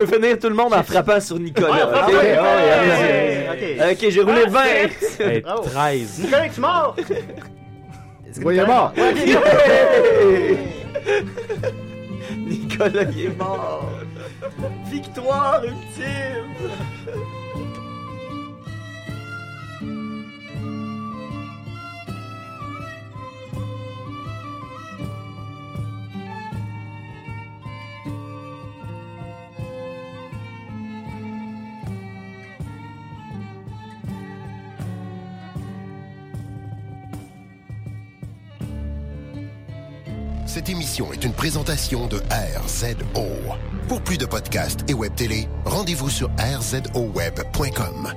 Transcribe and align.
Je 0.00 0.06
peux 0.06 0.14
finir 0.14 0.38
tout 0.38 0.48
le 0.48 0.54
monde 0.54 0.72
en 0.74 0.82
frappant 0.84 1.20
sur 1.20 1.40
Nicolas. 1.40 1.88
Ok? 1.88 2.06
ouais, 2.06 2.14
ouais, 2.14 2.38
ouais, 2.38 2.38
ouais, 2.38 3.48
allez-y. 3.50 3.92
Ok, 4.06 4.10
j'ai 4.12 4.22
roulé 4.22 4.42
Ah, 4.46 4.50
20. 4.50 4.62
sept. 5.00 5.20
Hey, 5.20 5.40
Bravo. 5.40 5.62
13. 5.64 6.20
Nicolas, 6.22 6.48
tu 6.50 6.60
mort? 6.60 6.94
Oui, 8.44 8.54
il 8.54 8.58
est 8.60 8.66
mort? 8.66 8.92
Nicolas, 12.36 13.02
il 13.10 13.24
est 13.24 13.36
mort. 13.36 13.90
Victoire 14.88 15.62
ultime. 15.64 16.68
Cette 40.58 40.70
émission 40.70 41.12
est 41.12 41.24
une 41.24 41.32
présentation 41.32 42.08
de 42.08 42.16
RZO. 42.16 43.22
Pour 43.86 44.02
plus 44.02 44.18
de 44.18 44.26
podcasts 44.26 44.80
et 44.90 44.92
web 44.92 45.14
télé, 45.14 45.46
rendez-vous 45.64 46.10
sur 46.10 46.28
rzoweb.com. 46.36 48.08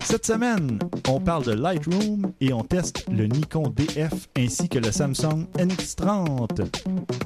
Cette 0.00 0.26
semaine, 0.26 0.80
on 1.08 1.20
parle 1.20 1.44
de 1.44 1.52
Lightroom 1.52 2.32
et 2.40 2.52
on 2.52 2.64
teste 2.64 3.04
le 3.12 3.26
Nikon 3.26 3.72
DF 3.76 4.26
ainsi 4.36 4.68
que 4.68 4.80
le 4.80 4.90
Samsung 4.90 5.46
NX30. 5.56 6.66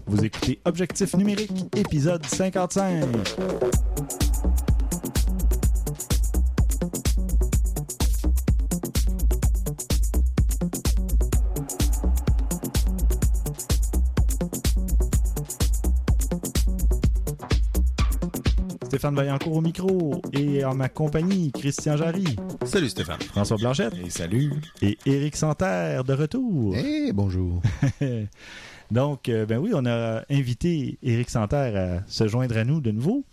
Vous 0.08 0.22
écoutez 0.26 0.60
Objectif 0.66 1.16
numérique, 1.16 1.64
épisode 1.74 2.26
55. 2.26 3.06
Stéphane 18.92 19.14
Vaillancourt 19.14 19.56
au 19.56 19.60
micro 19.62 20.20
et 20.34 20.66
en 20.66 20.74
ma 20.74 20.90
compagnie, 20.90 21.50
Christian 21.50 21.96
Jarry. 21.96 22.36
Salut 22.66 22.90
Stéphane. 22.90 23.22
François 23.22 23.56
Blanchette. 23.56 23.94
Et 24.04 24.10
salut. 24.10 24.52
Et 24.82 24.98
Éric 25.06 25.34
Santerre 25.34 26.04
de 26.04 26.12
retour. 26.12 26.76
Eh, 26.76 27.10
bonjour. 27.14 27.62
Donc, 28.90 29.30
euh, 29.30 29.46
ben 29.46 29.56
oui, 29.56 29.70
on 29.72 29.86
a 29.86 30.24
invité 30.28 30.98
Éric 31.02 31.30
Santerre 31.30 32.02
à 32.02 32.06
se 32.06 32.28
joindre 32.28 32.58
à 32.58 32.64
nous 32.64 32.82
de 32.82 32.90
nouveau 32.90 33.24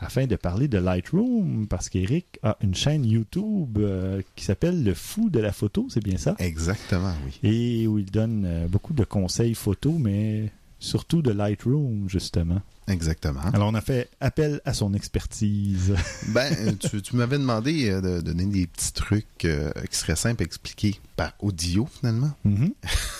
afin 0.00 0.26
de 0.26 0.34
parler 0.34 0.66
de 0.66 0.78
Lightroom 0.78 1.68
parce 1.68 1.88
qu'Éric 1.88 2.40
a 2.42 2.56
une 2.60 2.74
chaîne 2.74 3.04
YouTube 3.04 3.78
euh, 3.78 4.22
qui 4.34 4.44
s'appelle 4.44 4.82
Le 4.82 4.92
Fou 4.92 5.30
de 5.30 5.38
la 5.38 5.52
photo, 5.52 5.86
c'est 5.88 6.02
bien 6.02 6.18
ça? 6.18 6.34
Exactement, 6.40 7.14
oui. 7.24 7.38
Et 7.48 7.86
où 7.86 8.00
il 8.00 8.10
donne 8.10 8.44
euh, 8.44 8.66
beaucoup 8.66 8.92
de 8.92 9.04
conseils 9.04 9.54
photo, 9.54 9.92
mais 9.92 10.50
surtout 10.78 11.22
de 11.22 11.30
Lightroom, 11.30 12.08
justement. 12.08 12.60
Exactement. 12.88 13.40
Alors, 13.52 13.68
on 13.68 13.74
a 13.74 13.80
fait 13.80 14.08
appel 14.20 14.60
à 14.64 14.72
son 14.72 14.94
expertise. 14.94 15.94
Ben, 16.28 16.76
tu, 16.78 17.02
tu 17.02 17.16
m'avais 17.16 17.38
demandé 17.38 17.90
euh, 17.90 18.00
de 18.00 18.20
donner 18.20 18.46
des 18.46 18.66
petits 18.68 18.92
trucs 18.92 19.44
euh, 19.44 19.72
qui 19.90 19.96
seraient 19.96 20.14
simples 20.16 20.42
à 20.42 20.46
expliquer 20.46 21.00
par 21.16 21.32
audio, 21.40 21.88
finalement. 21.98 22.30
Mhm. 22.44 22.72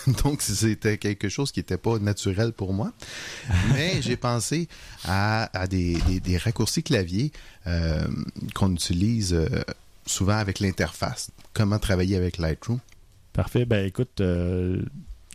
Donc, 0.23 0.41
c'était 0.41 0.97
quelque 0.97 1.27
chose 1.29 1.51
qui 1.51 1.59
n'était 1.59 1.77
pas 1.77 1.99
naturel 1.99 2.53
pour 2.53 2.73
moi. 2.73 2.93
Mais 3.73 3.97
j'ai 4.01 4.15
pensé 4.15 4.69
à, 5.03 5.49
à 5.57 5.67
des, 5.67 5.95
des- 6.07 6.19
des 6.21 6.37
raccourcis 6.37 6.83
clavier 6.83 7.31
euh, 7.65 8.07
qu'on 8.55 8.71
utilise 8.73 9.33
euh, 9.33 9.47
souvent 10.05 10.37
avec 10.37 10.59
l'interface. 10.61 11.29
Comment 11.53 11.79
travailler 11.79 12.15
avec 12.15 12.37
Lightroom? 12.37 12.79
Parfait. 13.33 13.65
Ben 13.65 13.85
écoute, 13.85 14.21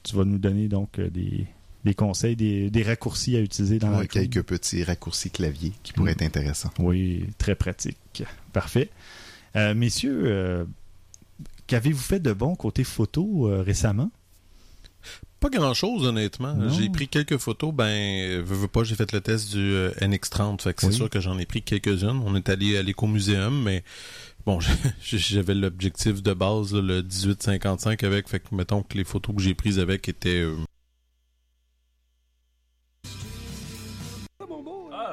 tu 0.02 0.16
vas 0.16 0.24
nous 0.24 0.38
donner 0.38 0.68
donc 0.68 0.98
des, 0.98 1.46
des 1.84 1.94
conseils, 1.94 2.36
des, 2.36 2.70
des 2.70 2.82
raccourcis 2.82 3.36
à 3.36 3.40
utiliser 3.40 3.78
dans 3.78 3.98
Ouais, 3.98 4.06
quelques 4.06 4.42
petits 4.42 4.84
raccourcis 4.84 5.30
clavier 5.30 5.72
qui 5.82 5.92
pourraient 5.92 6.12
être 6.12 6.22
intéressants. 6.22 6.70
Oui, 6.78 7.24
très 7.38 7.54
pratique. 7.54 8.22
Parfait. 8.52 8.88
Euh, 9.56 9.74
messieurs, 9.74 10.22
euh, 10.26 10.64
qu'avez-vous 11.66 11.98
fait 12.00 12.20
de 12.20 12.32
bon 12.32 12.54
côté 12.54 12.84
photo 12.84 13.48
euh, 13.48 13.62
récemment? 13.62 14.10
Pas 15.40 15.48
grand 15.50 15.74
chose, 15.74 16.06
honnêtement. 16.06 16.56
J'ai 16.70 16.88
pris 16.88 17.08
quelques 17.08 17.36
photos. 17.36 17.74
Ben, 17.74 18.40
veux, 18.42 18.54
veux 18.54 18.68
pas, 18.68 18.84
j'ai 18.84 18.94
fait 18.94 19.10
le 19.10 19.20
test 19.20 19.50
du 19.50 19.58
euh, 19.58 19.90
NX30. 20.00 20.62
Fait 20.62 20.72
que 20.72 20.82
c'est 20.82 20.86
Oui. 20.86 20.94
sûr 20.94 21.10
que 21.10 21.18
j'en 21.18 21.36
ai 21.36 21.46
pris 21.46 21.62
quelques-unes. 21.62 22.22
On 22.24 22.36
est 22.36 22.48
allé 22.48 22.76
à 22.76 22.82
l'écomuséum, 22.82 23.60
mais 23.64 23.82
bon, 24.46 24.60
j'avais 25.02 25.54
l'objectif 25.56 26.22
de 26.22 26.32
base, 26.32 26.72
là, 26.74 26.80
le 26.80 27.02
1855 27.02 28.04
avec. 28.04 28.28
Fait 28.28 28.38
que 28.38 28.54
mettons 28.54 28.84
que 28.84 28.96
les 28.96 29.02
photos 29.02 29.34
que 29.34 29.42
j'ai 29.42 29.54
prises 29.54 29.80
avec 29.80 30.08
étaient. 30.08 30.44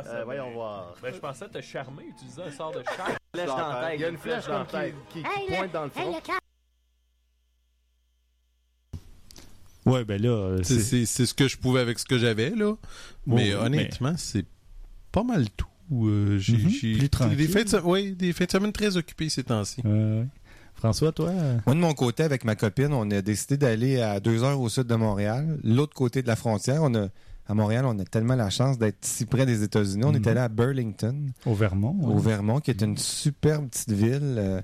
Euh, 0.10 0.24
voyons 0.24 0.52
voir. 0.52 0.94
Ben, 1.02 1.14
je 1.14 1.20
pensais 1.20 1.48
te 1.50 1.62
charmer, 1.62 2.04
utiliser 2.10 2.42
un 2.44 2.52
sort 2.52 2.72
de 2.72 2.84
charme. 2.98 3.14
Flèche 3.34 3.48
dans 3.48 3.58
la 3.58 3.82
tête. 3.90 4.00
Il 4.00 4.02
y 4.02 4.06
a 4.06 4.10
une 4.10 4.18
flèche 4.18 4.46
dans 4.48 4.60
la 4.60 4.66
comme 4.66 4.82
tête. 4.82 4.96
qui, 5.10 5.22
qui- 5.24 5.30
qui 5.48 5.54
pointe 5.56 5.72
dans 5.72 5.84
le 5.84 5.90
front. 5.90 6.16
Ouais, 9.86 10.04
ben 10.06 10.22
là, 10.22 10.30
euh, 10.30 10.60
c'est- 10.64 10.76
c'est 10.76 10.82
c'est 10.82 11.06
c'est 11.06 11.26
ce 11.26 11.34
que 11.34 11.48
je 11.48 11.58
pouvais 11.58 11.80
avec 11.80 11.98
ce 12.00 12.06
que 12.06 12.18
j'avais, 12.18 12.52
là. 12.52 12.76
Mais 13.26 13.54
honnêtement, 13.56 14.14
c'est 14.18 14.46
pas 15.12 15.24
mal 15.24 15.50
tout. 15.52 15.66
Euh, 15.92 16.38
j'ai 16.38 16.70
j'ai- 16.70 16.98
plus 16.98 17.10
tranquille. 17.10 17.38
des 17.38 17.48
fins 17.48 17.64
de, 17.64 17.84
ouais, 17.84 18.12
des 18.12 18.32
fins 18.34 18.46
de 18.46 18.52
semaine 18.52 18.72
très 18.74 18.98
occupées 18.98 19.30
ces 19.30 19.44
temps-ci. 19.44 19.82
Euh. 19.86 20.24
François, 20.76 21.12
toi? 21.12 21.30
euh, 21.30 21.58
Moi, 21.66 21.76
de 21.76 21.80
mon 21.80 21.94
côté, 21.94 22.24
avec 22.24 22.44
ma 22.46 22.56
copine, 22.56 22.94
on 22.94 23.10
a 23.12 23.22
décidé 23.22 23.58
d'aller 23.58 24.00
à 24.00 24.20
deux 24.20 24.44
heures 24.44 24.62
au 24.62 24.70
sud 24.70 24.84
de 24.86 24.96
Montréal, 24.96 25.60
l'autre 25.64 25.94
côté 25.96 26.22
de 26.22 26.28
la 26.28 26.36
frontière. 26.36 26.84
On 26.84 26.94
a, 26.96 27.08
à 27.50 27.54
Montréal, 27.56 27.84
on 27.86 27.98
a 28.00 28.06
tellement 28.06 28.36
la 28.36 28.50
chance 28.50 28.78
d'être 28.78 29.04
si 29.04 29.26
près 29.26 29.46
des 29.46 29.64
États-Unis. 29.64 30.04
On 30.06 30.12
Mhm. 30.12 30.16
est 30.18 30.28
allé 30.28 30.40
à 30.40 30.48
Burlington, 30.50 31.32
au 31.46 31.54
Vermont. 31.56 31.96
au. 32.04 32.18
Vermont, 32.20 32.60
qui 32.60 32.70
est 32.72 32.82
une 32.82 32.96
superbe 32.98 33.68
petite 33.70 33.92
ville. 33.92 34.36
Euh, 34.38 34.62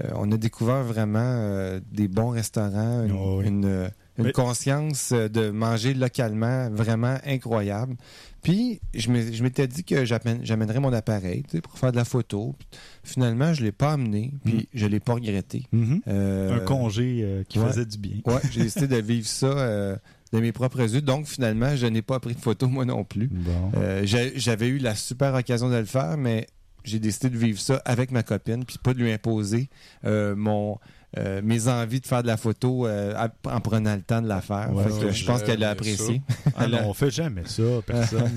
euh, 0.00 0.10
on 0.16 0.30
a 0.32 0.36
découvert 0.36 0.82
vraiment 0.82 1.20
euh, 1.22 1.80
des 1.92 2.08
bons 2.08 2.30
restaurants, 2.30 3.04
une, 3.04 3.12
Oh 3.12 3.36
oui. 3.38 3.46
une, 3.46 3.88
une 4.18 4.24
Mais- 4.26 4.32
conscience 4.32 5.12
de 5.12 5.50
manger 5.50 5.94
localement 5.94 6.68
vraiment 6.70 7.16
incroyable. 7.24 7.94
Puis, 8.42 8.80
je 8.94 9.10
m'étais 9.42 9.66
dit 9.66 9.84
que 9.84 10.04
j'amène- 10.04 10.40
j'amènerais 10.42 10.78
mon 10.80 10.92
appareil 10.92 11.44
pour 11.62 11.78
faire 11.78 11.92
de 11.92 11.96
la 11.96 12.04
photo. 12.04 12.54
Finalement, 13.02 13.54
je 13.54 13.62
l'ai 13.64 13.72
pas 13.72 13.92
amené, 13.92 14.34
puis 14.44 14.54
Mhm. 14.54 14.62
je 14.74 14.86
l'ai 14.86 15.00
pas 15.00 15.14
regretté. 15.14 15.66
Mhm. 15.72 16.00
Euh, 16.08 16.56
Un 16.56 16.64
congé 16.64 17.20
euh, 17.22 17.42
qui 17.48 17.58
ouais. 17.58 17.66
faisait 17.68 17.86
du 17.86 17.96
bien. 17.98 18.16
Ouais, 18.26 18.40
j'ai 18.50 18.62
décidé 18.64 18.86
de 18.88 18.96
vivre 19.00 19.26
ça 19.26 19.46
euh, 19.46 19.96
de 20.34 20.40
mes 20.40 20.52
propres 20.52 20.80
yeux. 20.94 21.00
Donc, 21.00 21.26
finalement, 21.26 21.76
je 21.76 21.86
n'ai 21.86 22.02
pas 22.02 22.18
pris 22.20 22.34
de 22.34 22.40
photo, 22.40 22.66
moi 22.68 22.84
non 22.84 23.04
plus. 23.04 23.28
Bon. 23.28 23.72
Euh, 23.76 24.02
J'avais 24.04 24.68
eu 24.68 24.78
la 24.78 24.94
super 24.94 25.34
occasion 25.34 25.70
de 25.70 25.76
le 25.76 25.84
faire, 25.84 26.16
mais 26.18 26.46
j'ai 26.84 26.98
décidé 26.98 27.30
de 27.30 27.38
vivre 27.38 27.58
ça 27.60 27.80
avec 27.84 28.10
ma 28.10 28.22
copine, 28.22 28.64
puis 28.64 28.76
pas 28.82 28.92
de 28.94 28.98
lui 28.98 29.10
imposer 29.10 29.70
euh, 30.04 30.34
mon, 30.36 30.78
euh, 31.16 31.40
mes 31.42 31.68
envies 31.68 32.00
de 32.00 32.06
faire 32.06 32.22
de 32.22 32.26
la 32.26 32.36
photo 32.36 32.86
euh, 32.86 33.14
en 33.44 33.60
prenant 33.60 33.94
le 33.94 34.02
temps 34.02 34.20
de 34.20 34.28
la 34.28 34.40
faire. 34.42 34.70
Ouais, 34.74 34.84
Fait 34.84 34.90
que 34.90 35.04
ouais, 35.06 35.12
je 35.12 35.24
pense 35.24 35.42
qu'elle 35.42 35.62
a 35.64 35.70
apprécié. 35.70 36.20
Ah 36.56 36.66
non, 36.66 36.80
on 36.88 36.92
fait 36.94 37.10
jamais 37.10 37.42
ça, 37.46 37.62
personne. 37.86 38.30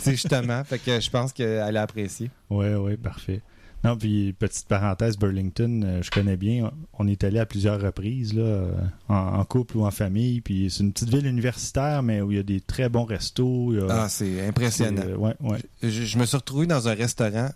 C'est 0.00 0.12
justement, 0.12 0.64
fait 0.64 0.78
que 0.78 1.00
je 1.00 1.08
pense 1.10 1.32
qu'elle 1.32 1.76
a 1.76 1.82
apprécié. 1.82 2.30
ouais, 2.50 2.74
ouais, 2.74 2.96
parfait. 2.96 3.40
Non, 3.84 3.96
puis 3.96 4.32
petite 4.32 4.68
parenthèse, 4.68 5.16
Burlington, 5.18 5.82
euh, 5.84 6.02
je 6.02 6.10
connais 6.10 6.36
bien. 6.36 6.70
On 6.98 7.08
est 7.08 7.24
allé 7.24 7.38
à 7.40 7.46
plusieurs 7.46 7.80
reprises, 7.80 8.32
là, 8.32 8.42
euh, 8.42 8.72
en, 9.08 9.14
en 9.40 9.44
couple 9.44 9.76
ou 9.78 9.84
en 9.84 9.90
famille. 9.90 10.40
Puis 10.40 10.70
c'est 10.70 10.84
une 10.84 10.92
petite 10.92 11.08
ville 11.08 11.26
universitaire, 11.26 12.02
mais 12.02 12.20
où 12.20 12.30
il 12.30 12.36
y 12.36 12.40
a 12.40 12.44
des 12.44 12.60
très 12.60 12.88
bons 12.88 13.04
restos. 13.04 13.74
a- 13.88 14.04
Ah, 14.04 14.08
c'est 14.08 14.46
impressionnant. 14.46 15.02
euh, 15.04 15.16
ouais, 15.16 15.34
ouais. 15.40 15.58
Je, 15.82 15.88
je 15.88 16.18
me 16.18 16.24
suis 16.26 16.36
retrouvé 16.36 16.66
dans 16.66 16.86
un 16.88 16.94
restaurant. 16.94 17.48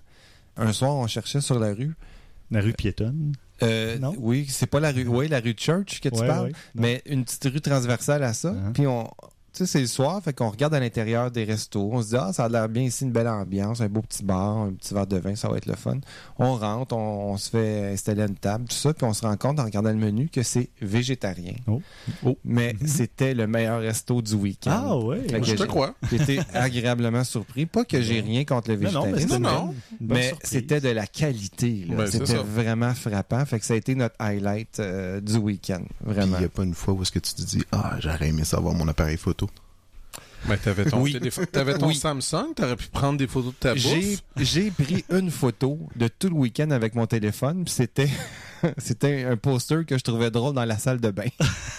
Un 0.57 0.73
soir, 0.73 0.95
on 0.97 1.07
cherchait 1.07 1.41
sur 1.41 1.59
la 1.61 1.73
rue. 1.75 1.95
La 2.51 2.61
rue 2.61 2.73
piétonne? 2.73 3.33
Euh, 3.63 3.99
Non? 3.99 4.15
Oui, 4.19 4.47
c'est 4.49 4.67
pas 4.67 4.81
la 4.81 4.91
rue. 4.93 5.07
Oui, 5.07 5.29
la 5.29 5.41
rue 5.41 5.55
Church 5.57 6.01
que 6.01 6.09
tu 6.09 6.21
Ouais, 6.21 6.27
parles. 6.27 6.53
Mais 6.75 7.03
une 7.07 7.25
petite 7.25 7.45
rue 7.45 7.61
transversale 7.61 8.23
à 8.25 8.33
ça. 8.33 8.53
Uh-huh. 8.53 8.73
Puis 8.73 8.87
on. 8.87 9.09
Tu 9.57 9.65
sais, 9.65 9.73
c'est 9.73 9.81
le 9.81 9.87
soir, 9.87 10.23
fait 10.23 10.35
qu'on 10.35 10.51
regarde 10.51 10.75
à 10.75 10.81
l'intérieur 10.81 11.31
des 11.31 11.45
restos. 11.45 11.89
On 11.91 12.03
se 12.03 12.09
dit, 12.11 12.17
ah, 12.19 12.31
ça 12.31 12.45
a 12.45 12.49
l'air 12.51 12.69
bien 12.69 12.83
ici, 12.83 13.05
une 13.05 13.11
belle 13.11 13.27
ambiance, 13.27 13.81
un 13.81 13.89
beau 13.89 14.03
petit 14.03 14.23
bar, 14.23 14.59
un 14.59 14.73
petit 14.75 14.93
verre 14.93 15.07
de 15.07 15.17
vin, 15.17 15.35
ça 15.35 15.49
va 15.49 15.57
être 15.57 15.65
le 15.65 15.77
fun. 15.77 15.97
On 16.39 16.57
rentre, 16.57 16.95
on, 16.95 17.33
on 17.33 17.37
se 17.39 17.49
fait 17.49 17.93
installer 17.95 18.21
à 18.21 18.27
une 18.27 18.35
table, 18.35 18.67
tout 18.69 18.77
ça, 18.77 18.93
puis 18.93 19.07
on 19.07 19.15
se 19.15 19.25
rend 19.25 19.35
compte 19.39 19.59
en 19.59 19.65
regardant 19.65 19.89
le 19.89 19.97
menu 19.97 20.29
que 20.29 20.43
c'est 20.43 20.69
végétarien. 20.83 21.55
Oh. 21.67 21.81
Oh. 22.23 22.37
Mais 22.45 22.77
c'était 22.87 23.33
le 23.33 23.47
meilleur 23.47 23.81
resto 23.81 24.21
du 24.21 24.35
week-end. 24.35 24.71
Ah 24.89 24.97
ouais. 24.99 25.21
Fait 25.27 25.41
que 25.41 25.47
Je 25.47 25.53
te 25.55 25.63
j'ai- 25.63 25.67
crois. 25.67 25.95
J'ai 26.11 26.17
été 26.21 26.41
agréablement 26.53 27.25
surpris. 27.25 27.65
Pas 27.65 27.87
que 27.87 28.03
j'ai 28.03 28.21
rien 28.21 28.45
contre 28.45 28.71
le 28.73 28.77
Non, 28.77 28.91
non, 28.93 29.07
mais 29.07 29.13
végétarisme. 29.13 29.29
c'était 29.29 29.39
Non, 29.41 29.75
Mais 30.01 30.35
c'était 30.43 30.81
de 30.83 30.91
la 30.91 31.07
qualité. 31.07 31.87
Ben, 31.89 32.07
c'est 32.07 32.27
c'était 32.27 32.43
vraiment 32.43 32.93
frappant. 32.93 33.43
Fait 33.47 33.59
que 33.59 33.65
ça 33.65 33.73
a 33.73 33.79
été 33.79 33.95
notre 33.95 34.17
highlight 34.19 34.81
euh, 34.81 35.23
du 35.23 35.39
week-end. 35.39 35.83
Vraiment. 36.05 36.37
il 36.37 36.41
n'y 36.41 36.45
a 36.45 36.51
pas 36.51 36.63
une 36.65 36.75
fois 36.75 36.93
où 36.93 37.01
est-ce 37.01 37.13
que 37.13 37.21
tu 37.21 37.33
te 37.33 37.41
dis 37.43 37.63
Ah, 37.73 37.97
j'aurais 38.01 38.29
aimé 38.29 38.45
savoir 38.45 38.75
mon 38.75 38.87
appareil 38.89 39.17
photo. 39.17 39.46
Mais 40.49 40.57
t'avais 40.59 40.85
ton, 40.85 41.01
Oui. 41.03 41.13
téléphone- 41.13 41.47
t'avais 41.47 41.77
ton 41.77 41.89
Oui. 41.89 41.95
Samsung, 41.97 42.55
t'aurais 42.55 42.77
pu 42.77 42.87
prendre 42.89 43.19
des 43.19 43.27
photos 43.27 43.53
de 43.53 43.59
ta 43.59 43.75
bouffe. 43.75 44.23
j'ai 44.37 44.71
pris 44.71 45.05
une 45.11 45.31
photo 45.31 45.79
de 45.97 46.07
tout 46.09 46.29
le 46.29 46.35
week-end 46.37 46.71
avec 46.71 46.95
mon 46.95 47.07
téléphone, 47.07 47.65
c'était, 47.67 48.09
c'était 48.79 49.25
un 49.25 49.37
poster 49.37 49.85
que 49.85 49.99
je 49.99 50.05
trouvais 50.05 50.31
drôle 50.31 50.55
dans 50.55 50.65
la 50.65 50.79
salle 50.79 51.01
de 51.01 51.11
bain. 51.11 51.25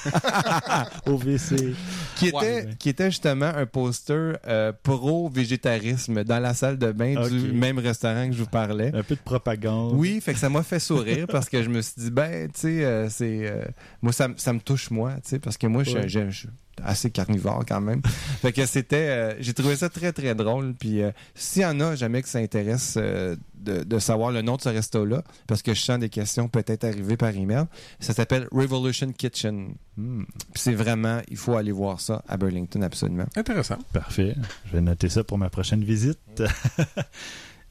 OVC. 1.05 1.75
qui 2.17 2.31
Ouais. 2.31 2.59
était, 2.63 2.75
qui 2.77 2.89
était 2.89 3.09
justement 3.09 3.45
un 3.55 3.65
poster 3.65 4.37
euh, 4.47 4.71
pro-végétarisme 4.83 6.23
dans 6.23 6.39
la 6.39 6.53
salle 6.53 6.77
de 6.77 6.91
bain 6.91 7.27
du 7.29 7.51
même 7.53 7.79
restaurant 7.79 8.27
que 8.27 8.33
je 8.33 8.39
vous 8.39 8.49
parlais. 8.49 8.91
Un 8.93 9.03
peu 9.03 9.15
de 9.15 9.21
propagande. 9.21 9.93
Oui, 9.95 10.19
fait 10.21 10.33
que 10.33 10.39
ça 10.39 10.49
m'a 10.49 10.63
fait 10.63 10.79
sourire 10.79 11.25
parce 11.31 11.47
que 11.49 11.63
je 11.63 11.69
me 11.69 11.81
suis 11.81 11.93
dit, 11.97 12.11
ben, 12.11 12.47
tu 12.51 12.59
sais, 12.59 12.83
euh, 12.85 13.09
c'est. 13.09 13.47
euh, 13.49 13.63
moi, 14.01 14.11
ça, 14.11 14.27
me 14.27 14.59
touche, 14.59 14.89
moi, 14.91 15.13
tu 15.23 15.29
sais, 15.29 15.39
parce 15.39 15.57
que 15.57 15.67
moi, 15.67 15.83
je 15.83 15.89
suis- 15.91 15.99
Ouais. 15.99 16.09
je 16.09 16.29
je 16.29 16.37
suis 16.39 16.49
assez 16.83 17.11
carnivore 17.11 17.63
quand 17.67 17.81
même. 17.81 18.01
fait 18.41 18.51
que 18.53 18.65
c'était. 18.65 18.95
euh, 19.09 19.33
J'ai 19.39 19.53
trouvé 19.53 19.75
ça 19.75 19.89
très, 19.89 20.11
très 20.13 20.35
drôle. 20.35 20.73
Puis, 20.73 21.01
euh, 21.01 21.11
s'il 21.35 21.61
y 21.61 21.65
en 21.65 21.79
a 21.79 21.95
jamais 21.95 22.21
que 22.21 22.29
ça 22.29 22.39
intéresse 22.39 22.95
euh, 22.97 23.35
de, 23.55 23.83
de 23.83 23.99
savoir 23.99 24.31
le 24.31 24.41
nom 24.41 24.55
de 24.55 24.61
ce 24.61 24.69
resto-là, 24.69 25.23
parce 25.47 25.61
que 25.61 25.73
je 25.73 25.81
sens 25.81 25.99
des 25.99 26.09
questions 26.09 26.47
peut-être 26.47 26.83
arriver 26.83 27.17
par 27.17 27.29
email, 27.35 27.65
ça 27.99 28.13
s'appelle 28.13 28.47
Revolution 28.51 29.11
Kitchen. 29.11 29.73
Hmm, 29.97 30.23
Puis 30.53 30.61
c'est 30.63 30.73
vraiment, 30.75 31.21
il 31.29 31.37
faut 31.37 31.55
aller 31.55 31.71
voir 31.71 31.99
ça 31.99 32.23
à 32.27 32.37
Burlington, 32.37 32.81
absolument. 32.83 33.25
Intéressant. 33.35 33.77
parfait. 33.93 34.35
Je 34.67 34.73
vais 34.73 34.81
noter 34.81 35.09
ça 35.09 35.23
pour 35.23 35.37
ma 35.37 35.49
prochaine 35.49 35.83
visite. 35.83 36.19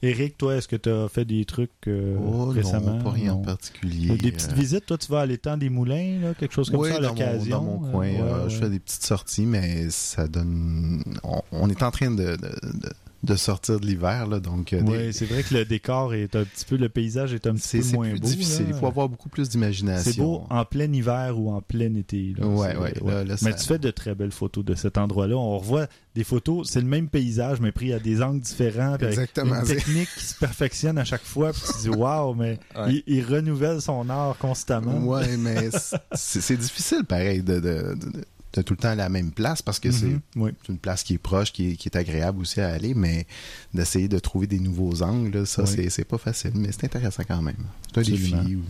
Eric, 0.03 0.37
toi, 0.37 0.57
est-ce 0.57 0.69
que 0.69 0.77
tu 0.77 0.91
as 0.91 1.09
fait 1.09 1.25
des 1.25 1.45
trucs 1.47 1.71
euh, 1.89 2.17
Oh 2.21 2.47
récemment? 2.47 2.97
non, 2.99 3.03
pas 3.03 3.11
rien 3.11 3.33
en 3.33 3.39
particulier. 3.43 4.17
Des 4.19 4.31
petites 4.31 4.53
Euh, 4.53 4.55
visites, 4.55 4.87
toi, 4.87 4.99
tu 4.99 5.11
vas 5.11 5.21
à 5.21 5.27
l'étang 5.27 5.57
des 5.57 5.71
moulins, 5.71 6.21
là, 6.21 6.35
quelque 6.35 6.53
chose 6.53 6.69
comme 6.71 6.81
oui, 6.81 6.91
ça 6.91 6.97
à 6.97 7.01
mon, 7.01 7.09
l'occasion? 7.09 7.57
dans 7.59 7.63
mon 7.65 7.79
coin. 7.79 8.07
Euh, 8.07 8.45
ouais, 8.45 8.51
Je 8.51 8.57
fais 8.57 8.69
des 8.71 8.79
petites 8.79 9.05
sorties, 9.05 9.47
mais 9.47 9.89
ça 9.91 10.29
donne. 10.29 11.03
On, 11.25 11.41
on 11.51 11.71
est 11.71 11.83
en 11.83 11.91
train 11.91 12.11
de, 12.11 12.17
de, 12.17 12.37
de- 12.37 12.93
de 13.23 13.35
sortir 13.35 13.81
de 13.81 13.87
l'hiver, 13.87 14.27
là, 14.27 14.39
donc. 14.41 14.73
euh, 14.73 14.81
Oui, 14.87 14.99
des- 14.99 15.13
c'est 15.13 15.25
vrai 15.27 15.43
que 15.43 15.53
le 15.55 15.65
décor 15.65 16.15
est 16.15 16.37
un 16.37 16.45
petit 16.45 16.65
peu, 16.65 16.77
le 16.77 16.89
paysage 16.89 17.33
est 17.35 17.47
un 17.47 17.55
petit 17.55 17.79
peu 17.79 17.83
c'est 17.83 17.95
moins 17.95 18.11
plus 18.11 18.21
beau. 18.21 18.29
difficile. 18.29 18.65
là. 18.67 18.71
Il 18.73 18.79
faut 18.79 18.87
avoir 18.87 19.09
beaucoup 19.09 19.29
plus 19.29 19.49
d'imagination. 19.49 20.13
C'est 20.13 20.19
beau 20.21 20.45
en 20.51 20.65
plein 20.65 20.93
hiver 20.93 21.39
ou 21.39 21.51
en 21.51 21.61
plein 21.61 21.95
été. 21.95 22.35
là. 22.39 22.47
Ouais, 22.47 22.77
ouais, 22.77 23.25
là, 23.25 23.35
mais 23.43 23.55
tu 23.57 23.65
fais 23.65 23.79
de 23.79 23.91
très 23.91 24.15
belles 24.15 24.31
photos 24.33 24.65
de 24.65 24.75
cet 24.75 24.97
endroit-là. 24.99 25.37
On 25.37 25.59
revoit 25.59 25.87
des 26.15 26.25
photos, 26.25 26.69
c'est 26.71 26.81
le 26.81 26.87
même 26.87 27.09
paysage, 27.09 27.61
mais 27.61 27.73
pris 27.73 27.93
à 27.93 27.99
des 27.99 28.23
angles 28.23 28.41
différents. 28.41 28.97
puis 28.97 29.07
avec 29.07 29.19
Exactement. 29.19 29.61
Une 29.61 29.67
technique 29.67 30.09
qui 30.17 30.25
se 30.25 30.35
perfectionne 30.39 30.99
à 30.99 31.05
chaque 31.05 31.25
fois. 31.25 31.53
Puis 31.53 31.63
tu 31.75 31.83
dis, 31.83 31.89
waouh, 31.97 32.35
mais 32.35 32.59
Ouais. 32.77 33.03
il, 33.07 33.17
il 33.17 33.25
renouvelle 33.25 33.81
son 33.81 34.09
art 34.09 34.37
constamment. 34.39 34.99
Ouais, 35.05 35.37
mais 35.37 35.71
c'est 35.73 36.41
c'est 36.43 36.57
difficile, 36.57 37.05
pareil, 37.05 37.43
de, 37.43 37.55
de, 37.55 37.95
de- 37.95 38.25
tout 38.63 38.75
le 38.75 38.79
temps 38.79 38.89
à 38.91 38.95
la 38.95 39.09
même 39.09 39.33
place 39.33 39.63
parce 39.63 39.79
que 39.81 39.91
c'est 39.91 40.07
Mhm, 40.07 40.21
oui. 40.37 40.51
c'est 40.63 40.73
une 40.73 40.79
place 40.79 41.03
qui 41.03 41.15
est 41.15 41.19
proche, 41.19 41.53
qui 41.53 41.71
est, 41.73 41.77
qui 41.77 41.89
est 41.89 41.97
agréable 41.97 42.41
aussi 42.41 42.61
à 42.61 42.69
aller, 42.69 42.95
mais 42.95 43.27
d'essayer 43.75 44.09
de 44.09 44.19
trouver 44.19 44.47
des 44.47 44.59
nouveaux 44.61 45.03
angles, 45.03 45.47
ça, 45.47 45.65
Oui. 45.65 45.91
c'est- 45.91 46.05
pas 46.05 46.19
facile, 46.19 46.53
mais 46.55 46.71
c'est 46.73 46.85
intéressant 46.85 47.23
quand 47.27 47.43
même. 47.43 47.57
C'est 47.95 48.01
un 48.01 48.03
défi. 48.03 48.35
ou- 48.57 48.63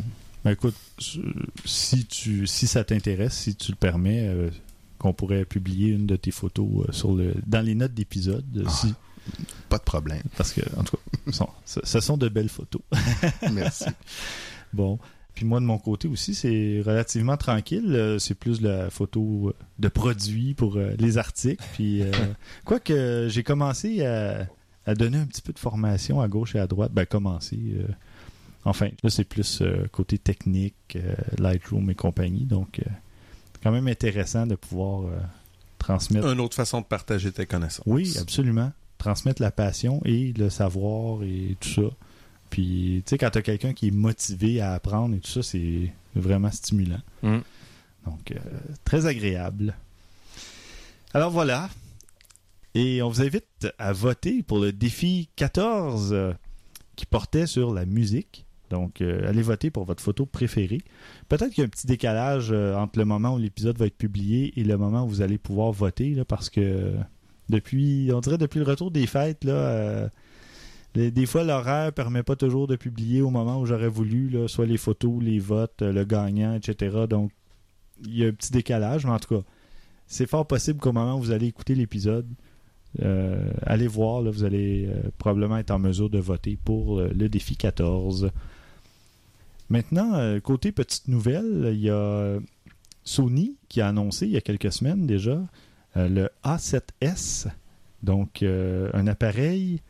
Ben, 0.44 0.52
écoute, 0.52 0.76
si, 1.64 2.04
tu, 2.06 2.46
si 2.46 2.66
ça 2.66 2.84
t'intéresse, 2.84 3.34
si 3.34 3.54
tu 3.56 3.72
le 3.72 3.76
permets, 3.76 4.28
euh, 4.28 4.50
qu'on 4.98 5.12
pourrait 5.12 5.44
publier 5.44 5.90
une 5.90 6.06
de 6.06 6.16
tes 6.16 6.30
photos 6.30 6.86
euh, 6.88 6.92
sur 6.92 7.14
le, 7.14 7.34
dans 7.46 7.60
les 7.60 7.74
notes 7.74 7.92
d'épisode. 7.94 8.44
Ah. 8.66 8.70
si- 8.70 8.94
Pas 9.68 9.78
de 9.78 9.82
problème. 9.82 10.22
parce 10.36 10.52
que, 10.52 10.60
en 10.78 10.84
tout 10.84 10.96
cas, 11.32 11.46
ce 11.84 12.00
sont 12.00 12.16
de 12.16 12.28
belles 12.28 12.48
photos. 12.48 12.80
Merci. 13.52 13.86
Bon. 14.72 14.98
Puis 15.36 15.44
moi, 15.44 15.60
de 15.60 15.64
mon 15.66 15.78
côté 15.78 16.08
aussi, 16.08 16.34
c'est 16.34 16.82
relativement 16.84 17.36
tranquille. 17.36 17.94
Euh, 17.94 18.18
C'est 18.18 18.34
plus 18.34 18.60
la 18.60 18.90
photo 18.90 19.50
euh, 19.50 19.52
de 19.78 19.86
produits 19.88 20.54
pour 20.54 20.76
euh, 20.76 20.94
les 20.98 21.18
articles. 21.18 21.62
Puis, 21.74 22.02
euh, 22.02 22.10
quoique 22.64 23.26
j'ai 23.28 23.42
commencé 23.44 24.04
à, 24.04 24.48
à 24.86 24.94
donner 24.94 25.18
un 25.18 25.26
petit 25.26 25.42
peu 25.42 25.52
de 25.52 25.58
formation 25.58 26.20
à 26.20 26.26
gauche 26.28 26.54
et 26.56 26.58
à 26.58 26.66
droite. 26.66 26.90
Ben, 26.92 27.04
commencer. 27.06 27.58
euh, 27.74 27.86
enfin, 28.64 28.88
là, 29.02 29.10
c'est 29.10 29.24
plus 29.24 29.60
euh, 29.62 29.86
côté 29.92 30.16
technique, 30.18 30.96
Lightroom 31.38 31.90
et 31.90 31.94
compagnie. 31.94 32.46
Donc, 32.46 32.80
c'est 32.82 33.62
quand 33.62 33.72
même 33.72 33.88
intéressant 33.88 34.46
de 34.46 34.54
pouvoir 34.54 35.10
transmettre. 35.78 36.26
Une 36.32 36.40
autre 36.40 36.56
façon 36.56 36.80
de 36.80 36.86
partager 36.86 37.30
tes 37.30 37.44
connaissances. 37.46 37.84
Oui, 37.86 38.16
absolument. 38.18 38.72
Transmettre 38.98 39.42
la 39.42 39.50
passion 39.50 40.00
et 40.06 40.32
le 40.32 40.48
savoir 40.48 41.22
et 41.24 41.56
tout 41.60 41.68
ça. 41.68 41.82
Puis, 42.50 43.02
tu 43.04 43.10
sais, 43.10 43.18
quand 43.18 43.30
tu 43.30 43.38
as 43.38 43.42
quelqu'un 43.42 43.72
qui 43.72 43.88
est 43.88 43.92
motivé 43.92 44.60
à 44.60 44.72
apprendre 44.72 45.14
et 45.14 45.20
tout 45.20 45.30
ça, 45.30 45.42
c'est 45.42 45.92
vraiment 46.14 46.50
stimulant. 46.50 47.00
Mm. 47.22 47.38
Donc, 48.06 48.30
euh, 48.30 48.38
très 48.84 49.06
agréable. 49.06 49.74
Alors 51.12 51.30
voilà. 51.30 51.68
Et 52.74 53.02
on 53.02 53.08
vous 53.08 53.22
invite 53.22 53.68
à 53.78 53.92
voter 53.92 54.42
pour 54.42 54.58
le 54.58 54.72
défi 54.72 55.28
14 55.36 56.12
euh, 56.12 56.32
qui 56.94 57.06
portait 57.06 57.46
sur 57.46 57.74
la 57.74 57.86
musique. 57.86 58.44
Donc, 58.70 59.00
euh, 59.00 59.28
allez 59.28 59.42
voter 59.42 59.70
pour 59.70 59.84
votre 59.84 60.02
photo 60.02 60.26
préférée. 60.26 60.82
Peut-être 61.28 61.50
qu'il 61.50 61.58
y 61.58 61.62
a 61.62 61.66
un 61.66 61.70
petit 61.70 61.86
décalage 61.86 62.52
entre 62.52 62.98
le 62.98 63.04
moment 63.04 63.34
où 63.34 63.38
l'épisode 63.38 63.78
va 63.78 63.86
être 63.86 63.96
publié 63.96 64.58
et 64.58 64.64
le 64.64 64.76
moment 64.76 65.04
où 65.04 65.08
vous 65.08 65.22
allez 65.22 65.38
pouvoir 65.38 65.72
voter, 65.72 66.14
là, 66.14 66.24
parce 66.24 66.50
que 66.50 66.94
depuis, 67.48 68.10
on 68.12 68.20
dirait 68.20 68.38
depuis 68.38 68.58
le 68.58 68.64
retour 68.64 68.90
des 68.90 69.06
fêtes, 69.06 69.44
là, 69.44 70.10
des 70.96 71.26
fois 71.26 71.44
l'horaire 71.44 71.92
permet 71.92 72.22
pas 72.22 72.36
toujours 72.36 72.66
de 72.66 72.76
publier 72.76 73.20
au 73.20 73.30
moment 73.30 73.60
où 73.60 73.66
j'aurais 73.66 73.88
voulu, 73.88 74.30
là, 74.30 74.48
soit 74.48 74.66
les 74.66 74.78
photos, 74.78 75.22
les 75.22 75.38
votes, 75.38 75.82
euh, 75.82 75.92
le 75.92 76.04
gagnant, 76.04 76.54
etc. 76.54 77.04
Donc, 77.08 77.32
il 78.04 78.16
y 78.16 78.24
a 78.24 78.28
un 78.28 78.32
petit 78.32 78.52
décalage, 78.52 79.04
mais 79.04 79.12
en 79.12 79.18
tout 79.18 79.36
cas, 79.36 79.42
c'est 80.06 80.26
fort 80.26 80.46
possible 80.46 80.78
qu'au 80.78 80.92
moment 80.92 81.16
où 81.16 81.20
vous 81.20 81.32
allez 81.32 81.46
écouter 81.46 81.74
l'épisode, 81.74 82.26
euh, 83.02 83.50
allez 83.62 83.88
voir, 83.88 84.22
vous 84.22 84.44
allez 84.44 84.86
euh, 84.88 85.10
probablement 85.18 85.58
être 85.58 85.70
en 85.70 85.78
mesure 85.78 86.08
de 86.08 86.18
voter 86.18 86.56
pour 86.64 87.00
le 87.00 87.28
défi 87.28 87.56
14. 87.56 88.30
Maintenant, 89.68 90.38
côté 90.40 90.70
petite 90.70 91.08
nouvelle, 91.08 91.72
il 91.74 91.80
y 91.80 91.90
a 91.90 92.38
Sony 93.02 93.56
qui 93.68 93.80
a 93.80 93.88
annoncé 93.88 94.26
il 94.26 94.32
y 94.32 94.36
a 94.36 94.40
quelques 94.40 94.72
semaines 94.72 95.06
déjà 95.06 95.42
le 95.96 96.28
A7S, 96.44 97.48
donc 98.04 98.44
un 98.44 99.06
appareil. 99.08 99.80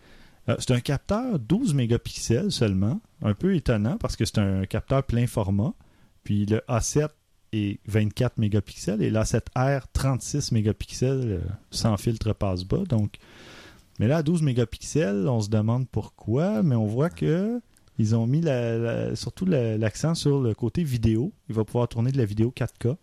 Euh, 0.49 0.57
c'est 0.59 0.73
un 0.73 0.81
capteur 0.81 1.39
12 1.39 1.75
mégapixels 1.75 2.53
seulement, 2.53 3.01
un 3.23 3.35
peu 3.35 3.55
étonnant 3.55 3.97
parce 3.99 4.17
que 4.17 4.25
c'est 4.25 4.39
un 4.39 4.65
capteur 4.67 5.03
plein 5.05 5.27
format. 5.27 5.75
Puis 6.25 6.47
le 6.47 6.59
A7 6.69 7.09
est 7.53 7.79
24 7.87 8.39
mégapixels 8.39 9.03
et 9.03 9.11
l'A7R 9.11 9.83
36 9.93 10.53
mégapixels 10.53 11.21
euh, 11.25 11.41
sans 11.71 11.97
filtre 11.97 12.33
passe-bas. 12.33 12.85
Donc, 12.89 13.17
mais 13.99 14.09
là 14.09 14.19
à 14.19 14.23
12 14.23 14.43
mégapixels, 14.43 15.27
on 15.29 15.41
se 15.41 15.49
demande 15.49 15.89
pourquoi, 15.89 16.63
mais 16.63 16.75
on 16.75 16.87
voit 16.87 17.11
que 17.11 17.61
ils 17.99 18.15
ont 18.15 18.27
mis 18.27 18.43
la- 18.43 19.17
surtout 19.17 19.47
la- 19.47 19.79
l'accent 19.79 20.15
sur 20.15 20.41
le 20.41 20.53
côté 20.55 20.83
vidéo. 20.85 21.33
Il 21.49 21.55
va 21.55 21.65
pouvoir 21.65 21.89
tourner 21.89 22.13
de 22.13 22.19
la 22.19 22.27
vidéo 22.27 22.53
4K. 22.55 22.97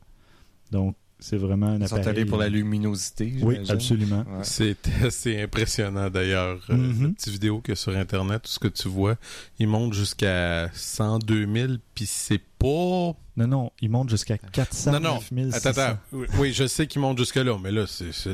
Donc, 0.71 0.95
c'est 1.25 1.37
vraiment 1.37 1.67
un 1.67 1.79
Ils 1.79 1.87
sont 1.87 1.95
appareil. 1.95 2.09
allés 2.09 2.25
pour 2.25 2.37
la 2.37 2.49
luminosité. 2.49 3.33
Oui, 3.41 3.57
absolument. 3.69 4.25
Ouais. 4.27 4.43
C'est 4.43 4.75
assez 5.05 5.41
impressionnant 5.41 6.09
d'ailleurs. 6.09 6.59
Euh, 6.69 6.75
Mhm. 6.75 7.03
La 7.03 7.09
petite 7.13 7.29
vidéo 7.33 7.61
que 7.61 7.75
sur 7.75 7.95
Internet, 7.95 8.41
tout 8.43 8.51
ce 8.51 8.59
que 8.59 8.67
tu 8.67 8.89
vois, 8.89 9.15
il 9.57 9.67
monte 9.69 9.93
jusqu'à 9.93 10.69
102 10.73 11.47
000, 11.51 11.73
puis 11.95 12.05
c'est 12.05 12.41
pas... 12.59 13.15
Non, 13.37 13.47
non, 13.47 13.71
il 13.81 13.89
monte 13.89 14.09
jusqu'à 14.09 14.37
409 14.37 15.01
non, 15.01 15.13
non, 15.15 15.19
600. 15.21 15.57
Attends, 15.69 15.81
attends. 15.81 15.99
Oui, 16.39 16.51
je 16.53 16.67
sais 16.67 16.87
qu'il 16.87 16.99
monte 17.01 17.17
jusque-là, 17.17 17.57
mais 17.63 17.71
là, 17.71 17.85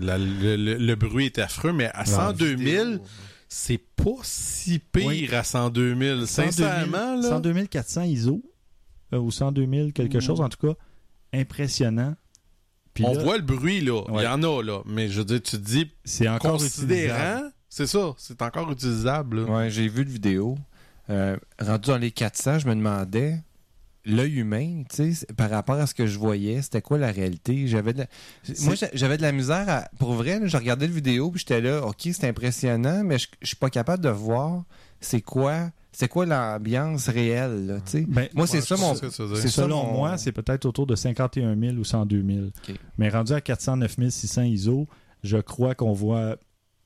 la- 0.02 0.18
le, 0.18 0.56
le- 0.56 0.78
le 0.78 0.96
bruit 0.96 1.28
est 1.28 1.38
affreux, 1.40 1.72
mais 1.74 1.92
à 1.94 2.06
102 2.06 2.58
000, 2.58 2.90
c'est 3.48 3.78
pas 3.96 4.12
si 4.24 4.80
pire 4.80 5.06
Oui. 5.06 5.30
à 5.32 5.44
102 5.44 5.96
000. 5.96 6.26
102 6.26 6.26
000, 6.26 6.26
Sincèrement, 6.26 7.16
là... 7.18 7.22
102 7.30 7.66
400 7.68 8.02
ISO, 8.04 8.42
euh, 9.14 9.20
ou 9.20 9.30
102 9.32 9.68
000 9.68 9.92
quelque 9.92 10.18
Mm. 10.18 10.22
chose, 10.22 10.42
en 10.42 10.50
tout 10.50 10.68
cas, 10.68 10.74
impressionnant. 11.34 12.16
Puis 13.04 13.06
on 13.08 13.14
là, 13.18 13.24
voit 13.24 13.38
le 13.38 13.44
bruit, 13.44 13.82
là. 13.82 14.04
Il 14.08 14.14
Ouais. 14.16 14.24
y 14.24 14.28
en 14.28 14.42
a, 14.44 14.62
là. 14.64 14.82
Mais 14.86 15.08
je 15.10 15.20
veux 15.20 15.26
dire, 15.26 15.42
tu 15.42 15.52
te 15.58 15.62
dis, 15.64 15.92
c'est 16.06 16.28
encore 16.28 16.54
considérant, 16.54 17.42
c'est 17.70 17.88
ça, 17.88 18.14
c'est 18.18 18.42
encore 18.42 18.72
utilisable. 18.72 19.46
là. 19.46 19.52
Ouais, 19.52 19.70
j'ai 19.70 19.88
vu 19.88 20.04
le 20.04 20.10
vidéo. 20.12 20.58
Euh, 21.10 21.38
rendu 21.60 21.90
dans 21.90 21.98
les 21.98 22.12
400, 22.12 22.60
je 22.60 22.68
me 22.68 22.76
demandais, 22.76 23.40
l'œil 24.06 24.36
humain, 24.40 24.84
tu 24.90 25.14
sais, 25.14 25.26
par 25.36 25.50
rapport 25.50 25.76
à 25.76 25.88
ce 25.88 25.94
que 25.96 26.06
je 26.08 26.18
voyais, 26.20 26.62
c'était 26.62 26.82
quoi 26.82 26.98
la 26.98 27.12
réalité? 27.12 27.68
J'avais 27.68 27.94
de 27.94 28.00
la... 28.00 28.06
Moi, 28.62 28.76
j'a- 28.76 28.90
j'avais 28.94 29.18
de 29.18 29.22
la 29.24 29.32
misère 29.32 29.66
à... 29.70 29.90
Pour 29.98 30.14
vrai, 30.14 30.40
là, 30.40 30.48
je 30.48 30.56
regardais 30.58 30.88
le 30.88 30.94
vidéo, 30.94 31.32
puis 31.32 31.40
j'étais 31.40 31.62
là, 31.62 31.84
OK, 31.86 32.02
c'est 32.14 32.28
impressionnant, 32.28 33.04
mais 33.04 33.18
je, 33.18 33.28
je 33.42 33.48
suis 33.48 33.56
pas 33.56 33.70
capable 33.70 34.04
de 34.04 34.10
voir 34.10 34.64
c'est 35.02 35.22
quoi... 35.22 35.72
C'est 35.92 36.08
quoi 36.08 36.26
l'ambiance 36.26 37.08
réelle, 37.10 37.66
là, 37.66 37.76
tu 37.82 37.92
sais? 37.92 38.06
Ben, 38.08 38.28
Moi, 38.36 38.46
c'est 38.48 38.58
Ouais, 38.58 38.62
ça 38.64 38.78
mon... 38.78 38.94
ce 38.96 39.10
c'est 39.36 39.48
selon 39.48 39.84
mon- 39.86 39.94
moi, 39.94 40.18
c'est 40.18 40.32
peut-être 40.32 40.66
autour 40.66 40.86
de 40.86 40.96
51 40.96 41.60
000 41.60 41.78
ou 41.78 41.84
102 41.84 42.24
000. 42.24 42.40
Ok. 42.48 42.76
Mais 42.98 43.10
rendu 43.10 43.34
à 43.34 43.42
409 43.42 43.96
600 44.10 44.44
ISO, 44.44 44.88
je 45.24 45.38
crois 45.38 45.74
qu'on 45.76 45.92
voit 45.94 46.38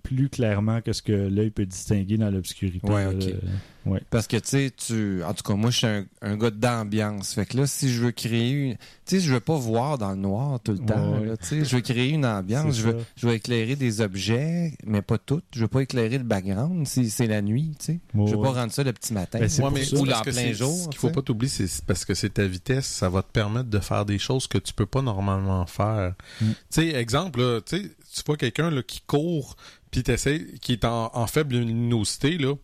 plus 0.03 0.29
clairement 0.29 0.81
que 0.81 0.91
ce 0.93 1.01
que 1.01 1.13
l'œil 1.13 1.49
peut 1.49 1.65
distinguer 1.65 2.17
dans 2.17 2.29
l'obscurité. 2.29 2.85
Ouais. 2.87 3.05
Euh. 3.05 3.99
Parce 4.09 4.27
que, 4.27 4.37
tu 4.37 4.47
sais, 4.47 4.71
tu. 4.75 5.23
En 5.23 5.33
tout 5.33 5.43
cas, 5.43 5.55
moi, 5.55 5.69
je 5.69 5.77
suis 5.77 5.87
un, 5.87 6.05
un 6.21 6.37
gars 6.37 6.51
d'ambiance. 6.51 7.33
Fait 7.33 7.45
que 7.45 7.57
là, 7.57 7.67
si 7.67 7.91
je 7.91 8.01
veux 8.01 8.11
créer 8.11 8.51
une. 8.51 8.75
Tu 8.75 8.79
sais, 9.05 9.19
je 9.19 9.33
veux 9.33 9.39
pas 9.39 9.57
voir 9.57 9.97
dans 9.97 10.11
le 10.11 10.17
noir 10.17 10.59
tout 10.61 10.73
le 10.73 10.79
temps. 10.79 11.19
Là, 11.19 11.35
je 11.41 11.75
veux 11.75 11.81
créer 11.81 12.09
une 12.09 12.25
ambiance. 12.25 12.77
Je 12.77 12.89
veux, 12.89 12.97
je 13.15 13.27
veux 13.27 13.33
éclairer 13.33 13.75
des 13.75 14.01
objets, 14.01 14.73
mais 14.85 15.01
pas 15.01 15.17
toutes. 15.17 15.43
Je 15.53 15.61
veux 15.61 15.67
pas 15.67 15.81
éclairer 15.81 16.17
le 16.17 16.23
background 16.23 16.87
si 16.87 17.09
c'est 17.09 17.27
la 17.27 17.41
nuit, 17.41 17.73
tu 17.79 17.85
sais. 17.85 17.99
Ouais, 18.13 18.27
je 18.27 18.31
veux 18.31 18.37
ouais. 18.37 18.43
pas 18.43 18.61
rendre 18.61 18.71
ça 18.71 18.83
le 18.83 18.93
petit 18.93 19.13
matin. 19.13 19.39
Ben, 19.39 19.49
c'est 19.49 19.61
Ouais, 19.61 19.69
pour 19.69 19.77
mais 19.77 19.85
ça. 19.85 19.97
Ou 19.97 20.05
parce 20.05 20.19
en 20.19 20.23
que 20.23 20.31
plein 20.31 20.53
jour, 20.53 20.83
Ce 20.83 20.87
qu'il 20.89 20.99
faut 20.99 21.09
pas 21.09 21.21
t'oublier, 21.21 21.49
c'est 21.49 21.85
parce 21.85 22.05
que 22.05 22.13
c'est 22.13 22.35
ta 22.35 22.45
vitesse, 22.45 22.85
ça 22.85 23.09
va 23.09 23.21
te 23.21 23.31
permettre 23.31 23.69
de 23.69 23.79
faire 23.79 24.05
des 24.05 24.19
choses 24.19 24.47
que 24.47 24.57
tu 24.57 24.73
peux 24.73 24.85
pas 24.85 25.01
normalement 25.01 25.65
faire. 25.65 26.13
Mm. 26.41 26.45
Tu 26.47 26.55
sais, 26.69 26.87
exemple, 26.95 27.41
là, 27.41 27.61
tu 27.61 27.91
vois 28.25 28.37
quelqu'un 28.37 28.71
qui 28.87 29.01
court, 29.01 29.55
puis 29.93 30.03
t'essayes, 30.03 30.59
qui 30.59 30.73
est 30.73 30.83
en, 30.85 31.09
en 31.13 31.27
faible 31.27 31.55
luminosité, 31.55 32.37
là. 32.37 32.55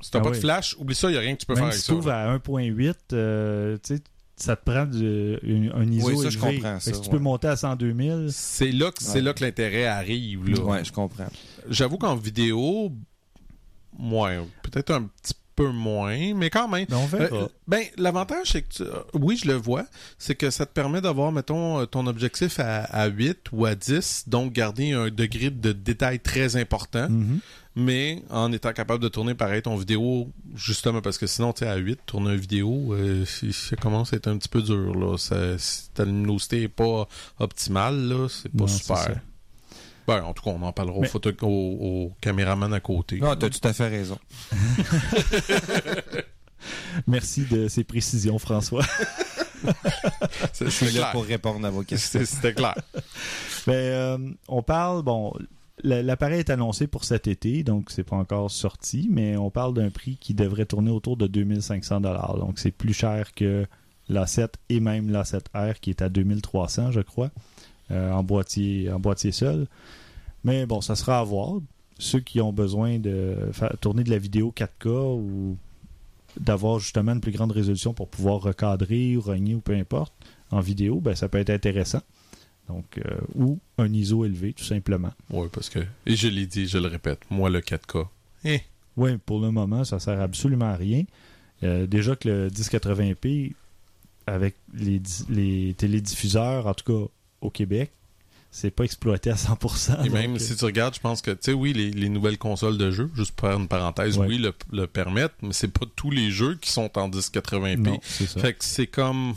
Si 0.00 0.10
t'as 0.10 0.18
Ah 0.18 0.22
pas 0.22 0.30
oui. 0.30 0.36
de 0.36 0.40
flash, 0.40 0.76
oublie 0.78 0.94
ça, 0.94 1.10
il 1.10 1.14
y 1.14 1.16
a 1.16 1.20
rien 1.20 1.34
que 1.34 1.40
tu 1.40 1.46
peux 1.46 1.54
Même 1.54 1.58
faire 1.62 1.68
avec 1.68 1.78
si 1.80 1.86
ça. 1.86 1.92
tu 1.92 1.98
ouvres 1.98 2.08
là. 2.08 2.32
à 2.32 2.34
1.8, 2.38 2.94
euh, 3.12 3.78
tu 3.82 3.96
sais, 3.96 4.02
ça 4.36 4.56
te 4.56 4.64
prend 4.68 4.84
du- 4.84 5.38
une- 5.44 5.70
un 5.74 5.88
ISO 5.90 6.08
Oui, 6.08 6.18
ça, 6.22 6.28
je 6.30 6.38
comprends, 6.38 6.52
Fait 6.54 6.60
que 6.60 6.64
ça, 6.80 6.80
si 6.80 7.00
tu 7.00 7.06
ouais. 7.06 7.10
peux 7.10 7.18
monter 7.18 7.46
à 7.48 7.56
102 7.56 7.94
000, 7.94 8.28
C'est 8.28 8.72
là 8.72 8.90
que 8.90 9.02
c'est 9.02 9.14
Ouais. 9.14 9.20
là 9.20 9.32
que 9.34 9.44
l'intérêt 9.44 9.86
arrive. 9.86 10.48
Là. 10.48 10.60
Ouais, 10.62 10.84
je 10.84 10.90
comprends. 10.92 11.28
J'avoue 11.68 11.98
qu'en 11.98 12.16
vidéo, 12.16 12.90
moins, 13.96 14.44
peut-être 14.62 14.90
un 14.90 15.02
petit 15.04 15.34
peu 15.64 15.70
moins, 15.70 16.34
mais 16.34 16.50
quand 16.50 16.68
même. 16.68 16.86
on 16.92 17.06
verra. 17.06 17.36
Euh, 17.36 17.48
ben, 17.68 17.82
l'avantage, 17.96 18.50
c'est 18.52 18.62
que, 18.62 18.72
tu- 18.72 18.82
euh, 18.82 18.92
oui, 19.14 19.36
je 19.36 19.48
le 19.48 19.54
vois, 19.54 19.84
c'est 20.18 20.34
que 20.34 20.50
ça 20.50 20.66
te 20.66 20.72
permet 20.72 21.00
d'avoir, 21.00 21.32
mettons, 21.32 21.80
euh, 21.80 21.86
ton 21.86 22.06
objectif 22.06 22.58
à, 22.60 22.84
à 22.84 23.06
8 23.08 23.38
ou 23.52 23.66
à 23.66 23.74
10, 23.74 24.24
donc 24.28 24.52
garder 24.52 24.92
un 24.92 25.08
degré 25.10 25.50
de 25.50 25.72
détail 25.72 26.20
très 26.20 26.56
important, 26.56 27.08
Mhm. 27.08 27.38
mais 27.76 28.22
en 28.30 28.52
étant 28.52 28.72
capable 28.72 29.02
de 29.02 29.08
tourner 29.08 29.34
pareil 29.34 29.62
ton 29.62 29.76
vidéo, 29.76 30.28
justement, 30.54 31.00
parce 31.00 31.18
que 31.18 31.26
sinon, 31.26 31.52
tu 31.52 31.60
sais, 31.60 31.66
à 31.70 31.76
8, 31.76 31.98
tourner 32.06 32.30
une 32.34 32.36
vidéo, 32.40 32.92
euh, 32.94 33.24
ça 33.26 33.76
commence 33.76 34.12
à 34.12 34.16
être 34.16 34.28
un 34.28 34.36
petit 34.36 34.48
peu 34.48 34.60
dur, 34.62 34.94
là. 34.94 35.16
Ça- 35.16 35.58
si 35.58 35.88
ta 35.90 36.04
luminosité 36.04 36.62
est 36.62 36.68
pas 36.68 37.08
optimale, 37.38 38.08
là, 38.08 38.28
c'est 38.28 38.50
pas 38.52 38.64
Non, 38.64 38.68
super. 38.68 39.20
Ben, 40.06 40.22
en 40.22 40.32
tout 40.34 40.42
cas, 40.42 40.50
on 40.50 40.62
en 40.62 40.72
parlera 40.72 40.98
Mais- 41.00 41.06
au, 41.06 41.10
photo, 41.10 41.30
au, 41.42 41.46
au 41.46 42.12
caméraman 42.20 42.72
à 42.74 42.80
côté. 42.80 43.18
Non, 43.20 43.36
t'as 43.36 43.48
tout 43.50 43.66
à 43.66 43.72
fait 43.72 43.88
raison. 43.88 44.18
Merci 47.06 47.44
de 47.46 47.68
ces 47.68 47.84
précisions, 47.84 48.38
François. 48.38 48.84
C'est- 50.52 50.64
Je 50.66 50.70
suis 50.70 50.86
c'est 50.86 50.92
là 50.92 50.98
clair. 51.00 51.12
pour 51.12 51.24
répondre 51.24 51.66
à 51.66 51.70
vos 51.70 51.82
questions. 51.82 52.20
C'était 52.24 52.54
clair. 52.54 52.74
Ben, 53.66 53.74
euh, 53.74 54.18
on 54.48 54.60
parle, 54.60 55.02
bon, 55.04 55.32
la- 55.84 56.02
l'appareil 56.02 56.40
est 56.40 56.50
annoncé 56.50 56.88
pour 56.88 57.04
cet 57.04 57.28
été, 57.28 57.62
donc 57.62 57.92
c'est 57.92 58.02
pas 58.02 58.16
encore 58.16 58.50
sorti, 58.50 59.06
mais 59.08 59.36
on 59.36 59.50
parle 59.50 59.72
d'un 59.74 59.88
prix 59.88 60.16
qui 60.20 60.34
devrait 60.34 60.66
tourner 60.66 60.90
autour 60.90 61.16
de 61.16 61.28
2500 61.28 62.00
dollars. 62.00 62.38
Donc 62.38 62.58
c'est 62.58 62.72
plus 62.72 62.92
cher 62.92 63.32
que 63.36 63.64
l'A7 64.10 64.48
et 64.68 64.80
même 64.80 65.12
l'A7R 65.12 65.74
qui 65.80 65.90
est 65.90 66.02
à 66.02 66.08
2300, 66.08 66.90
je 66.90 67.02
crois, 67.02 67.26
euh, 67.26 67.28
en 67.90 68.22
boîtier 68.22 68.90
en 68.90 68.98
boîtier 69.00 69.32
seul. 69.32 69.66
Mais 70.44 70.66
bon, 70.66 70.80
ça 70.80 70.96
sera 70.96 71.18
à 71.18 71.24
voir. 71.24 71.60
Ceux 71.98 72.20
qui 72.20 72.40
ont 72.40 72.52
besoin 72.52 72.98
de 72.98 73.36
faire 73.52 73.76
tourner 73.80 74.02
de 74.02 74.10
la 74.10 74.18
vidéo 74.18 74.52
4K 74.56 74.88
ou 74.88 75.56
d'avoir 76.40 76.78
justement 76.78 77.12
une 77.12 77.20
plus 77.20 77.32
grande 77.32 77.52
résolution 77.52 77.92
pour 77.94 78.08
pouvoir 78.08 78.40
recadrer 78.40 79.16
ou 79.16 79.20
rogner 79.20 79.54
ou 79.54 79.60
peu 79.60 79.74
importe 79.74 80.12
en 80.50 80.60
vidéo, 80.60 81.00
ben 81.00 81.14
ça 81.14 81.28
peut 81.28 81.38
être 81.38 81.50
intéressant. 81.50 82.00
Donc, 82.68 82.98
euh, 82.98 83.18
ou 83.34 83.58
un 83.78 83.92
ISO 83.92 84.24
élevé, 84.24 84.52
tout 84.52 84.64
simplement. 84.64 85.12
Oui, 85.30 85.48
parce 85.52 85.68
que, 85.68 85.80
et 86.06 86.16
je 86.16 86.28
l'ai 86.28 86.46
dit, 86.46 86.66
je 86.66 86.78
le 86.78 86.88
répète, 86.88 87.20
moi, 87.30 87.50
le 87.50 87.60
4K. 87.60 88.06
Eh, 88.44 88.60
Oui, 88.96 89.16
pour 89.18 89.40
le 89.40 89.50
moment, 89.50 89.84
ça 89.84 89.98
sert 89.98 90.20
absolument 90.20 90.70
à 90.70 90.76
rien. 90.76 91.04
Euh, 91.62 91.86
déjà 91.86 92.16
que 92.16 92.28
le 92.28 92.48
1080p, 92.50 93.52
avec 94.26 94.54
les, 94.74 95.02
les 95.28 95.74
télédiffuseurs, 95.74 96.66
en 96.66 96.74
tout 96.74 96.84
cas 96.84 97.10
au 97.42 97.50
Québec, 97.50 97.92
c'est 98.50 98.70
pas 98.70 98.84
exploité 98.84 99.30
à 99.30 99.34
100%. 99.34 99.92
Et 100.04 100.08
donc, 100.08 100.12
même 100.12 100.34
euh, 100.34 100.38
si 100.38 100.54
tu 100.56 100.64
regardes, 100.64 100.94
je 100.94 101.00
pense 101.00 101.22
que, 101.22 101.30
tu 101.30 101.38
sais, 101.40 101.52
oui, 101.52 101.72
les, 101.72 101.90
les 101.90 102.08
nouvelles 102.08 102.38
consoles 102.38 102.76
de 102.78 102.90
jeux, 102.90 103.10
juste 103.14 103.32
pour 103.32 103.48
faire 103.48 103.58
une 103.58 103.68
parenthèse, 103.68 104.18
Ouais. 104.18 104.26
oui, 104.26 104.38
le, 104.38 104.52
le 104.72 104.86
permettent, 104.86 105.32
mais 105.42 105.52
c'est 105.52 105.68
pas 105.72 105.86
tous 105.96 106.10
les 106.10 106.30
jeux 106.30 106.56
qui 106.56 106.70
sont 106.70 106.98
en 106.98 107.08
1080p. 107.08 107.76
non, 107.78 107.98
c'est 108.02 108.26
ça. 108.26 108.40
Fait 108.40 108.52
que 108.54 108.64
c'est 108.64 108.86
comme. 108.86 109.34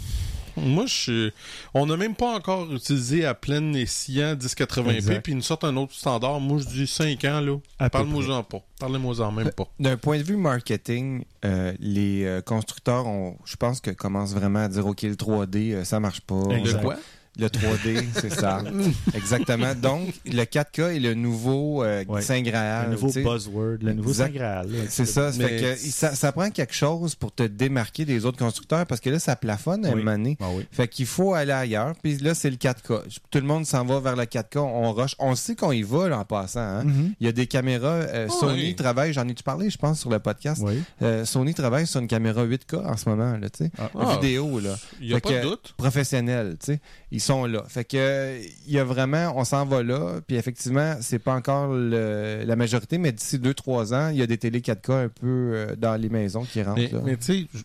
Moi, 0.57 0.85
je 0.85 0.93
suis. 0.93 1.31
On 1.73 1.85
n'a 1.85 1.97
même 1.97 2.15
pas 2.15 2.33
encore 2.33 2.71
utilisé 2.73 3.25
à 3.25 3.33
plein 3.33 3.73
escient 3.73 4.35
1080p, 4.35 4.89
Exact. 4.95 5.21
puis 5.21 5.33
ils 5.33 5.35
nous 5.35 5.41
sortent 5.41 5.65
un 5.65 5.75
autre 5.75 5.93
standard. 5.93 6.39
Moi, 6.39 6.59
je 6.59 6.65
dis 6.67 6.87
5 6.87 7.23
ans, 7.25 7.41
là. 7.41 7.57
Parle-moi-en 7.89 8.43
pas. 8.43 8.59
Parlez-moi-en 8.79 9.31
même 9.33 9.51
pas. 9.51 9.67
D'un 9.81 9.97
point 9.97 10.17
de 10.17 10.23
vue 10.23 10.37
marketing, 10.37 11.25
euh, 11.43 11.73
les 11.79 12.23
euh, 12.25 12.41
constructeurs, 12.41 13.05
ont, 13.05 13.37
je 13.43 13.57
pense 13.57 13.81
que 13.81 13.91
commencent 13.91 14.33
vraiment 14.33 14.59
à 14.59 14.67
dire 14.69 14.85
OK, 14.87 15.01
le 15.03 15.15
3D, 15.15 15.73
euh, 15.73 15.83
ça 15.83 15.99
marche 15.99 16.21
pas. 16.21 16.41
Exact. 16.51 16.77
Le 16.77 16.83
quoi? 16.83 16.95
Le 17.37 17.47
3D, 17.47 18.03
c'est 18.13 18.29
ça. 18.33 18.61
Exactement. 19.13 19.73
Donc, 19.75 20.13
le 20.25 20.43
4K 20.43 20.95
est 20.95 20.99
le 20.99 21.13
nouveau 21.15 21.83
euh, 21.83 22.03
Ouais. 22.07 22.21
Saint 22.21 22.41
Graal. 22.41 22.85
le 22.87 22.91
nouveau 22.93 23.07
buzzword, 23.11 23.77
le 23.81 23.93
nouveau 23.93 24.09
Exact. 24.11 24.27
Saint 24.27 24.31
Graal. 24.33 24.69
C'est 24.89 25.05
ça. 25.05 25.31
ça 25.31 25.37
Mais- 25.39 25.47
fait 25.59 25.75
que 25.75 25.75
ça, 25.91 26.15
ça 26.15 26.31
prend 26.31 26.49
quelque 26.49 26.73
chose 26.73 27.15
pour 27.15 27.33
te 27.33 27.43
démarquer 27.43 28.05
des 28.05 28.25
autres 28.25 28.37
constructeurs 28.37 28.85
parce 28.85 29.01
que 29.01 29.09
là, 29.09 29.19
ça 29.19 29.35
plafonne 29.35 29.85
à 29.85 29.89
un 29.89 29.93
Oui. 29.93 29.97
moment 30.03 30.17
donné. 30.17 30.37
Ah 30.41 30.45
oui. 30.55 30.65
Fait 30.71 30.87
qu'il 30.87 31.05
faut 31.05 31.33
aller 31.33 31.51
ailleurs. 31.51 31.93
Puis 32.01 32.17
là, 32.19 32.33
c'est 32.35 32.49
le 32.49 32.57
4K. 32.57 33.01
Tout 33.31 33.39
le 33.39 33.45
monde 33.45 33.65
s'en 33.65 33.83
va 33.85 33.99
vers 33.99 34.15
le 34.15 34.23
4K. 34.25 34.57
On 34.59 34.93
rush. 34.93 35.15
On 35.19 35.35
sait 35.35 35.55
qu'on 35.55 35.71
y 35.71 35.81
va 35.83 36.07
là, 36.09 36.19
en 36.19 36.25
passant. 36.25 36.59
hein. 36.61 36.83
Mhm. 36.85 37.13
Il 37.19 37.25
y 37.25 37.29
a 37.29 37.31
des 37.31 37.47
caméras. 37.47 37.87
euh, 37.89 38.27
Ah 38.29 38.33
Sony 38.39 38.61
oui. 38.61 38.75
travaille, 38.75 39.13
j'en 39.13 39.27
ai-tu 39.27 39.43
parlé, 39.43 39.69
je 39.69 39.77
pense, 39.77 39.99
sur 39.99 40.09
le 40.09 40.19
podcast? 40.19 40.61
Oui. 40.65 40.81
Euh, 41.01 41.25
Sony 41.25 41.53
travaille 41.53 41.87
sur 41.87 41.99
une 41.99 42.07
caméra 42.07 42.43
8K 42.45 42.75
en 42.85 42.95
ce 42.97 43.09
moment, 43.09 43.37
là, 43.37 43.49
tu 43.49 43.65
sais. 43.65 43.71
Ah. 43.77 44.17
Vidéo, 44.21 44.59
là. 44.59 44.75
Il 45.01 45.07
n'y 45.07 45.13
a 45.13 45.17
Fait 45.17 45.21
pas 45.21 45.29
que- 45.29 45.35
de 45.37 45.41
doute. 45.41 45.73
Professionnels, 45.77 46.55
tu 46.59 46.73
sais. 46.73 46.79
Sont 47.25 47.45
là. 47.45 47.63
Fait 47.67 47.83
que, 47.85 47.97
euh, 47.97 48.39
il 48.67 48.73
y 48.73 48.77
a 48.79 48.83
vraiment, 48.83 49.33
on 49.35 49.43
s'en 49.45 49.65
va 49.65 49.81
là. 49.83 50.19
Puis 50.27 50.35
effectivement, 50.35 50.95
c'est 51.01 51.17
pas 51.19 51.33
encore 51.33 51.73
le- 51.73 52.43
la 52.45 52.55
majorité, 52.55 52.97
mais 52.97 53.11
d'ici 53.11 53.39
2-3 53.39 53.93
ans, 53.93 54.09
il 54.09 54.17
y 54.17 54.21
a 54.21 54.27
des 54.27 54.37
télé 54.37 54.61
4K 54.61 54.89
un 55.05 55.09
peu 55.09 55.25
euh, 55.53 55.75
dans 55.75 55.95
les 55.99 56.09
maisons 56.09 56.43
qui 56.43 56.61
rentrent. 56.61 56.79
Mais, 56.79 56.87
là. 56.89 56.99
mais 57.03 57.17
tu 57.17 57.23
sais, 57.25 57.47
je- 57.53 57.63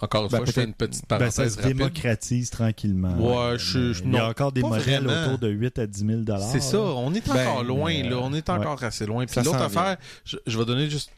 encore 0.00 0.24
une 0.24 0.30
Ben, 0.30 0.36
fois, 0.36 0.46
je 0.46 0.52
fais 0.52 0.64
une 0.64 0.74
petite 0.74 1.04
Ben, 1.08 1.18
ça 1.18 1.42
parenthèse 1.42 1.54
se 1.56 1.60
rapide. 1.62 1.76
démocratise 1.76 2.50
tranquillement. 2.50 3.16
Ouais, 3.18 3.58
je- 3.58 3.78
Mais 3.78 3.94
je- 3.94 4.04
Il 4.04 4.12
y 4.12 4.16
a 4.18 4.28
encore 4.28 4.52
des 4.52 4.60
modèles 4.62 5.04
vraiment. 5.04 5.24
autour 5.26 5.38
de 5.38 5.48
8 5.48 5.78
à 5.78 5.86
10 5.86 6.04
000 6.06 6.20
C'est 6.52 6.60
ça, 6.60 6.78
on 6.78 7.12
est 7.14 7.26
Ben, 7.26 7.46
encore 7.48 7.64
loin, 7.64 7.92
là. 8.02 8.12
euh, 8.12 8.18
On 8.20 8.32
est 8.34 8.48
encore 8.50 8.82
assez 8.84 9.06
loin. 9.06 9.24
Puis 9.26 9.40
l'autre 9.42 9.62
affaire, 9.62 9.96
je, 10.24 10.36
je 10.46 10.58
vais 10.58 10.64
donner 10.64 10.88
juste 10.90 11.10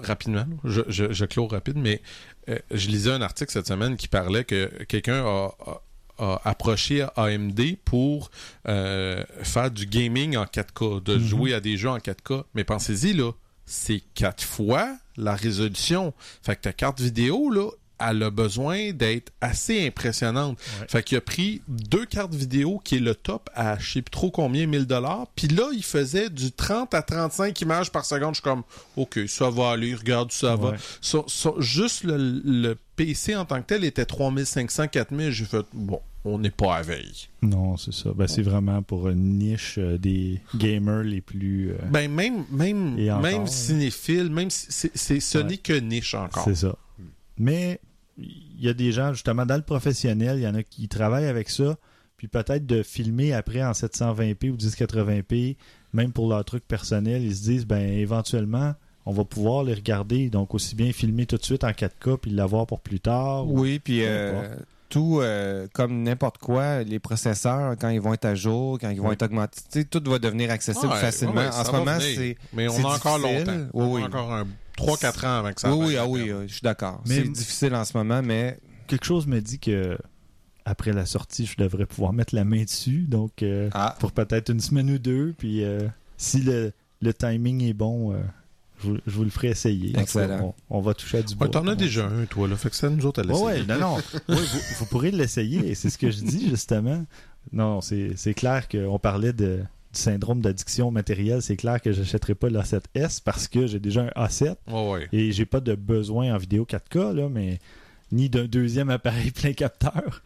rapidement, 0.00 0.40
là. 0.40 0.56
je, 0.64 0.82
je, 0.88 1.12
je 1.12 1.24
clôt 1.24 1.46
rapide, 1.46 1.76
mais 1.76 2.02
euh, 2.48 2.58
je 2.70 2.88
lisais 2.88 3.10
un 3.12 3.22
article 3.22 3.50
cette 3.52 3.66
semaine 3.66 3.96
qui 3.96 4.08
parlait 4.08 4.44
que 4.44 4.66
quelqu'un 4.84 5.24
a, 5.24 5.48
a- 5.66 5.82
a 6.18 6.40
approché 6.44 7.06
AMD 7.16 7.60
pour 7.84 8.30
euh, 8.68 9.22
faire 9.42 9.70
du 9.70 9.86
gaming 9.86 10.36
en 10.36 10.44
4K, 10.44 11.02
de 11.02 11.16
Mhm. 11.16 11.26
jouer 11.26 11.54
à 11.54 11.60
des 11.60 11.76
jeux 11.76 11.90
en 11.90 11.98
4K. 11.98 12.44
Mais 12.54 12.64
pensez-y, 12.64 13.12
là, 13.14 13.32
c'est 13.66 14.02
quatre 14.14 14.42
fois 14.44 14.96
la 15.16 15.34
résolution. 15.34 16.12
Fait 16.42 16.56
que 16.56 16.62
ta 16.62 16.72
carte 16.72 17.00
vidéo, 17.00 17.50
là, 17.50 17.70
elle 18.00 18.22
a 18.22 18.30
besoin 18.30 18.92
d'être 18.92 19.32
assez 19.40 19.84
impressionnante. 19.84 20.56
Ouais. 20.80 20.86
Fait 20.88 21.02
qu'il 21.02 21.18
a 21.18 21.20
pris 21.20 21.62
deux 21.66 22.06
cartes 22.06 22.32
vidéo 22.32 22.80
qui 22.84 22.94
est 22.96 23.00
le 23.00 23.16
top 23.16 23.50
à 23.56 23.76
je 23.80 23.94
sais 23.94 24.02
plus 24.02 24.12
trop 24.12 24.30
combien, 24.30 24.66
1000 24.68 24.86
dollars. 24.86 25.26
Puis 25.34 25.48
là, 25.48 25.64
il 25.74 25.82
faisait 25.82 26.30
du 26.30 26.52
30 26.52 26.94
à 26.94 27.02
35 27.02 27.60
images 27.60 27.90
par 27.90 28.04
seconde. 28.04 28.34
Je 28.36 28.40
suis 28.40 28.42
comme, 28.44 28.62
OK, 28.96 29.18
ça 29.26 29.50
va 29.50 29.70
aller, 29.72 29.96
regarde, 29.96 30.30
ça 30.30 30.54
va. 30.54 30.74
Juste 31.58 32.04
le, 32.04 32.16
le 32.44 32.76
PC 32.98 33.34
en 33.36 33.44
tant 33.44 33.60
que 33.62 33.66
tel 33.66 33.84
était 33.84 34.04
3500, 34.04 34.88
4000. 34.88 35.30
J'ai 35.30 35.44
fait, 35.44 35.64
bon, 35.72 36.00
on 36.24 36.38
n'est 36.38 36.50
pas 36.50 36.76
à 36.76 36.82
veille. 36.82 37.28
Non, 37.42 37.76
c'est 37.76 37.92
ça. 37.94 38.10
Ben, 38.14 38.26
c'est 38.26 38.42
vraiment 38.42 38.82
pour 38.82 39.08
une 39.08 39.38
niche 39.38 39.76
euh, 39.78 39.96
des 39.98 40.40
gamers 40.56 41.04
les 41.04 41.20
plus. 41.20 41.70
euh, 41.70 41.76
Ben, 41.90 42.10
même, 42.10 42.44
même, 42.50 42.96
encore, 42.98 43.20
même 43.20 43.42
hein. 43.42 43.46
cinéphile, 43.46 44.28
même 44.30 44.50
si 44.50 44.66
c'est, 44.68 44.90
c'est- 44.96 45.20
ce 45.20 45.38
Ouais. 45.38 45.44
n'est 45.44 45.56
que 45.56 45.72
niche 45.72 46.14
encore. 46.14 46.44
C'est 46.44 46.56
ça. 46.56 46.76
Mais 47.38 47.80
il 48.18 48.60
y 48.60 48.68
a 48.68 48.74
des 48.74 48.90
gens, 48.92 49.12
justement, 49.12 49.46
dans 49.46 49.56
le 49.56 49.62
professionnel, 49.62 50.38
il 50.38 50.42
y 50.42 50.48
en 50.48 50.54
a 50.56 50.62
qui 50.64 50.88
travaillent 50.88 51.26
avec 51.28 51.48
ça, 51.48 51.78
puis 52.16 52.26
peut-être 52.26 52.66
de 52.66 52.82
filmer 52.82 53.32
après 53.32 53.62
en 53.62 53.72
720p 53.72 54.50
ou 54.50 54.56
1080p, 54.56 55.56
même 55.92 56.12
pour 56.12 56.28
leur 56.28 56.44
truc 56.44 56.66
personnel, 56.66 57.22
ils 57.22 57.36
se 57.36 57.42
disent, 57.44 57.64
ben 57.66 57.80
éventuellement, 57.96 58.74
on 59.08 59.12
va 59.12 59.24
pouvoir 59.24 59.64
les 59.64 59.72
regarder, 59.72 60.28
donc 60.28 60.54
aussi 60.54 60.74
bien 60.74 60.92
filmer 60.92 61.24
tout 61.24 61.38
de 61.38 61.42
suite 61.44 61.64
en 61.64 61.70
4K 61.70 62.18
puis 62.18 62.30
l'avoir 62.30 62.66
pour 62.66 62.80
plus 62.80 63.00
tard. 63.00 63.46
ou- 63.48 63.60
Oui, 63.60 63.78
puis 63.78 64.00
euh, 64.04 64.54
tout, 64.90 65.20
euh, 65.22 65.66
comme 65.72 66.02
n'importe 66.02 66.36
quoi, 66.38 66.82
les 66.82 66.98
processeurs, 66.98 67.74
quand 67.80 67.88
ils 67.88 68.00
vont 68.02 68.12
être 68.12 68.26
à 68.26 68.34
jour, 68.34 68.78
quand 68.78 68.90
ils 68.90 69.00
vont 69.00 69.08
Oui. 69.08 69.14
être 69.14 69.22
augmentés, 69.24 69.84
tout 69.86 70.02
va 70.10 70.18
devenir 70.18 70.50
accessible 70.50 70.92
Ouais, 70.92 71.00
facilement. 71.00 71.34
ouais, 71.36 71.48
en 71.48 71.64
ce 71.64 71.72
moment, 71.72 71.96
c'est. 71.98 72.36
Mais 72.52 72.68
on 72.68 72.84
a 72.86 72.94
encore 72.96 73.18
longtemps. 73.18 73.52
Oui, 73.72 73.84
on 73.84 73.92
oui. 73.94 74.02
a 74.02 74.06
encore 74.06 74.32
un 74.32 74.46
3-4 74.76 75.24
ans 75.26 75.38
avant 75.38 75.52
que 75.54 75.60
ça 75.62 75.74
Oui, 75.74 75.96
ah 75.96 76.02
la 76.02 76.06
oui, 76.06 76.30
je 76.46 76.52
suis 76.52 76.62
d'accord. 76.62 77.00
Mais- 77.06 77.16
C'est 77.16 77.28
difficile 77.28 77.74
en 77.74 77.84
ce 77.84 77.96
moment, 77.96 78.20
mais 78.22 78.58
Quelque 78.88 79.04
chose 79.04 79.26
me 79.26 79.40
dit 79.40 79.58
que 79.58 79.98
après 80.64 80.92
la 80.92 81.04
sortie, 81.06 81.46
je 81.46 81.56
devrais 81.56 81.84
pouvoir 81.86 82.12
mettre 82.12 82.34
la 82.34 82.44
main 82.44 82.64
dessus, 82.64 83.06
donc 83.08 83.42
euh, 83.42 83.68
ah, 83.72 83.94
pour 84.00 84.12
peut-être 84.12 84.50
une 84.50 84.60
semaine 84.60 84.90
ou 84.90 84.98
deux, 84.98 85.34
puis 85.36 85.64
euh, 85.64 85.80
si 86.18 86.40
le 86.40 86.72
le 87.00 87.14
timing 87.14 87.62
est 87.62 87.74
bon, 87.74 88.12
euh, 88.12 88.16
je, 88.80 88.86
vous, 88.88 88.96
je 89.06 89.12
vous 89.16 89.24
le 89.24 89.30
ferai 89.30 89.48
essayer. 89.48 89.92
Cas, 89.92 90.02
Excellent. 90.02 90.54
On, 90.70 90.78
on 90.78 90.80
va 90.80 90.94
toucher 90.94 91.18
à 91.18 91.22
du 91.22 91.34
bois. 91.34 91.46
Ouais, 91.46 91.50
t'en 91.50 91.66
as 91.66 91.74
déjà 91.74 92.06
un, 92.06 92.24
toi, 92.26 92.46
là. 92.48 92.56
Fait 92.56 92.70
que 92.70 92.76
c'est 92.76 92.86
à 92.86 92.90
nous 92.90 93.04
autres 93.06 93.20
à 93.20 93.24
l'essayer. 93.24 93.44
ouais, 93.46 93.64
non, 93.66 93.78
non. 93.78 93.96
Oui, 94.28 94.36
vous, 94.36 94.58
vous 94.78 94.86
pourrez 94.86 95.10
l'essayer, 95.10 95.74
c'est 95.74 95.90
ce 95.90 95.98
que 95.98 96.10
je 96.10 96.20
dis, 96.22 96.48
justement. 96.50 97.04
Non, 97.52 97.80
c'est 97.80 98.10
c'est 98.16 98.34
clair 98.34 98.68
qu'on 98.68 98.98
parlait 98.98 99.32
de, 99.32 99.58
du 99.92 99.98
syndrome 100.00 100.40
d'addiction 100.42 100.90
matérielle. 100.90 101.40
C'est 101.42 101.56
clair 101.56 101.80
que 101.80 101.92
j'achèterai 101.92 102.34
pas 102.34 102.48
l'A7S 102.50 103.22
parce 103.24 103.48
que 103.48 103.66
j'ai 103.66 103.80
déjà 103.80 104.02
un 104.14 104.26
A7 104.26 104.56
Ouais, 104.68 104.90
ouais. 104.92 105.08
et 105.12 105.32
j'ai 105.32 105.46
pas 105.46 105.60
de 105.60 105.74
besoin 105.74 106.34
en 106.34 106.36
vidéo 106.38 106.66
4K, 106.68 107.14
là, 107.14 107.28
mais 107.30 107.58
ni 108.12 108.28
d'un 108.30 108.44
deuxième 108.46 108.88
appareil 108.90 109.30
plein 109.30 109.52
capteur. 109.54 110.22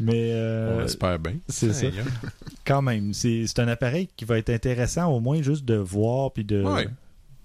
Mais 0.00 0.30
euh, 0.32 0.78
On 0.80 0.84
espère 0.84 1.18
bien. 1.18 1.34
c'est 1.48 1.72
ça. 1.72 1.86
Hein. 1.86 2.30
quand 2.66 2.82
même, 2.82 3.12
c'est 3.14 3.46
c'est 3.46 3.58
un 3.60 3.68
appareil 3.68 4.08
qui 4.16 4.24
va 4.26 4.36
être 4.38 4.50
intéressant 4.50 5.10
au 5.12 5.20
moins 5.20 5.40
juste 5.42 5.64
de 5.64 5.74
voir 5.76 6.32
puis 6.32 6.44
de 6.44 6.62
Ouais. 6.62 6.88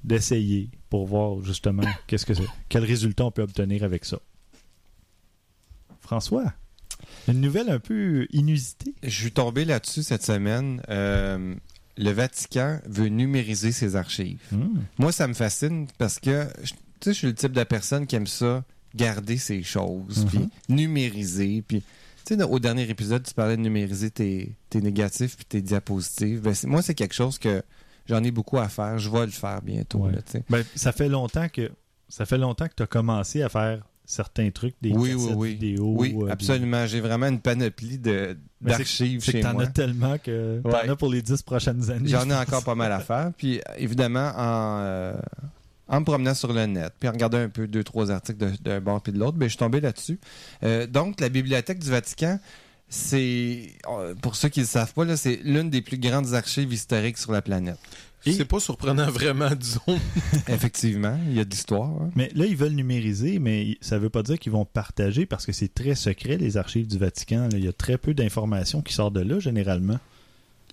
D'essayer 0.03 0.69
pour 0.89 1.05
voir 1.07 1.41
justement 1.43 1.83
qu'est-ce 2.07 2.25
que 2.25 2.33
c'est, 2.33 2.43
quel 2.69 2.83
résultat 2.83 3.25
on 3.25 3.31
peut 3.31 3.41
obtenir 3.43 3.83
avec 3.83 4.05
ça. 4.05 4.19
François, 5.99 6.53
une 7.27 7.41
nouvelle 7.41 7.69
un 7.69 7.79
peu 7.79 8.27
inusitée. 8.31 8.93
Je 9.03 9.09
suis 9.09 9.31
tombé 9.31 9.65
là-dessus 9.65 10.03
cette 10.03 10.23
semaine. 10.23 10.81
Euh, 10.89 11.55
le 11.97 12.11
Vatican 12.11 12.79
veut 12.85 13.07
numériser 13.07 13.71
ses 13.71 13.95
archives. 13.95 14.41
Hmm. 14.51 14.79
Moi, 14.97 15.11
ça 15.11 15.27
me 15.27 15.33
fascine 15.33 15.87
parce 15.97 16.19
que 16.19 16.47
je- 16.63 16.73
tu 16.73 16.77
sais, 17.03 17.13
je 17.13 17.17
suis 17.17 17.27
le 17.27 17.35
type 17.35 17.51
de 17.53 17.63
personne 17.63 18.07
qui 18.07 18.15
aime 18.15 18.27
ça, 18.27 18.63
garder 18.95 19.37
ses 19.37 19.63
choses, 19.63 20.25
Mhm. 20.25 20.29
puis 20.29 20.49
numériser. 20.69 21.61
Puis, 21.67 21.81
tu 22.25 22.35
sais, 22.35 22.43
au 22.43 22.59
dernier 22.59 22.89
épisode, 22.89 23.23
tu 23.25 23.33
parlais 23.33 23.57
de 23.57 23.61
numériser 23.61 24.09
tes, 24.11 24.55
tes 24.69 24.81
négatifs 24.81 25.35
puis 25.37 25.45
tes 25.45 25.61
diapositives. 25.61 26.41
Ben, 26.41 26.53
moi, 26.65 26.81
c'est 26.81 26.95
quelque 26.95 27.13
chose 27.15 27.37
que 27.37 27.63
j'en 28.07 28.23
ai 28.23 28.31
beaucoup 28.31 28.57
à 28.59 28.67
faire. 28.69 28.97
Je 28.99 29.09
vais 29.09 29.25
le 29.25 29.31
faire 29.31 29.61
bientôt. 29.61 29.99
Ouais. 29.99 30.11
là. 30.13 30.19
Ben, 30.49 30.63
ça 30.75 30.91
fait 30.91 31.09
longtemps 31.09 31.47
que 31.49 31.71
ça 32.09 32.25
fait 32.25 32.37
longtemps 32.37 32.67
que 32.67 32.73
tu 32.75 32.83
as 32.83 32.87
commencé 32.87 33.41
à 33.41 33.49
faire 33.49 33.83
certains 34.05 34.49
trucs, 34.51 34.75
des 34.81 34.91
Oui, 34.91 35.13
oui, 35.13 35.31
oui. 35.35 35.49
vidéo. 35.53 35.93
oui, 35.97 36.13
euh, 36.19 36.25
des- 36.25 36.31
absolument. 36.31 36.85
J'ai 36.85 36.99
vraiment 36.99 37.27
une 37.27 37.39
panoplie 37.39 37.97
de- 37.97 38.37
d'archives 38.59 39.23
que 39.25 39.31
chez 39.31 39.39
t'en 39.39 39.53
moi. 39.53 39.63
as 39.63 39.67
tellement 39.67 40.17
que 40.17 40.59
t'en 40.61 40.69
Ouais. 40.69 40.89
as 40.89 40.95
pour 40.97 41.09
les 41.09 41.21
dix 41.21 41.41
prochaines 41.41 41.89
années. 41.89 42.09
J'en 42.09 42.25
je 42.25 42.29
ai 42.29 42.35
encore 42.35 42.63
pas 42.65 42.75
mal 42.75 42.91
à 42.91 42.99
faire. 42.99 43.31
Puis 43.37 43.61
évidemment, 43.77 44.31
en, 44.35 44.79
euh, 44.81 45.13
en 45.87 45.99
me 46.01 46.05
promenant 46.05 46.33
sur 46.33 46.51
le 46.51 46.65
net, 46.65 46.91
puis 46.99 47.07
en 47.07 47.13
regardant 47.13 47.37
un 47.37 47.49
peu 47.49 47.67
deux, 47.67 47.83
trois 47.85 48.11
articles 48.11 48.39
de- 48.39 48.57
d'un 48.61 48.81
bord 48.81 49.01
puis 49.01 49.13
de 49.13 49.17
l'autre, 49.19 49.37
ben, 49.37 49.45
je 49.45 49.51
suis 49.51 49.57
tombé 49.59 49.79
là-dessus. 49.79 50.19
Euh, 50.63 50.87
donc, 50.87 51.21
la 51.21 51.29
Bibliothèque 51.29 51.79
du 51.79 51.89
Vatican, 51.89 52.39
c'est, 52.93 53.69
euh, 53.87 54.13
pour 54.15 54.35
ceux 54.35 54.49
qui 54.49 54.59
ne 54.59 54.65
le 54.65 54.69
savent 54.69 54.93
pas, 54.93 55.05
là, 55.05 55.15
c'est 55.15 55.39
l'une 55.43 55.69
des 55.69 55.81
plus 55.81 55.97
grandes 55.97 56.33
archives 56.33 56.71
historiques 56.73 57.17
sur 57.17 57.31
la 57.31 57.41
planète. 57.41 57.79
Et- 58.25 58.33
C'est 58.33 58.45
pas 58.45 58.59
surprenant 58.59 59.09
vraiment, 59.09 59.49
disons. 59.55 59.79
Effectivement, 60.47 61.17
il 61.27 61.33
y 61.35 61.39
a 61.39 61.45
de 61.45 61.49
l'histoire. 61.49 61.89
hein. 61.89 62.11
Mais 62.15 62.29
là, 62.35 62.45
ils 62.45 62.55
veulent 62.57 62.73
numériser, 62.73 63.39
mais 63.39 63.77
ça 63.81 63.97
veut 63.97 64.09
pas 64.11 64.21
dire 64.23 64.37
qu'ils 64.37 64.51
vont 64.51 64.65
partager 64.65 65.25
parce 65.25 65.45
que 65.45 65.53
c'est 65.53 65.73
très 65.73 65.95
secret, 65.95 66.37
les 66.37 66.57
archives 66.57 66.85
du 66.85 66.97
Vatican. 66.99 67.43
là. 67.51 67.57
Il 67.57 67.63
y 67.63 67.67
a 67.67 67.73
très 67.73 67.97
peu 67.97 68.13
d'informations 68.13 68.81
qui 68.81 68.93
sortent 68.93 69.13
de 69.15 69.21
là, 69.21 69.39
généralement. 69.39 69.99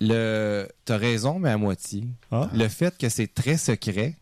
Le, 0.01 0.67
t'as 0.85 0.97
raison, 0.97 1.39
mais 1.39 1.49
à 1.49 1.57
moitié. 1.57 2.03
Ah, 2.31 2.49
Le 2.53 2.67
fait 2.67 2.97
que 2.97 3.09
c'est 3.09 3.33
très 3.33 3.57
secret, 3.57 4.15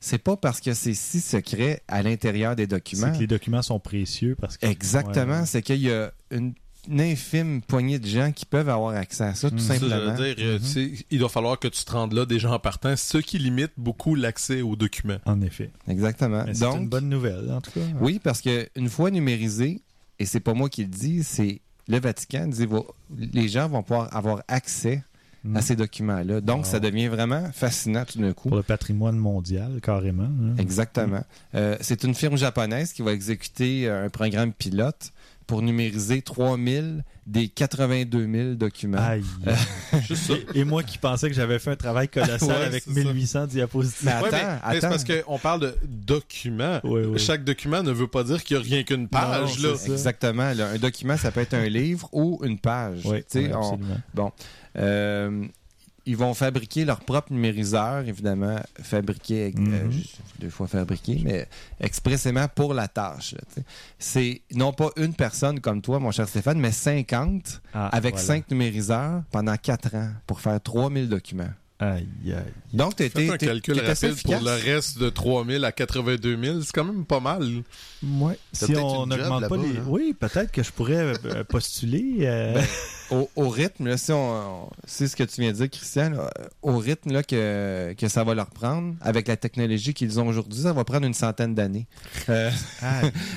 c'est 0.00 0.18
pas 0.18 0.36
parce 0.36 0.60
que 0.60 0.74
c'est 0.74 0.94
si 0.94 1.20
secret 1.20 1.82
à 1.88 2.02
l'intérieur 2.02 2.56
des 2.56 2.66
documents. 2.66 3.08
c'est 3.08 3.12
que 3.14 3.18
les 3.18 3.26
documents 3.26 3.62
sont 3.62 3.78
précieux 3.80 4.34
parce 4.40 4.56
que. 4.56 4.66
Exactement, 4.66 5.40
Ouais. 5.40 5.46
c'est 5.46 5.62
qu'il 5.62 5.80
y 5.82 5.90
a 5.92 6.12
une, 6.30 6.54
une 6.88 7.00
infime 7.00 7.62
poignée 7.62 7.98
de 7.98 8.06
gens 8.06 8.32
qui 8.32 8.44
peuvent 8.44 8.68
avoir 8.68 8.94
accès 8.96 9.24
à 9.24 9.34
ça, 9.34 9.48
tout 9.50 9.56
Mm. 9.56 9.58
Ça, 9.60 9.74
je 9.74 9.78
simplement. 9.80 10.14
veux 10.14 10.34
dire, 10.34 10.44
euh, 10.46 10.58
tu 10.58 10.64
sais, 10.64 10.92
il 11.10 11.18
doit 11.18 11.28
falloir 11.28 11.58
que 11.58 11.68
tu 11.68 11.84
te 11.84 11.92
rendes 11.92 12.12
là 12.12 12.26
déjà 12.26 12.50
en 12.50 12.58
partant, 12.58 12.96
ce 12.96 13.18
qui 13.18 13.38
limite 13.38 13.72
beaucoup 13.76 14.14
l'accès 14.14 14.62
aux 14.62 14.74
documents. 14.76 15.18
En 15.26 15.40
effet. 15.42 15.70
Exactement. 15.88 16.44
C'est 16.52 16.64
une 16.64 16.88
bonne 16.88 17.08
nouvelle, 17.08 17.50
en 17.52 17.60
tout 17.60 17.70
cas. 17.70 17.80
oui, 18.00 18.20
parce 18.22 18.40
que 18.40 18.68
une 18.76 18.88
fois 18.88 19.10
numérisé, 19.10 19.80
et 20.18 20.26
c'est 20.26 20.40
pas 20.40 20.54
moi 20.54 20.68
qui 20.68 20.82
le 20.82 20.88
dis, 20.90 21.22
c'est 21.24 21.60
le 21.88 21.98
Vatican 22.00 22.46
dit 22.48 22.66
les 23.32 23.48
gens 23.48 23.68
vont 23.68 23.82
pouvoir 23.82 24.14
avoir 24.16 24.42
accès 24.48 25.02
à 25.56 25.60
ces 25.60 25.74
documents-là. 25.74 26.40
Donc, 26.40 26.58
Wow. 26.58 26.64
ça 26.64 26.78
devient 26.78 27.08
vraiment 27.08 27.50
fascinant 27.52 28.04
tout 28.04 28.20
d'un 28.20 28.32
coup. 28.32 28.48
Pour 28.48 28.56
le 28.58 28.62
patrimoine 28.62 29.16
mondial, 29.16 29.80
carrément. 29.82 30.22
hein. 30.22 30.54
Exactement. 30.58 31.24
Euh, 31.56 31.76
c'est 31.80 32.04
une 32.04 32.14
firme 32.14 32.36
japonaise 32.36 32.92
qui 32.92 33.02
va 33.02 33.12
exécuter 33.12 33.88
euh, 33.88 34.06
un 34.06 34.08
programme 34.08 34.52
pilote 34.52 35.12
pour 35.52 35.60
numériser 35.60 36.22
3000 36.22 37.04
des 37.26 37.46
82 37.48 38.26
000 38.32 38.54
documents. 38.54 38.96
Aïe. 38.98 39.22
Juste 40.08 40.28
ça. 40.28 40.34
Et 40.54 40.64
moi 40.64 40.82
qui 40.82 40.96
pensais 40.96 41.28
que 41.28 41.34
j'avais 41.36 41.58
fait 41.58 41.72
un 41.72 41.76
travail 41.76 42.08
colossal 42.08 42.48
Ouais, 42.48 42.54
avec 42.64 42.82
c'est 42.84 42.94
ça. 42.94 43.00
1800 43.00 43.46
diapositives. 43.48 43.98
Mais 44.06 44.22
Ouais, 44.22 44.28
mais- 44.32 44.38
attends, 44.38 44.46
mais 44.66 44.70
c'est 44.72 44.76
attends. 44.78 44.88
parce 44.88 45.04
qu'on 45.04 45.38
parle 45.38 45.60
de 45.60 45.74
documents. 45.84 46.80
Oui, 46.84 47.02
oui. 47.04 47.18
Chaque 47.18 47.44
document 47.44 47.82
ne 47.82 47.90
veut 47.92 48.06
pas 48.06 48.24
dire 48.24 48.42
qu'il 48.42 48.56
n'y 48.56 48.62
a 48.62 48.66
rien 48.66 48.82
qu'une 48.82 49.08
page. 49.08 49.58
Non, 49.58 49.68
là. 49.72 49.74
Exactement. 49.92 50.52
là. 50.54 50.68
un 50.70 50.78
document, 50.78 51.18
ça 51.18 51.30
peut 51.30 51.40
être 51.40 51.52
un 51.54 51.68
livre 51.68 52.08
ou 52.12 52.40
une 52.44 52.58
page. 52.58 53.00
Oui, 53.04 53.18
on- 53.34 53.58
absolument. 53.74 54.32
euh, 54.78 55.44
ils 56.06 56.16
vont 56.16 56.34
fabriquer 56.34 56.84
leur 56.84 57.00
propre 57.00 57.32
numériseur, 57.32 58.00
évidemment, 58.08 58.56
fabriqué, 58.82 59.54
euh, 59.56 59.84
Mhm. 59.84 59.92
juste 59.92 60.16
deux 60.40 60.50
fois 60.50 60.66
fabriqué, 60.66 61.20
mais 61.24 61.46
expressément 61.80 62.48
pour 62.48 62.74
la 62.74 62.88
tâche. 62.88 63.34
C'est 63.98 64.42
non 64.54 64.72
pas 64.72 64.90
une 64.96 65.14
personne 65.14 65.60
comme 65.60 65.80
toi, 65.82 65.98
mon 66.00 66.10
cher 66.10 66.28
Stéphane, 66.28 66.58
mais 66.58 66.72
50 66.72 67.60
Ah, 67.72 67.88
avec 67.88 68.14
voilà. 68.14 68.26
5 68.26 68.50
numériseurs 68.50 69.22
pendant 69.30 69.56
4 69.56 69.94
ans 69.94 70.10
pour 70.26 70.40
faire 70.40 70.60
3000 70.60 71.08
documents. 71.08 71.50
Aïe, 71.78 72.06
aïe. 72.26 72.34
Donc, 72.72 72.94
tu 72.94 73.08
Faites 73.08 73.28
un 73.30 73.36
calcul 73.36 73.80
rapide 73.80 74.14
pour 74.22 74.40
le 74.40 74.52
reste. 74.52 74.98
de 75.00 75.08
3000 75.08 75.64
à 75.64 75.72
82 75.72 76.38
000. 76.40 76.60
C'est 76.60 76.70
quand 76.72 76.84
même 76.84 77.04
pas 77.04 77.18
mal. 77.18 77.42
Si 78.52 78.76
on 78.76 79.04
n'augmente 79.06 79.48
pas 79.48 79.56
les. 79.56 79.72
là. 79.72 79.80
Oui, 79.88 80.14
peut-être 80.18 80.52
que 80.52 80.62
je 80.62 80.70
pourrais 80.70 81.12
euh, 81.24 81.42
postuler. 81.42 82.18
euh, 82.20 82.54
Ben, 82.54 82.64
Au, 83.12 83.28
au 83.36 83.48
rythme, 83.48 83.86
là, 83.88 83.96
si 83.96 84.10
on, 84.12 84.64
on- 84.64 84.70
c'est 84.84 85.06
ce 85.06 85.14
que 85.16 85.22
tu 85.24 85.40
viens 85.40 85.52
de 85.52 85.56
dire, 85.56 85.70
Christian, 85.70 86.10
là, 86.10 86.30
euh, 86.38 86.44
au 86.62 86.78
rythme 86.78 87.12
là, 87.12 87.22
que, 87.22 87.94
que 87.98 88.08
ça 88.08 88.24
va 88.24 88.34
leur 88.34 88.50
prendre, 88.50 88.94
avec 89.00 89.28
la 89.28 89.36
technologie 89.36 89.94
qu'ils 89.94 90.18
ont 90.18 90.26
aujourd'hui, 90.26 90.62
ça 90.62 90.72
va 90.72 90.84
prendre 90.84 91.06
une 91.06 91.14
centaine 91.14 91.54
d'années 91.54 91.86
euh, 92.28 92.50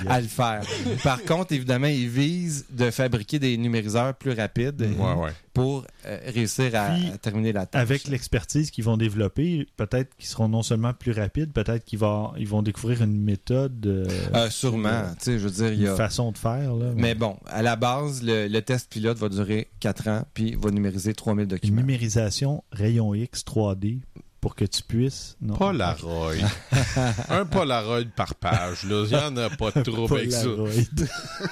à 0.08 0.22
le 0.22 0.28
faire. 0.28 0.62
Par 1.04 1.24
contre, 1.24 1.54
évidemment, 1.54 1.88
ils 1.88 2.10
visent 2.10 2.66
de 2.70 2.90
fabriquer 2.92 3.40
des 3.40 3.58
numériseurs 3.58 4.14
plus 4.16 4.32
rapides 4.32 4.82
Ouais, 4.82 5.14
ouais. 5.14 5.32
pour 5.54 5.86
euh, 6.06 6.20
réussir 6.34 6.76
à, 6.76 6.90
Puis, 6.92 7.10
à 7.14 7.18
terminer 7.18 7.54
la 7.54 7.66
tâche. 7.66 7.82
Avec 7.82 8.08
l'expertise 8.08 8.72
qu'ils 8.72 8.84
vont 8.84 8.98
développer, 8.98 9.68
peut-être 9.78 10.16
qu'ils 10.18 10.28
seront 10.28 10.48
non 10.48 10.64
seulement 10.64 10.94
plus 10.94 11.12
rapides, 11.12 11.52
peut-être 11.52 11.84
qu'ils 11.86 12.00
vont, 12.00 12.32
ils 12.38 12.48
vont 12.48 12.62
découvrir 12.62 13.02
une 13.04 13.20
méthode, 13.22 13.86
euh, 13.86 14.06
Euh, 14.34 14.50
sûrement, 14.50 15.04
tu 15.20 15.26
sais, 15.26 15.40
je 15.40 15.46
veux 15.48 15.52
dire, 15.52 15.74
il 15.74 15.80
y 15.80 15.86
une 15.86 15.90
a... 15.90 15.96
façon 15.96 16.32
de 16.32 16.38
faire. 16.38 16.74
Là, 16.76 16.92
Mais 16.96 17.16
bon, 17.16 17.38
à 17.48 17.62
la 17.62 17.76
base, 17.76 18.22
le, 18.24 18.48
le 18.48 18.62
test 18.62 18.90
pilote 18.92 19.18
va 19.18 19.30
durer 19.30 19.64
4 19.80 20.08
ans, 20.08 20.25
puis 20.34 20.49
il 20.49 20.58
va 20.58 20.71
numériser 20.71 21.13
3000 21.13 21.43
Une 21.43 21.49
documents. 21.49 21.75
numérisation 21.78 22.63
rayon 22.71 23.13
X 23.13 23.43
3D 23.45 23.99
pour 24.41 24.56
que 24.56 24.65
tu 24.65 24.84
puisses. 24.84 25.38
Non, 25.41 25.56
Polaroid. 25.56 26.34
un 27.30 27.45
Polaroid 27.45 28.04
par 28.15 28.36
page. 28.36 28.84
là. 28.84 29.06
Il 29.10 29.10
n'y 29.10 29.15
en 29.23 29.38
a 29.38 29.49
pas 29.49 29.71
de 29.71 29.82
trouble 29.82 30.17
avec 30.17 30.32
ça. 30.32 30.43
Polaroid. 30.43 30.69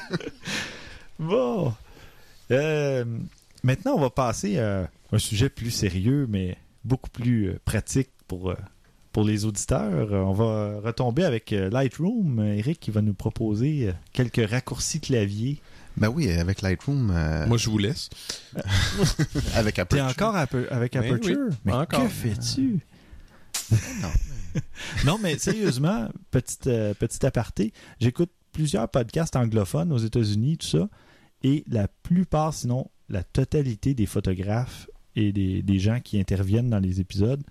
bon. 1.20 1.74
Euh, 2.52 3.06
maintenant, 3.64 3.94
on 3.96 4.00
va 4.00 4.10
passer 4.10 4.60
à 4.60 4.90
un 5.12 5.18
sujet 5.18 5.50
plus 5.50 5.72
sérieux, 5.72 6.28
mais 6.30 6.58
beaucoup 6.84 7.10
plus 7.10 7.50
euh, 7.50 7.60
pratique 7.66 8.10
pour, 8.28 8.52
euh, 8.52 8.56
pour 9.12 9.24
les 9.24 9.46
auditeurs. 9.46 10.12
On 10.12 10.34
va 10.34 10.80
retomber 10.82 11.24
avec 11.24 11.52
Lightroom. 11.52 12.44
Eric 12.44 12.80
qui 12.80 12.92
va 12.92 13.02
nous 13.02 13.14
proposer 13.14 13.92
quelques 14.12 14.48
raccourcis 14.50 15.00
clavier. 15.00 15.60
Ben 15.98 16.08
oui, 16.10 16.30
avec 16.32 16.62
Lightroom, 16.62 17.12
euh, 17.12 17.46
Moi, 17.48 17.58
je 17.58 17.70
vous 17.70 17.78
laisse. 17.78 18.10
avec 19.56 19.76
T'es 19.76 19.82
Aperture. 19.82 20.06
encore 20.26 20.36
ape- 20.36 20.68
avec 20.72 20.94
Ben 20.94 21.04
Aperture? 21.04 21.38
oui, 21.50 21.56
mais 21.66 21.74
encore. 21.74 22.04
que 22.04 22.08
fais-tu? 22.10 22.80
Non. 24.02 24.10
non, 25.06 25.20
mais 25.22 25.38
sérieusement, 25.38 26.10
petite, 26.32 26.68
euh, 26.68 26.94
petit 26.94 27.26
aparté, 27.26 27.74
j'écoute 28.00 28.32
plusieurs 28.52 28.88
podcasts 28.90 29.36
anglophones 29.36 29.92
aux 29.92 29.98
États-Unis, 29.98 30.58
tout 30.58 30.68
ça, 30.68 30.90
et 31.44 31.64
la 31.68 31.88
plupart, 31.88 32.54
sinon 32.54 32.90
la 33.10 33.24
totalité 33.24 33.94
des 33.94 34.06
photographes 34.06 34.88
et 35.16 35.32
des, 35.32 35.62
des 35.62 35.80
gens 35.80 36.00
qui 36.00 36.20
interviennent 36.20 36.70
dans 36.70 36.80
les 36.80 37.00
épisodes 37.00 37.44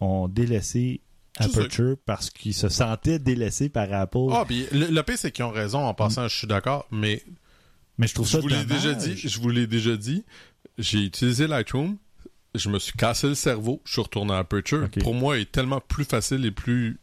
ont 0.00 0.28
délaissé. 0.28 1.00
Aperture 1.36 1.96
parce 2.06 2.28
qu'ils 2.28 2.52
se 2.54 2.68
sentaient 2.68 3.18
délaissés 3.20 3.68
par 3.68 3.90
Apple. 3.92 4.18
Ah, 4.32 4.42
puis 4.46 4.66
le, 4.72 4.86
le 4.88 5.02
pire, 5.04 5.16
c'est 5.16 5.30
qu'ils 5.30 5.44
ont 5.44 5.50
raison 5.52 5.78
en 5.78 5.94
passant, 5.94 6.26
je 6.28 6.36
suis 6.36 6.46
d'accord, 6.48 6.86
mais 6.90 7.22
mais 8.00 8.06
je 8.06 8.14
trouve 8.14 8.26
je 8.26 8.32
ça 8.32 8.40
vous 8.40 8.48
l'ai 8.48 8.64
déjà 8.64 8.94
dit, 8.94 9.14
je 9.16 9.38
vous 9.40 9.50
l'ai 9.50 9.66
déjà 9.66 9.96
dit, 9.96 10.24
j'ai 10.78 11.04
utilisé 11.04 11.46
Lightroom, 11.46 11.98
je 12.54 12.70
me 12.70 12.78
suis 12.78 12.94
cassé 12.94 13.28
le 13.28 13.34
cerveau, 13.34 13.82
je 13.84 13.92
suis 13.92 14.00
retourné 14.00 14.32
à 14.32 14.38
Aperture. 14.38 14.88
Pour 15.02 15.14
moi, 15.14 15.36
il 15.36 15.42
est 15.42 15.52
tellement 15.52 15.80
plus 15.80 16.04
facile 16.04 16.46
et 16.46 16.50
plus 16.50 16.98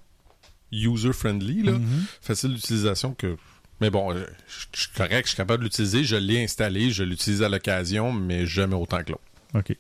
user-friendly, 0.72 1.64
là. 1.64 1.74
Mhm. 1.74 2.06
facile 2.22 2.54
d'utilisation 2.56 3.14
que... 3.14 3.38
Mais 3.80 3.92
bon, 3.92 4.12
euh, 4.12 4.26
je 4.48 4.66
je 4.74 4.82
suis 4.82 4.92
correct, 4.92 5.26
je 5.26 5.28
suis 5.28 5.38
capable 5.38 5.60
de 5.60 5.66
l'utiliser, 5.66 6.04
je 6.04 6.16
l'ai 6.16 6.44
installé, 6.44 6.90
je 6.90 7.04
l'utilise 7.04 7.44
à 7.44 7.50
l'occasion, 7.50 8.12
mais 8.12 8.48
jamais 8.48 8.76
autant 8.76 9.04
que 9.04 9.12
l'autre. 9.12 9.24
OK, 9.54 9.78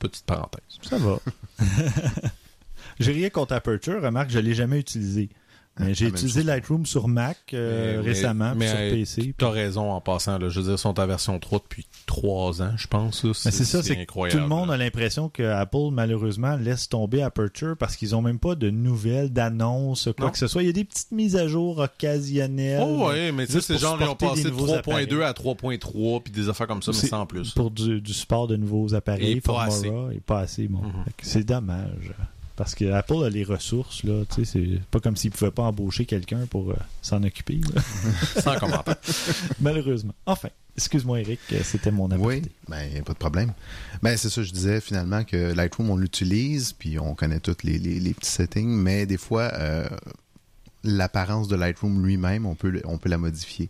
Petite 0.00 0.26
parenthèse. 0.26 0.62
ça 0.82 0.98
va. 0.98 1.20
J'ai 3.00 3.12
rien 3.12 3.30
contre 3.30 3.52
Aperture, 3.54 4.02
remarque, 4.02 4.30
je 4.30 4.40
l'ai 4.40 4.54
jamais 4.54 4.80
utilisé. 4.80 5.30
Mais 5.80 5.92
j'ai 5.94 6.06
utilisé 6.06 6.40
chose. 6.40 6.46
Lightroom 6.46 6.86
sur 6.86 7.08
Mac 7.08 7.38
euh, 7.52 7.96
Mais- 7.96 8.02
mais- 8.02 8.08
récemment, 8.08 8.50
puis 8.50 8.58
mais, 8.60 8.68
sur 8.68 8.76
PC. 8.76 9.34
T'as 9.36 9.50
raison 9.50 9.90
en 9.90 10.00
passant, 10.00 10.38
là. 10.38 10.48
Je 10.48 10.58
veux 10.60 10.64
dire, 10.66 10.74
ils 10.74 10.78
sont 10.78 10.98
à 10.98 11.06
version 11.06 11.38
3 11.40 11.58
depuis 11.58 11.86
3 12.06 12.62
ans, 12.62 12.72
je 12.76 12.86
pense. 12.86 13.26
c'est 13.32 13.50
ça, 13.50 13.82
c'est 13.82 13.98
incroyable. 13.98 14.38
tout 14.38 14.42
le 14.42 14.48
monde 14.48 14.68
là. 14.68 14.74
a 14.74 14.76
l'impression 14.76 15.28
que 15.28 15.42
Apple, 15.42 15.90
malheureusement, 15.92 16.56
laisse 16.56 16.88
tomber 16.88 17.22
Aperture 17.22 17.76
parce 17.76 17.96
qu'ils 17.96 18.14
ont 18.14 18.22
même 18.22 18.38
pas 18.38 18.54
de 18.54 18.70
nouvelles, 18.70 19.32
d'annonces, 19.32 20.08
quoi 20.16 20.26
Non. 20.26 20.32
que 20.32 20.38
ce 20.38 20.46
soit. 20.46 20.62
Il 20.62 20.66
y 20.66 20.68
a 20.68 20.72
des 20.72 20.84
petites 20.84 21.10
mises 21.10 21.34
à 21.36 21.48
jour 21.48 21.78
occasionnelles. 21.78 22.82
Oh 22.84 23.08
ouais, 23.08 23.32
mais 23.32 23.46
tu 23.46 23.60
sais, 23.60 23.72
pour 23.74 23.80
genre, 23.82 23.98
ils 24.00 24.08
ont 24.08 24.14
passé 24.14 24.44
de 24.44 24.50
nouveaux 24.50 24.66
3.2 24.76 25.22
à 25.22 25.32
3.3, 25.32 26.22
puis 26.22 26.32
des 26.32 26.48
affaires 26.48 26.66
comme 26.66 26.82
ça, 26.82 26.92
mais 26.92 27.08
sans 27.08 27.26
plus. 27.26 27.50
Pour 27.52 27.70
du, 27.70 28.00
du 28.00 28.12
support 28.14 28.46
de 28.46 28.56
nouveaux 28.56 28.94
appareils, 28.94 29.32
Et 29.32 29.40
pas 29.40 29.64
assez. 29.64 29.90
Et 30.12 30.20
pas 30.20 30.40
assez. 30.40 30.68
Bon, 30.68 30.82
que 31.16 31.26
c'est 31.26 31.44
dommage. 31.44 32.12
Parce 32.56 32.76
que 32.76 32.84
Apple 32.92 33.24
a 33.24 33.30
les 33.30 33.42
ressources, 33.42 34.04
là. 34.04 34.22
Tu 34.32 34.44
sais, 34.44 34.52
c'est 34.76 34.80
pas 34.90 35.00
comme 35.00 35.16
s'ils 35.16 35.32
pouvaient 35.32 35.50
pas 35.50 35.64
embaucher 35.64 36.06
quelqu'un 36.06 36.46
pour 36.46 36.70
euh, 36.70 36.76
s'en 37.02 37.22
occuper, 37.24 37.60
là. 37.74 37.82
Sans 38.40 38.56
commentaire. 38.60 38.94
malheureusement. 39.60 40.14
Enfin, 40.24 40.50
excuse-moi, 40.76 41.20
Eric, 41.20 41.40
euh, 41.52 41.60
c'était 41.64 41.90
mon 41.90 42.06
aparté. 42.06 42.24
Oui, 42.24 42.42
ben, 42.68 43.02
pas 43.02 43.12
de 43.12 43.18
problème. 43.18 43.52
Ben, 44.02 44.16
c'est 44.16 44.30
ça, 44.30 44.42
je 44.44 44.52
disais 44.52 44.80
finalement 44.80 45.24
que 45.24 45.52
Lightroom, 45.52 45.90
on 45.90 45.96
l'utilise, 45.96 46.72
puis 46.74 46.96
on 47.00 47.14
connaît 47.16 47.40
tous 47.40 47.56
les, 47.64 47.76
les- 47.78 47.98
les 47.98 48.14
petits 48.14 48.30
settings, 48.30 48.68
mais 48.68 49.04
des 49.06 49.18
fois, 49.18 49.50
euh, 49.54 49.88
l'apparence 50.84 51.48
de 51.48 51.56
Lightroom 51.56 52.04
lui-même, 52.06 52.46
on 52.46 52.54
peut, 52.54 52.80
on 52.84 52.98
peut 52.98 53.08
la 53.08 53.18
modifier. 53.18 53.68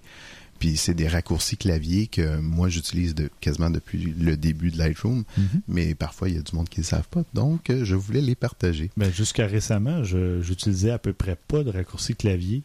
Puis 0.65 0.79
c'est 0.79 0.95
des 0.95 1.09
raccourcis 1.09 1.59
clavier 1.59 2.07
que 2.07 2.39
moi, 2.39 2.71
j'utilise 2.71 3.15
de, 3.15 3.29
quasiment 3.43 3.69
depuis 3.69 3.99
le 4.19 4.35
début 4.39 4.71
de 4.71 4.79
Lightroom, 4.79 5.25
Mhm. 5.37 5.61
mais 5.69 5.95
parfois, 5.95 6.31
il 6.31 6.37
y 6.37 6.39
a 6.39 6.41
du 6.41 6.57
monde 6.57 6.71
qui 6.71 6.81
ne 6.81 6.85
le 6.85 6.89
savent 6.89 7.09
pas, 7.11 7.23
donc 7.35 7.69
euh, 7.69 7.85
je 7.85 7.95
voulais 7.95 8.23
les 8.23 8.35
partager. 8.35 8.91
Ben, 8.97 9.13
jusqu'à 9.13 9.47
récemment, 9.47 10.05
je- 10.05 10.41
j'utilisais 10.41 10.91
à 10.91 10.99
peu 10.99 11.13
près 11.13 11.37
pas 11.49 11.65
de 11.65 11.71
raccourci 11.71 12.15
clavier. 12.15 12.63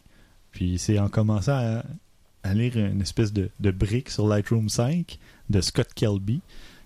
Puis 0.50 0.78
c'est 0.78 0.98
en 0.98 1.10
commençant 1.10 1.52
à, 1.58 1.84
à 2.42 2.54
lire 2.54 2.74
une 2.78 3.02
espèce 3.02 3.34
de, 3.34 3.50
de 3.60 3.70
brique 3.70 4.08
sur 4.08 4.26
Lightroom 4.26 4.70
5 4.70 5.18
de 5.50 5.60
Scott 5.60 5.88
Kelby, 5.94 6.40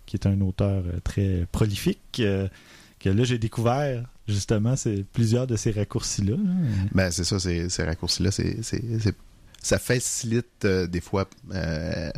qui 0.06 0.16
est 0.16 0.26
un 0.26 0.40
auteur 0.40 0.82
euh, 0.84 0.98
très 1.04 1.46
prolifique, 1.52 2.00
euh, 2.18 2.48
que 2.98 3.08
là 3.08 3.22
j'ai 3.22 3.38
découvert 3.38 4.04
justement 4.26 4.74
c'est 4.74 5.04
plusieurs 5.12 5.46
de 5.46 5.54
ces 5.54 5.70
raccourcis-là. 5.70 6.32
là. 6.36 6.50
Ben, 6.92 7.10
c'est 7.12 7.22
ça, 7.24 7.38
ces, 7.38 7.68
ces 7.68 7.84
raccourcis-là, 7.84 8.32
c'est- 8.32 8.62
ça 9.64 9.78
facilite 9.78 10.64
euh, 10.64 10.86
des 10.86 11.00
fois 11.00 11.26
euh, 11.52 12.10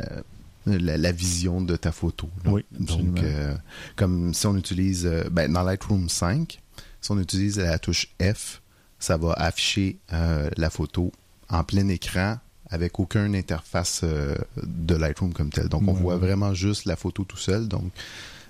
la, 0.65 0.97
la 0.97 1.11
vision 1.11 1.61
de 1.61 1.75
ta 1.75 1.91
photo. 1.91 2.29
là. 2.43 2.51
Oui, 2.51 2.65
Donc, 2.71 2.89
absolument. 2.89 3.21
euh, 3.23 3.55
comme 3.95 4.33
si 4.33 4.45
on 4.47 4.55
utilise, 4.57 5.05
ben, 5.31 5.51
dans 5.51 5.63
Lightroom 5.63 6.09
5, 6.09 6.59
si 7.01 7.11
on 7.11 7.19
utilise 7.19 7.57
la 7.57 7.79
touche 7.79 8.09
F, 8.21 8.61
ça 8.99 9.15
va 9.17 9.33
afficher 9.33 9.97
la 10.11 10.69
photo 10.69 11.11
en 11.49 11.63
plein 11.63 11.87
écran 11.87 12.37
avec 12.69 12.99
aucune 12.99 13.33
interface 13.35 14.03
de 14.03 14.95
Lightroom 14.95 15.31
comme 15.33 15.51
tel. 15.51 15.69
Donc, 15.69 15.83
on 15.87 15.93
Ouais. 15.93 16.01
voit 16.01 16.17
vraiment 16.17 16.53
juste 16.53 16.83
la 16.85 16.95
photo 16.97 17.23
tout 17.23 17.37
seul. 17.37 17.67
Donc, 17.69 17.93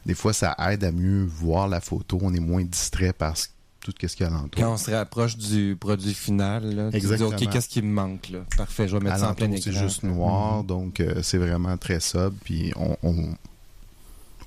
des 0.07 0.15
fois, 0.15 0.33
ça 0.33 0.55
aide 0.71 0.83
à 0.85 0.91
mieux 0.91 1.23
voir 1.25 1.67
la 1.67 1.81
photo. 1.81 2.17
On 2.21 2.33
est 2.33 2.39
moins 2.39 2.63
distrait 2.63 3.13
par 3.13 3.37
ce- 3.37 3.49
tout 3.93 4.07
ce 4.07 4.15
qu'il 4.15 4.25
y 4.25 4.29
a 4.29 4.31
alentour. 4.31 4.51
Quand 4.61 4.73
on 4.73 4.77
se 4.77 4.91
rapproche 4.91 5.37
du 5.37 5.75
produit 5.79 6.13
final, 6.13 6.73
là, 6.75 6.91
tu 6.91 6.99
te 7.01 7.15
dis. 7.15 7.23
OK, 7.23 7.49
qu'est-ce 7.49 7.69
qui 7.69 7.81
me 7.81 7.91
manque? 7.91 8.29
Là? 8.29 8.39
Parfait, 8.55 8.87
je 8.87 8.95
vais 8.97 9.03
mettre 9.03 9.17
ça 9.19 9.31
en 9.31 9.33
plein 9.33 9.51
écran. 9.51 9.61
C'est 9.71 9.77
juste 9.79 10.03
noir, 10.03 10.63
donc 10.63 10.99
euh, 10.99 11.21
c'est 11.23 11.37
vraiment 11.37 11.77
très 11.77 11.99
sobre. 11.99 12.35
Puis 12.43 12.71
on, 12.75 12.95
on, 13.03 13.35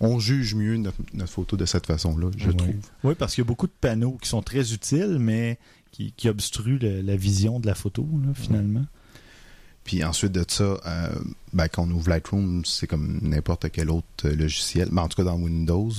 on 0.00 0.18
juge 0.18 0.54
mieux 0.54 0.76
notre, 0.76 0.98
notre 1.14 1.32
photo 1.32 1.56
de 1.56 1.66
cette 1.66 1.86
façon-là, 1.86 2.30
je 2.36 2.48
Oui. 2.48 2.56
trouve. 2.56 2.74
Oui, 3.04 3.14
parce 3.18 3.34
qu'il 3.34 3.42
y 3.42 3.46
a 3.46 3.48
beaucoup 3.48 3.66
de 3.66 3.72
panneaux 3.80 4.18
qui 4.20 4.28
sont 4.28 4.42
très 4.42 4.72
utiles, 4.72 5.18
mais 5.20 5.58
qui, 5.92 6.12
qui 6.16 6.28
obstruent 6.28 6.78
le- 6.78 7.00
la 7.02 7.16
vision 7.16 7.60
de 7.60 7.66
la 7.66 7.74
photo, 7.74 8.06
là, 8.24 8.32
finalement. 8.34 8.84
Puis 9.84 10.04
ensuite 10.04 10.32
de 10.32 10.44
ça, 10.46 10.62
euh, 10.86 11.08
ben, 11.52 11.66
quand 11.68 11.82
on 11.82 11.90
ouvre 11.90 12.08
Lightroom, 12.10 12.64
c'est 12.64 12.86
comme 12.86 13.18
n'importe 13.22 13.70
quel 13.72 13.90
autre 13.90 14.28
logiciel. 14.28 14.88
Mais 14.92 15.00
en 15.00 15.08
tout 15.08 15.16
cas, 15.16 15.24
dans 15.24 15.36
Windows, 15.36 15.90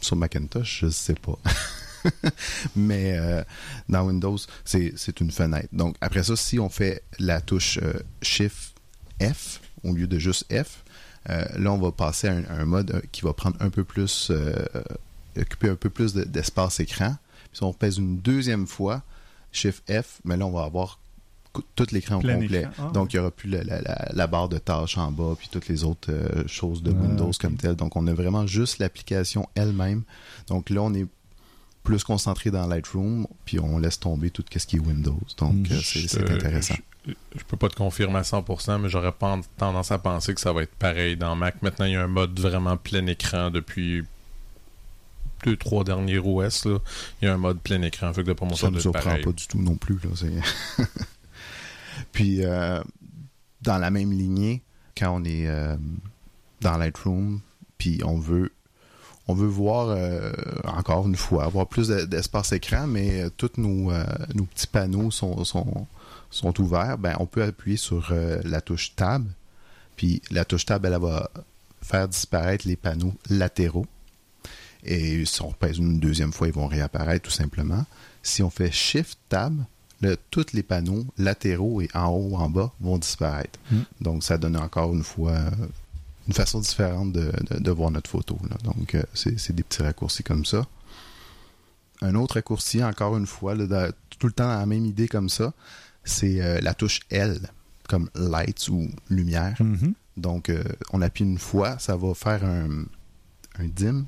sur 0.00 0.16
Macintosh, 0.16 0.80
je 0.82 0.88
sais 0.90 1.14
pas. 1.14 1.38
Mais 2.76 3.16
euh, 3.18 3.42
dans 3.88 4.02
Windows, 4.06 4.36
c'est 4.64 5.20
une 5.20 5.30
fenêtre. 5.30 5.68
Donc 5.72 5.96
après 6.00 6.22
ça, 6.22 6.36
si 6.36 6.58
on 6.58 6.68
fait 6.68 7.02
la 7.18 7.40
touche 7.40 7.78
euh, 7.82 7.94
Shift 8.22 8.74
F 9.22 9.60
au 9.84 9.92
lieu 9.92 10.06
de 10.06 10.18
juste 10.18 10.44
F, 10.52 10.84
euh, 11.30 11.44
là, 11.58 11.72
on 11.72 11.78
va 11.78 11.92
passer 11.92 12.28
à 12.28 12.32
un, 12.32 12.44
un 12.60 12.64
mode 12.64 13.02
qui 13.12 13.22
va 13.22 13.32
prendre 13.32 13.56
un 13.60 13.70
peu 13.70 13.84
plus, 13.84 14.30
occuper 15.38 15.68
un 15.68 15.76
peu 15.76 15.90
plus 15.90 16.14
de- 16.14 16.24
d'espace 16.24 16.80
écran. 16.80 17.16
Puis 17.50 17.58
si 17.58 17.62
on 17.62 17.72
pèse 17.72 17.98
une 17.98 18.18
deuxième 18.18 18.66
fois, 18.66 19.02
Shift 19.52 19.82
F, 19.90 20.20
mais 20.24 20.36
là, 20.36 20.46
on 20.46 20.50
va 20.52 20.64
avoir 20.64 20.98
tout 21.74 21.86
l'écran 21.92 22.16
au 22.16 22.20
complet. 22.42 22.66
Ah, 22.78 22.90
Donc, 22.92 23.12
il 23.12 23.16
n'y 23.16 23.20
aura 23.20 23.30
plus 23.30 23.48
la, 23.48 23.64
la- 23.64 23.80
la- 23.80 24.08
la 24.12 24.26
barre 24.26 24.48
de 24.48 24.58
tâches 24.58 24.96
en 24.98 25.10
bas, 25.10 25.34
puis 25.36 25.48
toutes 25.50 25.66
les 25.68 25.82
autres 25.84 26.10
euh, 26.12 26.46
choses 26.46 26.82
de 26.82 26.92
Ah, 26.96 27.02
Windows 27.02 27.32
comme 27.40 27.56
tel. 27.56 27.74
Donc, 27.74 27.96
on 27.96 28.06
a 28.06 28.12
vraiment 28.14 28.46
juste 28.46 28.78
l'application 28.78 29.48
elle-même. 29.54 30.02
Donc 30.46 30.70
là, 30.70 30.82
on 30.82 30.92
est 30.94 31.06
plus 31.88 32.04
concentré 32.04 32.50
dans 32.50 32.66
Lightroom, 32.66 33.26
puis 33.46 33.58
on 33.58 33.78
laisse 33.78 33.98
tomber 33.98 34.30
tout 34.30 34.44
ce 34.54 34.66
qui 34.66 34.76
est 34.76 34.78
Windows. 34.78 35.18
Donc, 35.38 35.70
euh, 35.70 35.80
c'est 35.82 36.30
intéressant. 36.30 36.74
Je, 37.06 37.12
je 37.34 37.44
peux 37.44 37.56
pas 37.56 37.70
te 37.70 37.76
confirmer 37.76 38.18
à 38.18 38.22
100%, 38.22 38.78
mais 38.82 38.90
j'aurais 38.90 39.12
pas 39.12 39.40
tendance 39.56 39.90
à 39.90 39.98
penser 39.98 40.34
que 40.34 40.40
ça 40.40 40.52
va 40.52 40.64
être 40.64 40.74
pareil 40.74 41.16
dans 41.16 41.34
Mac. 41.34 41.62
Maintenant, 41.62 41.86
il 41.86 41.92
y 41.92 41.96
a 41.96 42.02
un 42.02 42.08
mode 42.08 42.38
vraiment 42.38 42.76
plein 42.76 43.06
écran 43.06 43.50
depuis 43.50 44.04
deux, 45.44 45.56
trois 45.56 45.82
derniers 45.82 46.18
OS. 46.18 46.66
Là. 46.66 46.78
Il 47.22 47.24
y 47.24 47.28
a 47.28 47.32
un 47.32 47.38
mode 47.38 47.58
plein 47.60 47.80
écran. 47.80 48.12
Fait 48.12 48.22
que 48.22 48.26
d'après 48.26 48.44
moi, 48.44 48.56
ça 48.56 48.70
ne 48.70 48.76
être 48.76 48.82
surprend 48.82 49.02
pareil. 49.04 49.24
pas 49.24 49.32
du 49.32 49.46
tout 49.46 49.58
non 49.58 49.76
plus. 49.76 49.98
Là, 50.04 50.84
Puis, 52.12 52.44
euh, 52.44 52.82
dans 53.62 53.78
la 53.78 53.90
même 53.90 54.12
lignée, 54.12 54.62
quand 54.94 55.18
on 55.18 55.24
est 55.24 55.48
euh, 55.48 55.74
dans 56.60 56.76
Lightroom, 56.76 57.40
puis 57.78 58.02
on 58.04 58.18
veut, 58.18 58.52
on 59.28 59.34
veut 59.34 59.46
voir, 59.46 59.88
euh, 59.90 60.32
encore 60.64 61.06
une 61.06 61.16
fois, 61.16 61.44
avoir 61.44 61.66
plus 61.66 61.88
de- 61.88 62.06
d'espace 62.06 62.52
écran, 62.52 62.86
mais 62.86 63.22
euh, 63.22 63.30
tous 63.36 63.52
nos, 63.58 63.92
euh, 63.92 64.04
nos 64.34 64.44
petits 64.44 64.66
panneaux 64.66 65.10
sont, 65.10 65.44
sont, 65.44 65.86
sont 66.30 66.60
ouverts, 66.60 66.96
ben, 66.96 67.14
on 67.20 67.26
peut 67.26 67.42
appuyer 67.42 67.76
sur 67.76 68.12
la 68.44 68.60
touche 68.60 68.94
Tab, 68.96 69.24
puis 69.96 70.22
la 70.30 70.44
touche 70.44 70.64
Tab, 70.64 70.84
elle, 70.86 70.94
elle 70.94 71.00
va 71.00 71.30
faire 71.82 72.08
disparaître 72.08 72.66
les 72.66 72.76
panneaux 72.76 73.14
latéraux. 73.28 73.86
Et 74.84 75.24
si 75.24 75.42
on 75.42 75.52
pèse 75.52 75.78
une 75.78 76.00
deuxième 76.00 76.32
fois, 76.32 76.48
ils 76.48 76.54
vont 76.54 76.66
réapparaître 76.66 77.24
tout 77.24 77.34
simplement. 77.34 77.84
Si 78.22 78.42
on 78.42 78.50
fait 78.50 78.70
Shift 78.70 79.18
Tab, 79.28 79.54
tous 80.30 80.52
les 80.52 80.62
panneaux 80.62 81.04
latéraux 81.18 81.80
et 81.80 81.88
en 81.94 82.08
haut, 82.08 82.36
en 82.36 82.48
bas 82.48 82.72
vont 82.80 82.98
disparaître. 82.98 83.58
Mm. 83.70 83.78
Donc, 84.00 84.24
ça 84.24 84.38
donne 84.38 84.56
encore 84.56 84.94
une 84.94 85.02
fois 85.02 85.34
une 86.28 86.34
façon 86.34 86.60
différente 86.60 87.12
de, 87.12 87.32
de- 87.50 87.58
de 87.58 87.70
voir 87.70 87.90
notre 87.90 88.08
photo. 88.10 88.38
là. 88.48 88.56
Donc, 88.64 88.94
euh, 88.94 89.02
c'est 89.14 89.52
des 89.54 89.62
petits 89.64 89.82
raccourcis 89.82 90.22
comme 90.22 90.44
ça. 90.44 90.66
Un 92.02 92.14
autre 92.14 92.34
raccourci, 92.34 92.82
encore 92.84 93.16
une 93.16 93.26
fois, 93.26 93.54
là, 93.54 93.66
dans- 93.66 93.92
tout 94.18 94.26
le 94.28 94.32
temps 94.32 94.46
dans 94.46 94.58
la 94.58 94.66
même 94.66 94.84
idée 94.86 95.08
comme 95.08 95.28
ça, 95.28 95.52
c'est 96.04 96.40
euh, 96.40 96.60
la 96.60 96.74
touche 96.74 97.00
L, 97.10 97.40
comme 97.88 98.08
Lights 98.14 98.68
ou 98.68 98.88
Lumière. 99.10 99.56
Mhm. 99.60 99.94
Donc, 100.16 100.48
euh, 100.48 100.62
on 100.92 101.00
appuie 101.02 101.24
une 101.24 101.38
fois, 101.38 101.78
ça 101.78 101.96
va 101.96 102.14
faire 102.14 102.44
un, 102.44 102.84
un 103.58 103.64
dim. 103.68 104.04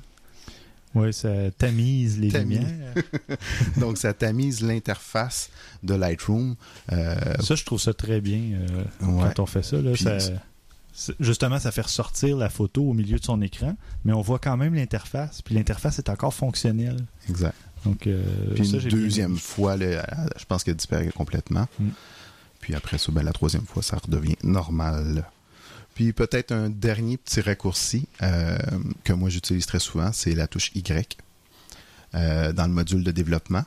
Oui, 0.93 1.13
ça 1.13 1.29
tamise 1.57 2.19
les 2.19 2.29
Tamise. 2.29 2.59
lumières. 2.59 2.93
Donc, 3.77 3.97
ça 3.97 4.13
tamise 4.13 4.61
l'interface 4.61 5.49
de 5.83 5.93
Lightroom. 5.95 6.55
Euh, 6.91 7.15
Ça, 7.39 7.55
je 7.55 7.63
trouve 7.63 7.79
ça 7.79 7.93
très 7.93 8.19
bien 8.19 8.41
euh, 8.59 8.83
Ouais. 9.01 9.23
quand 9.35 9.43
on 9.43 9.45
fait 9.45 9.63
ça. 9.63 9.77
Là, 9.81 9.95
ça- 9.95 10.17
justement, 11.19 11.59
ça 11.59 11.71
fait 11.71 11.81
ressortir 11.81 12.37
la 12.37 12.49
photo 12.49 12.83
au 12.83 12.93
milieu 12.93 13.17
de 13.19 13.23
son 13.23 13.41
écran, 13.41 13.75
mais 14.05 14.13
on 14.13 14.21
voit 14.21 14.39
quand 14.39 14.57
même 14.57 14.73
l'interface. 14.73 15.41
Puis 15.41 15.55
l'interface 15.55 15.99
est 15.99 16.09
encore 16.09 16.33
fonctionnelle. 16.33 17.05
exact. 17.29 17.55
Donc, 17.85 18.05
euh, 18.05 18.23
Puis 18.53 18.67
ça, 18.67 18.77
une 18.77 18.89
deuxième 18.89 19.37
fois, 19.37 19.75
là, 19.75 20.05
je 20.37 20.45
pense 20.45 20.63
qu'elle 20.63 20.75
disparaît 20.75 21.09
complètement. 21.09 21.67
Mm. 21.79 21.89
Puis 22.59 22.75
après 22.75 22.97
ça, 22.97 23.11
ben, 23.11 23.23
la 23.23 23.33
troisième 23.33 23.65
fois, 23.65 23.81
ça 23.81 23.97
redevient 23.97 24.37
normal. 24.43 25.25
Puis 25.95 26.13
peut-être 26.13 26.51
un 26.51 26.69
dernier 26.69 27.17
petit 27.17 27.41
raccourci 27.41 28.07
euh, 28.21 28.57
que 29.03 29.13
moi 29.13 29.29
j'utilise 29.29 29.65
très 29.65 29.79
souvent, 29.79 30.11
c'est 30.13 30.33
la 30.33 30.47
touche 30.47 30.71
Y 30.75 31.17
euh, 32.13 32.53
dans 32.53 32.65
le 32.65 32.71
module 32.71 33.03
de 33.03 33.11
développement. 33.11 33.63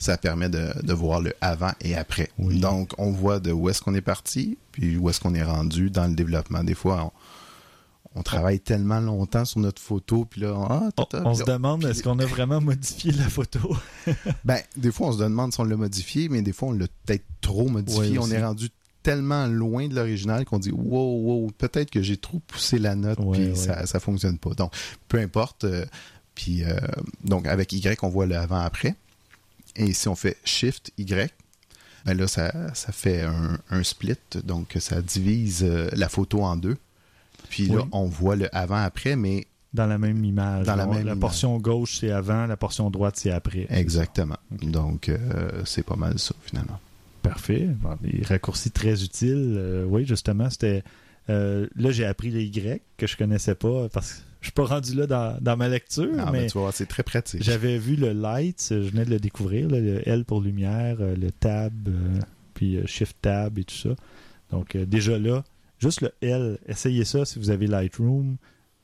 Ça 0.00 0.16
permet 0.16 0.48
de, 0.48 0.72
de 0.82 0.92
voir 0.92 1.20
le 1.20 1.34
avant 1.40 1.72
et 1.80 1.96
après. 1.96 2.30
Oui. 2.38 2.60
Donc, 2.60 2.92
on 2.98 3.10
voit 3.10 3.40
de 3.40 3.50
où 3.50 3.68
est-ce 3.68 3.82
qu'on 3.82 3.94
est 3.94 4.00
parti, 4.00 4.56
puis 4.70 4.96
où 4.96 5.10
est-ce 5.10 5.18
qu'on 5.20 5.34
est 5.34 5.42
rendu 5.42 5.90
dans 5.90 6.06
le 6.06 6.14
développement. 6.14 6.62
Des 6.62 6.74
fois, 6.76 7.10
on, 8.14 8.20
on 8.20 8.22
travaille 8.22 8.60
tellement 8.60 9.00
longtemps 9.00 9.44
sur 9.44 9.58
notre 9.60 9.82
photo, 9.82 10.24
puis 10.24 10.42
là, 10.42 10.54
ah, 10.70 10.82
On, 10.84 10.90
tata, 11.04 11.22
on 11.26 11.30
puis 11.32 11.38
se 11.40 11.44
demande 11.44 11.80
puis- 11.80 11.90
est-ce 11.90 12.02
qu'on 12.04 12.18
a 12.20 12.26
vraiment 12.26 12.60
modifié 12.60 13.10
la 13.12 13.28
photo? 13.28 13.76
Ben, 14.44 14.58
des 14.76 14.92
fois, 14.92 15.08
on 15.08 15.12
se 15.12 15.18
demande 15.18 15.52
si 15.52 15.60
on 15.60 15.64
l'a 15.64 15.76
modifié, 15.76 16.28
mais 16.28 16.42
des 16.42 16.52
fois, 16.52 16.68
on 16.68 16.72
l'a 16.72 16.86
peut-être 17.04 17.24
trop 17.40 17.68
modifié. 17.68 18.18
On 18.20 18.30
est 18.30 18.42
rendu 18.42 18.68
tellement 19.02 19.46
loin 19.46 19.88
de 19.88 19.94
l'original 19.96 20.44
qu'on 20.44 20.58
dit 20.60 20.70
wow, 20.70 21.22
wow, 21.22 21.50
peut-être 21.58 21.90
que 21.90 22.02
j'ai 22.02 22.16
trop 22.18 22.38
poussé 22.46 22.78
la 22.78 22.94
note, 22.94 23.18
Ouais, 23.20 23.36
puis 23.38 23.48
ouais. 23.48 23.54
ça, 23.56 23.84
ça 23.86 23.98
fonctionne 24.00 24.38
pas. 24.38 24.54
Donc, 24.54 24.72
peu 25.08 25.18
importe. 25.18 25.64
euh, 25.64 25.84
puis, 26.36 26.62
euh, 26.62 26.76
donc, 27.24 27.48
avec 27.48 27.72
Y, 27.72 27.98
on 28.04 28.08
voit 28.08 28.26
le 28.26 28.36
avant-après. 28.36 28.94
Et 29.78 29.92
si 29.94 30.08
on 30.08 30.14
fait 30.14 30.36
Shift 30.44 30.92
Y, 30.98 31.32
ben 32.04 32.14
là, 32.16 32.26
ça, 32.28 32.52
ça 32.74 32.92
fait 32.92 33.22
un, 33.22 33.58
un 33.70 33.82
split, 33.82 34.16
donc 34.44 34.76
ça 34.78 35.00
divise 35.00 35.62
euh, 35.64 35.88
la 35.94 36.08
photo 36.08 36.42
en 36.42 36.56
deux. 36.56 36.76
Puis 37.48 37.66
là, 37.68 37.76
Oui. 37.82 37.88
on 37.92 38.04
voit 38.06 38.36
le 38.36 38.54
avant-après, 38.54 39.16
mais 39.16 39.46
Dans 39.72 39.86
la 39.86 39.98
même 39.98 40.22
image. 40.24 40.66
Dans 40.66 40.76
la 40.76 40.86
même 40.86 40.96
la 40.96 41.12
image. 41.12 41.18
portion 41.20 41.56
gauche, 41.58 41.98
c'est 42.00 42.10
avant, 42.10 42.46
la 42.46 42.56
portion 42.56 42.90
droite, 42.90 43.14
c'est 43.16 43.30
après. 43.30 43.66
exactement. 43.70 44.36
Donc, 44.50 45.08
euh, 45.08 45.62
c'est 45.64 45.84
pas 45.84 45.96
mal 45.96 46.18
ça, 46.18 46.34
finalement. 46.42 46.78
Parfait. 47.22 47.66
Bon, 47.80 47.96
des 48.00 48.22
raccourcis 48.24 48.70
très 48.70 49.02
utiles. 49.02 49.54
Euh, 49.58 49.84
oui, 49.86 50.06
justement, 50.06 50.48
c'était. 50.50 50.82
euh, 51.30 51.66
là, 51.76 51.90
j'ai 51.90 52.06
appris 52.06 52.30
les 52.30 52.44
Y 52.44 52.80
que 52.96 53.06
je 53.06 53.16
connaissais 53.16 53.54
pas 53.54 53.88
parce 53.90 54.12
que 54.14 54.18
je 54.40 54.46
suis 54.46 54.52
pas 54.52 54.64
rendu 54.64 54.94
là 54.94 55.06
dans, 55.06 55.38
dans 55.40 55.56
ma 55.56 55.68
lecture, 55.68 56.30
mais 56.30 56.46
tu 56.46 56.58
voir, 56.58 56.72
c'est 56.72 56.86
très 56.86 57.02
pratique. 57.02 57.42
j'avais 57.42 57.78
vu 57.78 57.96
le 57.96 58.12
light, 58.12 58.64
je 58.70 58.76
venais 58.76 59.04
de 59.04 59.10
le 59.10 59.18
découvrir, 59.18 59.68
là, 59.68 59.80
le 59.80 60.08
L 60.08 60.24
pour 60.24 60.40
lumière, 60.40 60.98
euh, 61.00 61.16
le 61.16 61.32
tab, 61.32 61.72
euh, 61.88 62.20
puis 62.54 62.76
euh, 62.76 62.86
Shift 62.86 63.16
tab 63.20 63.58
et 63.58 63.64
tout 63.64 63.74
ça. 63.74 63.90
Donc, 64.50 64.76
euh, 64.76 64.86
déjà 64.86 65.18
là, 65.18 65.42
juste 65.78 66.02
le 66.02 66.12
L, 66.20 66.58
essayez 66.66 67.04
ça 67.04 67.24
si 67.24 67.38
vous 67.38 67.50
avez 67.50 67.66
Lightroom, 67.66 68.36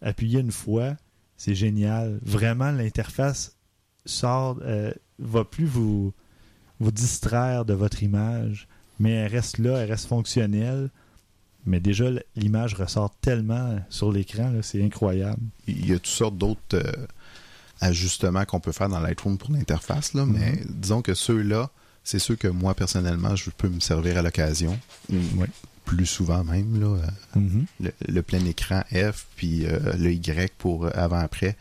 appuyez 0.02 0.40
une 0.40 0.52
fois, 0.52 0.96
c'est 1.36 1.54
génial. 1.54 2.18
Vraiment, 2.22 2.72
l'interface 2.72 3.56
sort, 4.06 4.60
va 5.18 5.44
plus 5.44 5.64
vous, 5.64 6.12
vous 6.80 6.90
distraire 6.90 7.64
de 7.64 7.74
votre 7.74 8.02
image, 8.02 8.68
mais 9.00 9.12
elle 9.12 9.32
reste 9.32 9.58
là, 9.58 9.78
elle 9.78 9.90
reste 9.90 10.06
fonctionnelle. 10.06 10.90
Mais 11.66 11.80
déjà, 11.80 12.06
l'image 12.36 12.74
ressort 12.74 13.10
tellement 13.20 13.78
sur 13.88 14.12
l'écran, 14.12 14.52
c'est 14.62 14.84
incroyable. 14.84 15.40
Il 15.66 15.88
y 15.88 15.92
a 15.92 15.96
toutes 15.96 16.06
sortes 16.06 16.36
d'autres 16.38 16.60
euh, 16.74 17.06
ajustements 17.80 18.44
qu'on 18.44 18.60
peut 18.60 18.72
faire 18.72 18.88
dans 18.88 19.00
Lightroom 19.00 19.38
pour 19.38 19.50
l'interface, 19.52 20.14
là, 20.14 20.24
mais 20.26 20.52
Mhm. 20.52 20.66
disons 20.68 21.02
que 21.02 21.14
ceux-là, 21.14 21.70
c'est 22.02 22.18
ceux 22.18 22.36
que 22.36 22.48
moi, 22.48 22.74
personnellement, 22.74 23.34
je 23.36 23.50
peux 23.50 23.68
me 23.68 23.80
servir 23.80 24.18
à 24.18 24.22
l'occasion. 24.22 24.78
ou 25.10 25.16
Oui. 25.36 25.46
Plus 25.84 26.06
souvent 26.06 26.44
même, 26.44 26.80
là, 26.80 26.86
euh, 26.96 27.38
Mhm. 27.40 27.66
le, 27.80 27.92
le 28.08 28.22
plein 28.22 28.42
écran 28.46 28.82
F, 28.90 29.26
puis 29.36 29.66
euh, 29.66 29.78
le 29.98 30.12
Y 30.12 30.52
pour 30.56 30.86
avant-après. 30.96 31.56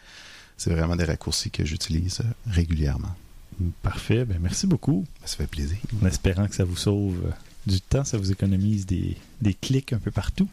C'est 0.56 0.70
vraiment 0.72 0.96
des 0.96 1.04
raccourcis 1.04 1.50
que 1.52 1.66
j'utilise 1.66 2.22
régulièrement. 2.48 3.14
Parfait, 3.82 4.24
ben 4.26 4.38
merci 4.42 4.66
beaucoup. 4.66 5.06
Ça 5.26 5.36
fait 5.38 5.48
plaisir. 5.48 5.78
En 6.02 6.06
espérant 6.08 6.48
que 6.48 6.56
ça 6.56 6.64
vous 6.64 6.78
sauve 6.78 7.34
du 7.66 7.80
temps, 7.82 8.04
ça 8.04 8.18
vous 8.18 8.32
économise 8.32 8.86
des, 8.86 9.16
des 9.42 9.54
clics 9.54 9.94
un 9.94 10.00
peu 10.00 10.12
partout. 10.12 10.50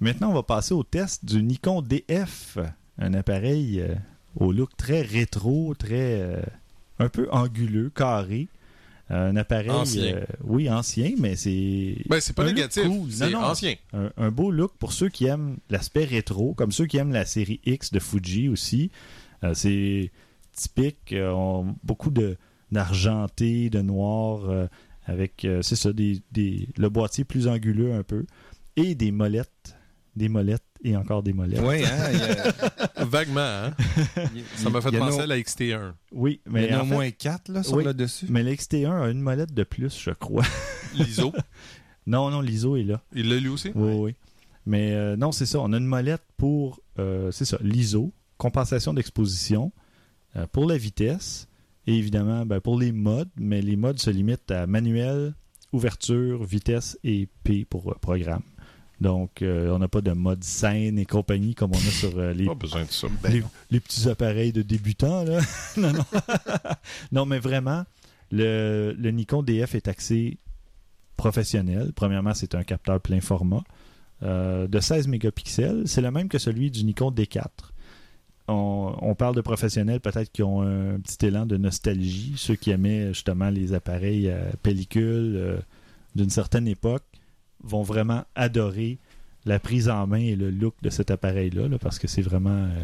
Maintenant, 0.00 0.30
on 0.30 0.34
va 0.34 0.42
passer 0.42 0.74
au 0.74 0.82
test 0.82 1.24
du 1.24 1.42
Nikon 1.42 1.82
DF, 1.82 2.58
un 2.98 3.14
appareil 3.14 3.80
euh, 3.80 3.94
au 4.36 4.52
look 4.52 4.76
très 4.76 5.00
rétro, 5.02 5.74
très 5.74 6.20
euh, 6.20 6.42
un 6.98 7.08
peu 7.08 7.28
anguleux, 7.30 7.90
carré. 7.94 8.48
Euh, 9.12 9.30
un 9.30 9.36
appareil, 9.36 9.70
Ancien. 9.70 10.02
euh, 10.16 10.24
oui, 10.42 10.68
ancien, 10.68 11.12
mais 11.18 11.36
c'est 11.36 11.96
Ben, 12.08 12.20
c'est 12.20 12.32
pas 12.34 12.44
négatif. 12.44 12.82
cool. 12.84 13.10
C'est 13.10 13.30
Non, 13.30 13.40
non, 13.40 13.46
ancien. 13.46 13.76
un, 13.92 14.10
un 14.16 14.30
beau 14.32 14.50
look 14.50 14.72
pour 14.78 14.92
ceux 14.92 15.08
qui 15.08 15.26
aiment 15.26 15.58
l'aspect 15.70 16.04
rétro, 16.04 16.54
comme 16.54 16.72
ceux 16.72 16.86
qui 16.86 16.96
aiment 16.98 17.12
la 17.12 17.24
série 17.24 17.60
X 17.64 17.92
de 17.92 18.00
Fuji 18.00 18.48
aussi. 18.48 18.90
Euh, 19.44 19.54
c'est 19.54 20.10
typique, 20.52 21.12
euh, 21.12 21.30
on- 21.30 21.74
beaucoup 21.84 22.10
de 22.10 22.36
d'argenté, 22.72 23.70
de 23.70 23.80
noir, 23.80 24.50
euh, 24.50 24.66
avec, 25.06 25.44
euh, 25.44 25.62
c'est 25.62 25.76
ça, 25.76 25.92
des, 25.92 26.20
des- 26.32 26.68
le 26.76 26.88
boîtier 26.90 27.24
plus 27.24 27.48
anguleux 27.48 27.94
un 27.94 28.02
peu, 28.02 28.26
et 28.76 28.94
des 28.94 29.10
molettes, 29.12 29.76
des 30.16 30.28
molettes 30.28 30.62
et 30.84 30.96
encore 30.96 31.22
des 31.22 31.32
molettes. 31.32 31.60
Oui, 31.62 31.84
hein, 31.84 32.10
il 32.12 32.22
a- 33.00 33.04
Vaguement, 33.04 33.40
hein? 33.40 33.74
il- 34.34 34.44
Ça 34.56 34.68
m'a 34.70 34.80
fait 34.80 34.90
il 34.92 34.98
penser 34.98 35.20
à 35.20 35.26
la 35.26 35.38
XT1. 35.38 35.92
Oui, 36.12 36.40
Il 36.46 36.52
mais 36.52 36.68
y 36.68 36.74
en 36.74 36.78
a 36.78 36.80
en 36.80 36.82
au 36.84 36.88
fait- 36.88 36.94
moins 36.94 37.10
quatre 37.12 37.48
là, 37.50 37.62
sur 37.62 37.74
Oui. 37.76 37.84
le 37.84 37.94
dessus. 37.94 38.26
mais 38.28 38.42
l'XT1 38.42 39.02
a 39.04 39.10
une 39.10 39.20
molette 39.20 39.54
de 39.54 39.62
plus, 39.64 39.98
je 39.98 40.10
crois. 40.10 40.44
L'ISO, 40.94 41.32
non, 42.06 42.30
non, 42.30 42.40
l'ISO 42.40 42.76
est 42.76 42.84
là. 42.84 43.02
il 43.14 43.28
l'a 43.28 43.36
lu 43.38 43.48
aussi? 43.48 43.70
Oui, 43.74 43.92
oui. 43.94 44.14
Mais 44.66 44.92
euh, 44.94 45.16
non, 45.16 45.30
c'est 45.30 45.46
ça. 45.46 45.60
On 45.60 45.72
a 45.72 45.76
une 45.78 45.86
molette 45.86 46.24
pour, 46.36 46.80
euh, 46.98 47.30
c'est 47.30 47.44
ça, 47.44 47.56
l'ISO, 47.60 48.12
compensation 48.38 48.92
d'exposition, 48.94 49.70
euh, 50.34 50.46
pour 50.50 50.66
la 50.66 50.76
vitesse, 50.76 51.46
et 51.86 51.94
évidemment 51.94 52.46
ben, 52.46 52.60
pour 52.60 52.78
les 52.78 52.92
modes, 52.92 53.30
mais 53.36 53.62
les 53.62 53.76
modes 53.76 53.98
se 53.98 54.10
limitent 54.10 54.50
à 54.50 54.66
manuel, 54.66 55.34
ouverture, 55.72 56.44
vitesse 56.44 56.98
et 57.04 57.28
P 57.44 57.64
pour 57.64 57.90
euh, 57.90 57.94
programme. 58.00 58.42
Donc, 59.00 59.42
euh, 59.42 59.70
on 59.74 59.78
n'a 59.78 59.88
pas 59.88 60.00
de 60.00 60.12
mode 60.12 60.42
scène 60.42 60.98
et 60.98 61.04
compagnie 61.04 61.54
comme 61.54 61.72
on 61.72 61.78
a 61.78 61.90
sur 61.90 62.18
euh, 62.18 62.32
les, 62.32 62.46
Pas 62.46 62.54
besoin 62.54 62.84
de 62.84 62.90
ça. 62.90 63.08
Ben 63.22 63.42
les, 63.70 63.80
petits 63.80 64.08
appareils 64.08 64.52
de 64.52 64.62
débutants. 64.62 65.22
Là. 65.22 65.40
non, 65.76 65.92
non. 65.92 66.04
non, 67.12 67.26
mais 67.26 67.38
vraiment, 67.38 67.84
le, 68.30 68.94
le 68.98 69.10
Nikon 69.10 69.42
DF 69.42 69.74
est 69.74 69.88
axé 69.88 70.38
professionnel. 71.16 71.92
Premièrement, 71.94 72.32
c'est 72.34 72.54
un 72.54 72.62
capteur 72.64 73.00
plein 73.00 73.20
format 73.20 73.62
euh, 74.22 74.66
de 74.66 74.80
16 74.80 75.08
mégapixels. 75.08 75.82
C'est 75.86 76.00
le 76.00 76.10
même 76.10 76.28
que 76.28 76.38
celui 76.38 76.70
du 76.70 76.84
Nikon 76.84 77.10
D4. 77.10 77.48
On, 78.48 78.94
on 79.02 79.14
parle 79.16 79.34
de 79.34 79.40
professionnels 79.40 80.00
peut-être 80.00 80.30
qui 80.30 80.42
ont 80.44 80.62
un 80.62 81.00
petit 81.00 81.26
élan 81.26 81.46
de 81.46 81.56
nostalgie, 81.56 82.34
ceux 82.36 82.54
qui 82.54 82.70
aimaient 82.70 83.08
justement 83.08 83.50
les 83.50 83.72
appareils 83.74 84.30
à 84.30 84.38
pellicule 84.62 85.34
euh, 85.36 85.56
d'une 86.14 86.30
certaine 86.30 86.68
époque 86.68 87.02
vont 87.64 87.82
vraiment 87.82 88.24
adorer 88.36 88.98
la 89.46 89.58
prise 89.58 89.88
en 89.88 90.06
main 90.06 90.18
et 90.20 90.36
le 90.36 90.50
look 90.50 90.74
de 90.82 90.90
cet 90.90 91.10
appareil-là, 91.10 91.68
là, 91.68 91.78
parce 91.78 91.98
que 91.98 92.06
c'est 92.06 92.22
vraiment... 92.22 92.50
euh, 92.66 92.82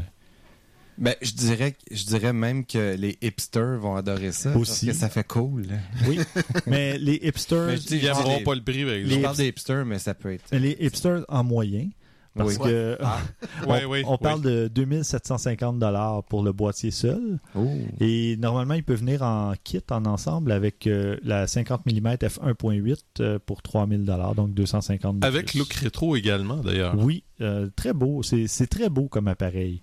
Ben, 0.98 1.14
je 1.22 1.32
dirais, 1.32 1.74
je 1.90 2.04
dirais 2.04 2.32
même 2.32 2.64
que 2.66 2.94
les 2.96 3.16
hipsters 3.22 3.78
vont 3.78 3.96
adorer 3.96 4.32
ça. 4.32 4.56
Aussi. 4.56 4.86
Parce 4.86 4.96
que 4.98 5.00
ça 5.00 5.08
fait 5.08 5.26
cool. 5.26 5.66
Oui, 6.06 6.18
mais 6.66 6.98
les 6.98 7.20
hipsters, 7.22 7.66
Mais 7.68 7.76
je 7.76 7.82
dis- 7.86 7.96
Ils 7.98 8.04
n'aimeront 8.04 8.42
pas 8.42 8.54
le 8.54 8.62
prix, 8.62 8.84
par 8.84 8.94
Je 8.94 8.98
exemple. 8.98 9.22
parle 9.22 9.36
des 9.36 9.46
hipsters, 9.48 9.84
mais 9.86 9.98
ça 9.98 10.14
peut 10.14 10.32
être. 10.32 10.44
les 10.56 10.76
hipsters 10.80 11.24
en 11.28 11.42
moyen, 11.44 11.88
parce 12.36 12.56
Oui. 12.56 12.64
que 12.64 12.98
on, 13.66 13.70
ouais, 13.88 14.02
on 14.06 14.16
parle 14.18 14.42
de 14.42 14.68
2750 14.68 15.78
dollars 15.78 16.22
pour 16.24 16.42
le 16.42 16.52
boîtier 16.52 16.90
seul, 16.90 17.38
Oh. 17.54 17.66
et 18.00 18.36
normalement 18.38 18.74
il 18.74 18.84
peut 18.84 18.94
venir 18.94 19.22
en 19.22 19.52
kit, 19.62 19.80
en 19.90 20.04
ensemble, 20.06 20.52
avec 20.52 20.86
euh, 20.86 21.16
la 21.22 21.46
50 21.46 21.86
mm 21.86 22.08
f1.8 22.14 22.96
euh, 23.20 23.38
pour 23.44 23.62
3000 23.62 24.04
dollars, 24.04 24.34
donc 24.34 24.54
250 24.54 25.18
de 25.20 25.26
Avec 25.26 25.54
look 25.54 25.72
rétro 25.74 26.16
également, 26.16 26.56
d'ailleurs. 26.56 26.94
Oui, 26.98 27.24
euh, 27.40 27.68
très 27.76 27.92
beau. 27.92 28.22
C'est 28.22 28.46
c'est 28.46 28.66
très 28.66 28.88
beau 28.88 29.08
comme 29.08 29.28
appareil. 29.28 29.82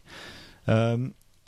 Euh, 0.68 0.98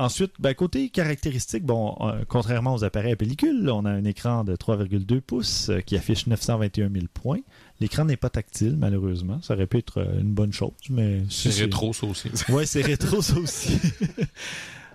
ensuite, 0.01 0.33
ben, 0.39 0.53
côté 0.53 0.89
caractéristiques, 0.89 1.63
bon, 1.63 1.95
euh, 2.01 2.23
contrairement 2.27 2.73
aux 2.73 2.83
appareils 2.83 3.13
à 3.13 3.15
pellicule, 3.15 3.63
là, 3.63 3.75
on 3.75 3.85
a 3.85 3.89
un 3.89 4.03
écran 4.03 4.43
de 4.43 4.55
3,2 4.55 5.21
pouces 5.21 5.69
euh, 5.69 5.81
qui 5.81 5.95
affiche 5.95 6.27
921 6.27 6.89
000 6.89 7.05
points. 7.13 7.39
L'écran 7.79 8.05
n'est 8.05 8.17
pas 8.17 8.29
tactile, 8.29 8.75
malheureusement. 8.77 9.39
Ça 9.41 9.53
aurait 9.53 9.67
pu 9.67 9.77
être 9.77 9.99
euh, 9.99 10.19
une 10.19 10.33
bonne 10.33 10.53
chose, 10.53 10.71
mais 10.89 11.23
C'est 11.29 11.51
rétro, 11.51 11.93
ça 11.93 12.07
aussi. 12.07 12.29
Ouais, 12.49 12.65
c'est 12.65 12.81
rétro, 12.81 13.21
ça 13.21 13.37
aussi. 13.37 13.79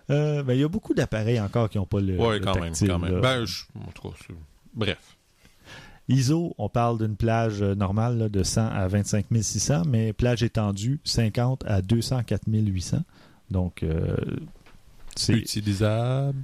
Ben, 0.08 0.44
il 0.50 0.60
y 0.60 0.62
a 0.62 0.68
beaucoup 0.68 0.94
d'appareils 0.94 1.40
encore 1.40 1.68
qui 1.68 1.78
n'ont 1.78 1.84
pas 1.84 1.98
le, 1.98 2.12
le 2.12 2.38
quand 2.38 2.54
même, 2.54 2.66
tactile, 2.66 2.86
quand 2.86 3.00
même. 3.00 3.20
Ben, 3.20 3.44
je... 3.44 3.64
bref. 4.72 5.16
ISO, 6.08 6.54
on 6.58 6.68
parle 6.68 6.98
d'une 6.98 7.16
plage 7.16 7.60
normale 7.60 8.16
là, 8.16 8.28
de 8.28 8.44
100 8.44 8.68
à 8.68 8.86
25 8.86 9.26
600, 9.40 9.82
mais 9.88 10.12
plage 10.12 10.44
étendue 10.44 11.00
50 11.02 11.64
à 11.66 11.82
204 11.82 12.42
800. 12.46 12.98
Donc, 13.50 13.82
euh, 13.82 14.16
Utilisable? 15.34 16.38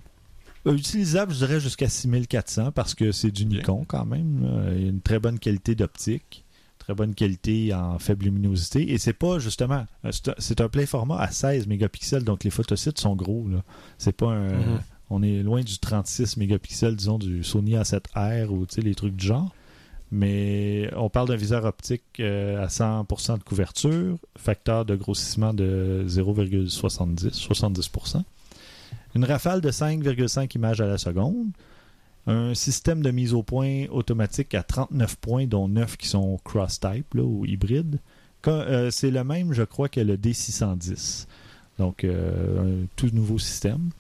euh, 0.67 0.75
utilisable, 0.75 1.33
je 1.33 1.39
dirais, 1.39 1.61
jusqu'à 1.61 1.89
6400 1.89 2.71
parce 2.73 2.95
que 2.95 3.11
c'est 3.13 3.31
du 3.31 3.45
Bien. 3.45 3.59
Nikon 3.59 3.85
quand 3.87 4.05
même. 4.05 4.43
là. 4.43 4.73
Il 4.75 4.83
y 4.83 4.87
a 4.87 4.89
une 4.89 5.01
très 5.01 5.19
bonne 5.19 5.39
qualité 5.39 5.75
d'optique, 5.75 6.45
très 6.79 6.95
bonne 6.95 7.15
qualité 7.15 7.73
en 7.75 7.99
faible 7.99 8.25
luminosité. 8.27 8.93
Et 8.93 8.99
c'est 8.99 9.13
pas 9.13 9.39
justement, 9.39 9.87
euh, 10.05 10.11
c'est 10.13 10.29
un- 10.29 10.35
c'est 10.39 10.69
plein 10.69 10.87
format 10.87 11.19
à 11.19 11.31
16 11.31 11.67
mégapixels, 11.67 12.25
donc 12.25 12.45
les 12.45 12.51
photosites 12.51 12.99
sont 13.01 13.17
gros. 13.17 13.47
C'est 13.99 14.17
pas 14.17 14.29
un. 14.31 14.53
Mhm. 14.53 14.81
On 15.15 15.23
est 15.23 15.43
loin 15.43 15.61
du 15.63 15.79
36 15.79 16.39
mégapixels, 16.39 16.97
disons, 16.97 17.19
du 17.19 17.45
Sony 17.45 17.75
A7R 17.77 18.49
ou 18.49 18.65
les 18.79 18.95
trucs 18.95 19.15
du 19.17 19.27
genre. 19.27 19.55
Mais 20.11 20.91
on 20.97 21.09
parle 21.11 21.29
d'un 21.29 21.37
viseur 21.37 21.65
optique 21.65 22.03
euh, 22.21 22.63
à 22.63 22.69
100% 22.69 23.39
de 23.39 23.43
couverture, 23.43 24.17
facteur 24.39 24.85
de 24.85 24.95
grossissement 24.95 25.53
de 25.55 26.05
0,70, 26.07 27.31
70%. 27.33 28.23
Une 29.14 29.25
rafale 29.25 29.61
de 29.61 29.70
5,5 29.70 30.55
images 30.55 30.81
à 30.81 30.87
la 30.87 30.98
seconde. 30.98 31.48
Un 32.27 32.55
système 32.55 33.03
de 33.03 33.11
mise 33.11 33.35
au 33.35 33.42
point 33.42 33.87
automatique 33.90 34.55
à 34.55 34.62
39 34.62 35.16
points, 35.16 35.46
dont 35.46 35.68
9 35.68 35.96
qui 35.96 36.07
sont 36.07 36.38
cross-type 36.44 37.14
ou 37.14 37.44
hybrides. 37.44 37.98
Euh, 38.46 38.90
C'est 38.90 39.11
le 39.11 39.25
même, 39.25 39.53
je 39.53 39.62
crois, 39.62 39.88
que 39.88 40.01
le 40.01 40.16
D610. 40.16 41.27
Donc, 41.79 42.05
euh, 42.05 42.83
un 42.83 42.87
tout 42.96 43.11
nouveau 43.12 43.38
système. 43.38 43.90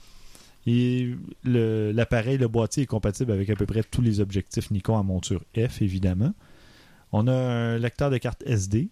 Et 0.66 1.16
l'appareil, 1.44 2.38
le, 2.38 2.46
boîtier 2.46 2.84
est 2.84 2.86
compatible 2.86 3.32
avec 3.32 3.50
à 3.50 3.56
peu 3.56 3.66
près 3.66 3.82
tous 3.82 4.00
les 4.00 4.20
objectifs 4.20 4.70
Nikon 4.70 4.96
à 4.96 5.02
monture 5.02 5.42
F, 5.56 5.82
évidemment. 5.82 6.32
On 7.10 7.26
a 7.26 7.32
un 7.32 7.78
lecteur 7.78 8.10
de 8.10 8.18
carte 8.18 8.42
SD 8.46 8.88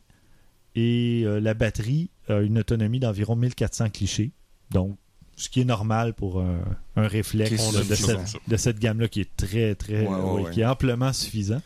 et 0.74 1.22
euh, 1.24 1.40
la 1.40 1.54
batterie 1.54 2.10
a 2.28 2.40
une 2.40 2.58
autonomie 2.58 2.98
d'environ 2.98 3.36
1400 3.36 3.90
clichés. 3.90 4.32
Donc, 4.72 4.98
ce 5.40 5.48
qui 5.48 5.60
est 5.62 5.64
normal 5.64 6.14
pour 6.14 6.40
un, 6.40 6.58
un 6.96 7.06
réflexe 7.08 7.72
de, 7.72 7.94
cette, 7.94 8.18
de 8.46 8.56
cette 8.56 8.78
gamme-là 8.78 9.08
qui 9.08 9.20
est 9.22 9.36
très, 9.36 9.74
très, 9.74 10.06
Ouais, 10.06 10.08
ouais, 10.08 10.20
ouais, 10.20 10.42
ouais. 10.42 10.50
qui 10.52 10.60
est 10.60 10.66
amplement 10.66 11.12
suffisant. 11.12 11.60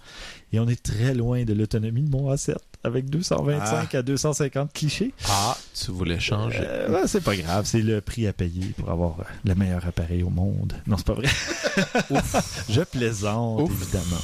Et 0.52 0.60
on 0.60 0.68
est 0.68 0.80
très 0.80 1.14
loin 1.14 1.44
de 1.44 1.52
l'autonomie 1.52 2.02
de 2.02 2.10
mon 2.10 2.32
A7 2.32 2.54
avec 2.84 3.10
225 3.10 3.94
à 3.94 4.02
250 4.02 4.72
clichés. 4.72 5.12
Ah, 5.28 5.56
tu 5.74 5.90
voulais 5.90 6.20
changer. 6.20 6.58
Euh, 6.60 7.06
c'est 7.06 7.24
pas 7.24 7.34
grave, 7.34 7.64
c'est 7.66 7.82
le 7.82 8.00
prix 8.00 8.26
à 8.28 8.32
payer 8.32 8.66
pour 8.76 8.90
avoir 8.90 9.20
euh, 9.20 9.24
le 9.44 9.54
meilleur 9.54 9.84
appareil 9.86 10.22
au 10.22 10.30
monde. 10.30 10.74
Non, 10.86 10.96
c'est 10.96 11.06
pas 11.06 11.14
vrai. 11.14 11.26
Je 12.68 12.82
plaisante, 12.82 13.62
Ouf. 13.62 13.82
évidemment. 13.82 14.20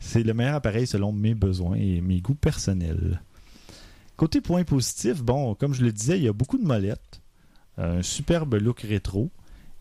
C'est 0.00 0.22
le 0.22 0.34
meilleur 0.34 0.56
appareil 0.56 0.86
selon 0.86 1.12
mes 1.12 1.34
besoins 1.34 1.76
et 1.76 2.00
mes 2.00 2.20
goûts 2.20 2.34
personnels. 2.34 3.20
Côté 4.16 4.40
point 4.40 4.64
positif, 4.64 5.22
bon, 5.22 5.54
comme 5.54 5.74
je 5.74 5.82
le 5.82 5.92
disais, 5.92 6.16
il 6.18 6.24
y 6.24 6.28
a 6.28 6.32
beaucoup 6.32 6.56
de 6.58 6.64
molettes, 6.64 7.20
un 7.78 8.02
superbe 8.02 8.54
look 8.54 8.80
rétro 8.80 9.30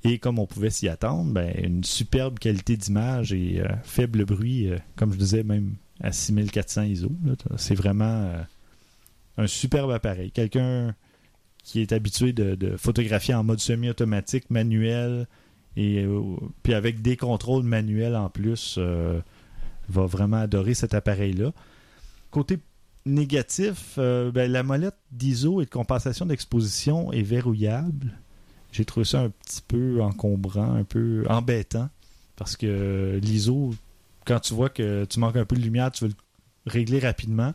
et 0.05 0.19
comme 0.19 0.38
on 0.38 0.45
pouvait 0.45 0.69
s'y 0.69 0.88
attendre, 0.88 1.31
ben, 1.31 1.51
une 1.58 1.84
superbe 1.84 2.38
qualité 2.38 2.77
d'image 2.77 3.34
et 3.34 3.60
euh, 3.60 3.67
faible 3.84 4.23
bruit, 4.23 4.69
euh, 4.69 4.77
comme 4.95 5.12
je 5.12 5.17
disais, 5.17 5.43
même 5.43 5.75
à 5.99 6.12
6400 6.12 6.84
ISO. 6.84 7.12
C'est 7.58 7.73
vraiment 7.73 8.05
euh, 8.05 8.41
un 9.38 9.47
superbe 9.47 9.89
appareil. 9.89 10.29
Quelqu'un 10.31 10.93
qui 11.63 11.81
est 11.81 11.91
habitué 11.91 12.34
de, 12.34 12.77
photographier 12.77 13.34
en 13.34 13.43
mode 13.43 13.60
semi-automatique, 13.60 14.51
manuel, 14.51 15.25
et 15.75 16.05
puis 16.62 16.75
avec 16.75 17.01
des 17.01 17.17
contrôles 17.17 17.63
manuels 17.63 18.15
en 18.15 18.29
plus, 18.29 18.77
va 18.77 20.05
vraiment 20.05 20.38
adorer 20.38 20.75
cet 20.75 20.93
appareil-là. 20.93 21.53
Côté 22.29 22.60
négatif, 23.06 23.96
euh, 23.98 24.32
ben, 24.32 24.52
la 24.52 24.63
molette 24.63 24.98
d'ISO 25.12 25.62
et 25.62 25.65
de 25.65 25.70
compensation 25.70 26.26
d'exposition 26.26 27.12
est 27.12 27.22
verrouillable. 27.22 28.13
J'ai 28.72 28.86
trouvé 28.86 29.06
ça 29.06 29.22
un 29.22 29.30
petit 29.30 29.62
peu 29.68 30.02
encombrant, 30.02 30.74
un 30.74 30.84
peu 30.84 31.24
embêtant, 31.30 31.89
parce 32.36 32.58
que 32.58 33.20
l'ISO, 33.22 33.74
quand 34.26 34.39
tu 34.39 34.54
vois 34.54 34.70
que 34.70 35.06
tu 35.06 35.20
manques 35.20 35.38
un 35.38 35.46
peu 35.46 35.56
de 35.56 35.62
lumière, 35.62 35.91
tu 35.91 36.06
veux 36.06 36.10
le 36.10 36.72
régler 36.72 37.00
rapidement. 37.00 37.54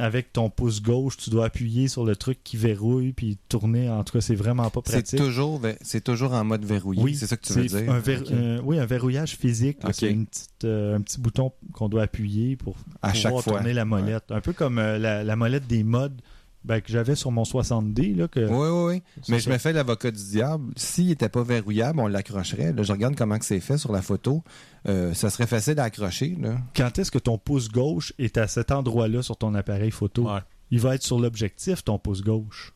Avec 0.00 0.32
ton 0.32 0.48
pouce 0.50 0.80
gauche, 0.82 1.16
tu 1.18 1.30
dois 1.30 1.44
appuyer 1.46 1.86
sur 1.88 2.04
le 2.04 2.16
truc 2.16 2.38
qui 2.42 2.56
verrouille 2.56 3.12
puis 3.12 3.36
tourner. 3.48 3.88
En 3.90 4.02
tout 4.02 4.14
cas, 4.14 4.20
c'est 4.20 4.34
vraiment 4.34 4.70
pas 4.70 4.80
C'est 4.86 4.92
pratique. 4.92 5.18
toujours, 5.18 5.60
ve- 5.60 5.76
c'est 5.82 6.02
toujours 6.02 6.32
en 6.32 6.42
mode 6.44 6.64
verrouillé. 6.64 7.02
Oui, 7.02 7.14
c'est 7.14 7.26
ça 7.26 7.36
que 7.36 7.46
tu 7.46 7.52
veux 7.52 7.68
c'est 7.68 7.82
dire? 7.82 7.92
un 7.92 7.98
ver- 7.98 8.22
Ok. 8.22 8.30
euh, 8.32 8.60
oui, 8.64 8.78
un 8.78 8.86
verrouillage 8.86 9.36
physique. 9.36 9.82
là. 9.82 9.90
Ok. 9.90 9.94
C'est 9.98 10.10
une 10.10 10.26
petite, 10.26 10.64
euh, 10.64 10.96
un 10.96 11.00
petit 11.02 11.20
bouton 11.20 11.52
qu'on 11.72 11.88
doit 11.88 12.02
appuyer 12.04 12.56
pour 12.56 12.76
à 13.02 13.10
pouvoir 13.10 13.14
chaque 13.14 13.32
fois. 13.32 13.42
tourner 13.58 13.72
la 13.74 13.84
molette. 13.84 14.24
Un 14.30 14.40
peu 14.40 14.52
comme 14.54 14.78
euh, 14.78 14.98
la, 14.98 15.22
la 15.22 15.36
molette 15.36 15.66
des 15.66 15.84
modes 15.84 16.20
ben, 16.64 16.80
que 16.80 16.92
j'avais 16.92 17.14
sur 17.14 17.30
mon 17.30 17.44
60D. 17.44 18.16
Là, 18.16 18.28
que, 18.28 18.40
Oui, 18.40 18.68
oui, 18.68 18.94
oui. 18.94 19.22
Mais 19.28 19.40
ça. 19.40 19.44
je 19.46 19.50
me 19.50 19.58
fais 19.58 19.72
l'avocat 19.72 20.10
du 20.10 20.22
diable. 20.22 20.72
S'il 20.76 21.06
n'était 21.06 21.28
pas 21.28 21.42
verrouillable, 21.42 22.00
on 22.00 22.06
l'accrocherait. 22.06 22.72
Là, 22.72 22.82
je 22.82 22.92
regarde 22.92 23.16
comment 23.16 23.38
que 23.38 23.44
c'est 23.44 23.60
fait 23.60 23.78
sur 23.78 23.92
la 23.92 24.02
photo. 24.02 24.42
Euh, 24.88 25.14
ça 25.14 25.30
serait 25.30 25.46
facile 25.46 25.80
à 25.80 25.84
accrocher. 25.84 26.36
Là. 26.38 26.58
Quand 26.76 26.98
est-ce 26.98 27.10
que 27.10 27.18
ton 27.18 27.38
pouce 27.38 27.68
gauche 27.70 28.12
est 28.18 28.36
à 28.36 28.46
cet 28.46 28.72
endroit-là 28.72 29.22
sur 29.22 29.36
ton 29.36 29.54
appareil 29.54 29.90
photo? 29.90 30.30
Ouais. 30.30 30.40
Il 30.70 30.80
va 30.80 30.94
être 30.94 31.02
sur 31.02 31.18
l'objectif, 31.18 31.82
ton 31.82 31.98
pouce 31.98 32.22
gauche. 32.22 32.74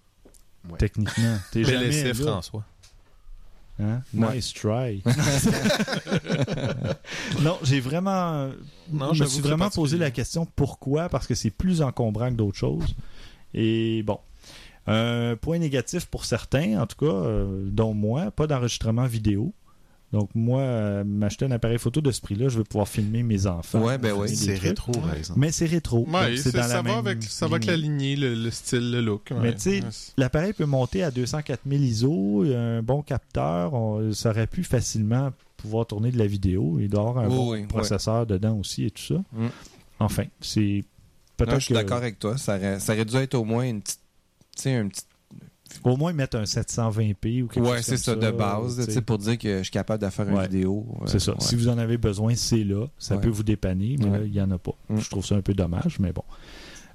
Ouais. 0.68 0.78
Techniquement. 0.78 1.36
T'es 1.52 1.62
Bel 1.62 1.92
jamais 1.92 2.12
là. 2.12 2.14
François. 2.14 2.64
Hein? 3.82 4.02
Ouais. 4.14 4.36
Nice 4.36 4.52
try. 4.54 5.02
non, 7.42 7.58
j'ai 7.62 7.80
vraiment. 7.80 8.50
Non, 8.90 9.12
je 9.12 9.24
me 9.24 9.28
suis 9.28 9.42
vraiment 9.42 9.68
posé 9.68 9.98
la 9.98 10.10
question 10.10 10.46
pourquoi? 10.56 11.08
Parce 11.08 11.26
que 11.26 11.34
c'est 11.34 11.50
plus 11.50 11.82
encombrant 11.82 12.30
que 12.30 12.36
d'autres 12.36 12.56
choses. 12.56 12.94
Et 13.54 14.02
bon. 14.02 14.18
Un 14.86 15.36
point 15.40 15.58
négatif 15.58 16.04
pour 16.06 16.26
certains, 16.26 16.78
en 16.80 16.86
tout 16.86 16.96
cas, 17.06 17.12
euh, 17.12 17.64
dont 17.70 17.94
moi, 17.94 18.30
pas 18.30 18.46
d'enregistrement 18.46 19.06
vidéo. 19.06 19.54
Donc, 20.12 20.28
moi, 20.34 20.60
euh, 20.60 21.02
m'acheter 21.04 21.46
un 21.46 21.50
appareil 21.50 21.78
photo 21.78 22.00
de 22.02 22.12
ce 22.12 22.20
prix-là, 22.20 22.48
je 22.50 22.58
vais 22.58 22.64
pouvoir 22.64 22.86
filmer 22.86 23.22
mes 23.24 23.46
enfants. 23.46 23.82
Ouais, 23.82 23.96
ben 23.98 24.12
oui. 24.12 24.28
C'est 24.28 24.54
rétro, 24.54 24.92
par 24.92 25.14
exemple. 25.14 25.40
Mais 25.40 25.50
c'est 25.50 25.64
rétro. 25.64 26.06
Ouais, 26.06 26.28
Donc, 26.28 26.36
c'est- 26.38 26.50
c'est 26.50 26.56
dans 26.56 26.62
ça, 26.64 26.68
la 26.68 26.74
va 26.76 26.82
même 26.82 26.98
avec, 26.98 27.22
ça 27.22 27.48
va 27.48 27.56
avec 27.56 27.66
la 27.66 27.76
lignée. 27.76 28.14
le, 28.14 28.34
le 28.34 28.50
style, 28.50 28.92
le 28.92 29.00
look. 29.00 29.28
ouais. 29.32 29.38
Mais 29.40 29.54
tu 29.54 29.60
sais, 29.60 29.80
Ouais. 29.82 29.88
L'appareil 30.18 30.52
peut 30.52 30.66
monter 30.66 31.02
à 31.02 31.10
204 31.10 31.62
000 31.66 31.82
ISO, 31.82 32.44
il 32.44 32.50
y 32.50 32.54
a 32.54 32.60
un 32.60 32.82
bon 32.82 33.00
capteur, 33.02 33.72
on, 33.74 34.12
ça 34.12 34.30
aurait 34.30 34.46
pu 34.46 34.62
facilement 34.64 35.32
pouvoir 35.56 35.86
tourner 35.86 36.12
de 36.12 36.18
la 36.18 36.26
vidéo. 36.26 36.76
Il 36.78 36.90
doit 36.90 37.02
y 37.02 37.06
avoir 37.08 37.24
un 37.24 37.28
Oui, 37.28 37.34
bon 37.34 37.52
oui, 37.52 37.60
ouais. 37.62 37.66
processeur 37.66 38.26
dedans 38.26 38.56
aussi 38.58 38.84
et 38.84 38.90
tout 38.90 39.02
ça. 39.02 39.14
Mm. 39.32 39.46
Enfin, 39.98 40.24
c'est 40.42 40.84
Non, 41.40 41.54
je 41.54 41.58
suis 41.58 41.74
que- 41.74 41.78
d'accord 41.80 41.96
avec 41.98 42.18
toi. 42.18 42.36
Ça 42.38 42.56
aurait, 42.56 42.78
ça 42.80 42.92
aurait 42.92 43.04
dû 43.04 43.16
être 43.16 43.34
au 43.34 43.44
moins 43.44 43.64
une 43.64 43.82
petite. 43.82 44.00
Au 45.82 45.96
moins 45.96 46.12
mettre 46.12 46.36
un 46.36 46.44
720p 46.44 47.42
ou 47.42 47.48
quelque 47.48 47.64
Ouais, 47.66 47.76
chose 47.78 47.84
c'est 47.84 47.96
ça, 47.96 48.14
de 48.14 48.30
base. 48.30 48.76
tu 48.76 48.80
tu 48.82 48.86
sais. 48.86 48.92
sais, 48.92 49.00
pour 49.02 49.18
dire 49.18 49.36
que 49.38 49.58
je 49.58 49.62
suis 49.64 49.70
capable 49.72 50.04
de 50.04 50.08
faire 50.10 50.28
une 50.28 50.36
Ouais. 50.36 50.46
vidéo. 50.46 50.86
euh, 51.00 51.06
C'est 51.06 51.18
ça. 51.18 51.32
ouais. 51.32 51.40
Si 51.40 51.56
vous 51.56 51.68
en 51.68 51.78
avez 51.78 51.98
besoin, 51.98 52.34
c'est 52.36 52.62
là. 52.62 52.86
Ça 52.98 53.16
Ouais. 53.16 53.20
peut 53.22 53.28
vous 53.28 53.42
dépanner, 53.42 53.96
mais 53.98 54.04
Ouais. 54.06 54.18
là, 54.20 54.24
il 54.24 54.30
n'y 54.30 54.40
en 54.40 54.50
a 54.52 54.58
pas. 54.58 54.74
Mm. 54.88 54.98
Je 55.00 55.10
trouve 55.10 55.26
ça 55.26 55.34
un 55.34 55.40
peu 55.42 55.52
dommage, 55.54 55.98
mais 55.98 56.12
bon. 56.12 56.22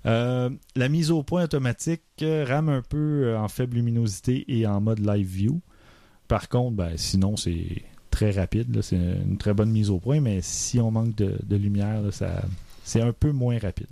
Euh, 0.05 0.49
la 0.77 0.87
mise 0.87 1.11
au 1.11 1.23
point 1.23 1.43
automatique 1.43 2.01
euh, 2.21 2.45
rame 2.47 2.69
un 2.69 2.81
peu 2.81 3.35
en 3.37 3.49
faible 3.49 3.75
luminosité 3.75 4.45
et 4.47 4.65
en 4.65 4.79
mode 4.79 4.99
live 5.05 5.27
view. 5.27 5.59
Par 6.29 6.47
contre, 6.47 6.77
ben, 6.77 6.93
sinon, 6.95 7.35
c'est 7.35 7.83
très 8.11 8.31
rapide. 8.31 8.81
C'est 8.81 8.95
une 8.95 9.37
très 9.37 9.53
bonne 9.53 9.71
mise 9.71 9.89
au 9.89 9.99
point, 9.99 10.21
mais 10.21 10.39
si 10.41 10.79
on 10.79 10.89
manque 10.89 11.15
de, 11.15 11.37
de 11.43 11.55
lumière, 11.57 12.01
là, 12.01 12.11
ça, 12.11 12.43
c'est 12.89 13.01
un 13.01 13.13
peu 13.13 13.31
moins 13.31 13.57
rapide. 13.59 13.87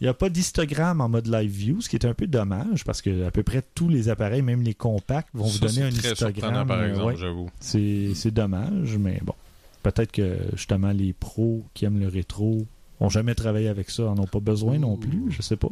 Il 0.00 0.04
n'y 0.04 0.08
a 0.08 0.14
pas 0.14 0.28
d'histogramme 0.28 1.00
en 1.00 1.08
mode 1.08 1.26
live 1.26 1.50
view, 1.50 1.80
ce 1.80 1.88
qui 1.88 1.96
est 1.96 2.04
un 2.04 2.12
peu 2.12 2.26
dommage 2.26 2.84
parce 2.84 3.00
que 3.00 3.24
à 3.24 3.30
peu 3.30 3.42
près 3.42 3.62
tous 3.74 3.88
les 3.88 4.10
appareils, 4.10 4.42
même 4.42 4.62
les 4.62 4.74
compacts, 4.74 5.30
vont 5.32 5.46
vous 5.46 5.58
donner 5.58 5.82
un 5.84 5.90
très 5.90 6.12
histogramme. 6.12 6.66
par 6.66 6.80
euh, 6.80 6.88
exemple, 6.88 7.04
ouais. 7.06 7.16
j'avoue. 7.16 7.48
C'est 7.60 8.30
dommage, 8.30 8.98
mais 8.98 9.20
bon. 9.24 9.34
Peut-être 9.82 10.12
que 10.12 10.36
justement 10.54 10.90
les 10.90 11.12
pros 11.14 11.64
qui 11.72 11.84
aiment 11.86 12.00
le 12.00 12.08
rétro 12.08 12.66
ont 13.00 13.08
jamais 13.08 13.34
travaillé 13.34 13.68
avec 13.68 13.88
ça, 13.90 14.04
en 14.04 14.18
ont 14.18 14.26
pas 14.26 14.40
besoin 14.40 14.78
non 14.78 14.96
plus, 14.96 15.30
je 15.30 15.40
sais 15.42 15.56
pas. 15.56 15.70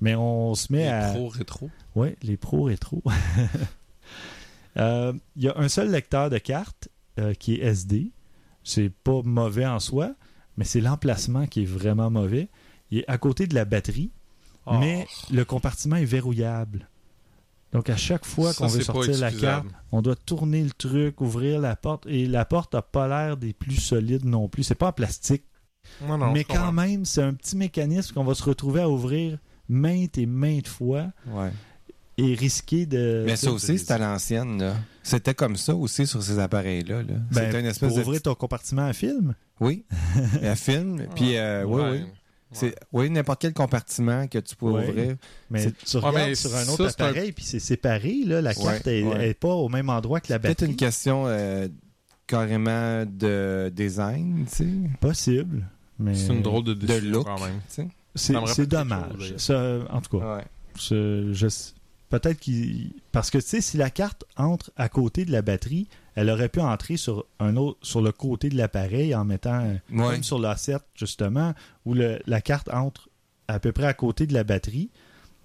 Mais 0.00 0.14
on 0.14 0.54
se 0.54 0.72
met 0.72 0.84
Les 0.84 0.88
à. 0.88 1.12
pro 1.12 1.28
rétro. 1.28 1.70
Ouais, 1.94 2.16
les 2.22 2.36
pros 2.36 2.64
rétro. 2.64 3.02
Euh, 4.76 5.12
Il 5.34 5.42
y 5.42 5.48
a 5.48 5.58
un 5.58 5.68
seul 5.68 5.90
lecteur 5.90 6.30
de 6.30 6.38
cartes 6.38 6.88
euh, 7.18 7.34
qui 7.34 7.54
est 7.54 7.64
SD. 7.64 8.12
C'est 8.62 8.88
pas 9.02 9.20
mauvais 9.24 9.66
en 9.66 9.80
soi, 9.80 10.14
mais 10.60 10.66
c'est 10.66 10.82
l'emplacement 10.82 11.46
qui 11.46 11.62
est 11.62 11.66
vraiment 11.66 12.10
mauvais. 12.10 12.50
Il 12.90 12.98
est 12.98 13.04
à 13.08 13.16
côté 13.16 13.46
de 13.46 13.54
la 13.54 13.64
batterie, 13.64 14.10
Oh. 14.66 14.76
mais 14.78 15.06
le 15.32 15.42
compartiment 15.46 15.96
est 15.96 16.04
verrouillable. 16.04 16.86
Donc 17.72 17.88
à 17.88 17.96
chaque 17.96 18.26
fois 18.26 18.52
qu'on 18.52 18.66
veut 18.66 18.80
c'est 18.80 18.84
sortir 18.84 19.16
la 19.18 19.32
carte, 19.32 19.64
on 19.90 20.02
doit 20.02 20.16
tourner 20.16 20.62
le 20.62 20.70
truc, 20.70 21.22
ouvrir 21.22 21.60
la 21.60 21.76
porte, 21.76 22.04
et 22.06 22.26
la 22.26 22.44
porte 22.44 22.74
n'a 22.74 22.82
pas 22.82 23.08
l'air 23.08 23.38
des 23.38 23.54
plus 23.54 23.76
solides 23.76 24.26
non 24.26 24.48
plus. 24.48 24.62
C'est 24.64 24.74
pas 24.74 24.88
en 24.88 24.92
plastique. 24.92 25.44
Non, 26.06 26.18
non, 26.18 26.30
mais 26.30 26.44
quand 26.44 26.72
même, 26.72 27.06
c'est 27.06 27.22
un 27.22 27.32
petit 27.32 27.56
mécanisme 27.56 28.12
qu'on 28.12 28.22
va 28.24 28.34
se 28.34 28.42
retrouver 28.42 28.82
à 28.82 28.90
ouvrir 28.90 29.38
maintes 29.70 30.18
et 30.18 30.26
maintes 30.26 30.68
fois 30.68 31.06
Ouais. 31.28 31.50
et 32.18 32.34
risquer 32.34 32.84
de. 32.84 33.22
Mais 33.24 33.36
ça 33.36 33.50
aussi, 33.50 33.78
c'était 33.78 33.94
à 33.94 33.98
l'ancienne. 33.98 34.60
là. 34.60 34.74
C'était 35.10 35.34
comme 35.34 35.56
ça 35.56 35.74
aussi 35.74 36.06
sur 36.06 36.22
ces 36.22 36.38
appareils-là. 36.38 37.02
Là. 37.02 37.14
Ben, 37.32 37.44
C'était 37.46 37.60
une 37.60 37.66
espèce 37.66 37.88
pour 37.88 37.98
de. 37.98 38.02
ouvrir 38.02 38.22
ton 38.22 38.34
compartiment 38.34 38.86
à 38.86 38.92
film? 38.92 39.34
Oui. 39.60 39.84
Un 40.42 40.54
film. 40.56 41.06
Puis, 41.14 41.36
euh, 41.36 41.64
oui, 41.64 41.80
Ouais. 41.82 41.90
oui. 41.90 42.04
C'est, 42.52 42.74
oui, 42.92 43.08
n'importe 43.10 43.40
quel 43.42 43.52
compartiment 43.52 44.26
que 44.26 44.38
tu 44.38 44.56
peux 44.56 44.66
Ouais. 44.66 44.88
ouvrir. 44.88 45.16
Mais 45.50 45.60
C'est- 45.62 45.84
tu 45.84 45.96
regardes 45.98 46.16
mais 46.16 46.34
sur 46.34 46.52
un 46.54 46.64
ça, 46.64 46.72
autre 46.72 46.88
c'est 46.90 47.00
un- 47.00 47.06
appareil, 47.06 47.30
puis 47.32 47.44
c'est 47.44 47.60
séparé. 47.60 48.22
Là, 48.26 48.42
la 48.42 48.54
carte 48.54 48.86
n'est 48.86 49.04
ouais. 49.04 49.34
pas 49.34 49.54
au 49.54 49.68
même 49.68 49.88
endroit 49.88 50.20
que 50.20 50.32
la 50.32 50.40
Peut-être 50.40 50.58
batterie. 50.60 50.70
une 50.72 50.76
question 50.76 51.24
euh, 51.28 51.68
carrément 52.26 53.04
de 53.06 53.70
design, 53.74 54.46
tu 54.50 54.56
sais. 54.56 54.66
Possible. 55.00 55.64
Mais 55.98 56.14
C'est 56.14 56.32
une 56.32 56.42
drôle 56.42 56.64
de 56.64 56.74
De 56.74 56.94
look. 56.98 57.24
quand 57.26 57.38
même. 57.40 57.60
c'est 57.68 57.86
c'est 58.14 58.66
dommage. 58.66 59.12
chose. 59.18 59.34
Ça, 59.36 59.78
en 59.90 60.00
tout 60.00 60.18
cas, 60.18 60.44
je- 60.78 61.32
peut-être 62.10 62.38
qu'il. 62.38 62.90
Parce 63.12 63.30
que 63.30 63.38
tu 63.38 63.46
sais, 63.46 63.60
si 63.62 63.76
la 63.78 63.88
carte 63.88 64.24
entre 64.36 64.70
à 64.76 64.88
côté 64.90 65.24
de 65.24 65.32
la 65.32 65.40
batterie, 65.40 65.88
elle 66.14 66.28
aurait 66.28 66.48
pu 66.50 66.60
entrer 66.60 66.96
sur 66.98 67.24
un 67.38 67.56
autre, 67.56 67.78
sur 67.82 68.02
le 68.02 68.12
côté 68.12 68.50
de 68.50 68.56
l'appareil 68.56 69.14
en 69.14 69.24
mettant 69.24 69.60
Ouais. 69.62 69.80
comme 70.14 70.22
sur 70.22 70.38
l'A7 70.38 70.80
justement, 70.94 71.54
où 71.86 71.94
le- 71.94 72.18
la 72.26 72.40
carte 72.42 72.68
entre 72.68 73.08
à 73.48 73.58
peu 73.58 73.72
près 73.72 73.86
à 73.86 73.94
côté 73.94 74.26
de 74.26 74.34
la 74.34 74.44
batterie, 74.44 74.90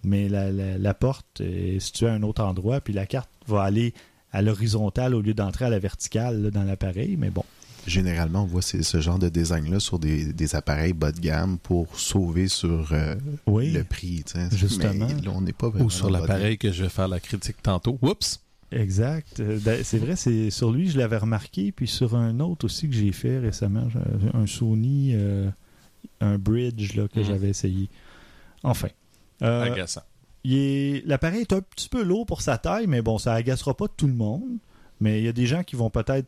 mais 0.03 0.27
la, 0.29 0.51
la- 0.51 0.77
la 0.77 0.93
porte 0.93 1.39
est 1.41 1.79
située 1.79 2.07
à 2.07 2.13
un 2.13 2.23
autre 2.23 2.43
endroit, 2.43 2.81
puis 2.81 2.93
la 2.93 3.05
carte 3.05 3.29
va 3.47 3.63
aller 3.63 3.93
à 4.31 4.41
l'horizontale 4.41 5.15
au 5.15 5.21
lieu 5.21 5.33
d'entrer 5.33 5.65
à 5.65 5.69
la 5.69 5.79
verticale 5.79 6.41
là, 6.43 6.51
dans 6.51 6.63
l'appareil. 6.63 7.15
Mais 7.17 7.29
bon, 7.29 7.45
Généralement, 7.87 8.43
on 8.43 8.47
voit 8.47 8.61
ces- 8.61 8.81
ce 8.83 8.99
genre 8.99 9.19
de 9.19 9.29
design-là 9.29 9.79
sur 9.79 9.99
des, 9.99 10.33
des 10.33 10.55
appareils 10.55 10.93
bas 10.93 11.11
de 11.11 11.19
gamme 11.19 11.57
pour 11.59 11.97
sauver 11.99 12.47
sur 12.47 12.91
euh, 12.91 13.15
oui, 13.45 13.71
le 13.71 13.83
prix. 13.83 14.23
Justement. 14.51 15.07
Mais 15.07 15.21
là, 15.21 15.31
on 15.35 15.41
n'est 15.41 15.53
pas 15.53 15.69
vraiment 15.69 15.85
Ou 15.85 15.89
sur 15.89 16.09
l'appareil 16.09 16.57
que 16.57 16.71
je 16.71 16.83
vais 16.83 16.89
faire 16.89 17.07
la 17.07 17.19
critique 17.19 17.61
tantôt. 17.61 17.97
Oups! 18.01 18.41
exact. 18.71 19.39
Euh, 19.39 19.59
ben, 19.63 19.83
C'est 19.83 19.99
vrai, 19.99 20.15
c'est 20.15 20.49
sur 20.49 20.71
lui 20.71 20.89
je 20.89 20.97
l'avais 20.97 21.17
remarqué, 21.17 21.71
puis 21.71 21.87
sur 21.87 22.15
un 22.15 22.39
autre 22.39 22.65
aussi 22.65 22.89
que 22.89 22.95
j'ai 22.95 23.11
fait 23.11 23.39
récemment, 23.39 23.87
un 24.33 24.47
Sony, 24.47 25.11
euh, 25.13 25.49
un 26.19 26.37
bridge 26.37 26.95
là, 26.95 27.07
que 27.07 27.19
Mhm. 27.19 27.25
j'avais 27.25 27.49
essayé. 27.49 27.87
Enfin. 28.63 28.89
Euh, 29.43 29.71
Agaçant. 29.71 30.01
il 30.43 30.57
est- 30.57 31.03
l'appareil 31.05 31.41
est 31.41 31.53
un 31.53 31.61
petit 31.61 31.87
peu 31.89 32.03
lourd 32.03 32.25
pour 32.25 32.41
sa 32.41 32.57
taille, 32.57 32.87
mais 32.87 33.01
bon, 33.01 33.17
ça 33.17 33.33
agacera 33.33 33.75
pas 33.77 33.87
tout 33.87 34.07
le 34.07 34.13
monde. 34.13 34.57
Mais 35.01 35.19
il 35.21 35.25
y 35.25 35.27
a 35.27 35.33
des 35.33 35.45
gens 35.45 35.63
qui 35.63 35.75
vont 35.75 35.89
peut-être 35.89 36.27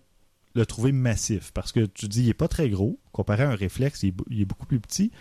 le 0.57 0.65
trouver 0.65 0.91
massif 0.91 1.51
parce 1.53 1.71
que 1.71 1.85
tu 1.85 2.07
dis 2.07 2.23
il 2.23 2.29
est 2.29 2.33
pas 2.33 2.47
très 2.47 2.69
gros 2.69 2.99
comparé 3.11 3.43
à 3.43 3.49
un 3.51 3.55
réflexe, 3.55 4.03
il 4.03 4.09
est, 4.09 4.13
il 4.29 4.41
est 4.41 4.45
beaucoup 4.45 4.65
plus 4.65 4.79
petit, 4.79 5.11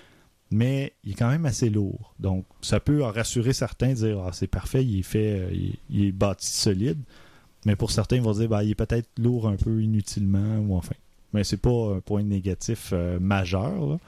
mais 0.50 0.92
il 1.04 1.12
est 1.12 1.14
quand 1.14 1.28
même 1.28 1.46
assez 1.46 1.70
lourd. 1.70 2.14
Donc 2.18 2.44
ça 2.62 2.80
peut 2.80 3.04
en 3.04 3.12
rassurer 3.12 3.52
certains, 3.52 3.92
dire 3.92 4.18
ah, 4.26 4.30
c'est 4.32 4.46
parfait, 4.46 4.84
il 4.84 4.98
est 5.00 5.02
fait, 5.02 5.40
euh, 5.40 5.50
il, 5.52 5.66
est- 5.70 5.78
il 5.90 6.04
est 6.06 6.12
bâti 6.12 6.46
solide. 6.50 6.98
Mais 7.64 7.74
pour 7.76 7.90
certains, 7.90 8.16
ils 8.16 8.22
vont 8.22 8.32
dire 8.32 8.48
bah, 8.48 8.62
il 8.64 8.70
est 8.70 8.74
peut-être 8.76 9.08
lourd 9.18 9.48
un 9.48 9.56
peu 9.56 9.82
inutilement 9.82 10.58
ou 10.58 10.76
enfin. 10.76 10.94
Mais 11.32 11.42
c'est 11.44 11.56
pas 11.56 11.94
un 11.96 12.00
point 12.00 12.22
négatif 12.22 12.90
euh, 12.92 13.18
majeur. 13.20 13.86
là. 13.86 13.98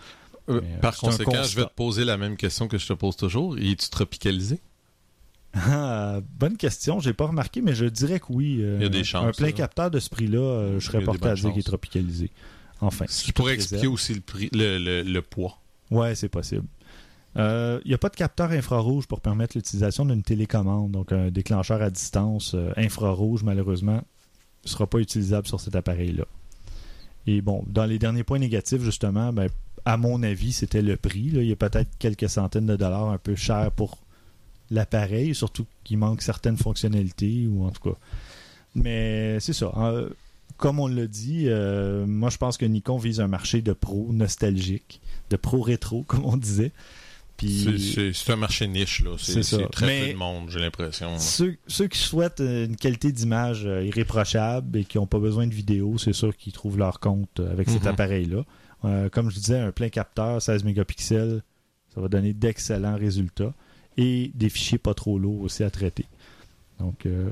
Euh, 0.49 0.61
Mais, 0.63 0.79
Par 0.81 0.97
conséquent, 0.97 1.43
je 1.43 1.57
vais 1.57 1.65
te 1.67 1.75
poser 1.75 2.05
la 2.05 2.17
même 2.17 2.37
question 2.37 2.69
que 2.69 2.79
je 2.79 2.87
te 2.87 2.93
pose 2.95 3.17
toujours. 3.17 3.59
Es-tu 3.59 3.91
tropicalisé? 3.91 4.61
Ah, 5.67 6.21
bonne 6.39 6.57
question, 6.57 7.01
j'ai 7.01 7.13
pas 7.13 7.27
remarqué, 7.27 7.61
mais 7.63 7.75
je 7.75 7.87
dirais 7.87 8.21
que 8.21 8.27
oui. 8.31 8.59
euh, 8.61 8.77
Il 8.79 8.83
y 8.83 8.87
a 8.87 8.89
des 8.89 9.05
chances, 9.05 9.25
Un 9.27 9.33
plein 9.33 9.53
capteur 9.53 9.91
de 9.91 9.99
ce 9.99 10.09
prix-là, 10.11 10.39
euh, 10.39 10.81
je 10.81 10.87
serais 10.87 11.03
porté 11.03 11.29
à 11.29 11.35
dire 11.35 11.51
qu'il 11.51 11.61
est 11.61 11.63
tropicalisé. 11.63 12.31
Enfin. 12.81 13.07
Ce 13.09 13.21
qui 13.23 13.27
sous 13.29 13.33
pourrait 13.33 13.55
toute 13.55 13.63
expliquer 13.63 13.87
aussi 13.89 14.15
le, 14.15 14.21
prix, 14.21 14.51
le, 14.53 14.79
le- 14.79 15.03
le 15.03 15.23
poids. 15.23 15.59
Ouais, 15.91 16.15
c'est 16.15 16.29
possible. 16.29 16.67
Euh, 17.37 17.81
Il 17.85 17.89
n'y 17.89 17.95
a 17.95 17.99
pas 17.99 18.09
de 18.09 18.17
capteur 18.17 18.51
infrarouge 18.53 19.07
pour 19.07 19.21
permettre 19.21 19.57
l'utilisation 19.57 20.05
d'une 20.05 20.23
télécommande, 20.23 20.91
donc 20.93 21.13
un 21.13 21.31
déclencheur 21.31 21.83
à 21.83 21.91
distance 21.91 22.53
euh, 22.55 22.71
infrarouge, 22.77 23.43
malheureusement, 23.43 24.03
ne 24.65 24.69
sera 24.69 24.87
pas 24.87 24.99
utilisable 24.99 25.47
sur 25.47 25.61
cet 25.61 25.75
appareil-là. 25.77 26.25
Et 27.27 27.41
bon, 27.43 27.65
dans 27.67 27.85
les 27.85 27.99
derniers 27.99 28.25
points 28.25 28.39
négatifs, 28.39 28.83
justement, 28.83 29.33
ben, 29.33 29.49
à 29.85 29.97
mon 29.97 30.23
avis, 30.23 30.53
c'était 30.53 30.83
le 30.83 30.97
prix. 30.97 31.31
là. 31.31 31.43
Il 31.43 31.49
y 31.49 31.53
a 31.53 31.57
peut-être 31.57 31.91
quelques 31.99 32.29
centaines 32.29 32.67
de 32.67 32.77
dollars 32.77 33.09
un 33.11 33.19
peu 33.19 33.35
cher 33.37 33.71
pour 33.73 33.99
l'appareil, 34.71 35.35
surtout 35.35 35.67
qu'il 35.85 35.99
manque 35.99 36.23
certaines 36.23 36.57
fonctionnalités, 36.57 37.47
ou 37.47 37.65
en 37.65 37.71
tout 37.71 37.91
cas. 37.91 37.97
Mais 38.75 39.39
c'est 39.41 39.53
ça. 39.53 39.73
Euh, 39.77 40.11
comme 40.57 40.79
on 40.81 40.87
l'a 40.89 41.07
dit, 41.07 41.45
euh, 41.47 42.07
moi 42.07 42.31
je 42.31 42.37
pense 42.37 42.57
que 42.59 42.67
Nikon 42.67 42.99
vise 42.99 43.21
un 43.21 43.29
marché 43.29 43.63
de 43.63 43.73
pro 43.73 44.09
nostalgique, 44.13 45.01
de 45.31 45.37
pro 45.37 45.61
rétro, 45.61 46.03
comme 46.07 46.25
on 46.25 46.37
disait. 46.37 46.73
C'est- 47.41 47.47
Puis 47.47 48.13
C'est 48.15 48.33
un 48.33 48.37
marché 48.37 48.67
niche, 48.67 49.03
là. 49.05 49.13
C'est 49.17 49.35
C'est 49.35 49.43
ça. 49.45 49.57
c'est 49.59 49.69
très 49.71 49.87
Mais- 49.87 50.07
peu 50.09 50.13
de 50.15 50.19
monde, 50.19 50.51
j'ai 50.51 50.59
l'impression. 50.59 51.17
ceux, 51.19 51.57
ceux 51.69 51.87
qui 51.87 51.99
souhaitent 51.99 52.41
une 52.41 52.75
qualité 52.75 53.13
d'image 53.13 53.65
euh, 53.65 53.85
irréprochable 53.85 54.77
et 54.77 54.85
qui 54.85 54.99
n'ont 54.99 55.07
pas 55.07 55.21
besoin 55.21 55.47
de 55.47 55.55
vidéo, 55.55 55.99
c'est 55.99 56.13
sûr 56.13 56.37
qu'ils 56.37 56.53
trouvent 56.53 56.79
leur 56.79 56.99
compte 56.99 57.39
euh, 57.39 57.53
avec 57.53 57.71
cet 57.71 57.83
Mhm. 57.83 57.89
appareil-là. 57.89 58.45
Euh, 58.85 59.09
comme 59.09 59.31
je 59.31 59.37
disais, 59.37 59.59
un 59.61 59.71
plein 59.71 59.89
capteur, 59.89 60.43
16 60.43 60.65
mégapixels, 60.65 61.43
ça 61.95 62.01
va 62.01 62.09
donner 62.09 62.33
d'excellents 62.33 62.97
résultats 62.97 63.55
et 63.99 64.31
des 64.35 64.49
fichiers 64.49 64.79
pas 64.79 64.95
trop 64.95 65.19
lourds 65.19 65.43
aussi 65.43 65.65
à 65.65 65.71
traiter. 65.71 66.07
Donc, 66.79 67.05
euh, 67.05 67.31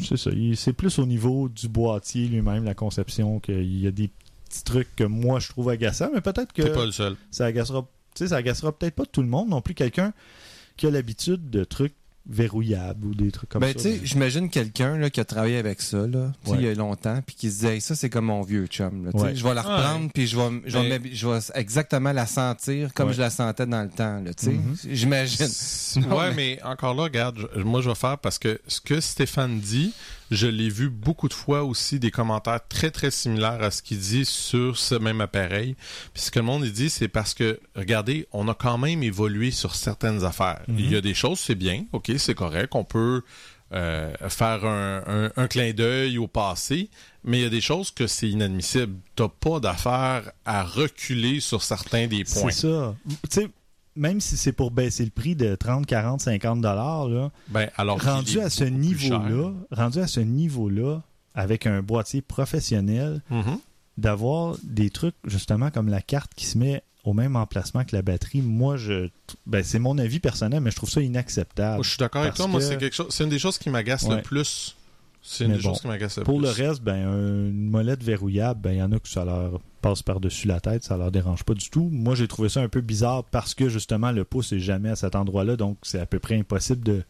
c'est 0.00 0.16
ça. 0.16 0.30
C'est 0.56 0.72
plus 0.72 0.98
au 0.98 1.06
niveau 1.06 1.48
du 1.48 1.68
boîtier 1.68 2.26
lui-même, 2.26 2.64
la 2.64 2.74
conception, 2.74 3.38
qu'il 3.38 3.80
y 3.80 3.86
a 3.86 3.92
des 3.92 4.10
petits 4.48 4.64
trucs 4.64 4.94
que 4.96 5.04
moi 5.04 5.38
je 5.38 5.48
trouve 5.48 5.68
agaçants, 5.68 6.10
mais 6.12 6.20
peut-être 6.20 6.52
que 6.52 6.62
pas 6.62 6.84
le 6.84 6.92
seul. 6.92 7.16
ça 7.30 7.46
agacera, 7.46 7.86
ça 8.14 8.36
agacera 8.36 8.76
peut-être 8.76 8.96
pas 8.96 9.06
tout 9.06 9.22
le 9.22 9.28
monde 9.28 9.48
non 9.48 9.62
plus. 9.62 9.74
Quelqu'un 9.74 10.12
qui 10.76 10.88
a 10.88 10.90
l'habitude 10.90 11.48
de 11.48 11.62
trucs 11.62 11.94
verrouillables 12.26 13.06
ou 13.06 13.14
des 13.14 13.30
trucs 13.30 13.50
comme 13.50 13.60
ben, 13.60 13.68
ça. 13.68 13.74
tu 13.74 13.80
sais, 13.80 14.00
j'imagine 14.02 14.48
quelqu'un 14.48 14.96
là, 14.96 15.10
qui 15.10 15.20
a 15.20 15.24
travaillé 15.24 15.58
avec 15.58 15.82
ça, 15.82 16.06
là, 16.06 16.32
tu 16.42 16.50
sais, 16.50 16.56
Ouais. 16.56 16.62
il 16.62 16.64
y 16.66 16.68
a 16.68 16.74
longtemps, 16.74 17.20
puis 17.26 17.36
qui 17.36 17.48
se 17.50 17.56
disait, 17.56 17.74
Hey, 17.74 17.80
ça, 17.80 17.94
c'est 17.94 18.08
comme 18.10 18.26
mon 18.26 18.42
vieux 18.42 18.66
chum. 18.66 19.04
là, 19.06 19.10
Ouais. 19.14 19.34
Je 19.34 19.44
vais 19.44 19.54
la 19.54 19.62
reprendre, 19.62 20.10
puis 20.12 20.26
je 20.26 20.36
vais, 20.36 20.48
je, 20.66 20.78
vais 20.78 20.82
Mais- 20.84 20.98
m'hab- 20.98 21.08
je 21.12 21.28
vais 21.28 21.38
exactement 21.54 22.12
la 22.12 22.26
sentir 22.26 22.92
comme 22.94 23.08
Ouais. 23.08 23.14
je 23.14 23.20
la 23.20 23.30
sentais 23.30 23.66
dans 23.66 23.82
le 23.82 23.90
temps. 23.90 24.20
là, 24.20 24.32
tu 24.34 24.46
sais. 24.46 24.52
Mhm. 24.52 24.76
J'imagine. 24.90 25.46
Non, 26.08 26.18
ouais, 26.18 26.30
mais- 26.30 26.58
mais 26.58 26.62
encore 26.62 26.94
là, 26.94 27.02
regarde, 27.04 27.38
je- 27.56 27.60
moi 27.62 27.80
je 27.82 27.88
vais 27.88 27.94
faire 27.94 28.18
parce 28.18 28.38
que 28.38 28.60
ce 28.68 28.80
que 28.80 29.00
Stéphane 29.00 29.58
dit, 29.60 29.92
je 30.34 30.46
l'ai 30.46 30.68
vu 30.68 30.90
beaucoup 30.90 31.28
de 31.28 31.34
fois 31.34 31.64
aussi 31.64 31.98
des 31.98 32.10
commentaires 32.10 32.60
très 32.68 32.90
très 32.90 33.10
similaires 33.10 33.62
à 33.62 33.70
ce 33.70 33.82
qu'il 33.82 33.98
dit 33.98 34.24
sur 34.24 34.76
ce 34.78 34.94
même 34.94 35.20
appareil. 35.20 35.76
Puis 36.12 36.22
ce 36.24 36.30
que 36.30 36.38
le 36.40 36.44
monde 36.44 36.64
dit, 36.64 36.90
c'est 36.90 37.08
parce 37.08 37.34
que, 37.34 37.60
regardez, 37.76 38.26
on 38.32 38.48
a 38.48 38.54
quand 38.54 38.78
même 38.78 39.02
évolué 39.02 39.50
sur 39.50 39.74
certaines 39.74 40.24
affaires. 40.24 40.62
Mhm. 40.68 40.76
Il 40.78 40.90
y 40.92 40.96
a 40.96 41.00
des 41.00 41.14
choses, 41.14 41.38
c'est 41.40 41.54
bien, 41.54 41.84
ok, 41.92 42.12
c'est 42.18 42.34
correct, 42.34 42.74
on 42.74 42.84
peut 42.84 43.22
euh, 43.72 44.12
faire 44.28 44.64
un, 44.64 45.02
un- 45.06 45.32
un 45.36 45.48
clin 45.48 45.72
d'œil 45.72 46.18
au 46.18 46.28
passé, 46.28 46.90
mais 47.24 47.38
il 47.40 47.42
y 47.42 47.46
a 47.46 47.50
des 47.50 47.62
choses 47.62 47.90
que 47.90 48.06
c'est 48.06 48.28
inadmissible. 48.28 48.94
T'as 49.16 49.28
pas 49.28 49.58
d'affaire 49.58 50.30
à 50.44 50.62
reculer 50.62 51.40
sur 51.40 51.62
certains 51.62 52.06
des 52.06 52.22
C'est 52.26 52.40
points. 52.40 52.50
ça. 52.52 52.94
Tu 53.08 53.16
sais, 53.30 53.48
même 53.96 54.20
si 54.20 54.36
c'est 54.36 54.52
pour 54.52 54.70
baisser 54.70 55.04
le 55.04 55.10
prix 55.10 55.36
de 55.36 55.54
30, 55.54 55.86
40, 55.86 56.20
50 56.20 56.60
dollars, 56.60 57.08
là, 57.08 57.30
Ben, 57.48 57.68
alors 57.76 58.02
rendu 58.02 58.40
à 58.40 58.50
ce 58.50 58.64
niveau-là, 58.64 59.52
rendu 59.70 59.98
à 60.00 60.06
ce 60.06 60.20
niveau-là, 60.20 61.02
avec 61.34 61.66
un 61.66 61.82
boîtier 61.82 62.22
professionnel, 62.22 63.22
Mhm. 63.30 63.58
d'avoir 63.98 64.56
des 64.62 64.90
trucs 64.90 65.14
justement 65.24 65.70
comme 65.70 65.88
la 65.88 66.00
carte 66.02 66.32
qui 66.34 66.46
se 66.46 66.58
met 66.58 66.82
au 67.04 67.12
même 67.12 67.36
emplacement 67.36 67.84
que 67.84 67.94
la 67.94 68.02
batterie, 68.02 68.40
moi 68.40 68.76
je 68.76 69.08
ben, 69.46 69.62
c'est 69.62 69.78
mon 69.78 69.98
avis 69.98 70.20
personnel, 70.20 70.60
mais 70.60 70.70
je 70.70 70.76
trouve 70.76 70.88
ça 70.90 71.00
inacceptable. 71.02 71.84
Je 71.84 71.90
suis 71.90 71.98
d'accord 71.98 72.22
avec 72.22 72.34
toi. 72.34 72.46
Moi, 72.48 72.60
c'est 72.62 72.78
quelque 72.78 72.96
chose. 72.96 73.08
C'est 73.10 73.24
une 73.24 73.30
des 73.30 73.38
choses 73.38 73.58
qui 73.58 73.68
m'agace 73.70 74.04
Ouais. 74.04 74.16
le 74.16 74.22
plus. 74.22 74.74
C'est 75.22 75.44
une 75.44 75.50
Mais 75.52 75.56
des 75.58 75.62
bon, 75.62 75.70
choses 75.70 75.80
qui 75.82 75.86
m'agace 75.86 76.18
le 76.18 76.24
Pour 76.24 76.38
plus. 76.38 76.44
le 76.44 76.50
reste, 76.68 76.82
ben 76.82 77.06
un- 77.06 77.48
une 77.50 77.70
molette 77.70 78.02
verrouillable, 78.02 78.60
ben 78.60 78.72
il 78.72 78.78
y 78.78 78.82
en 78.82 78.92
a 78.92 78.98
que 78.98 79.08
ça 79.08 79.24
leur 79.24 79.60
passe 79.84 80.02
par-dessus 80.02 80.48
la 80.48 80.60
tête, 80.60 80.82
ça 80.84 80.96
leur 80.96 81.10
dérange 81.12 81.44
pas 81.44 81.52
du 81.54 81.68
tout. 81.68 81.88
Moi, 81.92 82.14
j'ai 82.14 82.26
trouvé 82.26 82.48
ça 82.48 82.60
un 82.60 82.68
peu 82.68 82.80
bizarre 82.80 83.22
parce 83.24 83.54
que 83.54 83.68
justement 83.68 84.12
le 84.12 84.24
pouce 84.24 84.52
est 84.52 84.58
jamais 84.58 84.88
à 84.90 84.96
cet 84.96 85.14
endroit-là, 85.14 85.56
donc 85.56 85.76
c'est 85.82 86.00
à 86.00 86.06
peu 86.06 86.18
près 86.18 86.38
impossible 86.38 86.82
de, 86.82 87.02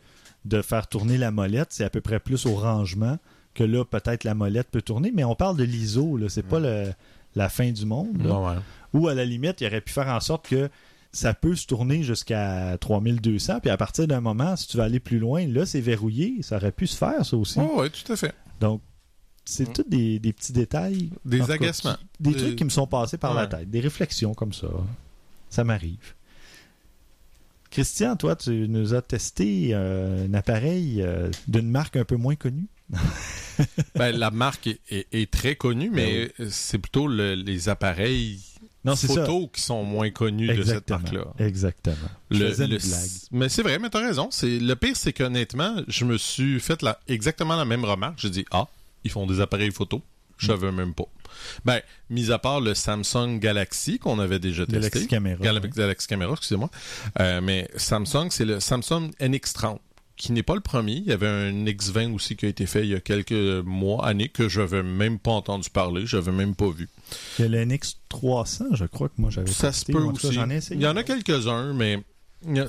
de 0.44 0.60
faire 0.62 0.86
tourner 0.88 1.16
la 1.16 1.30
molette. 1.30 1.68
C'est 1.70 1.84
à 1.84 1.90
peu 1.90 2.00
près 2.00 2.18
plus 2.18 2.46
au 2.46 2.54
rangement 2.56 3.18
que 3.54 3.62
là, 3.62 3.84
peut-être 3.84 4.24
la 4.24 4.34
molette 4.34 4.68
peut 4.70 4.82
tourner, 4.82 5.12
mais 5.14 5.22
on 5.22 5.36
parle 5.36 5.56
de 5.56 5.62
l'ISO, 5.64 6.16
là, 6.16 6.28
c'est 6.28 6.42
pas 6.42 6.58
le- 6.58 6.92
la 7.36 7.48
fin 7.48 7.70
du 7.70 7.86
monde. 7.86 8.16
Ouais. 8.26 8.56
Ou 8.92 9.06
à 9.08 9.14
la 9.14 9.24
limite, 9.24 9.60
il 9.60 9.66
aurait 9.68 9.80
pu 9.80 9.92
faire 9.92 10.08
en 10.08 10.18
sorte 10.20 10.48
que 10.48 10.68
ça 11.12 11.32
peut 11.34 11.54
se 11.54 11.66
tourner 11.68 12.02
jusqu'à 12.02 12.76
3200, 12.80 13.60
puis 13.60 13.70
à 13.70 13.76
partir 13.76 14.08
d'un 14.08 14.20
moment, 14.20 14.56
si 14.56 14.66
tu 14.66 14.76
veux 14.78 14.82
aller 14.82 14.98
plus 14.98 15.20
loin, 15.20 15.46
là, 15.46 15.64
c'est 15.66 15.80
verrouillé. 15.80 16.42
Ça 16.42 16.56
aurait 16.56 16.72
pu 16.72 16.88
se 16.88 16.96
faire, 16.96 17.24
ça 17.24 17.36
aussi. 17.36 17.60
Ouais, 17.60 17.74
ouais, 17.76 17.90
tout 17.90 18.12
à 18.12 18.16
fait. 18.16 18.34
Donc, 18.60 18.80
c'est 19.44 19.68
Mm. 19.68 19.72
tous 19.72 19.84
des, 19.88 20.18
des 20.18 20.32
petits 20.32 20.52
détails. 20.52 21.10
Des 21.24 21.38
cas, 21.40 21.52
agacements. 21.52 21.96
des 22.20 22.30
Des- 22.32 22.36
trucs 22.38 22.56
qui 22.56 22.64
me 22.64 22.70
sont 22.70 22.86
passés 22.86 23.18
par 23.18 23.34
la 23.34 23.46
tête. 23.46 23.70
Des 23.70 23.80
réflexions 23.80 24.34
comme 24.34 24.52
ça. 24.52 24.68
Ça 25.50 25.64
m'arrive. 25.64 26.14
Christian, 27.70 28.14
toi, 28.16 28.36
tu 28.36 28.68
nous 28.68 28.94
as 28.94 29.02
testé 29.02 29.70
euh, 29.72 30.26
un 30.28 30.34
appareil 30.34 31.02
euh, 31.02 31.30
d'une 31.48 31.68
marque 31.70 31.96
un 31.96 32.04
peu 32.04 32.16
moins 32.16 32.36
connue. 32.36 32.66
Ben, 33.94 34.10
la 34.10 34.32
marque 34.32 34.66
est, 34.66 34.80
est- 34.90 35.06
est 35.12 35.30
très 35.30 35.54
connue, 35.54 35.88
mais 35.88 36.32
c'est 36.50 36.78
plutôt 36.78 37.06
le- 37.06 37.34
les 37.36 37.68
appareils 37.68 38.40
Non, 38.84 38.96
ça. 38.96 39.06
photos 39.06 39.48
qui 39.52 39.60
sont 39.60 39.84
moins 39.84 40.10
connus 40.10 40.48
de 40.48 40.64
cette 40.64 40.90
marque-là. 40.90 41.26
Exactement. 41.38 41.94
Je 42.32 42.38
Le- 42.40 42.60
une 42.62 42.66
blague. 42.78 43.10
Mais 43.30 43.48
c'est 43.48 43.62
vrai, 43.62 43.78
mais 43.78 43.90
t'as 43.90 44.00
raison. 44.04 44.26
C'est 44.32 44.58
le 44.58 44.74
pire, 44.74 44.96
c'est 44.96 45.12
qu'honnêtement, 45.12 45.76
je 45.86 46.04
me 46.04 46.18
suis 46.18 46.58
fait 46.58 46.82
la- 46.82 46.98
exactement 47.06 47.54
la 47.54 47.64
même 47.64 47.84
remarque. 47.84 48.18
J'ai 48.18 48.30
dit 48.30 48.44
ah, 48.50 48.66
ils 49.04 49.10
font 49.10 49.26
des 49.26 49.40
appareils 49.40 49.70
photo. 49.72 50.02
Je 50.36 50.46
Mm. 50.46 50.48
savais 50.50 50.72
même 50.72 50.94
pas. 50.94 51.04
Ben, 51.64 51.80
mis 52.10 52.32
à 52.32 52.38
part 52.40 52.60
le 52.60 52.74
Samsung 52.74 53.38
Galaxy 53.38 53.98
qu'on 54.00 54.18
avait 54.18 54.40
déjà 54.40 54.66
testé. 54.66 54.80
Galaxy 54.80 55.06
Camera. 55.06 55.36
Gal-. 55.40 55.60
Galaxy 55.70 56.06
Camera, 56.08 56.32
excusez-moi. 56.32 56.70
Euh, 57.20 57.40
mais 57.40 57.68
Samsung, 57.76 58.28
c'est 58.30 58.44
le 58.44 58.58
Samsung 58.58 59.10
NX30, 59.20 59.78
qui 60.16 60.32
n'est 60.32 60.42
pas 60.42 60.56
le 60.56 60.60
premier. 60.60 60.94
Il 60.94 61.04
y 61.04 61.12
avait 61.12 61.28
un 61.28 61.52
X20 61.66 62.12
aussi 62.14 62.34
qui 62.36 62.46
a 62.46 62.48
été 62.48 62.66
fait 62.66 62.82
il 62.82 62.90
y 62.90 62.94
a 62.96 63.00
quelques 63.00 63.32
mois, 63.64 64.04
années, 64.06 64.28
que 64.28 64.48
je 64.48 64.60
n'avais 64.60 64.82
même 64.82 65.20
pas 65.20 65.30
entendu 65.32 65.70
parler, 65.70 66.04
je 66.04 66.16
n'avais 66.16 66.32
même 66.32 66.56
pas 66.56 66.70
vu. 66.70 66.88
Il 67.38 67.42
y 67.42 67.44
a 67.46 67.48
le 67.48 67.64
NX300, 67.64 68.74
je 68.74 68.84
crois 68.86 69.08
que 69.08 69.14
moi 69.18 69.30
j'avais 69.30 69.50
Ça 69.50 69.72
se 69.72 69.84
peut 69.84 69.92
cas, 69.92 69.98
aussi. 70.26 70.38
Il 70.72 70.80
y 70.80 70.86
en 70.86 70.96
a 70.96 71.02
quelques-uns, 71.04 71.74
mais 71.74 72.00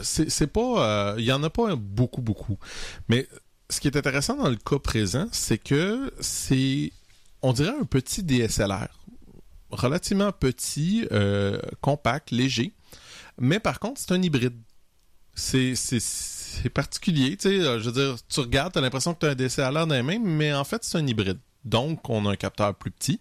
c'est 0.03 0.47
pas. 0.47 1.11
euh, 1.13 1.15
il 1.17 1.25
y 1.25 1.31
en 1.31 1.41
a 1.43 1.49
pas 1.49 1.75
beaucoup, 1.75 2.21
beaucoup. 2.21 2.57
Mais 3.09 3.27
ce 3.69 3.79
qui 3.79 3.87
est 3.87 3.97
intéressant 3.97 4.35
dans 4.35 4.49
le 4.49 4.57
cas 4.57 4.79
présent, 4.79 5.27
c'est 5.31 5.57
que 5.57 6.11
c'est, 6.19 6.91
on 7.41 7.53
dirait 7.53 7.75
un 7.79 7.85
petit 7.85 8.23
DSLR, 8.23 8.89
relativement 9.71 10.31
petit, 10.31 11.07
euh, 11.11 11.59
compact, 11.81 12.31
léger. 12.31 12.73
Mais 13.37 13.59
par 13.59 13.79
contre, 13.79 13.99
c'est 13.99 14.11
un 14.11 14.21
hybride. 14.21 14.59
C'est 15.33 15.73
particulier, 16.73 17.35
tu 17.35 17.49
euh, 17.49 18.15
tu 18.29 18.39
regardes, 18.39 18.71
tu 18.71 18.79
as 18.79 18.81
l'impression 18.81 19.13
que 19.13 19.19
tu 19.19 19.25
as 19.25 19.31
un 19.31 19.35
DSLR 19.35 19.85
dans 19.85 19.93
les 19.93 20.01
mains, 20.01 20.19
mais 20.23 20.53
en 20.53 20.63
fait, 20.63 20.83
c'est 20.83 20.97
un 20.97 21.05
hybride. 21.05 21.39
Donc, 21.65 22.09
on 22.09 22.25
a 22.25 22.31
un 22.31 22.35
capteur 22.35 22.73
plus 22.75 22.91
petit. 22.91 23.19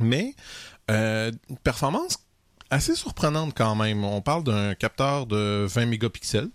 Mais, 0.00 0.34
euh, 0.90 1.30
une 1.48 1.58
performance 1.58 2.18
assez 2.70 2.94
surprenante 2.94 3.52
quand 3.54 3.76
même. 3.76 4.02
On 4.04 4.22
parle 4.22 4.44
d'un 4.44 4.74
capteur 4.74 5.26
de 5.26 5.66
20 5.68 5.86
mégapixels. 5.86 6.48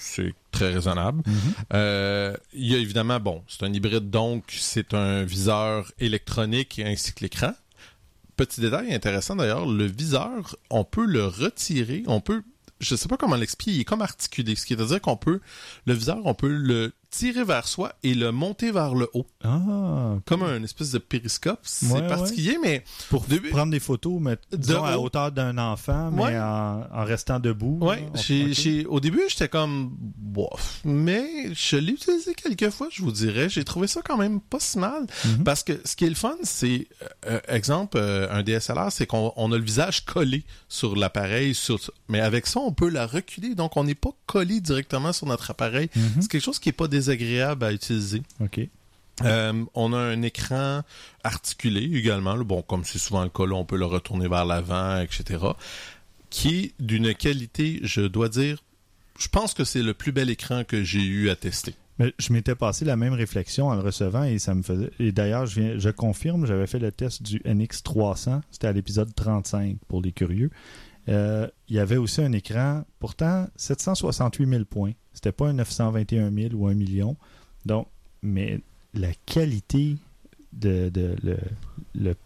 C'est 0.00 0.32
très 0.52 0.72
raisonnable. 0.72 1.22
Mhm. 1.26 1.54
Euh, 1.74 2.36
il 2.54 2.70
y 2.70 2.74
a 2.76 2.78
évidemment, 2.78 3.18
bon, 3.18 3.42
c'est 3.48 3.64
un 3.64 3.72
hybride, 3.72 4.10
donc 4.10 4.44
c'est 4.56 4.94
un 4.94 5.24
viseur 5.24 5.90
électronique 5.98 6.80
ainsi 6.84 7.12
que 7.12 7.24
l'écran. 7.24 7.52
Petit 8.36 8.60
détail 8.60 8.94
intéressant 8.94 9.34
d'ailleurs, 9.34 9.66
le 9.66 9.86
viseur, 9.86 10.56
on 10.70 10.84
peut 10.84 11.04
le 11.04 11.26
retirer, 11.26 12.04
on 12.06 12.20
peut 12.20 12.42
je 12.80 12.94
sais 12.94 13.08
pas 13.08 13.16
comment 13.16 13.34
l'expliquer, 13.34 13.72
il 13.72 13.80
est 13.80 13.84
comme 13.84 14.02
articulé. 14.02 14.54
Ce 14.54 14.64
qui 14.64 14.76
veut 14.76 14.86
dire 14.86 15.00
qu'on 15.00 15.16
peut, 15.16 15.40
le 15.86 15.94
viseur, 15.94 16.18
on 16.24 16.34
peut 16.34 16.46
le 16.46 16.92
tirer 17.10 17.44
vers 17.44 17.66
soi 17.66 17.92
et 18.02 18.14
le 18.14 18.32
monter 18.32 18.70
vers 18.70 18.94
le 18.94 19.08
haut. 19.14 19.26
Ah, 19.42 20.16
Comme 20.26 20.42
un 20.42 20.62
espèce 20.62 20.90
de 20.92 20.98
périscope. 20.98 21.60
C'est 21.62 21.86
Ouais, 21.90 22.06
particulier, 22.06 22.58
mais 22.62 22.84
pour 23.08 23.22
Début- 23.24 23.50
prendre 23.50 23.70
des 23.72 23.80
photos, 23.80 24.20
mais 24.20 24.36
disons, 24.52 24.84
à 24.84 24.96
haut. 24.98 25.04
hauteur 25.04 25.32
d'un 25.32 25.56
enfant, 25.58 26.10
mais 26.10 26.22
Ouais. 26.24 26.38
en, 26.38 26.82
en 26.92 27.04
restant 27.04 27.40
debout. 27.40 27.78
Ouais, 27.80 27.96
là, 28.00 28.06
on- 28.12 28.16
j'ai, 28.18 28.44
ok. 28.46 28.52
j'ai- 28.52 28.86
au 28.86 29.00
début, 29.00 29.22
j'étais 29.28 29.48
comme 29.48 29.90
bof, 29.98 30.80
mais 30.84 31.54
je 31.54 31.76
l'ai 31.76 31.92
utilisé 31.92 32.34
quelques 32.34 32.70
fois, 32.70 32.88
je 32.90 33.02
vous 33.02 33.12
dirais. 33.12 33.48
J'ai 33.48 33.64
trouvé 33.64 33.86
ça 33.86 34.02
quand 34.04 34.16
même 34.18 34.40
pas 34.40 34.60
si 34.60 34.78
mal. 34.78 35.06
Mhm. 35.24 35.44
Parce 35.44 35.62
que 35.62 35.80
ce 35.84 35.96
qui 35.96 36.04
est 36.04 36.08
le 36.10 36.14
fun, 36.14 36.36
c'est, 36.42 36.88
euh, 37.26 37.40
exemple, 37.48 37.96
euh, 37.98 38.28
un 38.30 38.42
DSLR, 38.42 38.92
c'est 38.92 39.06
qu'on 39.06 39.32
on 39.36 39.50
a 39.52 39.56
le 39.56 39.64
visage 39.64 40.04
collé 40.04 40.44
sur 40.68 40.94
l'appareil, 40.96 41.54
sur, 41.54 41.78
mais 42.08 42.20
avec 42.20 42.46
ça, 42.46 42.60
on 42.60 42.72
peut 42.72 42.88
la 42.88 43.06
reculer, 43.06 43.54
donc 43.54 43.76
on 43.76 43.84
n'est 43.84 43.94
pas 43.94 44.10
collé 44.26 44.60
directement 44.60 45.12
sur 45.12 45.26
notre 45.26 45.50
appareil. 45.50 45.88
Mhm. 45.96 46.02
C'est 46.20 46.30
quelque 46.30 46.44
chose 46.44 46.58
qui 46.58 46.68
est 46.68 46.72
pas 46.72 46.88
désagréable 46.98 47.64
à 47.64 47.72
utiliser. 47.72 48.22
OK. 48.40 48.60
Euh, 49.24 49.64
on 49.74 49.92
a 49.92 49.98
un 49.98 50.22
écran 50.22 50.82
articulé 51.24 51.82
également. 51.96 52.36
là. 52.36 52.44
Bon, 52.44 52.62
comme 52.62 52.84
c'est 52.84 52.98
souvent 52.98 53.22
le 53.22 53.30
cas, 53.30 53.46
là, 53.46 53.54
on 53.54 53.64
peut 53.64 53.76
le 53.76 53.86
retourner 53.86 54.28
vers 54.28 54.44
l'avant, 54.44 55.00
etc. 55.00 55.44
Qui 56.30 56.58
est 56.58 56.72
d'une 56.78 57.14
qualité, 57.14 57.80
je 57.82 58.02
dois 58.02 58.28
dire, 58.28 58.62
je 59.18 59.28
pense 59.28 59.54
que 59.54 59.64
c'est 59.64 59.82
le 59.82 59.94
plus 59.94 60.12
bel 60.12 60.30
écran 60.30 60.62
que 60.64 60.84
j'ai 60.84 61.02
eu 61.02 61.30
à 61.30 61.36
tester. 61.36 61.74
Mais 61.98 62.14
je 62.18 62.32
m'étais 62.32 62.54
passé 62.54 62.84
la 62.84 62.96
même 62.96 63.12
réflexion 63.12 63.68
en 63.68 63.74
le 63.74 63.80
recevant 63.80 64.22
et 64.22 64.38
ça 64.38 64.54
me 64.54 64.62
faisait. 64.62 64.90
Et 65.00 65.10
d'ailleurs, 65.10 65.46
je, 65.46 65.60
viens, 65.60 65.78
je 65.78 65.90
confirme, 65.90 66.46
j'avais 66.46 66.68
fait 66.68 66.78
le 66.78 66.92
test 66.92 67.22
du 67.22 67.40
NX300. 67.40 68.40
C'était 68.52 68.68
à 68.68 68.72
l'épisode 68.72 69.12
35 69.16 69.78
pour 69.88 70.00
les 70.00 70.12
curieux. 70.12 70.50
Euh, 71.08 71.48
il 71.68 71.76
y 71.76 71.78
avait 71.78 71.96
aussi 71.96 72.20
un 72.20 72.32
écran, 72.32 72.84
pourtant 72.98 73.46
768 73.56 74.46
000 74.48 74.64
points. 74.64 74.92
C'était 75.12 75.32
pas 75.32 75.48
un 75.48 75.54
921 75.54 76.30
000 76.32 76.54
ou 76.54 76.66
un 76.68 76.74
million. 76.74 77.16
Donc, 77.64 77.88
mais 78.22 78.60
la 78.94 79.12
qualité 79.26 79.96
de, 80.52 80.90
le- 81.94 82.16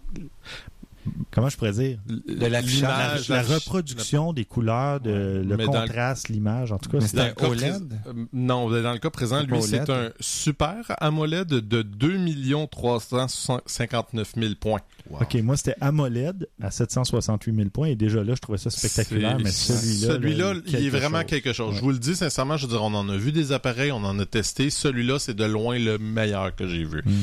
comment 1.31 1.49
je 1.49 1.57
pourrais 1.57 1.73
dire? 1.73 1.99
De 2.07 2.47
l'affichage. 2.47 3.29
la, 3.29 3.43
reproduction 3.43 4.33
des 4.33 4.45
couleurs, 4.45 5.01
de, 5.01 5.43
le 5.47 5.57
Mais 5.57 5.65
contraste, 5.65 6.29
l'image. 6.29 6.73
En 6.73 6.79
tout 6.79 6.91
cas, 6.91 7.01
c'est 7.01 7.19
un 7.19 7.33
OLED? 7.47 8.01
euh, 8.07 8.13
non, 8.33 8.71
dans 8.71 8.93
le 8.93 8.99
cas 8.99 9.11
présent, 9.11 9.43
lui, 9.43 9.63
c'est 9.63 9.91
un 9.91 10.11
super 10.21 10.95
AMOLED 11.01 11.49
de 11.49 11.83
2 11.83 12.67
359 12.71 14.33
000 14.37 14.55
points. 14.61 14.81
OK, 15.11 15.35
moi, 15.43 15.57
c'était 15.57 15.75
AMOLED 15.81 16.49
à 16.61 16.71
768 16.71 17.55
000 17.55 17.69
points 17.71 17.89
et 17.89 17.97
déjà 17.97 18.23
là, 18.23 18.35
je 18.35 18.41
trouvais 18.41 18.59
ça 18.59 18.71
spectaculaire, 18.71 19.39
mais 19.39 19.51
celui-là... 19.51 20.15
Celui-là, 20.15 20.55
là, 20.55 20.61
il 20.67 20.87
est 20.87 20.91
vraiment 20.91 21.21
chose. 21.21 21.27
quelque 21.27 21.53
chose. 21.53 21.73
Ouais. 21.73 21.79
Je 21.79 21.83
vous 21.83 21.91
le 21.91 21.99
dis 21.99 22.17
sincèrement, 22.17 22.57
je 22.57 22.67
veux 22.67 22.73
dire, 22.73 22.83
on 22.83 22.95
en 22.95 23.09
a 23.09 23.17
vu 23.17 23.33
des 23.33 23.53
appareils, 23.53 23.93
on 23.93 24.05
en 24.05 24.19
a 24.19 24.27
testé. 24.27 24.71
Celui-là, 24.71 25.19
c'est 25.19 25.35
de 25.35 25.45
loin 25.45 25.79
le 25.79 25.99
meilleur 25.99 26.55
que 26.55 26.67
j'ai 26.67 26.85
vu. 26.85 27.03
Mhm. 27.05 27.15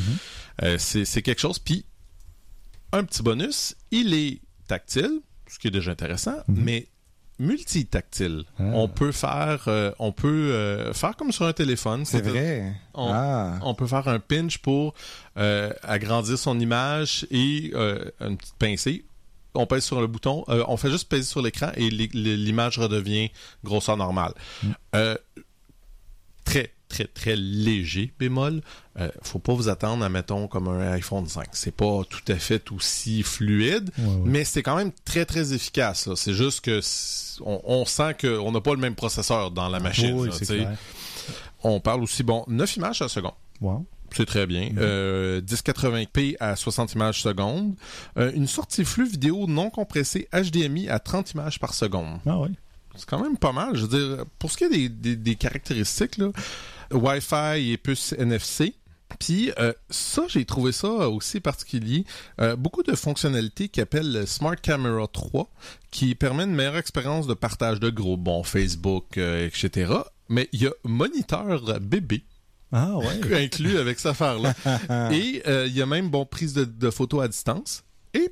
Euh, 0.64 0.76
c'est 0.78 1.06
c'est 1.06 1.22
quelque 1.22 1.40
chose. 1.40 1.60
Puis, 1.60 1.86
un 2.92 3.04
petit 3.04 3.22
bonus, 3.24 3.76
il 3.92 4.14
est 4.14 4.42
tactile, 4.68 5.22
ce 5.48 5.60
qui 5.60 5.68
est 5.68 5.72
déjà 5.72 5.92
intéressant, 5.92 6.36
Mhm. 6.48 6.64
mais 6.64 6.88
multitactile. 7.40 8.44
Ah. 8.60 8.64
On 8.74 8.88
peut 8.88 9.12
faire, 9.12 9.64
euh, 9.68 9.92
on 10.00 10.12
peut 10.12 10.28
euh, 10.52 10.94
faire 10.94 11.16
comme 11.16 11.32
sur 11.32 11.46
un 11.46 11.54
téléphone. 11.54 12.06
C'est 12.06 12.22
vrai. 12.22 12.74
On- 12.94 13.10
Ah. 13.12 13.60
On 13.64 13.74
peut 13.74 13.88
faire 13.88 14.08
un 14.08 14.20
pinch 14.20 14.58
pour 14.60 14.94
euh, 15.38 15.72
agrandir 15.84 16.38
son 16.38 16.60
image 16.60 17.26
et 17.32 17.74
une 17.74 18.38
petite 18.38 18.56
pincée. 18.60 19.06
On 19.56 19.66
pèse 19.66 19.84
sur 19.84 20.00
le 20.00 20.08
bouton, 20.08 20.44
on 20.48 20.78
fait 20.78 20.92
juste 20.92 21.10
peser 21.10 21.24
sur 21.24 21.42
l'écran 21.42 21.72
et 21.76 21.90
l'i- 21.90 22.10
l'i- 22.14 22.38
l'image 22.38 22.78
redevient 22.78 23.32
grosseur 23.64 23.98
normale. 23.98 24.34
Euh, 24.96 25.16
très, 26.46 26.72
très, 26.90 27.06
très 27.06 27.36
léger 27.38 28.12
bémol. 28.20 28.62
Euh, 29.00 29.10
faut 29.22 29.40
pas 29.40 29.54
vous 29.54 29.70
attendre 29.70 30.04
à, 30.04 30.10
mettons, 30.10 30.48
comme 30.48 30.68
un 30.68 30.92
iPhone 30.94 31.26
5. 31.28 31.48
C'est 31.54 31.74
pas 31.76 32.02
tout 32.10 32.30
à 32.32 32.36
fait 32.36 32.72
aussi 32.72 33.24
fluide, 33.24 33.92
Ouais, 33.98 34.06
ouais. 34.06 34.14
mais 34.26 34.44
c'est 34.44 34.64
quand 34.64 34.76
même 34.76 34.92
très, 35.06 35.26
très 35.26 35.54
efficace. 35.54 36.10
C'est 36.16 36.34
juste 36.34 36.62
que 36.62 36.82
on, 37.46 37.62
on 37.64 37.86
sent 37.86 38.16
qu'on 38.20 38.52
n'a 38.52 38.60
pas 38.62 38.72
le 38.74 38.80
même 38.82 38.96
processeur 38.96 39.52
dans 39.52 39.70
la 39.70 39.80
machine. 39.80 40.14
Oui, 40.20 40.30
là. 40.58 40.72
On 41.64 41.80
parle 41.80 42.04
aussi, 42.04 42.24
bon, 42.24 42.44
9 42.48 42.76
images 42.78 43.02
à 43.02 43.06
la 43.06 43.10
seconde. 43.10 43.34
Wow. 43.62 43.86
C'est 44.16 44.26
très 44.26 44.48
bien. 44.48 44.72
Euh, 44.78 45.40
1080p 45.42 46.36
à 46.40 46.56
60 46.56 46.94
images 46.94 47.22
seconde. 47.22 47.76
Euh, 48.18 48.32
une 48.34 48.48
sortie 48.48 48.84
flux 48.84 49.08
vidéo 49.08 49.46
non 49.48 49.70
compressée 49.70 50.28
HDMI 50.34 50.90
à 50.90 50.98
30 51.00 51.34
images 51.34 51.60
par 51.60 51.74
seconde. 51.76 52.20
Ah 52.26 52.40
oui. 52.40 52.50
C'est 52.96 53.06
quand 53.08 53.22
même 53.22 53.38
pas 53.38 53.52
mal. 53.52 53.76
Je 53.76 53.86
veux 53.86 54.00
dire, 54.16 54.26
pour 54.40 54.52
ce 54.52 54.58
qui 54.58 54.64
est 54.64 54.70
des, 54.70 54.90
des- 54.90 55.16
des 55.16 55.36
caractéristiques, 55.36 56.18
là, 56.18 56.30
Wi-Fi 56.92 57.72
et 57.72 57.78
puce 57.78 58.14
NFC. 58.14 58.76
Puis 59.18 59.52
euh, 59.58 59.74
ça, 59.90 60.24
j'ai 60.28 60.46
trouvé 60.46 60.72
ça 60.72 60.88
aussi 61.10 61.40
particulier. 61.40 62.06
Euh, 62.40 62.56
beaucoup 62.56 62.84
de 62.84 62.96
fonctionnalités 62.96 63.68
qui 63.68 63.82
appellent 63.82 64.12
le 64.12 64.26
Smart 64.26 64.56
Camera 64.56 65.08
3, 65.08 65.50
qui 65.92 66.14
permet 66.16 66.44
une 66.44 66.54
meilleure 66.54 66.78
expérience 66.78 67.26
de 67.26 67.34
partage 67.34 67.80
de 67.80 67.90
groupe, 67.90 68.22
bon, 68.22 68.44
Facebook, 68.44 69.18
euh, 69.18 69.48
etc. 69.48 69.94
Mais 70.30 70.48
il 70.52 70.62
y 70.62 70.68
a 70.68 70.72
moniteur 70.84 71.80
bébé 71.80 72.24
Ah 72.72 72.98
ouais. 72.98 73.44
inclus 73.46 73.78
avec 73.78 73.98
cette 74.00 74.12
affaire-là. 74.12 74.54
Et 75.12 75.42
euh, 75.48 75.66
il 75.68 75.76
y 75.76 75.82
a 75.82 75.88
même 75.88 76.10
bon 76.10 76.26
prise 76.26 76.54
de, 76.54 76.66
de 76.66 76.90
photos 76.92 77.24
à 77.24 77.28
distance. 77.28 77.84
Et 78.14 78.32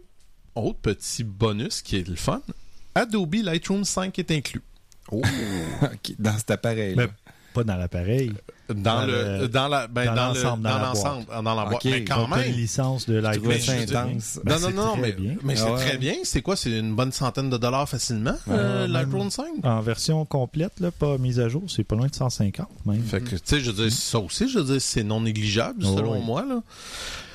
autre 0.54 0.80
petit 0.80 1.24
bonus 1.24 1.82
qui 1.82 1.98
est 1.98 2.08
le 2.08 2.16
fun, 2.16 2.42
Adobe 2.94 3.36
Lightroom 3.36 3.84
5 3.84 4.18
est 4.20 4.32
inclus. 4.32 4.62
OK, 5.12 6.14
Dans 6.20 6.38
cet 6.38 6.52
appareil. 6.52 6.96
Mais 6.96 7.08
pas 7.58 7.64
dans 7.64 7.76
l'appareil. 7.78 8.32
Dans, 8.70 8.76
Dans 9.00 9.06
le, 9.06 9.40
le- 9.44 9.48
dans 9.48 9.68
la 9.70 9.88
ben, 9.88 10.08
dans 10.08 10.16
dans, 10.16 10.28
le- 10.34 10.34
l'ensemble, 10.42 10.64
dans 10.64 10.70
dans 10.72 10.78
la 10.78 10.84
l'ensemble 10.88 11.26
dans 11.28 11.56
la 11.56 11.66
boîte 11.66 11.86
mais 11.86 12.04
quand 12.04 12.28
même 12.28 12.48
une 12.50 12.56
licence 12.58 13.06
de 13.08 13.22
dis- 13.22 13.72
intense. 13.72 14.40
Ben, 14.44 14.56
non 14.56 14.60
non 14.60 14.68
c'est 14.68 14.74
non 14.74 14.92
très 14.92 15.02
mais, 15.02 15.12
bien. 15.14 15.36
mais 15.44 15.56
c'est 15.56 15.64
Ah 15.66 15.74
ouais. 15.74 15.86
très 15.86 15.98
bien 15.98 16.14
c'est 16.24 16.42
quoi? 16.42 16.58
C'est 16.58 16.78
une 16.78 16.94
bonne 16.94 17.14
centaine 17.14 17.50
de 17.50 17.56
dollars 17.58 17.88
facilement 17.88 18.36
euh, 18.50 18.82
même- 18.84 18.92
Lightroom 18.92 19.32
5 19.32 19.46
En 19.64 19.80
version 19.80 20.26
complète, 20.26 20.82
là, 20.82 20.92
pas 20.92 21.18
mise 21.18 21.40
à 21.40 21.48
jour, 21.48 21.64
c'est 21.70 21.86
pas 21.86 21.96
loin 21.96 22.08
de 22.08 22.16
150 22.16 22.68
même. 22.86 23.02
fait 23.04 23.22
que 23.22 23.30
tu 23.36 23.40
sais 23.46 23.60
je 23.62 23.72
dire 23.72 23.90
ça 23.92 24.20
aussi 24.20 24.50
je 24.50 24.60
dire 24.60 24.82
c'est 24.82 25.04
non 25.04 25.22
négligeable 25.22 25.84
Oh, 25.86 25.96
selon 25.98 26.14
oui. 26.20 26.26
moi 26.26 26.44
là 26.46 26.62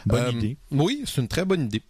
Bonne 0.04 0.20
Euh, 0.26 0.30
idée. 0.32 0.56
Oui, 0.72 1.02
c'est 1.06 1.20
une 1.22 1.28
très 1.28 1.44
bonne 1.46 1.62
idée. 1.62 1.82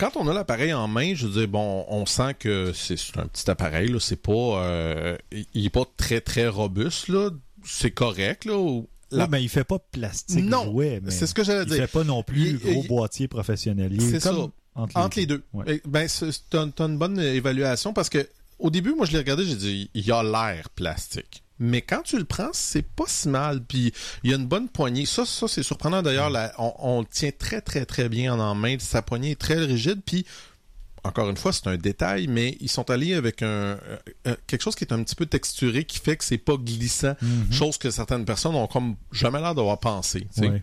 Quand 0.00 0.16
on 0.16 0.26
a 0.28 0.32
l'appareil 0.32 0.72
en 0.72 0.88
main, 0.88 1.14
je 1.14 1.26
veux 1.26 1.40
dire, 1.40 1.48
bon, 1.48 1.84
on 1.88 2.06
sent 2.06 2.34
que 2.38 2.72
c'est 2.74 2.96
un 3.18 3.26
petit 3.26 3.48
appareil, 3.50 3.88
là. 3.88 4.00
C'est 4.00 4.16
pas. 4.16 4.32
euh, 4.32 5.16
il 5.30 5.44
il 5.54 5.66
est 5.66 5.70
pas 5.70 5.84
très, 5.96 6.20
très 6.22 6.48
robuste, 6.48 7.08
là. 7.08 7.28
C'est 7.64 7.90
correct, 7.90 8.46
là. 8.46 8.56
ou- 8.58 8.88
Ouais, 9.12 9.26
mais 9.28 9.42
il 9.42 9.48
fait 9.48 9.64
pas 9.64 9.78
plastique 9.78 10.44
Non, 10.44 10.64
jouet, 10.66 11.00
mais 11.04 11.10
c'est 11.10 11.26
ce 11.26 11.34
que 11.34 11.42
j'allais 11.44 11.64
il 11.64 11.68
dire. 11.68 11.76
fait 11.78 11.86
pas 11.98 12.04
non 12.04 12.22
plus 12.22 12.50
Il- 12.50 12.58
gros 12.58 12.82
il- 12.82 12.86
boîtier 12.88 13.28
professionnel. 13.28 13.90
Il 13.92 14.02
est 14.02 14.18
C'est 14.20 14.28
comme 14.30 14.50
Entre, 14.76 14.96
Entre 14.96 15.18
les 15.18 15.26
deux. 15.26 15.42
Ouais. 15.52 15.82
Ben, 15.84 16.06
c'est 16.08 16.30
une 16.54 16.96
bonne 16.96 17.18
évaluation 17.18 17.92
parce 17.92 18.08
que 18.08 18.26
au 18.60 18.70
début, 18.70 18.94
moi, 18.94 19.04
je 19.06 19.12
l'ai 19.12 19.18
regardé, 19.18 19.44
j'ai 19.44 19.56
dit, 19.56 19.90
il 19.94 20.06
y 20.06 20.12
a 20.12 20.22
l'air 20.22 20.70
plastique. 20.70 21.42
Mais 21.60 21.82
quand 21.82 22.02
tu 22.02 22.18
le 22.18 22.24
prends, 22.24 22.50
c'est 22.52 22.82
pas 22.82 23.04
si 23.06 23.28
mal. 23.28 23.62
Puis 23.62 23.92
il 24.24 24.30
y 24.30 24.34
a 24.34 24.36
une 24.36 24.46
bonne 24.46 24.68
poignée. 24.68 25.06
Ça, 25.06 25.24
ça 25.24 25.46
c'est 25.46 25.62
surprenant 25.62 26.02
d'ailleurs. 26.02 26.32
On, 26.58 26.72
on 26.78 27.00
le 27.00 27.06
tient 27.06 27.30
très, 27.38 27.60
très, 27.60 27.84
très 27.84 28.08
bien 28.08 28.38
en 28.38 28.54
main. 28.54 28.76
Sa 28.78 29.02
poignée 29.02 29.32
est 29.32 29.40
très 29.40 29.56
rigide. 29.56 30.00
Puis 30.04 30.24
encore 31.04 31.30
une 31.30 31.36
fois, 31.36 31.52
c'est 31.52 31.66
un 31.66 31.76
détail, 31.76 32.26
mais 32.26 32.56
ils 32.60 32.68
sont 32.68 32.90
allés 32.90 33.14
avec 33.14 33.42
un 33.42 33.46
euh, 33.46 33.76
euh, 34.26 34.36
quelque 34.46 34.62
chose 34.62 34.74
qui 34.74 34.84
est 34.84 34.92
un 34.92 35.02
petit 35.02 35.14
peu 35.14 35.26
texturé, 35.26 35.84
qui 35.84 35.98
fait 35.98 36.16
que 36.16 36.24
c'est 36.24 36.38
pas 36.38 36.56
glissant. 36.56 37.14
Mhm. 37.22 37.52
Chose 37.52 37.78
que 37.78 37.90
certaines 37.90 38.24
personnes 38.24 38.54
ont 38.54 38.66
comme 38.66 38.96
jamais 39.12 39.40
l'air 39.40 39.54
d'avoir 39.54 39.78
pensé. 39.78 40.26
Ouais. 40.38 40.62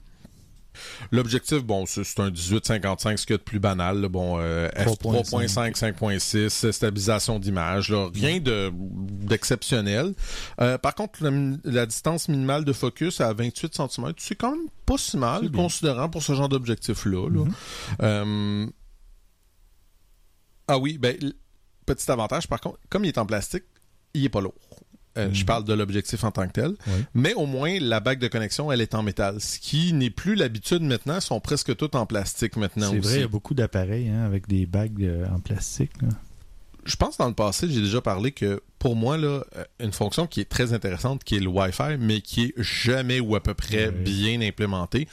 L'objectif, 1.11 1.63
bon, 1.63 1.86
c'est 1.86 2.01
un 2.19 2.30
18-55, 2.30 3.17
ce 3.17 3.25
qu'il 3.25 3.34
y 3.34 3.36
a 3.36 3.38
de 3.38 3.43
plus 3.43 3.59
banal. 3.59 4.01
là. 4.01 4.09
Bon, 4.09 4.38
euh, 4.39 4.69
3.5. 4.69 5.73
f3.5, 5.73 5.75
5.6, 5.78 6.65
euh, 6.65 6.71
stabilisation 6.71 7.39
d'image, 7.39 7.93
rien 8.13 8.39
de 8.39 8.71
d'exceptionnel. 8.73 10.13
Euh, 10.61 10.78
par 10.78 10.95
contre, 10.95 11.19
la, 11.63 11.86
distance 11.86 12.28
minimale 12.30 12.65
de 12.65 12.73
focus 12.73 13.21
à 13.21 13.34
28 13.34 13.75
cm, 13.75 14.13
c'est 14.17 14.36
quand 14.36 14.51
même 14.51 14.67
pas 14.86 14.97
si 14.97 15.17
mal, 15.17 15.51
considérant 15.51 16.09
pour 16.09 16.23
ce 16.23 16.34
genre 16.34 16.49
d'objectif-là. 16.49 17.30
là. 17.30 17.45
Mhm. 17.45 17.53
Euh, 18.01 18.67
Ah 20.67 20.78
oui, 20.78 20.97
ben, 20.97 21.15
petit 21.86 22.11
avantage, 22.11 22.47
par 22.47 22.59
contre, 22.59 22.80
comme 22.89 23.05
il 23.05 23.09
est 23.09 23.17
en 23.17 23.25
plastique, 23.25 23.63
il 24.13 24.25
est 24.25 24.30
pas 24.30 24.41
lourd. 24.41 24.53
Euh, 25.18 25.30
Je 25.34 25.39
Mhm. 25.41 25.45
parle 25.45 25.63
de 25.65 25.74
l'objectif 25.74 26.24
en 26.24 26.32
tant 26.32 26.47
que 26.47 26.53
tel. 26.53 26.74
Mais 27.13 27.34
au 27.34 27.45
moins, 27.45 27.78
la 27.80 27.99
bague 27.99 28.20
de 28.20 28.28
connexion, 28.28 28.72
elle 28.72 28.82
est 28.82 28.95
en 28.95 29.03
métal. 29.03 29.41
Ce 29.41 29.59
qui 29.59 29.93
n'est 29.93 30.09
plus 30.09 30.36
l'habitude 30.36 30.82
maintenant, 30.84 31.15
Ils 31.15 31.22
sont 31.22 31.39
presque 31.39 31.76
toutes 31.76 31.95
en 31.95 32.05
plastique 32.05 32.55
maintenant 32.55 32.91
C'est 32.91 32.99
vrai, 32.99 33.15
il 33.15 33.22
y 33.22 33.24
a 33.24 33.28
beaucoup 33.28 33.53
d'appareils 33.53 34.09
hein, 34.09 34.24
avec 34.26 34.47
des 34.47 34.65
bagues 34.65 35.03
euh, 35.03 35.26
en 35.34 35.39
plastique. 35.39 35.91
là. 36.01 36.09
Je 36.86 36.95
pense 36.95 37.18
dans 37.18 37.28
le 37.28 37.34
passé, 37.34 37.68
j'ai 37.70 37.82
déjà 37.82 37.99
parlé 37.99 38.32
que 38.32 38.61
pour 38.80 38.95
moi, 38.95 39.18
là, 39.18 39.43
euh, 39.57 39.63
une 39.82 39.91
fonction 39.91 40.26
qui 40.26 40.39
est 40.39 40.45
très 40.49 40.72
intéressante, 40.72 41.24
qui 41.26 41.36
est 41.36 41.39
le 41.41 41.47
Wi-Fi, 41.49 41.97
mais 41.99 42.22
qui 42.22 42.43
est 42.45 42.53
jamais 42.57 43.20
ou 43.20 43.36
à 43.36 43.43
peu 43.43 43.53
près 43.53 43.91
bien 43.91 44.39
implémentée. 44.41 45.07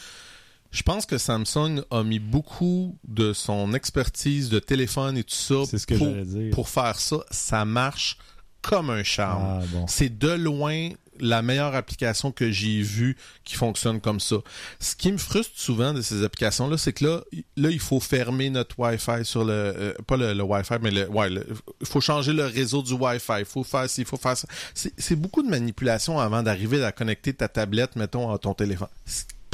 Je 0.70 0.82
pense 0.82 1.06
que 1.06 1.18
Samsung 1.18 1.82
a 1.90 2.02
mis 2.02 2.18
beaucoup 2.18 2.96
de 3.06 3.32
son 3.32 3.74
expertise 3.74 4.50
de 4.50 4.58
téléphone 4.58 5.16
et 5.16 5.22
tout 5.24 5.34
ça 5.34 5.64
C'est 5.68 5.78
ce 5.78 5.86
que 5.86 5.94
pour, 5.94 6.08
dire. 6.12 6.50
pour 6.52 6.68
faire 6.68 6.98
ça. 6.98 7.18
Ça 7.30 7.64
marche 7.64 8.18
comme 8.64 8.90
un 8.90 9.02
charme. 9.02 9.60
Ah, 9.62 9.64
bon. 9.72 9.86
C'est 9.86 10.18
de 10.18 10.30
loin 10.30 10.90
la 11.20 11.42
meilleure 11.42 11.76
application 11.76 12.32
que 12.32 12.50
j'ai 12.50 12.82
vue 12.82 13.16
qui 13.44 13.54
fonctionne 13.54 14.00
comme 14.00 14.18
ça. 14.18 14.36
Ce 14.80 14.96
qui 14.96 15.12
me 15.12 15.18
frustre 15.18 15.52
souvent 15.54 15.92
de 15.92 16.02
ces 16.02 16.24
applications-là, 16.24 16.76
c'est 16.76 16.92
que 16.92 17.04
là, 17.04 17.20
là, 17.56 17.70
il 17.70 17.78
faut 17.78 18.00
fermer 18.00 18.50
notre 18.50 18.76
Wi-Fi 18.80 19.24
sur 19.24 19.44
le... 19.44 19.52
euh, 19.52 19.94
pas 20.06 20.16
le, 20.16 20.32
le 20.32 20.42
Wi-Fi, 20.42 20.74
mais 20.82 20.90
le... 20.90 21.08
Ouais, 21.08 21.30
il 21.30 21.86
faut 21.86 22.00
changer 22.00 22.32
le 22.32 22.46
réseau 22.46 22.82
du 22.82 22.94
Wi-Fi. 22.94 23.40
Il 23.40 23.44
faut 23.44 23.62
faire 23.62 23.88
ci, 23.88 24.00
il 24.00 24.06
faut 24.06 24.16
faire 24.16 24.36
ça. 24.36 24.48
C'est 24.74 25.16
beaucoup 25.16 25.42
de 25.42 25.48
manipulation 25.48 26.18
avant 26.18 26.42
d'arriver 26.42 26.82
à 26.84 26.90
connecter 26.90 27.32
ta 27.32 27.46
tablette, 27.46 27.94
mettons, 27.94 28.32
à 28.32 28.38
ton 28.38 28.54
téléphone. 28.54 28.88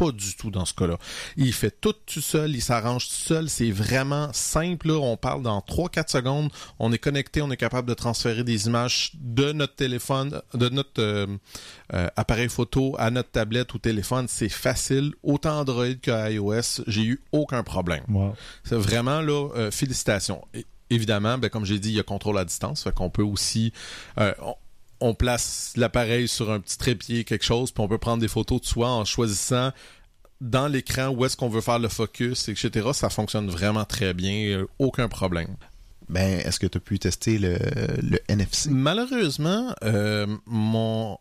Pas 0.00 0.12
du 0.12 0.34
tout 0.34 0.50
dans 0.50 0.64
ce 0.64 0.72
cas-là. 0.72 0.96
Il 1.36 1.52
fait 1.52 1.78
tout 1.78 1.92
tout 1.92 2.22
seul, 2.22 2.54
il 2.54 2.62
s'arrange 2.62 3.06
tout 3.06 3.14
seul. 3.14 3.50
C'est 3.50 3.70
vraiment 3.70 4.30
simple. 4.32 4.88
là. 4.88 4.94
On 4.94 5.18
parle 5.18 5.42
dans 5.42 5.58
3-4 5.58 6.10
secondes. 6.10 6.50
On 6.78 6.90
est 6.90 6.98
connecté, 6.98 7.42
on 7.42 7.50
est 7.50 7.58
capable 7.58 7.86
de 7.86 7.92
transférer 7.92 8.42
des 8.42 8.66
images 8.66 9.12
de 9.16 9.52
notre 9.52 9.74
téléphone, 9.74 10.40
de 10.54 10.70
notre 10.70 11.02
euh, 11.02 11.26
euh, 11.92 12.08
appareil 12.16 12.48
photo 12.48 12.96
à 12.98 13.10
notre 13.10 13.30
tablette 13.30 13.74
ou 13.74 13.78
téléphone. 13.78 14.24
C'est 14.26 14.48
facile. 14.48 15.12
Autant 15.22 15.60
Android 15.60 15.94
que 16.00 16.32
iOS, 16.32 16.82
j'ai 16.86 17.02
eu 17.02 17.20
aucun 17.32 17.62
problème. 17.62 18.04
Wow. 18.08 18.34
C'est 18.64 18.76
vraiment 18.76 19.20
là, 19.20 19.50
euh, 19.54 19.70
félicitations. 19.70 20.42
Et, 20.54 20.64
évidemment, 20.88 21.36
ben, 21.36 21.50
comme 21.50 21.66
j'ai 21.66 21.78
dit, 21.78 21.90
il 21.90 21.96
y 21.96 22.00
a 22.00 22.04
contrôle 22.04 22.38
à 22.38 22.44
distance, 22.44 22.84
fait 22.84 22.94
qu'on 22.94 23.10
peut 23.10 23.22
aussi 23.22 23.72
euh, 24.18 24.32
on, 24.40 24.54
on 25.00 25.14
place 25.14 25.72
l'appareil 25.76 26.28
sur 26.28 26.50
un 26.50 26.60
petit 26.60 26.78
trépied, 26.78 27.24
quelque 27.24 27.44
chose, 27.44 27.70
puis 27.70 27.82
on 27.82 27.88
peut 27.88 27.98
prendre 27.98 28.20
des 28.20 28.28
photos 28.28 28.60
de 28.60 28.66
soi 28.66 28.88
en 28.88 29.04
choisissant 29.04 29.72
dans 30.40 30.68
l'écran 30.68 31.08
où 31.08 31.24
est-ce 31.24 31.36
qu'on 31.36 31.48
veut 31.48 31.60
faire 31.60 31.78
le 31.78 31.88
focus, 31.88 32.48
etc. 32.48 32.90
Ça 32.92 33.10
fonctionne 33.10 33.48
vraiment 33.48 33.84
très 33.84 34.14
bien, 34.14 34.58
euh, 34.58 34.66
aucun 34.78 35.08
problème. 35.08 35.56
Ben, 36.08 36.40
est-ce 36.40 36.58
que 36.58 36.66
tu 36.66 36.78
as 36.78 36.80
pu 36.80 36.98
tester 36.98 37.38
le, 37.38 37.56
le 38.02 38.18
NFC? 38.28 38.68
Malheureusement, 38.70 39.74
euh, 39.84 40.26
mon 40.46 41.18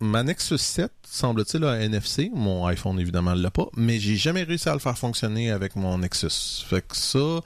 ma 0.00 0.22
Nexus 0.22 0.58
7, 0.58 0.90
semble-t-il, 1.08 1.64
a 1.64 1.70
un 1.70 1.80
NFC. 1.80 2.30
Mon 2.34 2.66
iPhone, 2.66 2.98
évidemment, 3.00 3.34
ne 3.34 3.42
l'a 3.42 3.50
pas. 3.50 3.68
Mais 3.76 3.98
j'ai 3.98 4.16
jamais 4.16 4.42
réussi 4.42 4.68
à 4.68 4.74
le 4.74 4.78
faire 4.78 4.96
fonctionner 4.98 5.50
avec 5.50 5.76
mon 5.76 5.98
Nexus. 5.98 6.64
Fait 6.68 6.86
que 6.86 6.96
ça, 6.96 7.40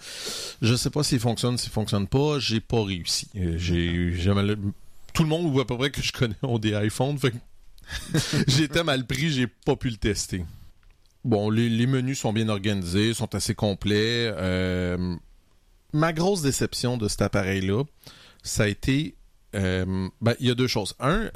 je 0.61 0.74
sais 0.74 0.91
pas 0.91 1.03
s'il 1.03 1.20
fonctionne, 1.20 1.59
s'il 1.59 1.70
fonctionne 1.70 2.07
pas. 2.07 2.39
J'ai 2.39 2.61
pas 2.61 2.83
réussi. 2.83 3.28
Euh, 3.37 3.55
J'ai 3.57 4.12
jamais... 4.14 4.55
Tout 5.14 5.22
le 5.22 5.28
monde, 5.28 5.54
ou 5.54 5.61
à 5.61 5.66
peu 5.66 5.76
près 5.76 5.90
que 5.90 6.02
je 6.02 6.12
connais, 6.12 6.36
ont 6.42 6.58
des 6.58 6.72
iPhones. 6.72 7.18
J'étais 8.46 8.84
mal 8.84 9.06
pris, 9.06 9.30
j'ai 9.30 9.46
pas 9.46 9.76
pu 9.76 9.90
le 9.90 9.96
tester. 9.96 10.44
Bon, 11.24 11.50
les, 11.50 11.86
menus 11.86 12.20
sont 12.20 12.32
bien 12.32 12.48
organisés, 12.48 13.12
sont 13.14 13.34
assez 13.34 13.54
complets. 13.54 14.32
Euh, 14.36 15.16
ma 15.92 16.12
grosse 16.12 16.42
déception 16.42 16.96
de 16.96 17.08
cet 17.08 17.22
appareil-là, 17.22 17.84
ça 18.42 18.62
a 18.64 18.66
été... 18.68 19.16
euh, 19.54 20.08
ben, 20.20 20.34
il 20.40 20.48
y 20.48 20.50
a 20.50 20.54
deux 20.54 20.66
choses. 20.68 20.94
Un, 20.98 21.30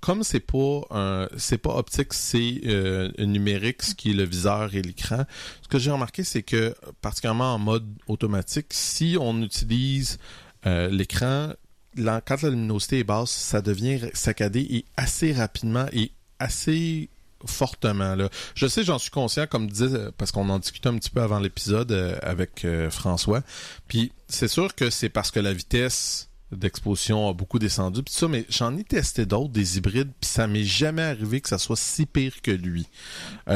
comme 0.00 0.22
c'est 0.22 0.38
pas 0.40 0.82
un- 0.90 1.28
c'est 1.36 1.58
pas 1.58 1.74
optique, 1.74 2.12
c'est 2.12 2.60
euh, 2.66 3.10
numérique, 3.18 3.82
ce 3.82 3.94
qui 3.94 4.10
est 4.10 4.14
le 4.14 4.24
viseur 4.24 4.72
et 4.74 4.82
l'écran. 4.82 5.24
Ce 5.62 5.68
que 5.68 5.78
j'ai 5.78 5.90
remarqué, 5.90 6.22
c'est 6.22 6.42
que 6.42 6.74
particulièrement 7.00 7.54
en 7.54 7.58
mode 7.58 7.88
automatique, 8.06 8.66
si 8.70 9.16
on 9.18 9.42
utilise 9.42 10.18
l'écran, 10.64 11.52
quand 11.96 12.42
la 12.42 12.50
luminosité 12.50 13.00
est 13.00 13.04
basse, 13.04 13.30
ça 13.30 13.60
devient 13.60 14.00
saccadé 14.14 14.60
et 14.60 14.84
assez 14.96 15.32
rapidement 15.32 15.86
et 15.92 16.10
assez 16.38 17.08
fortement. 17.46 18.14
Là. 18.14 18.28
Je 18.54 18.66
sais, 18.66 18.84
j'en 18.84 18.98
suis 18.98 19.10
conscient, 19.10 19.46
comme 19.46 19.68
disait, 19.68 19.94
euh, 19.94 20.10
parce 20.16 20.32
qu'on 20.32 20.48
en 20.48 20.58
discutait 20.58 20.88
un 20.88 20.96
petit 20.96 21.10
peu 21.10 21.20
avant 21.20 21.38
l'épisode 21.38 21.92
euh, 21.92 22.18
avec 22.22 22.64
euh, 22.64 22.90
François. 22.90 23.42
Puis 23.88 24.12
c'est 24.28 24.48
sûr 24.48 24.74
que 24.74 24.90
c'est 24.90 25.08
parce 25.08 25.30
que 25.30 25.40
la 25.40 25.52
vitesse 25.52 26.30
d'exposition 26.52 27.28
a 27.28 27.32
beaucoup 27.32 27.58
descendu, 27.58 28.02
puis 28.02 28.14
ça, 28.14 28.28
mais 28.28 28.46
j'en 28.48 28.76
ai 28.76 28.84
testé 28.84 29.26
d'autres, 29.26 29.52
des 29.52 29.78
hybrides, 29.78 30.12
puis 30.20 30.30
ça 30.30 30.46
m'est 30.46 30.64
jamais 30.64 31.02
arrivé 31.02 31.40
que 31.40 31.48
ça 31.48 31.58
soit 31.58 31.76
si 31.76 32.06
pire 32.06 32.42
que 32.42 32.52
lui. 32.52 32.86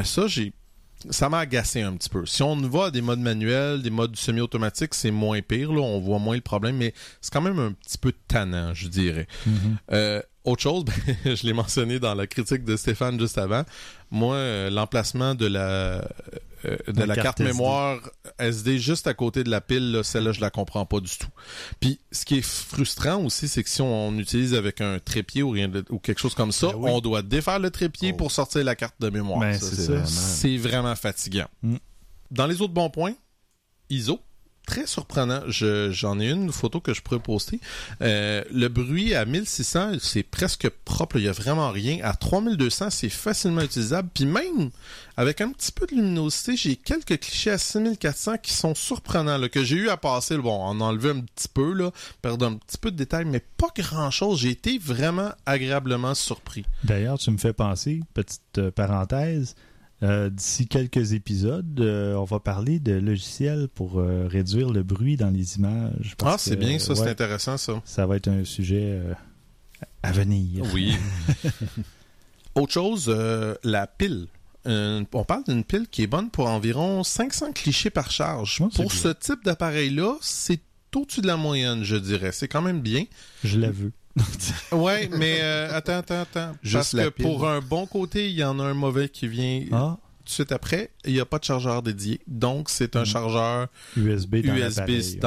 Ça, 0.05 0.27
j'ai 0.27 0.53
ça 1.11 1.29
m'a 1.29 1.39
agacé 1.41 1.83
un 1.83 1.95
petit 1.97 2.09
peu. 2.09 2.27
Si 2.27 2.43
on 2.43 2.57
va 2.57 2.87
à 2.87 2.91
des 2.91 3.01
modes 3.01 3.21
manuels, 3.21 3.83
des 3.83 3.91
modes 3.91 4.17
semi-automatiques, 4.17 4.95
c'est 4.95 5.11
moins 5.11 5.41
pire, 5.43 5.73
là, 5.73 5.81
on 5.81 6.01
voit 6.01 6.19
moins 6.19 6.37
le 6.37 6.43
problème, 6.43 6.77
mais 6.77 6.93
c'est 7.21 7.33
quand 7.33 7.41
même 7.41 7.59
un 7.59 7.73
petit 7.73 7.99
peu 7.99 8.13
tannant, 8.27 8.75
je 8.75 8.89
dirais. 8.89 9.27
Euh, 9.93 10.21
autre 10.45 10.63
chose, 10.63 10.85
ben, 11.25 11.37
je 11.37 11.47
l'ai 11.47 11.53
mentionné 11.53 11.99
dans 11.99 12.15
la 12.15 12.27
critique 12.27 12.65
de 12.65 12.77
Stéphane 12.77 13.19
juste 13.21 13.39
avant. 13.39 13.65
Moi, 14.11 14.37
euh, 14.37 14.71
l'emplacement 14.71 15.35
de 15.35 15.47
la 15.47 16.09
euh, 16.65 16.77
de 16.89 17.05
La 17.05 17.15
carte 17.15 17.39
mémoire 17.41 18.01
SD 18.41 18.79
juste 18.81 19.07
à 19.07 19.15
côté 19.15 19.45
de 19.45 19.51
la 19.51 19.61
pile, 19.61 19.93
là, 19.93 20.03
celle-là, 20.03 20.33
je 20.33 20.41
la 20.41 20.51
comprends 20.51 20.85
pas 20.87 20.99
du 21.01 21.11
tout. 21.17 21.29
Puis, 21.79 22.01
ce 22.11 22.25
qui 22.25 22.39
est 22.39 22.43
frustrant 22.45 23.23
aussi, 23.25 23.47
c'est 23.47 23.63
que 23.63 23.69
si 23.71 23.81
on 23.81 24.13
utilise 24.19 24.55
avec 24.55 24.81
un 24.81 24.99
trépied 24.99 25.43
ou, 25.45 25.51
rien 25.51 25.69
de- 25.69 25.85
ou 25.91 25.99
quelque 26.01 26.19
chose 26.19 26.35
comme 26.35 26.51
ça, 26.51 26.69
Ben 26.69 26.75
oui. 26.79 26.91
on 26.93 27.01
doit 27.01 27.23
défaire 27.23 27.61
le 27.61 27.71
trépied 27.71 28.11
Oh. 28.13 28.17
pour 28.17 28.33
sortir 28.33 28.65
la 28.65 28.75
carte 28.75 28.97
de 29.01 29.09
mémoire. 29.11 29.39
Ben, 29.41 29.57
vraiment- 29.57 30.07
C'est 30.07 30.57
vraiment 30.57 30.97
fatigant. 30.97 31.47
Mm. 31.63 31.77
Dans 32.33 32.47
les 32.47 32.61
autres 32.61 32.75
bons 32.75 32.91
points, 32.91 33.15
ISO. 33.91 34.19
Très 34.69 34.87
surprenant. 34.87 35.41
Je- 35.49 35.91
J'en 35.93 36.21
ai 36.21 36.29
une 36.31 36.53
photo 36.53 36.79
que 36.79 36.93
je 36.93 37.01
pourrais 37.01 37.21
poster. 37.21 37.59
Euh, 38.03 38.45
le 38.53 38.69
bruit 38.69 39.15
à 39.15 39.25
1600, 39.25 39.93
c'est 39.99 40.23
presque 40.23 40.69
propre. 40.85 41.17
Il 41.17 41.25
y 41.25 41.29
a 41.29 41.33
vraiment 41.33 41.71
rien. 41.71 42.01
À 42.03 42.13
3200, 42.13 42.91
c'est 42.91 43.09
facilement 43.09 43.63
utilisable. 43.63 44.11
Puis 44.13 44.27
même 44.27 44.69
avec 45.17 45.41
un 45.41 45.51
petit 45.53 45.73
peu 45.73 45.87
de 45.87 45.95
luminosité, 45.95 46.55
j'ai 46.55 46.77
quelques 46.77 47.19
clichés 47.19 47.51
à 47.51 47.57
6400 47.57 48.37
qui 48.43 48.53
sont 48.53 48.75
surprenants. 48.75 49.41
Que 49.51 49.65
j'ai 49.65 49.77
eu 49.77 49.89
à 49.89 49.97
passer. 49.97 50.37
Bon, 50.37 50.53
en 50.63 50.79
enlever 50.83 51.11
un 51.11 51.21
petit 51.21 51.49
peu, 51.49 51.73
là, 51.73 51.91
perdre 52.21 52.45
un 52.47 52.57
petit 52.57 52.77
peu 52.77 52.91
de 52.91 52.97
détails, 52.97 53.25
mais 53.25 53.41
pas 53.57 53.69
grand-chose. 53.75 54.41
J'ai 54.41 54.51
été 54.51 54.77
vraiment 54.79 55.31
agréablement 55.47 56.15
surpris. 56.15 56.67
D'ailleurs, 56.85 57.19
tu 57.19 57.31
me 57.31 57.39
fais 57.39 57.55
penser, 57.55 58.01
petite 58.13 58.43
euh, 58.59 58.71
parenthèse, 58.71 59.55
euh, 60.03 60.31
d'ici 60.31 60.69
quelques 60.69 61.13
épisodes, 61.13 61.81
euh, 61.81 62.15
on 62.15 62.25
va 62.25 62.39
parler 62.39 62.79
de 62.79 62.93
logiciels 62.93 63.69
pour 63.75 63.99
euh, 63.99 64.29
réduire 64.29 64.71
le 64.71 64.85
bruit 64.85 65.17
dans 65.17 65.31
les 65.31 65.57
images. 65.57 66.15
parce 66.17 66.35
Ah, 66.35 66.39
c'est 66.39 66.57
bien 66.57 66.79
ça, 66.79 66.95
c'est 66.95 67.09
intéressant 67.09 67.57
ça. 67.57 67.83
Ça 67.85 68.07
va 68.07 68.17
être 68.17 68.29
un 68.29 68.45
sujet 68.45 69.01
à 70.03 70.13
venir. 70.13 70.65
Oui. 70.73 70.95
Autre 72.55 72.73
chose, 72.73 73.09
la 73.65 73.87
pile. 73.87 74.29
On 74.65 75.25
parle 75.27 75.45
d'une 75.45 75.65
pile 75.65 75.89
qui 75.91 76.03
est 76.03 76.07
bonne 76.07 76.31
pour 76.31 76.49
environ 76.49 77.03
500 77.03 77.53
clichés 77.53 77.91
par 77.91 78.11
charge. 78.11 78.59
Pour 78.59 78.71
bien. 78.71 78.89
ce 78.89 79.09
type 79.09 79.45
d'appareil-là, 79.45 80.17
c'est 80.21 80.61
au-dessus 80.95 81.21
de 81.21 81.27
la 81.27 81.37
moyenne, 81.37 81.83
je 81.83 81.97
dirais. 81.97 82.33
C'est 82.33 82.49
quand 82.49 82.63
même 82.63 82.81
bien. 82.81 83.05
Je 83.45 83.59
la 83.59 83.71
veux. 83.71 83.93
Ouais, 84.73 85.09
mais 85.17 85.39
euh, 85.41 85.75
attends, 85.77 85.99
attends, 85.99 86.21
attends. 86.23 86.53
Juste 86.63 86.75
Parce 86.97 87.07
que 87.07 87.09
pile. 87.11 87.25
pour 87.25 87.49
un 87.49 87.61
bon 87.61 87.87
côté, 87.87 88.29
il 88.29 88.35
y 88.37 88.45
en 88.45 88.59
a 88.61 88.65
un 88.65 88.75
mauvais 88.75 89.09
qui 89.09 89.29
vient 89.29 89.65
Ah, 89.73 89.97
tout 89.99 90.25
de 90.25 90.31
suite 90.31 90.53
après. 90.53 90.91
Il 91.05 91.13
n'y 91.15 91.21
a 91.21 91.25
pas 91.27 91.39
de 91.39 91.45
chargeur 91.45 91.83
dédié. 91.83 92.21
Donc, 92.27 92.69
c'est 92.71 92.97
un 92.97 93.01
Mhm. 93.01 93.07
chargeur 93.07 93.69
USB 93.97 94.37
dans 94.47 94.55
USB 94.55 94.79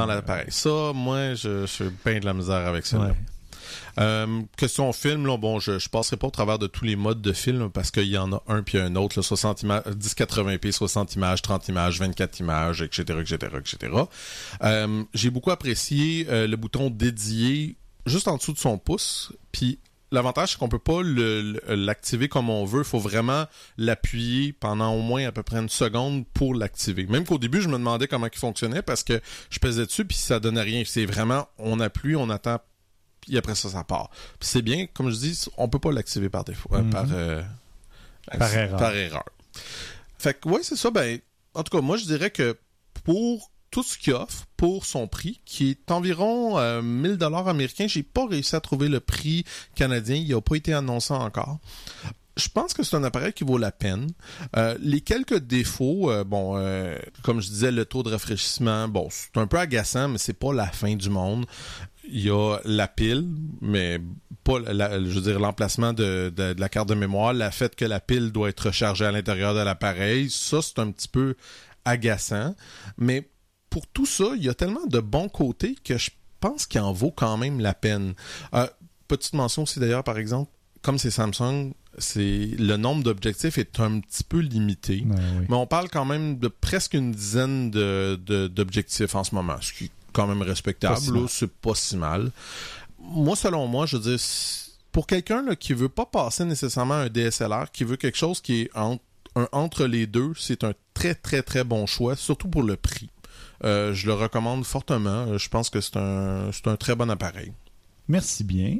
l'appareil. 0.07 0.45
dans. 0.45 0.51
Ça, 0.51 0.91
moi, 0.93 1.33
je, 1.33 1.61
je 1.61 1.65
suis 1.65 1.85
bien 2.05 2.19
de 2.19 2.25
la 2.25 2.33
misère 2.33 2.67
avec 2.67 2.85
ça. 2.85 2.99
Ouais. 2.99 3.13
Euh, 3.99 4.41
question 4.57 4.91
film, 4.93 5.25
là, 5.25 5.37
bon, 5.37 5.59
je, 5.59 5.77
je 5.79 5.89
passerai 5.89 6.15
pas 6.17 6.27
au 6.27 6.31
travers 6.31 6.57
de 6.59 6.67
tous 6.67 6.85
les 6.85 6.95
modes 6.95 7.21
de 7.21 7.33
film 7.33 7.69
parce 7.69 7.91
qu'il 7.91 8.05
y 8.07 8.17
en 8.17 8.31
a 8.33 8.41
un 8.47 8.63
puis 8.63 8.77
un 8.77 8.95
autre, 8.95 9.17
là, 9.19 9.23
60 9.23 9.63
images, 9.63 9.83
1080p, 9.85 10.71
60 10.71 11.15
images, 11.15 11.41
30 11.41 11.67
images, 11.67 11.99
24 11.99 12.39
images, 12.39 12.81
etc., 12.81 13.03
etc., 13.19 13.37
etc. 13.59 13.93
Euh, 14.63 15.03
J'ai 15.13 15.29
beaucoup 15.29 15.51
apprécié 15.51 16.25
euh, 16.29 16.47
le 16.47 16.55
bouton 16.57 16.89
dédié 16.89 17.75
juste 18.05 18.27
en 18.27 18.37
dessous 18.37 18.53
de 18.53 18.57
son 18.59 18.77
pouce, 18.77 19.31
puis 19.51 19.79
L'avantage, 20.13 20.51
c'est 20.51 20.57
qu'on 20.57 20.67
peut 20.67 20.77
pas 20.77 20.99
l'activer 21.73 22.27
comme 22.27 22.49
on 22.49 22.65
veut. 22.65 22.81
Il 22.81 22.83
faut 22.85 22.99
vraiment 22.99 23.45
l'appuyer 23.77 24.51
pendant 24.51 24.93
au 24.93 24.99
moins 25.01 25.25
à 25.25 25.31
peu 25.31 25.41
près 25.41 25.55
une 25.59 25.69
seconde 25.69 26.25
pour 26.33 26.53
l'activer. 26.53 27.05
Même 27.05 27.23
qu'au 27.25 27.37
début, 27.37 27.61
je 27.61 27.69
me 27.69 27.77
demandais 27.77 28.09
comment 28.09 28.27
il 28.27 28.37
fonctionnait 28.37 28.81
parce 28.81 29.03
que 29.05 29.21
je 29.49 29.59
pesais 29.59 29.85
dessus 29.85 30.03
puis 30.03 30.17
ça 30.17 30.41
donnait 30.41 30.63
rien. 30.63 30.83
C'est 30.85 31.05
vraiment, 31.05 31.47
on 31.57 31.79
appuie, 31.79 32.17
on 32.17 32.29
attend, 32.29 32.59
puis 33.21 33.37
après 33.37 33.55
ça, 33.55 33.69
ça 33.69 33.85
part. 33.85 34.09
Puis 34.37 34.49
c'est 34.49 34.61
bien, 34.61 34.85
comme 34.93 35.09
je 35.11 35.15
dis, 35.15 35.45
on 35.55 35.69
peut 35.69 35.79
pas 35.79 35.93
l'activer 35.93 36.27
par 36.27 36.43
défaut, 36.43 36.67
euh, 36.73 36.81
Mhm. 36.81 36.89
par, 36.89 37.05
euh, 37.13 37.41
Par 38.37 38.53
erreur. 38.53 38.77
Par 38.77 38.93
erreur. 38.93 39.25
Fait 40.19 40.37
que, 40.37 40.49
ouais, 40.49 40.59
c'est 40.61 40.75
ça. 40.75 40.91
Ben, 40.91 41.19
en 41.53 41.63
tout 41.63 41.77
cas, 41.77 41.81
moi, 41.81 41.95
je 41.95 42.03
dirais 42.03 42.31
que 42.31 42.57
pour 43.05 43.49
tout 43.71 43.83
ce 43.83 43.97
qu'il 43.97 44.13
offre, 44.13 44.45
pour 44.57 44.85
son 44.85 45.07
prix, 45.07 45.41
qui 45.45 45.71
est 45.71 45.91
environ 45.91 46.59
euh, 46.59 46.81
1000 46.81 47.17
dollars 47.17 47.47
américains, 47.47 47.87
j'ai 47.87 48.03
pas 48.03 48.27
réussi 48.27 48.55
à 48.55 48.59
trouver 48.59 48.89
le 48.89 48.99
prix 48.99 49.43
canadien. 49.75 50.15
Il 50.15 50.29
n'a 50.29 50.41
pas 50.41 50.55
été 50.55 50.73
annoncé 50.73 51.13
encore. 51.13 51.59
Je 52.37 52.47
pense 52.47 52.73
que 52.73 52.83
c'est 52.83 52.95
un 52.95 53.03
appareil 53.03 53.33
qui 53.33 53.43
vaut 53.43 53.57
la 53.57 53.71
peine. 53.71 54.07
Euh, 54.55 54.77
les 54.81 55.01
quelques 55.01 55.39
défauts, 55.39 56.11
euh, 56.11 56.23
bon, 56.23 56.53
euh, 56.57 56.97
comme 57.23 57.41
je 57.41 57.47
disais, 57.49 57.71
le 57.71 57.85
taux 57.85 58.03
de 58.03 58.09
rafraîchissement, 58.11 58.87
bon, 58.87 59.07
c'est 59.09 59.37
un 59.37 59.47
peu 59.47 59.57
agaçant, 59.57 60.07
mais 60.09 60.17
c'est 60.17 60.33
pas 60.37 60.53
la 60.53 60.67
fin 60.67 60.95
du 60.95 61.09
monde. 61.09 61.45
Il 62.07 62.21
y 62.21 62.29
a 62.29 62.57
la 62.65 62.87
pile, 62.87 63.27
mais 63.61 63.99
pas, 64.43 64.59
la- 64.59 64.99
je 64.99 65.09
veux 65.09 65.21
dire, 65.21 65.39
l'emplacement 65.39 65.93
de, 65.93 66.33
la 66.57 66.69
carte 66.69 66.89
de 66.89 66.95
mémoire, 66.95 67.33
le 67.33 67.49
fait 67.51 67.75
que 67.75 67.85
la 67.85 67.99
pile 67.99 68.31
doit 68.31 68.49
être 68.49 68.67
rechargée 68.67 69.05
à 69.05 69.11
l'intérieur 69.11 69.53
de 69.53 69.59
l'appareil, 69.59 70.29
ça, 70.29 70.61
c'est 70.61 70.79
un 70.79 70.89
petit 70.91 71.07
peu 71.09 71.35
agaçant. 71.85 72.55
Mais 72.97 73.29
pour 73.71 73.87
tout 73.87 74.05
ça, 74.05 74.25
il 74.35 74.43
y 74.43 74.49
a 74.49 74.53
tellement 74.53 74.85
de 74.85 74.99
bons 74.99 75.29
côtés 75.29 75.75
que 75.83 75.97
je 75.97 76.11
pense 76.39 76.67
qu'il 76.67 76.81
en 76.81 76.93
vaut 76.93 77.09
quand 77.11 77.37
même 77.37 77.59
la 77.59 77.73
peine. 77.73 78.13
Euh, 78.53 78.67
petite 79.07 79.33
mention 79.33 79.63
aussi 79.63 79.79
d'ailleurs, 79.79 80.03
par 80.03 80.17
exemple, 80.19 80.51
comme 80.83 80.97
c'est 80.99 81.09
Samsung, 81.11 81.71
c'est 81.97 82.51
le 82.59 82.75
nombre 82.77 83.03
d'objectifs 83.03 83.57
est 83.57 83.79
un 83.79 83.99
petit 83.99 84.23
peu 84.23 84.39
limité. 84.39 85.03
Ouais, 85.07 85.15
oui. 85.39 85.45
Mais 85.49 85.55
on 85.55 85.67
parle 85.67 85.89
quand 85.89 86.05
même 86.05 86.37
de 86.37 86.47
presque 86.47 86.93
une 86.93 87.11
dizaine 87.11 87.71
de- 87.71 88.19
de- 88.25 88.47
d'objectifs 88.47 89.15
en 89.15 89.23
ce 89.23 89.33
moment, 89.35 89.55
ce 89.61 89.73
qui 89.73 89.85
est 89.85 89.91
quand 90.13 90.27
même 90.27 90.41
respectable. 90.41 90.95
C'est 91.29 91.51
pas 91.51 91.75
si 91.75 91.97
mal. 91.97 92.31
Moi, 92.99 93.35
selon 93.35 93.67
moi, 93.67 93.85
je 93.85 93.97
veux 93.97 94.03
dire, 94.03 94.19
c- 94.19 94.71
pour 94.91 95.07
quelqu'un 95.07 95.55
qui 95.55 95.73
veut 95.73 95.89
pas 95.89 96.05
passer 96.05 96.43
nécessairement 96.45 96.95
un 96.95 97.09
DSLR, 97.09 97.71
qui 97.71 97.83
veut 97.83 97.95
quelque 97.97 98.17
chose 98.17 98.41
qui 98.41 98.61
est 98.61 98.69
un 98.75 98.97
entre 99.53 99.85
les 99.85 100.07
deux, 100.07 100.33
c'est 100.37 100.63
un 100.65 100.73
très 100.93 101.15
très 101.15 101.41
très 101.41 101.63
bon 101.63 101.85
choix, 101.85 102.17
surtout 102.17 102.49
pour 102.49 102.63
le 102.63 102.75
prix. 102.75 103.09
Euh, 103.63 103.93
je 103.93 104.07
le 104.07 104.13
recommande 104.13 104.65
fortement. 104.65 105.27
Euh, 105.27 105.37
Je 105.37 105.49
pense 105.49 105.69
que 105.69 105.81
c'est 105.81 105.97
un, 105.97 106.51
c'est 106.51 106.67
un 106.67 106.75
très 106.75 106.95
bon 106.95 107.09
appareil. 107.09 107.53
Merci 108.07 108.43
bien. 108.43 108.77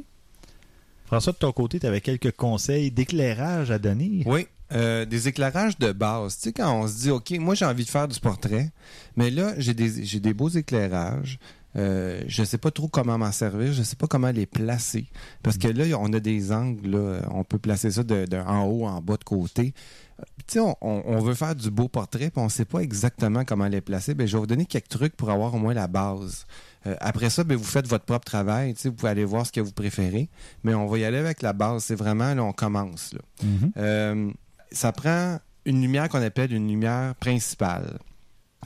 François, 1.06 1.32
de 1.32 1.38
ton 1.38 1.52
côté, 1.52 1.78
tu 1.78 1.86
avais 1.86 2.00
quelques 2.00 2.32
conseils 2.32 2.90
d'éclairage 2.90 3.70
à 3.70 3.78
donner? 3.78 4.22
Oui, 4.26 4.46
euh, 4.72 5.04
des 5.04 5.28
éclairages 5.28 5.78
de 5.78 5.92
base. 5.92 6.36
Tu 6.36 6.42
sais, 6.44 6.52
quand 6.52 6.72
on 6.74 6.88
se 6.88 6.98
dit, 7.02 7.10
OK, 7.10 7.30
moi 7.32 7.54
j'ai 7.54 7.66
envie 7.66 7.84
de 7.84 7.90
faire 7.90 8.08
du 8.08 8.18
portrait, 8.18 8.70
mais 9.16 9.30
là, 9.30 9.52
j'ai 9.58 9.74
des, 9.74 10.04
j'ai 10.04 10.20
des 10.20 10.32
beaux 10.32 10.48
éclairages. 10.48 11.38
Euh, 11.76 12.22
je 12.26 12.44
sais 12.44 12.58
pas 12.58 12.70
trop 12.70 12.88
comment 12.88 13.16
m'en 13.18 13.32
servir, 13.32 13.72
je 13.72 13.82
sais 13.82 13.96
pas 13.96 14.06
comment 14.06 14.30
les 14.30 14.46
placer. 14.46 15.06
Parce 15.42 15.56
que 15.56 15.68
là, 15.68 15.84
on 15.98 16.12
a 16.12 16.20
des 16.20 16.52
angles, 16.52 16.90
là, 16.90 17.20
on 17.30 17.44
peut 17.44 17.58
placer 17.58 17.90
ça 17.90 18.02
de, 18.02 18.26
de 18.26 18.36
en 18.36 18.64
haut, 18.64 18.86
en 18.86 19.00
bas, 19.00 19.16
de 19.16 19.24
côté. 19.24 19.74
Tu 20.46 20.58
sais, 20.58 20.74
on, 20.80 21.18
veut 21.20 21.34
faire 21.34 21.54
du 21.54 21.70
beau 21.70 21.88
portrait, 21.88 22.30
puis 22.30 22.42
on 22.42 22.48
sait 22.48 22.64
pas 22.64 22.80
exactement 22.80 23.44
comment 23.44 23.66
les 23.66 23.80
placer. 23.80 24.14
Ben, 24.14 24.26
je 24.26 24.36
vais 24.36 24.40
vous 24.40 24.46
donner 24.46 24.66
quelques 24.66 24.88
trucs 24.88 25.16
pour 25.16 25.30
avoir 25.30 25.54
au 25.54 25.58
moins 25.58 25.74
la 25.74 25.88
base. 25.88 26.46
Euh, 26.86 26.94
après 27.00 27.30
ça, 27.30 27.42
ben, 27.44 27.56
vous 27.56 27.64
faites 27.64 27.88
votre 27.88 28.04
propre 28.04 28.24
travail. 28.24 28.74
Vous 28.84 28.92
pouvez 28.92 29.10
aller 29.10 29.24
voir 29.24 29.46
ce 29.46 29.52
que 29.52 29.60
vous 29.60 29.72
préférez. 29.72 30.28
Mais 30.62 30.74
on 30.74 30.86
va 30.86 30.98
y 30.98 31.04
aller 31.04 31.18
avec 31.18 31.42
la 31.42 31.52
base. 31.52 31.84
C'est 31.84 31.94
vraiment, 31.94 32.34
là, 32.34 32.44
on 32.44 32.52
commence. 32.52 33.14
Là. 33.14 33.20
Mhm. 33.42 33.72
Euh, 33.76 34.30
ça 34.70 34.92
prend 34.92 35.38
une 35.64 35.80
lumière 35.80 36.08
qu'on 36.08 36.22
appelle 36.22 36.52
une 36.52 36.68
lumière 36.68 37.14
principale. 37.16 37.98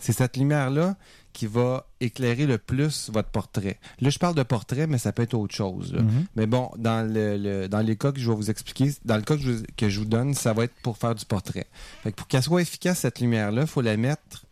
C'est 0.00 0.12
cette 0.12 0.36
lumière-là 0.36 0.96
qui 1.36 1.46
va 1.46 1.86
éclairer 2.00 2.46
le 2.46 2.56
plus 2.56 3.10
votre 3.12 3.28
portrait. 3.28 3.78
Là, 4.00 4.08
je 4.08 4.18
parle 4.18 4.34
de 4.34 4.42
portrait, 4.42 4.86
mais 4.86 4.96
ça 4.96 5.12
peut 5.12 5.22
être 5.22 5.34
autre 5.34 5.54
chose. 5.54 5.92
Mhm. 5.92 6.24
Mais 6.34 6.46
bon, 6.46 6.70
dans, 6.78 7.06
le, 7.06 7.36
le- 7.36 7.68
dans 7.68 7.80
les 7.80 7.94
cas 7.96 8.10
que 8.10 8.18
je 8.18 8.30
vais 8.30 8.34
vous 8.36 8.48
expliquer, 8.50 8.94
dans 9.04 9.16
le 9.16 9.22
cas 9.22 9.36
que 9.36 9.42
je, 9.42 9.52
que 9.76 9.90
je 9.90 9.98
vous 9.98 10.06
donne, 10.06 10.32
ça 10.32 10.54
va 10.54 10.64
être 10.64 10.74
pour 10.82 10.96
faire 10.96 11.14
du 11.14 11.26
portrait. 11.26 11.66
Fait 12.02 12.10
que 12.12 12.16
pour 12.16 12.26
qu'elle 12.26 12.42
soit 12.42 12.62
efficace, 12.62 13.00
cette 13.00 13.20
lumière-là, 13.20 13.62
il 13.62 13.66
faut 13.68 13.82
la 13.82 13.98
mettre, 13.98 14.46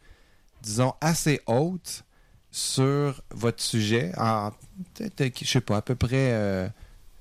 disons, 0.63 0.93
assez 1.01 1.41
haute 1.47 2.05
sur 2.51 3.23
votre 3.31 3.63
sujet, 3.63 4.13
en, 4.19 4.51
peut-être, 4.95 5.39
je 5.43 5.49
sais 5.49 5.61
pas, 5.63 5.79
à 5.79 5.83
peu 5.83 5.95
près, 5.95 6.33
euh, 6.33 6.69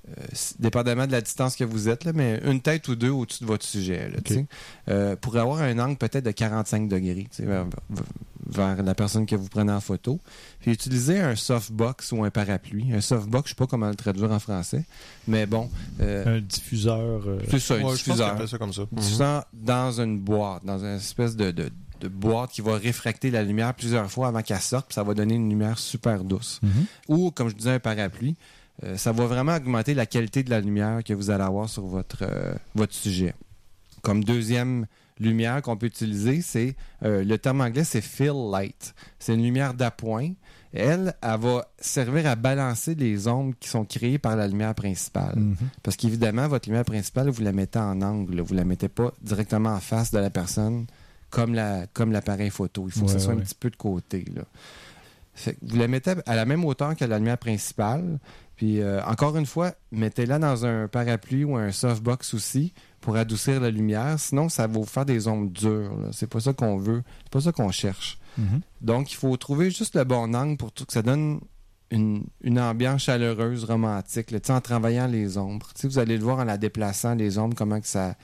euh, 0.08 0.22
dépendamment 0.58 1.06
de 1.06 1.12
la 1.12 1.20
distance 1.20 1.56
que 1.56 1.64
vous 1.64 1.88
êtes, 1.88 2.04
là, 2.04 2.12
mais 2.14 2.40
une 2.44 2.60
tête 2.60 2.86
ou 2.88 2.94
deux 2.96 3.10
au-dessus 3.10 3.42
de 3.42 3.48
votre 3.48 3.64
sujet, 3.64 4.10
là. 4.10 4.18
Euh, 4.88 5.16
pour 5.16 5.36
avoir 5.36 5.60
un 5.62 5.78
angle 5.78 5.96
peut-être 5.96 6.24
de 6.24 6.30
45 6.30 6.88
degrés 6.88 7.26
vers, 7.38 7.66
vers 8.46 8.82
la 8.82 8.94
personne 8.94 9.24
que 9.26 9.34
vous 9.36 9.48
prenez 9.48 9.72
en 9.72 9.80
photo. 9.80 10.20
Puis 10.60 10.72
utilisez 10.72 11.20
un 11.20 11.34
softbox 11.36 12.12
ou 12.12 12.22
un 12.24 12.30
parapluie. 12.30 12.92
Un 12.92 13.00
softbox, 13.00 13.48
je 13.48 13.54
sais 13.54 13.56
pas 13.56 13.66
comment 13.66 13.88
le 13.88 13.94
traduire 13.94 14.30
en 14.30 14.38
français, 14.38 14.84
mais 15.26 15.46
bon, 15.46 15.70
euh, 16.00 16.36
Un 16.38 16.40
diffuseur. 16.40 17.22
euh, 17.26 17.38
c'est 17.50 17.58
ça, 17.58 17.74
un 17.74 17.76
Ouais, 17.78 17.82
qu'on 17.84 17.92
diffuseur. 17.94 18.28
appelle 18.28 18.48
ça 18.48 18.58
comme 18.58 18.72
ça. 18.72 18.82
Diffusant 18.92 19.42
dans 19.54 20.00
une 20.00 20.18
boîte, 20.18 20.64
dans 20.64 20.78
une 20.78 20.96
espèce 20.96 21.34
de, 21.36 21.50
de- 21.50 21.70
de 22.00 22.08
boîte 22.08 22.50
qui 22.50 22.60
va 22.60 22.76
réfracter 22.76 23.30
la 23.30 23.42
lumière 23.42 23.72
plusieurs 23.72 24.10
fois 24.10 24.28
avant 24.28 24.42
qu'elle 24.42 24.60
sorte, 24.60 24.88
puis 24.88 24.94
ça 24.94 25.02
va 25.02 25.14
donner 25.14 25.36
une 25.36 25.48
lumière 25.48 25.78
super 25.78 26.22
douce. 26.24 26.60
Mhm. 26.62 26.84
Ou, 27.08 27.30
comme 27.30 27.48
je 27.48 27.54
disais, 27.54 27.70
un 27.70 27.78
parapluie. 27.80 28.36
Euh, 28.82 28.96
ça 28.96 29.12
va 29.12 29.26
vraiment 29.26 29.54
augmenter 29.54 29.94
la 29.94 30.06
qualité 30.06 30.42
de 30.42 30.50
la 30.50 30.60
lumière 30.60 31.04
que 31.04 31.12
vous 31.12 31.30
allez 31.30 31.44
avoir 31.44 31.68
sur 31.68 31.84
votre, 31.84 32.22
euh, 32.22 32.54
votre 32.74 32.92
sujet. 32.92 33.34
Comme 34.02 34.24
deuxième 34.24 34.86
lumière 35.20 35.62
qu'on 35.62 35.76
peut 35.76 35.86
utiliser, 35.86 36.42
c'est 36.42 36.74
euh, 37.04 37.22
le 37.24 37.38
terme 37.38 37.60
anglais, 37.60 37.84
c'est 37.84 38.00
fill 38.00 38.50
light. 38.50 38.94
C'est 39.18 39.34
une 39.34 39.42
lumière 39.42 39.74
d'appoint. 39.74 40.32
Elle, 40.72 41.14
elle 41.22 41.40
va 41.40 41.68
servir 41.78 42.26
à 42.26 42.34
balancer 42.34 42.96
les 42.96 43.28
ombres 43.28 43.54
qui 43.60 43.68
sont 43.68 43.84
créées 43.84 44.18
par 44.18 44.34
la 44.34 44.48
lumière 44.48 44.74
principale. 44.74 45.36
Mhm. 45.36 45.56
Parce 45.84 45.96
qu'évidemment, 45.96 46.48
votre 46.48 46.68
lumière 46.68 46.84
principale, 46.84 47.28
vous 47.28 47.42
la 47.42 47.52
mettez 47.52 47.78
en 47.78 48.02
angle. 48.02 48.40
Vous 48.40 48.54
la 48.54 48.64
mettez 48.64 48.88
pas 48.88 49.12
directement 49.22 49.70
en 49.70 49.80
face 49.80 50.10
de 50.10 50.18
la 50.18 50.30
personne 50.30 50.86
comme 51.30 51.54
la 51.54 51.86
comme 51.92 52.12
l'appareil 52.12 52.50
photo. 52.50 52.86
Il 52.86 52.92
faut 52.92 53.06
que 53.06 53.12
ce 53.12 53.18
soit 53.18 53.34
ouais. 53.34 53.40
un 53.40 53.44
petit 53.44 53.54
peu 53.54 53.70
de 53.70 53.76
côté. 53.76 54.24
Là. 54.34 54.42
Fait 55.34 55.54
que 55.54 55.58
vous 55.62 55.76
la 55.76 55.88
mettez 55.88 56.14
à 56.26 56.36
la 56.36 56.44
même 56.44 56.64
hauteur 56.64 56.94
que 56.96 57.04
la 57.04 57.18
lumière 57.18 57.38
principale. 57.38 58.18
Puis 58.56 58.80
euh, 58.80 59.02
encore 59.04 59.36
une 59.36 59.46
fois, 59.46 59.72
mettez-la 59.90 60.38
dans 60.38 60.64
un 60.64 60.86
parapluie 60.86 61.42
ou 61.44 61.56
un 61.56 61.72
softbox 61.72 62.34
aussi 62.34 62.72
pour 63.00 63.16
adoucir 63.16 63.60
la 63.60 63.70
lumière. 63.70 64.18
Sinon, 64.18 64.48
ça 64.48 64.66
va 64.68 64.72
vous 64.78 64.84
faire 64.86 65.04
des 65.04 65.26
ombres 65.26 65.50
dures. 65.50 65.98
C'est 66.12 66.28
pas 66.28 66.38
ça 66.40 66.52
qu'on 66.52 66.76
veut. 66.76 67.02
C'est 67.24 67.32
pas 67.32 67.40
ça 67.40 67.52
qu'on 67.52 67.70
cherche. 67.72 68.18
Mhm. 68.38 68.60
Donc, 68.80 69.12
il 69.12 69.16
faut 69.16 69.36
trouver 69.36 69.70
juste 69.70 69.96
le 69.96 70.04
bon 70.04 70.34
angle 70.34 70.56
pour 70.56 70.70
tout- 70.72 70.84
que 70.86 70.92
ça 70.92 71.02
donne 71.02 71.40
une, 71.90 72.24
une 72.42 72.58
ambiance 72.60 73.02
chaleureuse, 73.02 73.64
romantique, 73.64 74.30
là, 74.30 74.38
en 74.48 74.60
travaillant 74.60 75.06
les 75.06 75.36
ombres. 75.36 75.66
Tu 75.74 75.82
sais, 75.82 75.88
vous 75.88 75.98
allez 75.98 76.16
le 76.16 76.24
voir 76.24 76.38
en 76.38 76.44
la 76.44 76.56
déplaçant, 76.56 77.14
les 77.14 77.38
ombres, 77.38 77.54
comment 77.56 77.80
que 77.80 77.86
ça, 77.86 78.14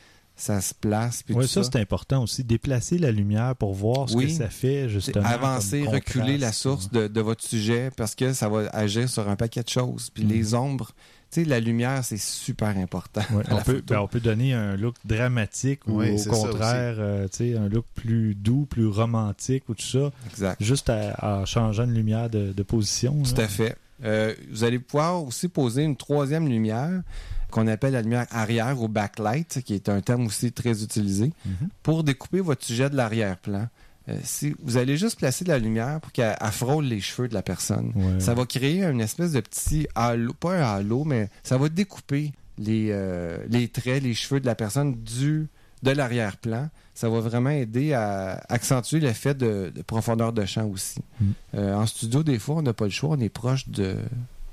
ça 0.42 0.60
se 0.60 0.74
place. 0.74 1.22
Puis 1.22 1.34
tout 1.34 1.42
ça, 1.42 1.62
ça. 1.62 1.70
c'est 1.72 1.78
important 1.80 2.22
aussi. 2.22 2.44
Déplacer 2.44 2.98
la 2.98 3.10
lumière 3.12 3.54
pour 3.56 3.74
voir 3.74 4.08
ce 4.08 4.16
Oui. 4.16 4.26
que 4.26 4.32
ça 4.32 4.48
fait, 4.48 4.88
justement. 4.88 5.26
avancer, 5.26 5.84
reculer 5.86 6.38
la 6.38 6.52
source 6.52 6.90
de, 6.90 7.08
de 7.08 7.20
votre 7.20 7.44
sujet 7.44 7.90
parce 7.96 8.14
que 8.14 8.32
ça 8.32 8.48
va 8.48 8.68
agir 8.72 9.08
sur 9.08 9.28
un 9.28 9.36
paquet 9.36 9.62
de 9.62 9.68
choses. 9.68 10.10
Puis 10.10 10.24
Mhm. 10.24 10.30
les 10.30 10.54
ombres, 10.54 10.92
tu 11.32 11.42
sais, 11.42 11.48
la 11.48 11.60
lumière, 11.60 12.04
c'est 12.04 12.18
super 12.18 12.76
important. 12.76 13.22
Ouais, 13.32 13.44
à 13.48 13.52
on, 13.52 13.56
la 13.58 13.62
peut, 13.62 13.74
photo. 13.76 13.84
ben, 13.94 14.00
on 14.00 14.08
peut 14.08 14.18
donner 14.20 14.52
un 14.52 14.76
look 14.76 14.96
dramatique 15.04 15.86
ou 15.86 16.02
au 16.02 16.16
contraire, 16.28 16.96
euh, 16.98 17.28
tu 17.28 17.36
sais, 17.52 17.56
un 17.56 17.68
look 17.68 17.84
plus 17.94 18.34
doux, 18.34 18.66
plus 18.66 18.86
romantique 18.88 19.68
ou 19.68 19.74
tout 19.74 19.86
ça, 19.86 20.10
Exact. 20.30 20.62
juste 20.62 20.90
à- 20.90 21.16
en 21.22 21.46
changeant 21.46 21.86
de 21.86 21.92
lumière 21.92 22.30
de, 22.30 22.52
de 22.52 22.62
position. 22.64 23.22
Tout 23.22 23.36
là. 23.36 23.44
à 23.44 23.48
fait. 23.48 23.76
Euh, 24.02 24.34
vous 24.50 24.64
allez 24.64 24.78
pouvoir 24.78 25.22
aussi 25.22 25.46
poser 25.48 25.82
une 25.84 25.94
troisième 25.94 26.48
lumière 26.48 27.02
qu'on 27.50 27.66
appelle 27.66 27.92
la 27.92 28.02
lumière 28.02 28.26
arrière 28.30 28.80
ou 28.80 28.88
backlight, 28.88 29.62
qui 29.64 29.74
est 29.74 29.88
un 29.88 30.00
terme 30.00 30.26
aussi 30.26 30.52
très 30.52 30.82
utilisé, 30.82 31.32
Mhm. 31.44 31.68
pour 31.82 32.04
découper 32.04 32.40
votre 32.40 32.64
sujet 32.64 32.88
de 32.90 32.96
l'arrière-plan. 32.96 33.68
Euh, 34.08 34.16
si 34.24 34.54
vous 34.62 34.76
allez 34.78 34.96
juste 34.96 35.18
placer 35.18 35.44
de 35.44 35.50
la 35.50 35.58
lumière 35.58 36.00
pour 36.00 36.10
qu'elle 36.12 36.34
elle 36.40 36.50
frôle 36.52 36.86
les 36.86 37.00
cheveux 37.00 37.28
de 37.28 37.34
la 37.34 37.42
personne. 37.42 37.92
Ouais. 37.94 38.18
Ça 38.20 38.32
va 38.34 38.46
créer 38.46 38.82
une 38.82 39.00
espèce 39.02 39.32
de 39.32 39.40
petit 39.40 39.86
halo, 39.94 40.32
pas 40.32 40.54
un 40.56 40.62
halo, 40.78 41.04
mais 41.04 41.28
ça 41.42 41.58
va 41.58 41.68
découper 41.68 42.32
les, 42.58 42.88
euh, 42.90 43.38
les 43.48 43.68
traits, 43.68 44.02
les 44.02 44.14
cheveux 44.14 44.40
de 44.40 44.46
la 44.46 44.54
personne 44.54 44.94
du 45.02 45.48
de 45.82 45.90
l'arrière-plan. 45.92 46.68
Ça 46.94 47.08
va 47.08 47.20
vraiment 47.20 47.48
aider 47.50 47.94
à 47.94 48.42
accentuer 48.50 49.00
l'effet 49.00 49.32
de, 49.34 49.72
de 49.74 49.80
profondeur 49.82 50.32
de 50.34 50.44
champ 50.44 50.66
aussi. 50.66 51.00
Mm. 51.20 51.24
Euh, 51.54 51.74
en 51.74 51.86
studio, 51.86 52.22
des 52.22 52.38
fois, 52.38 52.56
on 52.56 52.62
n'a 52.62 52.74
pas 52.74 52.84
le 52.84 52.90
choix, 52.90 53.10
on 53.16 53.20
est 53.20 53.30
proche 53.30 53.66
de, 53.68 53.96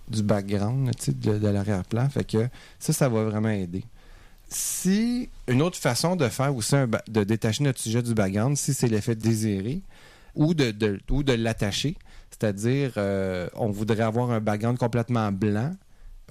du 0.07 0.23
background, 0.23 0.91
de, 1.07 1.37
de 1.37 1.47
l'arrière-plan. 1.47 2.09
Fait 2.09 2.23
que 2.23 2.47
ça, 2.79 2.93
ça 2.93 3.09
va 3.09 3.23
vraiment 3.23 3.49
aider. 3.49 3.83
Si 4.49 5.29
une 5.47 5.61
autre 5.61 5.77
façon 5.77 6.15
de 6.15 6.27
faire 6.29 6.55
aussi 6.55 6.75
de 7.09 7.23
détacher 7.23 7.63
notre 7.63 7.79
sujet 7.79 8.01
du 8.01 8.13
background, 8.13 8.55
si 8.55 8.73
c'est 8.73 8.87
l'effet 8.87 9.15
désiré, 9.15 9.81
ou 10.35 10.53
de, 10.53 11.33
l'attacher, 11.33 11.97
c'est-à-dire 12.29 12.93
euh, 12.97 13.49
on 13.55 13.71
voudrait 13.71 14.03
avoir 14.03 14.31
un 14.31 14.39
background 14.39 14.77
complètement 14.77 15.31
blanc, 15.31 15.71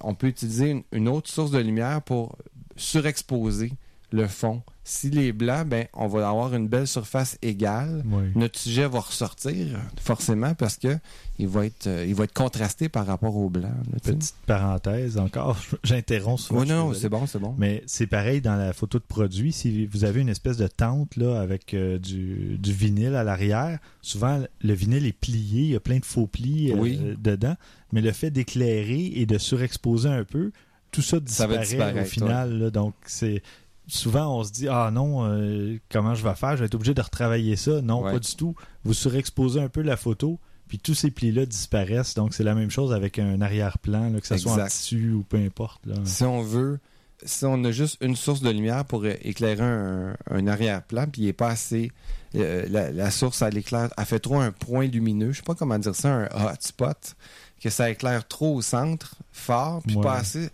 on 0.01 0.15
peut 0.15 0.27
utiliser 0.27 0.85
une 0.91 1.07
autre 1.07 1.29
source 1.29 1.51
de 1.51 1.59
lumière 1.59 2.01
pour 2.01 2.37
surexposer 2.75 3.73
le 4.11 4.27
fond. 4.27 4.61
S'il 4.85 5.17
est 5.19 5.33
blanc, 5.33 5.65
ben, 5.65 5.85
on 5.93 6.07
va 6.07 6.29
avoir 6.29 6.55
une 6.55 6.69
belle 6.69 6.87
surface 6.87 7.37
égale. 7.41 8.05
Notre 8.35 8.57
sujet 8.57 8.87
va 8.87 9.01
ressortir, 9.01 9.77
forcément, 9.99 10.53
parce 10.55 10.77
que 10.77 10.97
il 11.39 11.47
va 11.49 11.65
être, 11.65 11.87
euh, 11.87 12.05
il 12.07 12.15
va 12.15 12.23
être 12.23 12.33
contrasté 12.33 12.87
par 12.87 13.05
rapport 13.05 13.35
au 13.35 13.49
blanc. 13.49 13.67
là, 13.67 13.99
tu 14.01 14.09
sais. 14.11 14.15
Petite 14.15 14.35
parenthèse 14.45 15.17
encore, 15.17 15.57
j'interromps 15.83 16.41
souvent. 16.41 16.61
Suis 16.61 16.69
non, 16.69 16.93
c'est 16.93 17.09
bon, 17.09 17.25
c'est 17.27 17.37
bon. 17.39 17.53
Mais 17.57 17.83
c'est 17.85 18.07
pareil 18.07 18.39
dans 18.39 18.55
la 18.55 18.71
photo 18.71 18.97
de 18.97 19.03
produit. 19.03 19.51
Si 19.51 19.85
vous 19.87 20.05
avez 20.05 20.21
une 20.21 20.29
espèce 20.29 20.55
de 20.55 20.67
tente 20.67 21.17
là, 21.17 21.41
avec 21.41 21.73
euh, 21.73 21.99
du, 21.99 22.57
du 22.57 22.71
vinyle 22.71 23.15
à 23.15 23.25
l'arrière, 23.25 23.79
souvent 24.01 24.41
le 24.61 24.73
vinyle 24.73 25.05
est 25.05 25.11
plié, 25.11 25.63
il 25.63 25.71
y 25.71 25.75
a 25.75 25.81
plein 25.81 25.99
de 25.99 26.05
faux 26.05 26.27
plis 26.27 26.71
euh, 26.71 26.75
Oui. 26.77 26.97
dedans. 27.21 27.55
Mais 27.91 27.99
le 28.01 28.13
fait 28.13 28.31
d'éclairer 28.31 29.11
et 29.15 29.25
de 29.25 29.37
surexposer 29.37 30.07
un 30.09 30.23
peu, 30.23 30.51
tout 30.91 31.01
ça 31.01 31.17
Ça 31.25 31.45
va 31.45 31.57
disparaît 31.57 32.01
au 32.03 32.05
final. 32.05 32.57
là. 32.57 32.69
donc 32.69 32.93
c'est 33.05 33.43
souvent 33.87 34.37
on 34.39 34.43
se 34.43 34.51
dit 34.51 34.67
ah 34.67 34.89
non 34.91 35.25
euh, 35.25 35.77
comment 35.89 36.13
je 36.15 36.23
vais 36.23 36.35
faire, 36.35 36.51
je 36.55 36.61
vais 36.61 36.65
être 36.65 36.75
obligé 36.75 36.93
de 36.93 37.01
retravailler 37.01 37.55
ça. 37.55 37.81
Non, 37.81 38.03
Ouais. 38.03 38.11
pas 38.13 38.19
du 38.19 38.35
tout. 38.35 38.55
Vous 38.83 38.93
surexposez 38.93 39.59
un 39.61 39.69
peu 39.69 39.81
la 39.81 39.97
photo. 39.97 40.39
Puis 40.67 40.79
tous 40.79 40.95
ces 40.95 41.11
plis-là 41.11 41.45
disparaissent. 41.45 42.13
Donc, 42.15 42.33
c'est 42.33 42.43
la 42.43 42.53
même 42.53 42.69
chose 42.69 42.91
avec 42.91 43.19
un 43.19 43.39
arrière-plan, 43.39 44.09
là, 44.09 44.19
que 44.19 44.27
ce 44.27 44.35
soit 44.35 44.61
en 44.61 44.67
tissu 44.67 45.13
ou 45.13 45.23
peu 45.23 45.37
importe. 45.37 45.85
Là. 45.85 45.95
Si 46.03 46.23
on 46.25 46.41
veut, 46.43 46.79
si 47.23 47.45
on 47.45 47.63
a 47.63 47.71
juste 47.71 47.97
une 48.01 48.17
source 48.17 48.41
de 48.41 48.49
lumière 48.49 48.83
pour 48.83 49.03
euh, 49.05 49.13
éclairer 49.21 49.63
un, 49.63 50.17
un 50.29 50.45
arrière-plan, 50.47 51.07
puis 51.09 51.21
il 51.21 51.25
n'est 51.27 51.31
pas 51.33 51.47
assez. 51.51 51.89
euh, 52.35 52.65
la, 52.69 52.91
la 52.91 53.11
source, 53.11 53.41
elle 53.43 53.57
éclaire, 53.57 53.87
elle 53.97 54.03
fait 54.05 54.19
trop 54.19 54.39
un 54.41 54.51
point 54.51 54.87
lumineux. 54.87 55.31
Je 55.31 55.37
sais 55.37 55.43
pas 55.43 55.55
comment 55.55 55.79
dire 55.79 55.95
ça, 55.95 56.09
un 56.13 56.47
hotspot, 56.51 57.15
que 57.61 57.69
ça 57.69 57.89
éclaire 57.89 58.27
trop 58.27 58.53
au 58.55 58.61
centre, 58.61 59.15
fort, 59.31 59.81
puis 59.87 59.95
Ouais. 59.95 60.03
pas 60.03 60.15
assez. 60.15 60.49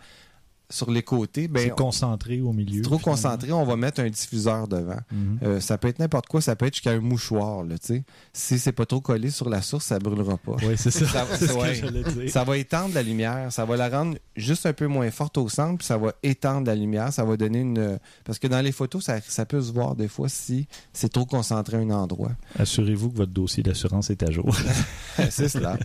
Sur 0.73 0.89
les 0.89 1.03
côtés, 1.03 1.47
ben, 1.47 1.61
c'est 1.61 1.69
concentré 1.69 2.41
au 2.41 2.51
milieu. 2.51 2.81
trop 2.81 2.97
finalement. 2.97 3.15
concentré, 3.15 3.51
on 3.51 3.63
va 3.63 3.75
mettre 3.75 4.01
un 4.01 4.09
diffuseur 4.09 4.67
devant. 4.67 4.99
Mhm. 5.11 5.39
Euh, 5.43 5.59
ça 5.59 5.77
peut 5.77 5.87
être 5.87 5.99
n'importe 5.99 6.25
quoi, 6.25 6.41
ça 6.41 6.55
peut 6.55 6.65
être 6.65 6.73
jusqu'à 6.73 6.91
un 6.91 6.99
mouchoir. 6.99 7.63
Là, 7.63 7.77
tu 7.77 7.87
sais. 7.87 8.03
si 8.33 8.57
c'est 8.57 8.71
pas 8.71 8.87
trop 8.87 8.99
collé 8.99 9.29
sur 9.29 9.49
la 9.49 9.61
source, 9.61 9.85
ça 9.85 9.99
brûlera 9.99 10.37
pas. 10.37 10.55
Oui, 10.63 10.73
c'est 10.75 10.89
ça. 10.89 11.05
Ouais. 11.53 11.79
dire. 11.79 12.29
Ça 12.31 12.43
va 12.43 12.57
étendre 12.57 12.95
la 12.95 13.03
lumière, 13.03 13.51
ça 13.51 13.65
va 13.65 13.77
la 13.77 13.89
rendre 13.89 14.17
juste 14.35 14.65
un 14.65 14.73
peu 14.73 14.87
moins 14.87 15.11
forte 15.11 15.37
au 15.37 15.47
centre, 15.47 15.77
puis 15.77 15.85
ça 15.85 15.97
va 15.97 16.13
étendre 16.23 16.65
la 16.65 16.75
lumière, 16.75 17.13
ça 17.13 17.23
va 17.23 17.37
donner 17.37 17.59
une... 17.59 17.99
Parce 18.23 18.39
que 18.39 18.47
dans 18.47 18.61
les 18.61 18.71
photos, 18.71 19.03
ça, 19.03 19.19
ça 19.21 19.45
peut 19.45 19.61
se 19.61 19.71
voir 19.71 19.95
des 19.95 20.07
fois 20.07 20.29
si 20.29 20.67
c'est 20.93 21.11
trop 21.11 21.25
concentré 21.25 21.77
à 21.77 21.81
un 21.81 21.89
endroit. 21.91 22.31
Assurez-vous 22.57 23.11
que 23.11 23.17
votre 23.17 23.31
dossier 23.31 23.61
d'assurance 23.61 24.09
est 24.09 24.23
à 24.23 24.31
jour. 24.31 24.55
c'est 25.29 25.49
cela. 25.49 25.77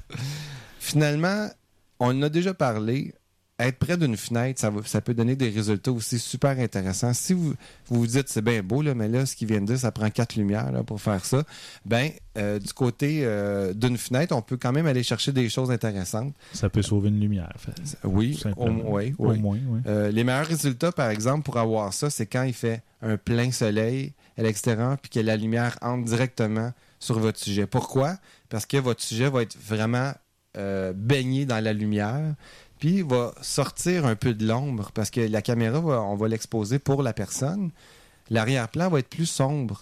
Finalement, 0.79 1.49
on 2.01 2.11
en 2.11 2.23
a 2.23 2.29
déjà 2.29 2.55
parlé. 2.55 3.13
Être 3.61 3.79
près 3.79 3.97
d'une 3.97 4.17
fenêtre, 4.17 4.61
ça, 4.61 4.71
va- 4.71 4.83
ça 4.85 5.01
peut 5.01 5.15
donner 5.15 5.35
des 5.35 5.49
résultats 5.51 5.91
aussi 5.91 6.21
super 6.21 6.59
intéressants. 6.61 7.13
Si 7.13 7.33
vous 7.33 7.55
vous, 7.89 8.01
vous 8.01 8.07
dites 8.07 8.29
c'est 8.29 8.41
bien 8.43 8.63
beau, 8.63 8.83
là, 8.83 8.95
mais 8.95 9.09
là, 9.09 9.27
ce 9.27 9.35
qu'il 9.35 9.49
vient 9.49 9.61
de 9.61 9.67
dire, 9.67 9.79
ça 9.79 9.91
prend 9.91 10.09
quatre 10.11 10.37
lumières 10.37 10.71
là, 10.71 10.85
pour 10.85 11.01
faire 11.01 11.25
ça, 11.25 11.43
ben 11.85 12.11
euh, 12.37 12.61
du 12.61 12.73
côté 12.73 13.23
euh, 13.25 13.75
d'une 13.75 13.99
fenêtre, 13.99 14.33
on 14.37 14.43
peut 14.43 14.57
quand 14.57 14.71
même 14.71 14.87
aller 14.87 15.03
chercher 15.03 15.33
des 15.33 15.49
choses 15.49 15.73
intéressantes. 15.73 16.35
ça 16.53 16.69
peut 16.69 16.83
sauver 16.83 17.09
une 17.09 17.19
lumière. 17.19 17.53
fait. 17.59 17.73
Oui, 18.05 18.35
au- 18.57 18.65
oui, 18.95 19.15
Au 19.19 19.35
moins, 19.41 19.59
oui. 19.69 19.81
Euh, 19.89 20.13
les 20.13 20.23
meilleurs 20.23 20.47
résultats, 20.47 20.93
par 20.93 21.11
exemple, 21.11 21.43
pour 21.43 21.57
avoir 21.57 21.93
ça, 21.93 22.11
c'est 22.11 22.27
quand 22.27 22.45
il 22.45 22.55
fait 22.55 22.83
un 23.03 23.17
plein 23.17 23.51
soleil 23.51 24.13
à 24.37 24.43
l'extérieur 24.43 24.99
puis 24.99 25.11
que 25.11 25.19
la 25.19 25.37
lumière 25.37 25.77
entre 25.83 26.05
directement 26.05 26.73
sur 27.01 27.19
votre 27.19 27.41
sujet. 27.41 27.67
Pourquoi? 27.67 28.19
Parce 28.51 28.67
que 28.67 28.77
votre 28.77 29.03
sujet 29.03 29.29
va 29.29 29.43
être 29.43 29.57
vraiment 29.61 30.13
baigné 30.95 31.45
dans 31.47 31.63
la 31.63 31.73
lumière 31.73 32.35
puis 32.79 32.97
il 32.99 33.05
va 33.05 33.35
sortir 33.43 34.07
un 34.07 34.15
peu 34.15 34.35
de 34.35 34.47
l'ombre 34.47 34.91
parce 34.93 35.11
que 35.11 35.21
la 35.21 35.43
caméra, 35.43 35.81
on 35.81 36.17
va 36.17 36.29
l'exposer 36.29 36.79
pour 36.79 37.03
la 37.03 37.13
personne. 37.13 37.71
L'arrière-plan 38.31 38.89
va 38.89 39.01
être 39.01 39.09
plus 39.09 39.27
sombre. 39.27 39.81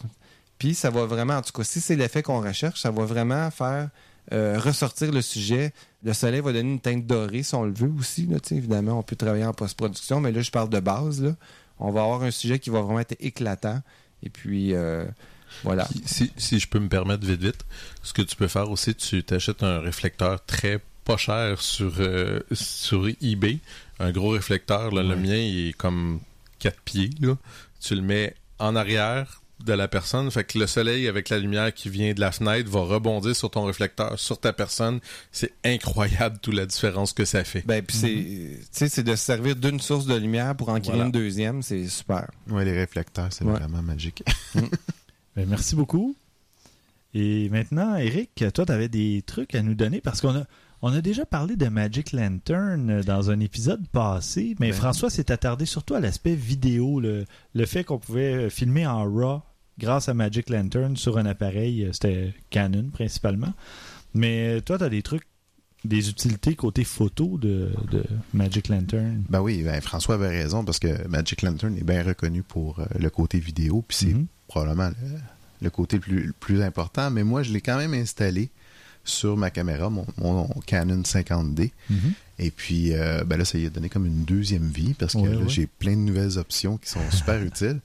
Puis 0.59 0.75
ça 0.75 0.91
va 0.91 1.05
vraiment, 1.05 1.35
en 1.35 1.43
tout 1.43 1.53
cas, 1.53 1.65
si 1.65 1.81
c'est 1.81 1.97
l'effet 1.97 2.23
qu'on 2.23 2.41
recherche, 2.41 2.81
ça 2.81 2.91
va 2.91 3.05
vraiment 3.05 3.51
faire 3.51 3.91
euh, 4.33 4.59
ressortir 4.59 5.13
le 5.13 5.21
sujet. 5.21 5.73
Le 6.03 6.13
soleil 6.15 6.41
va 6.41 6.53
donner 6.53 6.71
une 6.71 6.81
teinte 6.81 7.07
dorée 7.07 7.43
si 7.43 7.55
on 7.55 7.65
le 7.65 7.73
veut 7.73 7.93
aussi. 7.99 8.29
Évidemment, 8.51 8.99
on 8.99 9.03
peut 9.03 9.17
travailler 9.17 9.45
en 9.45 9.53
post-production, 9.53 10.21
mais 10.21 10.33
là, 10.33 10.41
je 10.41 10.51
parle 10.51 10.71
de 10.71 10.81
base. 10.81 11.35
On 11.79 11.91
va 11.91 12.03
avoir 12.03 12.23
un 12.23 12.31
sujet 12.31 12.59
qui 12.59 12.71
va 12.71 12.81
vraiment 12.81 13.01
être 13.01 13.17
éclatant. 13.21 13.83
Et 14.23 14.31
puis, 14.31 14.73
euh, 14.73 15.05
voilà. 15.63 15.87
Si 16.07 16.59
je 16.59 16.69
peux 16.69 16.79
me 16.79 16.89
permettre 16.89 17.27
vite 17.27 17.43
vite, 17.43 17.67
ce 18.03 18.15
que 18.15 18.23
tu 18.23 18.37
peux 18.37 18.49
faire 18.49 18.71
aussi, 18.71 18.95
tu 18.95 19.23
t'achètes 19.23 19.63
un 19.63 19.81
réflecteur 19.81 20.43
très 20.47 20.81
pas 21.07 21.17
cher 21.17 21.63
sur, 21.63 21.93
euh, 22.01 22.41
sur 22.53 23.09
eBay. 23.23 23.59
Un 23.99 24.11
gros 24.13 24.31
réflecteur, 24.31 24.91
là, 24.93 25.03
le 25.03 25.17
mien, 25.17 25.37
il 25.37 25.69
est 25.69 25.73
comme 25.73 26.21
4 26.59 26.81
pieds. 26.83 27.11
Là. 27.21 27.37
Tu 27.81 27.95
le 27.95 28.03
mets 28.03 28.35
en 28.59 28.77
arrière 28.77 29.41
de 29.65 29.73
la 29.73 29.89
personne, 29.89 30.31
fait 30.31 30.45
que 30.45 30.59
le 30.59 30.67
soleil 30.67 31.09
avec 31.09 31.31
la 31.31 31.39
lumière 31.39 31.73
qui 31.73 31.89
vient 31.89 32.13
de 32.13 32.21
la 32.21 32.31
fenêtre 32.31 32.69
va 32.69 32.81
rebondir 32.81 33.35
sur 33.35 33.51
ton 33.51 33.65
réflecteur, 33.65 34.19
sur 34.19 34.39
ta 34.39 34.53
personne. 34.53 35.01
C'est 35.33 35.53
incroyable 35.65 36.39
toute 36.43 36.53
la 36.55 36.67
différence 36.67 37.15
que 37.15 37.25
ça 37.25 37.43
fait. 37.43 37.63
Ben, 37.67 37.83
puis 37.83 37.97
c'est, 37.97 38.07
tu 38.13 38.59
sais, 38.71 38.89
c'est 38.91 39.03
de 39.03 39.17
se 39.17 39.25
servir 39.25 39.57
d'une 39.57 39.81
source 39.81 40.05
de 40.05 40.15
lumière 40.15 40.55
pour 40.57 40.69
en 40.69 40.79
créer 40.79 40.91
Voilà. 40.91 41.07
une 41.07 41.11
deuxième. 41.13 41.63
C'est 41.63 41.89
super. 41.89 42.31
Ouais, 42.51 42.67
les 42.67 42.73
réflecteurs, 42.77 43.29
c'est 43.33 43.45
Ouais. 43.45 43.53
vraiment 43.59 43.83
magique. 43.83 44.23
Ben, 45.37 45.47
merci 45.49 45.75
beaucoup. 45.77 46.17
Et 47.15 47.49
maintenant, 47.51 47.97
Eric, 47.97 48.31
toi, 48.55 48.67
tu 48.67 48.73
avais 48.73 48.89
des 48.89 49.23
trucs 49.27 49.55
à 49.55 49.63
nous 49.63 49.75
donner 49.75 50.01
parce 50.01 50.21
qu'on 50.21 50.35
a, 50.37 50.45
on 50.83 50.93
a 50.93 51.01
déjà 51.01 51.25
parlé 51.27 51.57
de 51.57 51.67
Magic 51.69 52.13
Lantern 52.13 52.91
euh, 52.91 53.03
dans 53.03 53.31
un 53.31 53.41
épisode 53.41 53.87
passé, 53.89 54.55
mais 54.61 54.71
Ben. 54.71 54.77
François 54.77 55.11
s'est 55.11 55.31
attardé 55.33 55.67
surtout 55.67 55.95
à 55.95 56.01
l'aspect 56.01 56.35
vidéo, 56.35 57.01
le, 57.01 57.25
le 57.55 57.67
fait 57.67 57.85
qu'on 57.85 57.99
pouvait 57.99 58.47
euh, 58.47 58.51
filmer 58.51 58.87
en 58.87 59.05
RAW 59.05 59.43
grâce 59.79 60.09
à 60.09 60.15
Magic 60.15 60.49
Lantern 60.51 60.97
sur 60.97 61.19
un 61.19 61.27
appareil, 61.27 61.85
euh, 61.85 61.93
c'était 61.93 62.35
Canon 62.51 62.91
principalement. 62.93 63.53
Mais 64.15 64.61
toi, 64.63 64.79
tu 64.79 64.85
as 64.85 64.89
des 64.89 65.03
trucs, 65.03 65.27
des 65.85 66.09
utilités 66.09 66.55
côté 66.55 66.85
photo 66.85 67.37
de, 67.39 67.71
de 67.91 68.03
Magic 68.33 68.69
Lantern? 68.69 69.23
Ben 69.29 69.41
oui, 69.41 69.63
ben 69.63 69.81
François 69.81 70.15
avait 70.17 70.29
raison 70.29 70.65
parce 70.65 70.79
que 70.79 71.07
Magic 71.09 71.43
Lantern 71.43 71.77
est 71.77 71.85
bien 71.85 72.03
reconnu 72.03 72.43
pour 72.43 72.81
le 72.99 73.11
côté 73.11 73.39
vidéo, 73.39 73.85
puis 73.87 73.97
c'est 73.97 74.15
Mhm. 74.15 74.27
probablement 74.49 74.89
le, 74.89 75.19
le 75.63 75.71
côté 75.71 75.97
le 75.97 76.01
plus, 76.03 76.27
le 76.27 76.33
plus 76.33 76.63
important. 76.63 77.11
Mais 77.11 77.25
moi, 77.25 77.43
je 77.43 77.53
l'ai 77.53 77.61
quand 77.61 77.77
même 77.77 77.95
installé 77.95 78.51
sur 79.07 79.37
ma 79.37 79.51
caméra, 79.51 79.89
mon, 79.89 80.07
mon 80.19 80.47
Canon 80.67 81.03
50D. 81.03 81.71
Mhm. 81.89 82.13
Et 82.39 82.51
puis, 82.51 82.93
euh, 82.93 83.25
ben 83.25 83.39
là, 83.39 83.45
ça 83.47 83.57
lui 83.57 83.67
a 83.67 83.71
donné 83.71 83.89
comme 83.89 84.05
une 84.05 84.25
deuxième 84.25 84.69
vie 84.69 84.93
parce 84.95 85.15
que 85.15 85.19
Ouais, 85.21 85.31
là, 85.31 85.39
ouais. 85.39 85.49
j'ai 85.49 85.67
plein 85.67 85.93
de 85.93 86.01
nouvelles 86.03 86.37
options 86.39 86.77
qui 86.77 86.91
sont 86.91 87.01
super 87.11 87.41
utiles. 87.43 87.81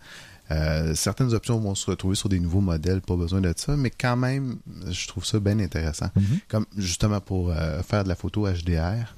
Euh, 0.52 0.94
certaines 0.96 1.34
options 1.34 1.58
vont 1.60 1.76
se 1.76 1.90
retrouver 1.90 2.16
sur 2.16 2.28
des 2.28 2.40
nouveaux 2.42 2.60
modèles, 2.60 3.00
pas 3.00 3.16
besoin 3.16 3.40
de 3.40 3.54
ça, 3.56 3.78
mais 3.78 3.90
quand 3.90 4.18
même, 4.18 4.58
je 4.90 5.08
trouve 5.08 5.24
ça 5.26 5.40
bien 5.40 5.58
intéressant. 5.60 6.10
Mhm. 6.18 6.40
Comme 6.50 6.66
justement 6.78 7.22
pour 7.22 7.52
euh, 7.52 7.82
faire 7.84 8.04
de 8.04 8.10
la 8.10 8.16
photo 8.16 8.46
HDR, 8.46 9.16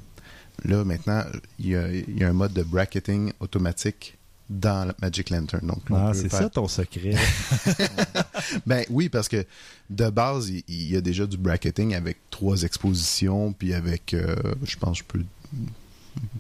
là 0.66 0.84
maintenant, 0.86 1.24
y 1.60 1.70
il 1.74 2.20
y 2.20 2.24
a 2.24 2.30
un 2.30 2.34
mode 2.34 2.54
de 2.54 2.62
bracketing 2.62 3.32
automatique 3.40 4.18
dans 4.54 4.92
Magic 5.02 5.30
Lantern. 5.30 5.66
Donc, 5.66 5.82
Ah, 5.92 6.12
c'est 6.14 6.30
faire- 6.30 6.40
ça 6.40 6.50
ton 6.50 6.68
secret. 6.68 7.16
Ben 8.66 8.86
oui, 8.90 9.10
parce 9.10 9.28
que 9.28 9.46
de 9.90 10.10
base, 10.10 10.50
il, 10.50 10.64
il 10.68 10.92
y 10.92 10.96
a 10.98 11.02
déjà 11.02 11.26
du 11.26 11.38
bracketing 11.38 11.96
avec 11.96 12.18
trois 12.30 12.64
expositions, 12.64 13.54
puis 13.54 13.74
avec, 13.74 14.14
euh, 14.14 14.36
je 14.64 14.76
pense, 14.78 15.00
je 15.00 15.04
peux 15.04 15.24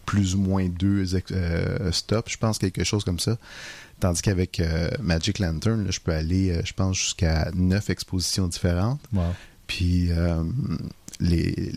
plus 0.05 0.35
ou 0.35 0.39
moins 0.39 0.67
deux 0.67 1.05
euh, 1.31 1.91
stops, 1.91 2.31
je 2.31 2.37
pense 2.37 2.59
quelque 2.59 2.83
chose 2.83 3.03
comme 3.03 3.19
ça. 3.19 3.37
Tandis 3.99 4.21
qu'avec 4.21 4.59
euh, 4.59 4.89
Magic 5.01 5.39
Lantern, 5.39 5.83
là, 5.85 5.91
je 5.91 5.99
peux 5.99 6.11
aller, 6.13 6.61
je 6.65 6.73
pense, 6.73 6.97
jusqu'à 6.97 7.49
neuf 7.55 7.89
expositions 7.89 8.47
différentes. 8.47 8.99
Wow. 9.13 9.23
Puis 9.65 10.09
les, 11.19 11.73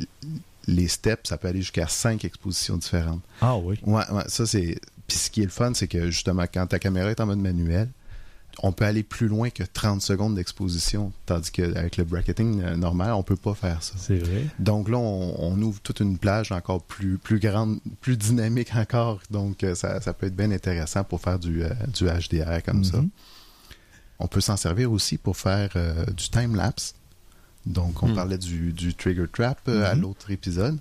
les 0.67 0.89
steps, 0.89 1.29
ça 1.29 1.37
peut 1.39 1.49
aller 1.49 1.61
jusqu'à 1.63 1.87
cinq 1.87 2.25
expositions 2.25 2.77
différentes. 2.77 3.23
Ah 3.41 3.57
oui. 3.57 3.79
Ouais, 3.85 4.03
ouais, 4.11 4.25
ça 4.29 4.45
c'est. 4.47 4.79
Puis 5.07 5.19
ce 5.19 5.31
qui 5.31 5.41
est 5.43 5.45
le 5.45 5.51
fun, 5.51 5.73
c'est 5.75 5.89
que 5.89 6.11
justement, 6.11 6.45
quand 6.53 6.67
ta 6.67 6.79
caméra 6.79 7.11
est 7.11 7.21
en 7.21 7.27
mode 7.27 7.39
manuel, 7.39 7.89
on 8.63 8.73
peut 8.73 8.87
aller 8.87 9.03
plus 9.03 9.29
loin 9.29 9.51
que 9.51 9.63
30 9.63 10.01
secondes 10.01 10.35
d'exposition. 10.35 11.13
Tandis 11.27 11.51
qu'avec 11.51 11.99
le 11.99 12.05
bracketing 12.05 12.63
euh, 12.63 12.77
normal, 12.77 13.13
on 13.13 13.23
peut 13.23 13.37
pas 13.37 13.55
faire 13.55 13.83
ça. 13.83 13.93
C'est 13.99 14.17
vrai. 14.19 14.47
Donc 14.59 14.89
là, 14.89 14.97
on, 14.97 15.35
on 15.39 15.61
ouvre 15.61 15.79
toute 15.83 16.01
une 16.01 16.17
plage 16.17 16.53
encore 16.53 16.83
plus, 16.83 17.19
plus 17.19 17.39
grande, 17.39 17.81
plus 18.01 18.17
dynamique 18.17 18.75
encore. 18.75 19.21
Donc 19.31 19.63
euh, 19.63 19.75
ça, 19.75 20.01
ça 20.01 20.15
peut 20.15 20.27
être 20.27 20.37
bien 20.37 20.51
intéressant 20.53 21.05
pour 21.05 21.21
faire 21.21 21.39
du, 21.39 21.63
euh, 21.65 21.69
du 21.93 22.05
HDR 22.07 22.63
comme 22.65 22.83
ça. 22.83 22.97
Mhm. 22.99 23.11
On 24.19 24.27
peut 24.27 24.41
s'en 24.41 24.57
servir 24.57 24.91
aussi 24.91 25.19
pour 25.19 25.37
faire 25.37 25.71
euh, 25.77 26.07
du 26.07 26.31
time-lapse. 26.31 26.95
Donc, 27.67 28.03
on 28.03 28.09
Hmm. 28.09 28.15
parlait 28.15 28.39
du, 28.39 28.73
du 28.73 28.95
trigger 28.95 29.27
trap 29.31 29.59
euh, 29.69 29.91
à 29.91 29.95
Mhm. 29.95 30.01
l'autre 30.03 30.31
épisode. 30.31 30.79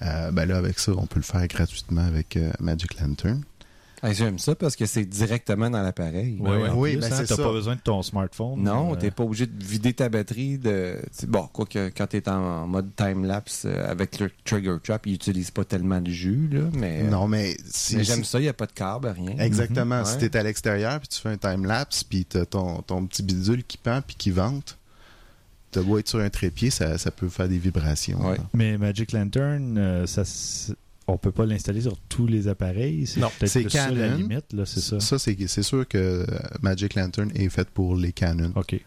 Ben 0.00 0.46
là, 0.46 0.56
avec 0.56 0.78
ça, 0.78 0.92
on 0.96 1.06
peut 1.06 1.18
le 1.18 1.24
faire 1.24 1.44
gratuitement 1.48 2.04
avec 2.06 2.38
Magic 2.60 3.00
Lantern. 3.00 3.42
Ah, 4.02 4.12
J'aime 4.12 4.38
ça 4.38 4.54
parce 4.54 4.76
que 4.76 4.86
c'est 4.86 5.04
directement 5.04 5.68
dans 5.70 5.82
l'appareil. 5.82 6.38
En 6.40 6.76
Oui, 6.76 6.92
plus, 6.92 7.00
ben 7.00 7.06
hein, 7.12 7.16
c'est 7.16 7.26
t'as 7.26 7.36
ça. 7.36 7.42
pas 7.42 7.50
besoin 7.52 7.74
de 7.74 7.80
ton 7.80 8.02
smartphone. 8.02 8.62
Non, 8.62 8.92
Euh, 8.92 8.96
t'es 8.96 9.10
pas 9.10 9.24
obligé 9.24 9.46
de 9.46 9.64
vider 9.64 9.92
ta 9.92 10.08
batterie. 10.08 10.58
De... 10.58 10.96
Bon, 11.26 11.48
quoique 11.52 11.88
quand 11.96 12.06
t'es 12.06 12.28
en 12.28 12.66
mode 12.68 12.94
time-lapse 12.96 13.64
euh, 13.66 13.90
avec 13.90 14.18
le 14.20 14.30
trigger 14.44 14.76
trap, 14.82 15.06
il 15.06 15.14
utilise 15.14 15.50
pas 15.50 15.64
tellement 15.64 16.00
de 16.00 16.10
jus, 16.10 16.48
là, 16.52 16.60
mais, 16.74 17.02
non, 17.04 17.26
mais 17.26 17.56
si, 17.68 17.96
mais 17.96 18.04
j'aime 18.04 18.22
si- 18.24 18.30
ça, 18.30 18.38
il 18.38 18.42
n'y 18.42 18.48
a 18.48 18.52
pas 18.52 18.66
de 18.66 18.72
câble, 18.72 19.08
rien. 19.08 19.36
Exactement. 19.38 19.98
Mhm. 20.00 20.04
Si 20.04 20.12
Ouais. 20.14 20.18
tu 20.20 20.24
es 20.26 20.36
à 20.36 20.42
l'extérieur 20.44 20.98
puis 21.00 21.08
tu 21.08 21.20
fais 21.20 21.30
un 21.30 21.36
time-lapse 21.36 22.04
puis 22.04 22.24
tu 22.24 22.38
ton, 22.46 22.82
ton 22.82 23.04
petit 23.06 23.22
bidule 23.22 23.64
qui 23.64 23.78
pend 23.78 24.00
puis 24.06 24.14
qui 24.16 24.30
vente, 24.30 24.78
tu 25.72 25.80
beau 25.80 25.98
être 25.98 26.08
sur 26.08 26.20
un 26.20 26.30
trépied, 26.30 26.70
ça, 26.70 26.96
ça 26.98 27.10
peut 27.10 27.28
faire 27.28 27.48
des 27.48 27.58
vibrations. 27.58 28.24
Ouais. 28.26 28.38
Mais 28.54 28.78
Magic 28.78 29.12
Lantern, 29.12 29.76
euh, 29.76 30.06
ça, 30.06 30.22
on 31.08 31.16
peut 31.18 31.32
pas 31.32 31.46
l'installer 31.46 31.80
sur 31.80 31.96
tous 32.08 32.26
les 32.26 32.48
appareils. 32.48 33.06
C'est 33.06 33.20
Non, 33.20 33.28
peut-être 33.38 33.50
c'est 33.50 33.62
plus 33.62 33.70
ça 33.70 33.90
la 33.90 34.08
Canon. 34.08 34.16
limite, 34.18 34.52
là, 34.52 34.64
c'est 34.66 34.80
ça. 34.80 35.00
Ça, 35.00 35.18
c'est 35.18 35.36
c'est 35.48 35.62
sûr 35.62 35.86
que 35.88 36.26
Magic 36.62 36.94
Lantern 36.94 37.30
est 37.34 37.48
fait 37.48 37.68
pour 37.68 37.96
les 37.96 38.12
Canon. 38.12 38.52
OK. 38.54 38.80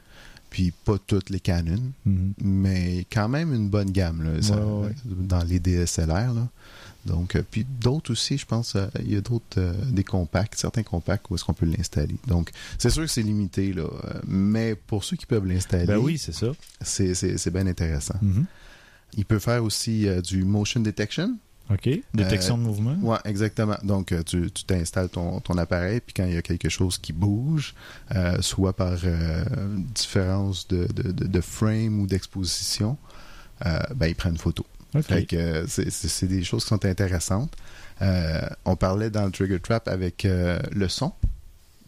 Puis 0.50 0.72
pas 0.84 0.98
toutes 1.08 1.30
les 1.30 1.40
Canon, 1.40 1.82
Mhm. 2.06 2.34
mais 2.44 3.06
quand 3.12 3.30
même 3.30 3.54
une 3.54 3.70
bonne 3.70 3.90
gamme 3.92 4.22
là, 4.24 4.42
ça- 4.42 4.58
Ouais, 4.66 4.88
ouais. 4.88 4.96
dans 5.06 5.44
les 5.44 5.60
DSLR. 5.60 6.34
Là. 6.34 6.48
Donc, 7.06 7.36
euh, 7.36 7.42
puis 7.50 7.66
d'autres 7.80 8.12
aussi, 8.12 8.38
je 8.38 8.46
pense, 8.46 8.76
euh, 8.76 8.86
il 9.00 9.14
y 9.14 9.16
a 9.16 9.22
d'autres, 9.22 9.46
euh, 9.60 9.74
des 9.92 10.04
compacts, 10.04 10.56
certains 10.56 10.84
compacts 10.84 11.26
où 11.30 11.36
est-ce 11.36 11.44
qu'on 11.46 11.54
peut 11.54 11.66
l'installer. 11.66 12.16
Donc, 12.28 12.52
c'est 12.78 12.90
sûr 12.92 13.02
que 13.04 13.08
c'est 13.10 13.24
limité, 13.24 13.74
là, 13.74 13.88
mais 14.28 14.76
pour 14.76 15.04
ceux 15.04 15.16
qui 15.18 15.26
peuvent 15.26 15.46
l'installer, 15.48 15.86
Ben 15.88 15.98
oui, 15.98 16.18
c'est 16.20 16.34
ça. 16.34 16.52
c'est, 16.82 17.16
c'est, 17.16 17.38
c'est 17.40 17.50
bien 17.52 17.66
intéressant. 17.66 18.20
Mhm. 18.22 18.46
Il 19.18 19.26
peut 19.26 19.40
faire 19.40 19.64
aussi 19.64 20.06
du 20.24 20.44
motion 20.44 20.80
detection. 20.82 21.38
OK. 21.70 21.90
Détection 22.14 22.56
Euh, 22.56 22.58
de 22.58 22.64
mouvement. 22.64 22.96
Ouais, 23.02 23.18
exactement. 23.26 23.78
Donc, 23.84 24.12
euh, 24.12 24.24
tu, 24.24 24.52
tu 24.52 24.64
t'installes 24.66 25.10
ton, 25.10 25.40
ton 25.40 25.58
appareil, 25.58 26.02
puis 26.02 26.14
quand 26.14 26.26
il 26.26 26.34
y 26.34 26.38
a 26.38 26.42
quelque 26.42 26.68
chose 26.70 26.98
qui 26.98 27.14
bouge, 27.14 27.74
euh, 28.16 28.42
soit 28.42 28.74
par 28.74 28.98
euh, 29.04 29.44
différence 29.96 30.68
de, 30.68 30.86
de, 30.94 31.12
de- 31.12 31.28
de 31.28 31.42
frame 31.42 32.00
ou 32.02 32.08
d'exposition, 32.08 32.98
euh, 33.66 33.80
ben, 33.96 34.08
il 34.08 34.16
prend 34.16 34.30
une 34.30 34.38
photo. 34.38 34.66
OK. 34.96 35.04
Fait 35.06 35.26
que 35.26 35.36
euh, 35.38 35.66
c'est- 35.68 36.26
des 36.26 36.44
choses 36.44 36.64
qui 36.64 36.70
sont 36.70 36.86
intéressantes. 36.86 37.54
Euh, 38.02 38.42
on 38.66 38.76
parlait 38.76 39.10
dans 39.10 39.26
le 39.26 39.32
Trigger 39.32 39.60
Trap 39.60 39.88
avec 39.88 40.26
euh, 40.26 40.60
le 40.72 40.90
son. 40.90 41.14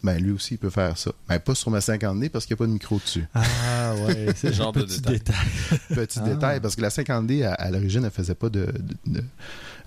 Ben, 0.04 0.18
lui 0.22 0.30
aussi, 0.32 0.54
il 0.54 0.58
peut 0.58 0.70
faire 0.70 0.96
ça. 0.98 1.12
Ben, 1.28 1.38
pas 1.40 1.54
sur 1.54 1.70
ma 1.70 1.78
50D 1.80 2.28
parce 2.28 2.44
qu'il 2.46 2.54
n'y 2.54 2.58
a 2.58 2.60
pas 2.60 2.66
de 2.66 2.72
micro 2.72 2.98
dessus. 2.98 3.24
Ah 3.34 3.94
ouais, 4.06 4.26
c'est 4.36 4.50
Ce 4.50 4.52
genre 4.52 4.72
de 4.72 4.82
petit 4.82 5.00
détail. 5.00 5.18
détail. 5.18 5.78
Petit 6.06 6.18
Ah. 6.22 6.28
détail, 6.28 6.60
parce 6.60 6.76
que 6.76 6.82
la 6.82 6.90
50D, 6.90 7.42
à, 7.44 7.54
à 7.54 7.70
l'origine, 7.70 8.04
elle 8.04 8.10
faisait 8.10 8.34
pas 8.34 8.50
de, 8.50 8.66
de, 8.66 9.12
de- 9.20 9.24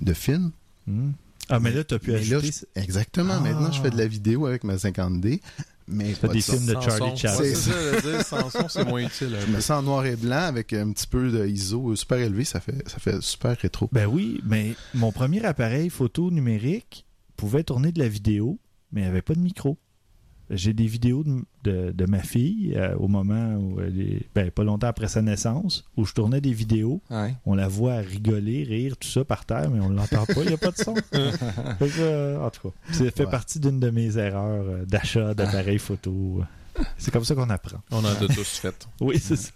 de 0.01 0.13
film. 0.13 0.51
Hmm. 0.87 1.11
Ah, 1.49 1.59
mais 1.59 1.71
là, 1.71 1.83
tu 1.83 1.93
as 1.93 1.99
pu 1.99 2.11
Mais 2.11 2.23
là, 2.23 2.37
ajouter... 2.37 2.51
je- 2.75 2.81
exactement. 2.81 3.35
Ah. 3.37 3.39
Maintenant, 3.41 3.71
je 3.71 3.79
fais 3.81 3.89
de 3.91 3.97
la 3.97 4.07
vidéo 4.07 4.47
avec 4.47 4.63
ma 4.63 4.75
50D. 4.75 5.39
Mais 5.89 6.11
pas 6.13 6.27
des 6.27 6.39
de 6.39 6.43
son. 6.43 6.53
films 6.53 6.65
de 6.65 6.73
Charlie. 6.81 7.15
Chaplin. 7.17 7.43
C'est 7.55 8.23
ça, 8.23 8.43
c'est 8.67 8.85
moins 8.85 9.03
utile. 9.03 9.37
Je 9.39 9.51
me 9.53 9.61
sens 9.61 9.79
en 9.79 9.83
noir 9.83 10.05
et 10.05 10.17
blanc 10.17 10.41
avec 10.41 10.73
un 10.73 10.91
petit 10.91 11.07
peu 11.07 11.29
de 11.31 11.47
ISO 11.47 11.95
super 11.95 12.17
élevé. 12.17 12.43
Ça 12.43 12.59
fait, 12.59 12.83
ça 12.89 12.97
fait 12.99 13.21
super 13.21 13.55
rétro. 13.57 13.87
Ben 13.93 14.05
oui, 14.05 14.41
mais 14.45 14.75
mon 14.93 15.13
premier 15.13 15.45
appareil 15.45 15.89
photo 15.89 16.29
numérique 16.31 17.05
pouvait 17.37 17.63
tourner 17.63 17.93
de 17.93 17.99
la 17.99 18.09
vidéo, 18.09 18.59
mais 18.91 19.01
il 19.01 19.03
n'y 19.05 19.09
avait 19.09 19.21
pas 19.21 19.33
de 19.35 19.39
micro. 19.39 19.77
J'ai 20.49 20.71
des 20.73 20.85
vidéos 20.87 21.23
de, 21.23 21.43
de- 21.63 21.91
de 21.91 22.05
ma 22.05 22.19
fille 22.19 22.73
euh, 22.77 22.95
au 22.95 23.07
moment 23.09 23.55
où 23.57 23.81
elle 23.81 23.99
est, 23.99 24.29
ben, 24.33 24.49
pas 24.49 24.63
longtemps 24.63 24.87
après 24.87 25.07
sa 25.09 25.21
naissance, 25.21 25.83
où 25.97 26.05
je 26.05 26.13
tournais 26.13 26.39
des 26.39 26.53
vidéos. 26.53 27.01
Ouais. 27.09 27.35
On 27.45 27.53
la 27.55 27.67
voit 27.67 27.97
rigoler, 27.97 28.63
rire, 28.63 28.95
tout 28.97 29.09
ça 29.09 29.25
par 29.25 29.43
terre, 29.45 29.69
mais 29.69 29.79
on 29.81 29.89
ne 29.89 29.95
l'entend 29.97 30.25
pas, 30.25 30.41
il 30.43 30.47
n'y 30.47 30.53
a 30.53 30.57
pas 30.57 30.71
de 30.71 30.77
son. 30.77 30.95
Fait 31.11 31.87
que, 31.89 31.99
euh, 31.99 32.39
en 32.45 32.49
tout 32.49 32.69
cas, 32.69 32.75
ça 32.93 33.11
fait 33.11 33.25
Ouais. 33.25 33.31
partie 33.31 33.59
d'une 33.59 33.79
de 33.79 33.89
mes 33.89 34.17
erreurs 34.17 34.65
euh, 34.67 34.85
d'achat 34.85 35.33
d'appareils 35.33 35.79
photo. 35.79 36.41
C'est 36.97 37.11
comme 37.11 37.25
ça 37.25 37.35
qu'on 37.35 37.49
apprend. 37.49 37.79
On 37.91 37.97
en 37.97 38.05
a 38.05 38.15
tous 38.15 38.57
fait. 38.59 38.87
Oui, 39.01 39.17
c'est 39.19 39.35
ça. 39.35 39.51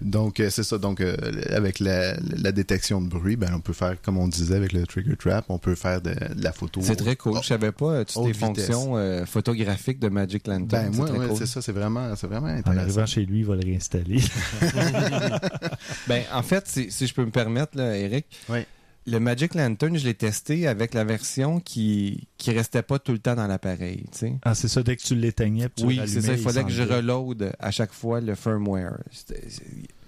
Donc, 0.00 0.40
euh, 0.40 0.50
c'est 0.50 0.62
ça. 0.64 0.76
Donc, 0.78 1.00
euh, 1.00 1.16
avec 1.50 1.78
la, 1.78 2.14
la 2.20 2.52
détection 2.52 3.00
de 3.00 3.08
bruit, 3.08 3.36
ben, 3.36 3.50
on 3.54 3.60
peut 3.60 3.72
faire, 3.72 4.00
comme 4.02 4.18
on 4.18 4.28
disait 4.28 4.56
avec 4.56 4.72
le 4.72 4.86
Trigger 4.86 5.16
Trap, 5.16 5.46
on 5.48 5.58
peut 5.58 5.74
faire 5.74 6.00
de, 6.02 6.10
de 6.10 6.42
la 6.42 6.52
photo. 6.52 6.80
C'est 6.82 6.96
très 6.96 7.16
cool. 7.16 7.34
Oh, 7.36 7.40
Je 7.42 7.46
savais 7.48 7.72
pas 7.72 7.86
euh, 7.86 8.04
toutes 8.04 8.26
les 8.26 8.34
fonctions 8.34 8.96
euh, 8.96 9.24
photographiques 9.24 10.00
de 10.00 10.08
Magic 10.08 10.46
Lantern. 10.46 10.66
Ben, 10.86 10.92
C'est 10.92 10.96
moi, 10.98 11.10
ouais, 11.10 11.28
cool. 11.28 11.36
c'est 11.38 11.46
ça. 11.46 11.62
C'est 11.62 11.72
vraiment, 11.72 12.14
c'est 12.16 12.26
vraiment 12.26 12.48
En 12.48 12.50
intéressant. 12.50 12.80
arrivant 12.80 13.06
chez 13.06 13.24
lui, 13.24 13.40
il 13.40 13.46
va 13.46 13.54
le 13.54 13.62
réinstaller. 13.64 14.20
Ben, 16.08 16.22
en 16.32 16.42
fait, 16.42 16.66
si, 16.66 16.90
si 16.90 17.06
je 17.06 17.14
peux 17.14 17.24
me 17.24 17.30
permettre, 17.30 17.76
là, 17.76 17.96
Eric, 17.96 18.26
Oui. 18.48 18.60
Le 19.06 19.20
Magic 19.20 19.54
Lantern, 19.54 19.96
je 19.96 20.04
l'ai 20.04 20.14
testé 20.14 20.66
avec 20.66 20.94
la 20.94 21.04
version 21.04 21.60
qui 21.60 22.28
qui 22.38 22.52
restait 22.52 22.82
pas 22.82 22.98
tout 22.98 23.12
le 23.12 23.18
temps 23.18 23.34
dans 23.34 23.46
l'appareil. 23.46 24.04
tu 24.12 24.18
sais. 24.18 24.34
Ah, 24.42 24.54
c'est 24.54 24.68
ça, 24.68 24.82
dès 24.82 24.96
que 24.96 25.02
tu 25.02 25.14
l'éteignais, 25.14 25.68
puis 25.68 25.82
tu 25.82 25.86
Oui, 25.86 26.00
c'est 26.06 26.22
ça. 26.22 26.32
Il 26.32 26.38
fallait 26.38 26.64
que 26.64 26.70
je 26.70 26.82
reload 26.82 27.52
à 27.58 27.70
chaque 27.70 27.92
fois 27.92 28.20
le 28.20 28.34
firmware. 28.34 28.98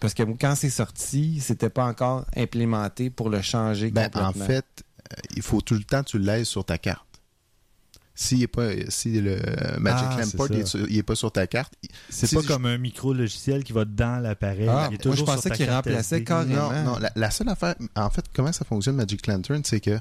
Parce 0.01 0.15
que 0.15 0.23
quand 0.23 0.55
c'est 0.55 0.71
sorti, 0.71 1.41
c'était 1.41 1.71
pas 1.71 1.87
encore 1.87 2.25
implémenté 2.37 3.11
pour 3.11 3.31
le 3.31 3.43
changer 3.43 3.91
Ben, 3.91 4.11
en 4.15 4.33
fait, 4.33 4.67
euh, 5.13 5.17
il 5.37 5.43
faut 5.43 5.61
tout 5.61 5.75
le 5.75 5.85
temps 5.85 6.03
que 6.03 6.11
tu 6.11 6.19
le 6.19 6.25
laisses 6.25 6.49
sur 6.49 6.65
ta 6.65 6.79
carte. 6.79 7.06
S'il 8.19 8.43
est 8.43 8.47
pas, 8.47 8.71
si 8.89 9.21
le 9.21 9.37
Magic 9.79 10.07
Ah, 10.11 10.21
Lamport 10.23 10.47
c'est 10.49 10.55
il 10.55 10.57
ça. 10.57 10.63
est, 10.63 10.67
sur- 10.67 10.89
il 10.91 10.97
est 10.97 11.03
pas 11.03 11.15
sur 11.15 11.31
ta 11.31 11.47
carte, 11.47 11.75
C'est 12.09 12.27
Si 12.27 12.35
pas 12.35 12.43
comme 12.43 12.65
un 12.67 12.79
micro 12.79 13.13
logiciel 13.13 13.63
qui 13.63 13.73
va 13.75 13.85
dans 13.85 14.23
l'appareil. 14.23 14.67
Ah, 14.69 14.89
moi, 15.05 15.15
je 15.15 15.23
pensais 15.23 15.51
qu'il 15.51 15.71
remplaçait 15.71 16.25
carrément. 16.25 16.73
non, 16.73 16.85
non. 16.95 16.99
La, 16.99 17.13
la 17.15 17.31
seule 17.31 17.49
affaire, 17.51 17.75
en 17.95 18.09
fait, 18.11 18.25
comment 18.35 18.53
ça 18.53 18.65
fonctionne 18.65 18.97
Magic 18.97 19.27
Lantern, 19.27 19.63
c'est 19.65 19.81
que 19.81 19.99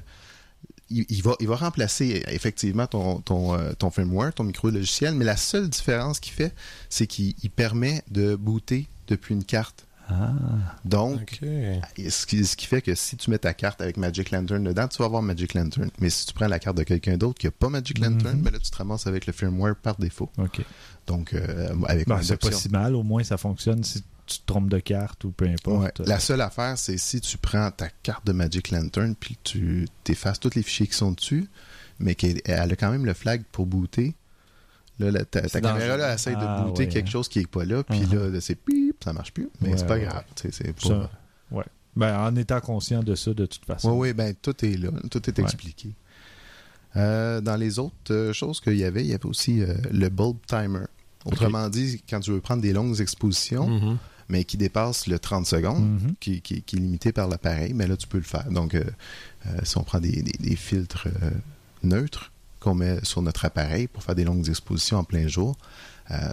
il, 0.88 1.04
il 1.10 1.22
va, 1.22 1.34
il 1.40 1.48
va 1.48 1.56
remplacer 1.56 2.22
effectivement 2.28 2.86
ton, 2.86 3.20
ton, 3.20 3.54
euh, 3.58 3.72
ton 3.78 3.90
firmware, 3.90 4.32
ton 4.32 4.44
micro 4.44 4.70
logiciel, 4.70 5.14
mais 5.14 5.24
la 5.24 5.36
seule 5.36 5.68
différence 5.68 6.18
qu'il 6.20 6.32
fait, 6.32 6.54
c'est 6.88 7.06
qu'il 7.06 7.34
il 7.42 7.50
permet 7.50 8.02
de 8.10 8.34
booter 8.36 8.86
depuis 9.08 9.34
une 9.34 9.44
carte. 9.44 9.84
Ah, 10.08 10.32
Donc, 10.84 11.40
ce, 11.40 12.26
qui, 12.26 12.44
ce 12.44 12.54
qui 12.56 12.66
fait 12.66 12.80
que 12.80 12.94
si 12.94 13.16
tu 13.16 13.30
mets 13.30 13.38
ta 13.38 13.54
carte 13.54 13.80
avec 13.80 13.96
Magic 13.96 14.30
Lantern 14.30 14.62
dedans, 14.62 14.86
tu 14.86 14.98
vas 14.98 15.06
avoir 15.06 15.20
Magic 15.22 15.54
Lantern. 15.54 15.90
Mais 16.00 16.10
si 16.10 16.26
tu 16.26 16.32
prends 16.34 16.46
la 16.46 16.58
carte 16.60 16.76
de 16.76 16.84
quelqu'un 16.84 17.16
d'autre 17.16 17.38
qui 17.40 17.46
n'a 17.46 17.50
pas 17.50 17.68
Magic 17.68 17.98
Lantern, 17.98 18.36
Mhm. 18.36 18.42
ben 18.42 18.52
là, 18.52 18.58
tu 18.60 18.70
te 18.70 18.76
ramasses 18.76 19.06
avec 19.08 19.26
le 19.26 19.32
firmware 19.32 19.74
par 19.76 19.96
défaut. 19.96 20.30
OK. 20.38 20.60
Donc, 21.08 21.34
euh, 21.34 21.74
avec 21.88 22.06
Ben, 22.08 22.20
c'est 22.22 22.36
pas 22.40 22.52
si 22.52 22.68
mal. 22.68 22.94
Au 22.94 23.02
moins, 23.02 23.24
ça 23.24 23.36
fonctionne 23.36 23.82
si 23.82 24.02
tu 24.26 24.38
te 24.38 24.46
trompes 24.46 24.68
de 24.68 24.78
carte 24.78 25.24
ou 25.24 25.30
peu 25.32 25.46
Ouais. 25.46 25.54
importe. 25.54 26.00
La 26.00 26.20
seule 26.20 26.40
affaire, 26.40 26.78
c'est 26.78 26.98
si 26.98 27.20
tu 27.20 27.36
prends 27.38 27.70
ta 27.72 27.88
carte 28.02 28.26
de 28.26 28.32
Magic 28.32 28.70
Lantern 28.70 29.14
puis 29.16 29.36
tu 29.42 29.86
effaces 30.08 30.38
tous 30.40 30.54
les 30.54 30.62
fichiers 30.62 30.86
qui 30.86 30.94
sont 30.96 31.12
dessus, 31.12 31.48
mais 31.98 32.14
qu'elle 32.14 32.40
elle 32.44 32.72
a 32.72 32.76
quand 32.76 32.90
même 32.90 33.06
le 33.06 33.14
flag 33.14 33.42
pour 33.50 33.66
booter. 33.66 34.14
Là, 34.98 35.10
la- 35.10 35.24
ta, 35.26 35.42
caméra 35.42 35.96
là, 35.98 36.14
essaie 36.14 36.34
Ah, 36.38 36.60
de 36.60 36.64
booter 36.68 36.84
ouais, 36.84 36.88
quelque 36.88 37.08
hein. 37.08 37.10
chose 37.10 37.28
qui 37.28 37.40
est 37.40 37.46
pas 37.46 37.64
là, 37.66 37.82
puis 37.84 38.00
Uh-huh. 38.00 38.30
là, 38.32 38.40
c'est 38.40 38.54
ça 39.02 39.12
marche 39.12 39.32
plus. 39.32 39.48
Mais 39.60 39.70
Ouais, 39.70 39.76
c'est 39.78 39.86
pas 39.86 39.98
grave. 39.98 40.24
C'est 40.36 40.72
pas... 40.72 40.88
Ça, 40.88 41.10
ouais. 41.50 41.64
Ben, 41.96 42.18
en 42.18 42.36
étant 42.36 42.60
conscient 42.60 43.02
de 43.02 43.14
ça, 43.14 43.32
de 43.32 43.46
toute 43.46 43.64
façon. 43.64 43.92
Oui, 43.92 44.08
oui, 44.08 44.12
ben 44.12 44.34
tout 44.40 44.64
est 44.64 44.76
là, 44.76 44.90
tout 45.10 45.28
est 45.30 45.38
expliqué. 45.38 45.94
Euh, 46.96 47.40
dans 47.40 47.56
les 47.56 47.78
autres 47.78 47.94
euh, 48.10 48.32
choses 48.32 48.60
qu'il 48.60 48.76
y 48.76 48.84
avait, 48.84 49.02
il 49.02 49.08
y 49.08 49.14
avait 49.14 49.26
aussi 49.26 49.62
euh, 49.62 49.74
le 49.90 50.08
bulb 50.08 50.36
timer. 50.46 50.86
Autrement 51.26 51.68
dit, 51.68 52.02
quand 52.08 52.20
tu 52.20 52.30
veux 52.30 52.40
prendre 52.40 52.62
des 52.62 52.72
longues 52.72 53.00
expositions, 53.00 53.68
Mhm. 53.68 53.96
mais 54.28 54.44
qui 54.44 54.56
dépassent 54.56 55.06
le 55.06 55.18
30 55.18 55.46
secondes, 55.46 55.84
Mhm. 56.02 56.14
qui, 56.20 56.40
qui- 56.40 56.62
qui 56.62 56.76
est 56.76 56.78
limité 56.78 57.12
par 57.12 57.28
l'appareil, 57.28 57.74
mais 57.74 57.86
là, 57.86 57.96
tu 57.96 58.06
peux 58.06 58.18
le 58.18 58.24
faire. 58.24 58.50
Donc, 58.50 58.74
euh, 58.74 58.84
si 59.64 59.76
on 59.76 59.82
prend 59.84 60.00
des, 60.00 60.22
des- 60.22 60.38
des 60.38 60.56
filtres 60.56 61.08
neutres 61.82 62.32
qu'on 62.60 62.74
met 62.74 63.04
sur 63.04 63.22
notre 63.22 63.44
appareil 63.44 63.88
pour 63.88 64.02
faire 64.02 64.14
des 64.14 64.24
longues 64.24 64.48
expositions 64.48 64.98
en 64.98 65.04
plein 65.04 65.26
jour, 65.28 65.56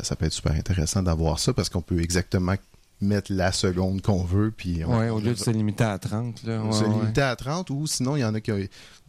ça 0.03 0.15
peut 0.15 0.26
être 0.26 0.34
super 0.34 0.53
intéressant 0.53 1.01
d'avoir 1.03 1.39
ça 1.39 1.53
parce 1.53 1.69
qu'on 1.69 1.82
peut 1.82 1.99
exactement 2.01 2.55
mettre 3.01 3.34
la 3.34 3.51
seconde 3.51 4.01
qu'on 4.01 4.24
veut. 4.24 4.53
Puis 4.55 4.82
on, 4.88 4.97
Ouais, 4.97 5.09
au 5.09 5.19
lieu 5.19 5.34
de 5.34 5.38
se 5.38 5.49
limiter 5.49 5.84
à 5.84 5.99
30. 5.99 6.43
Là, 6.43 6.61
ouais, 6.63 6.71
se 6.71 6.84
ouais. 6.86 6.89
limiter 6.89 7.21
à 7.21 7.36
30 7.36 7.69
ou 7.71 7.86
sinon, 7.86 8.15
il 8.15 8.21
y 8.21 8.24
en 8.24 8.34
a 8.34 8.39
qui, 8.39 8.49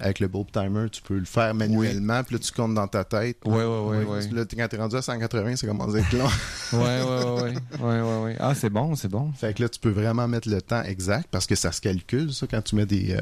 avec 0.01 0.19
le 0.19 0.27
bulb 0.27 0.47
timer, 0.53 0.89
tu 0.91 1.01
peux 1.01 1.17
le 1.17 1.25
faire 1.25 1.55
manuellement, 1.55 2.25
puis 2.25 2.35
là, 2.35 2.41
tu 2.41 2.51
comptes 2.51 2.75
dans 2.75 2.89
ta 2.89 3.05
tête. 3.05 3.37
Ouais, 3.45 3.65
ouais, 3.65 4.05
ouais. 4.05 4.29
Là, 4.33 4.45
quand 4.51 4.69
t'es 4.69 4.77
rendu 4.79 4.97
à 4.97 5.03
180, 5.03 5.55
ça 5.57 5.67
commence 5.69 5.95
à 5.95 5.99
être 5.99 6.12
long. 6.12 6.29
Ouais, 6.73 7.03
ouais, 7.81 8.23
ouais. 8.25 8.37
Ah, 8.41 8.55
c'est 8.57 8.71
bon, 8.71 8.97
c'est 8.97 9.09
bon. 9.09 9.31
Fait 9.33 9.55
que 9.55 9.62
là, 9.62 9.69
tu 9.69 9.79
peux 9.79 9.91
vraiment 9.91 10.27
mettre 10.27 10.49
le 10.49 10.61
temps 10.61 10.83
exact 10.83 11.29
parce 11.31 11.47
que 11.47 11.55
ça 11.55 11.71
se 11.71 11.81
calcule, 11.81 12.33
ça, 12.33 12.49
quand 12.49 12.62
tu 12.62 12.75
mets 12.75 12.87
des. 12.87 13.12
euh, 13.12 13.21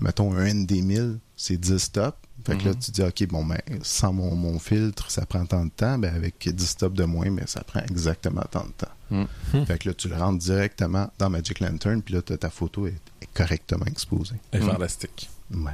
mettons, 0.00 0.34
un 0.36 0.44
ND1000, 0.46 1.18
c'est 1.36 1.56
10 1.56 1.78
stops. 1.78 2.16
Fait 2.46 2.56
que 2.56 2.64
là, 2.64 2.70
Mhm. 2.70 2.78
tu 2.78 2.90
dis, 2.90 3.02
OK, 3.02 3.26
bon, 3.28 3.44
ben, 3.44 3.60
sans 3.82 4.12
mon, 4.12 4.34
mon 4.34 4.58
filtre, 4.58 5.10
ça 5.10 5.26
prend 5.26 5.44
tant 5.46 5.64
de 5.64 5.70
temps. 5.70 5.98
Ben, 5.98 6.14
avec 6.14 6.48
10 6.48 6.66
stops 6.66 6.96
de 6.96 7.04
moins, 7.04 7.30
mais 7.30 7.46
ça 7.46 7.62
prend 7.62 7.80
exactement 7.80 8.42
tant 8.50 8.64
de 8.64 8.72
temps. 8.72 9.26
Mhm. 9.52 9.66
Fait 9.66 9.78
que 9.78 9.88
là, 9.88 9.94
tu 9.94 10.08
le 10.08 10.16
rentres 10.16 10.38
directement 10.38 11.10
dans 11.18 11.28
Magic 11.30 11.60
Lantern, 11.60 12.00
puis 12.02 12.14
là, 12.14 12.22
ta 12.22 12.48
photo 12.50 12.86
est, 12.86 12.94
est 13.22 13.28
correctement 13.34 13.84
exposée. 13.86 14.36
C'est 14.52 14.60
Mm. 14.60 14.66
fantastique. 14.70 15.28
Ouais. 15.52 15.72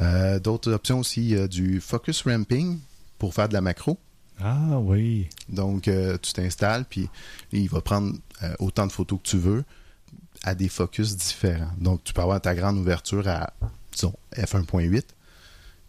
Euh, 0.00 0.38
D'autres 0.38 0.72
options 0.72 0.98
aussi, 1.00 1.22
il 1.22 1.28
y 1.30 1.36
a 1.38 1.48
du 1.48 1.80
focus 1.80 2.22
ramping 2.22 2.78
pour 3.18 3.32
faire 3.32 3.48
de 3.48 3.54
la 3.54 3.60
macro. 3.62 3.98
Ah 4.38 4.78
oui. 4.78 5.28
Donc, 5.48 5.88
euh, 5.88 6.18
tu 6.20 6.32
t'installes, 6.34 6.84
puis 6.84 7.08
il 7.52 7.68
va 7.70 7.80
prendre 7.80 8.14
euh, 8.42 8.54
autant 8.58 8.86
de 8.86 8.92
photos 8.92 9.18
que 9.22 9.28
tu 9.28 9.38
veux 9.38 9.64
à 10.42 10.54
des 10.54 10.68
focus 10.68 11.16
différents. 11.16 11.70
Donc, 11.78 12.04
tu 12.04 12.12
peux 12.12 12.20
avoir 12.20 12.40
ta 12.42 12.54
grande 12.54 12.76
ouverture 12.76 13.26
à, 13.26 13.50
disons, 13.92 14.12
f1.8. 14.36 15.02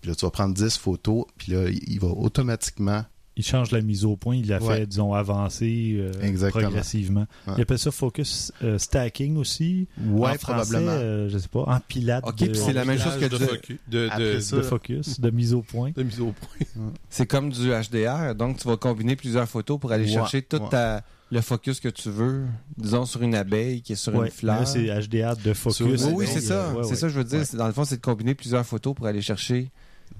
Puis 0.07 0.11
là, 0.13 0.15
tu 0.15 0.25
vas 0.25 0.31
prendre 0.31 0.53
10 0.53 0.77
photos, 0.77 1.25
puis 1.37 1.51
là, 1.51 1.65
il 1.69 1.99
va 1.99 2.07
automatiquement... 2.07 3.03
Il 3.35 3.43
change 3.45 3.71
la 3.71 3.81
mise 3.81 4.05
au 4.05 4.15
point. 4.15 4.37
Il 4.37 4.47
l'a 4.47 4.59
Ouais. 4.63 4.77
fait, 4.77 4.85
disons, 4.87 5.13
avancer 5.13 5.97
euh, 5.99 6.49
progressivement. 6.49 7.27
Ouais. 7.45 7.53
Il 7.57 7.61
appelle 7.61 7.77
ça 7.77 7.91
focus 7.91 8.51
euh, 8.63 8.77
stacking 8.79 9.35
aussi. 9.35 9.87
Ouais, 10.01 10.31
en 10.31 10.33
français, 10.35 10.39
probablement. 10.71 10.91
euh, 10.93 11.29
je 11.29 11.37
sais 11.37 11.47
pas, 11.49 11.63
empilade 11.67 12.23
Ok, 12.25 12.37
de, 12.37 12.45
puis 12.47 12.55
c'est 12.57 12.71
la 12.73 12.85
même 12.85 12.97
chose 12.97 13.17
que 13.17 13.25
de, 13.25 13.37
du- 13.37 13.43
focu- 13.43 13.77
de, 13.89 14.07
Après 14.09 14.35
de, 14.35 14.39
ça, 14.39 14.55
de 14.55 14.61
focus, 14.63 15.19
de 15.19 15.29
mise 15.29 15.53
au 15.53 15.61
point. 15.61 15.91
de 15.95 16.01
mise 16.03 16.19
au 16.21 16.31
point. 16.31 16.65
C'est 17.09 17.27
comme 17.27 17.49
du 17.51 17.69
HDR, 17.69 18.33
donc 18.33 18.57
tu 18.59 18.67
vas 18.67 18.77
combiner 18.77 19.15
plusieurs 19.17 19.47
photos 19.47 19.77
pour 19.79 19.91
aller 19.91 20.05
Ouais, 20.05 20.11
chercher 20.13 20.41
tout 20.41 20.57
ouais. 20.57 20.69
ta- 20.69 21.03
le 21.29 21.41
focus 21.41 21.79
que 21.81 21.89
tu 21.89 22.09
veux, 22.09 22.45
disons 22.77 23.05
sur 23.05 23.21
une 23.21 23.35
abeille 23.35 23.81
qui 23.83 23.93
est 23.93 23.97
sur 23.97 24.15
Ouais, 24.15 24.27
une 24.27 24.31
fleur. 24.31 24.61
là, 24.61 24.65
c'est 24.65 24.85
HDR 24.87 25.35
de 25.37 25.53
focus. 25.53 25.75
Sur- 25.77 26.07
oui, 26.07 26.13
oui, 26.15 26.25
c'est 26.27 26.41
ça. 26.41 26.69
Ouais, 26.73 26.83
c'est 26.83 26.89
ouais. 26.91 26.95
ça, 26.95 27.07
je 27.09 27.13
veux 27.19 27.23
dire. 27.25 27.43
Dans 27.53 27.67
le 27.67 27.73
fond, 27.73 27.83
c'est 27.83 27.97
de 27.97 28.01
combiner 28.01 28.33
plusieurs 28.33 28.65
photos 28.65 28.95
pour 28.95 29.05
aller 29.05 29.21
chercher. 29.21 29.69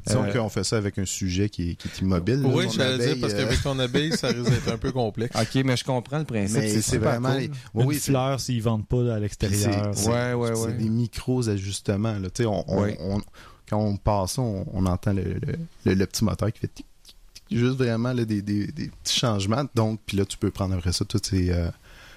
Disons 0.08 0.24
Euh, 0.24 0.34
qu'on 0.34 0.50
fait 0.50 0.64
ça 0.64 0.78
avec 0.78 0.98
un 0.98 1.06
sujet 1.06 1.50
qui 1.50 1.72
est, 1.72 1.76
qui 1.76 1.88
est 1.88 2.02
immobile. 2.02 2.42
Oui, 2.46 2.66
j'allais 2.74 2.98
dire, 2.98 3.18
parce 3.22 3.34
euh, 3.34 3.38
qu'avec 3.38 3.62
ton 3.62 3.78
abeille, 3.80 4.12
ça 4.18 4.28
risque 4.30 4.50
d'être 4.50 4.70
un 4.72 4.78
peu 4.78 4.92
complexe. 4.92 5.36
Ok, 5.40 5.64
mais 5.64 5.78
je 5.78 5.84
comprends 5.84 6.20
le 6.20 6.26
principe. 6.26 6.62
C'est 6.82 6.98
vraiment... 6.98 7.32
cool. 7.32 7.40
les- 7.40 7.46
Une 7.46 7.52
Oui, 7.74 7.84
oui, 7.88 7.96
c'est- 7.96 8.12
fleur 8.12 8.40
s'ils 8.40 8.62
vendent 8.64 8.88
pas 8.88 9.16
à 9.16 9.20
l'extérieur. 9.20 9.92
Ouais, 10.08 10.34
ouais, 10.34 10.56
c'est 10.56 10.62
ouais. 10.68 10.74
des 10.74 10.90
micros 10.90 11.48
ajustements. 11.50 12.18
Là. 12.20 12.30
Tu 12.30 12.44
sais, 12.44 12.46
On, 12.46 12.64
on- 12.72 12.82
Ouais. 12.82 12.98
on- 13.02 13.22
quand 13.70 13.78
on 13.80 13.98
passe 13.98 14.34
ça, 14.34 14.42
on, 14.42 14.66
on 14.74 14.86
entend 14.86 15.14
le, 15.14 15.24
le- 15.24 15.40
le- 15.86 15.94
le 15.94 16.06
petit 16.06 16.24
moteur 16.24 16.52
qui 16.54 16.60
fait 16.62 16.74
tic, 16.74 16.86
tic, 17.04 17.16
tic, 17.34 17.58
juste 17.58 17.76
vraiment 17.78 18.14
là, 18.14 18.24
des, 18.26 18.42
des- 18.42 18.68
des 18.68 18.90
petits 19.04 19.20
changements. 19.20 19.66
Donc, 19.76 20.00
puis 20.06 20.16
là, 20.18 20.26
tu 20.26 20.38
peux 20.38 20.52
prendre 20.52 20.74
après 20.76 20.94
ça 20.94 21.04
toutes 21.06 21.26
ces, 21.26 21.50
euh, 21.52 21.70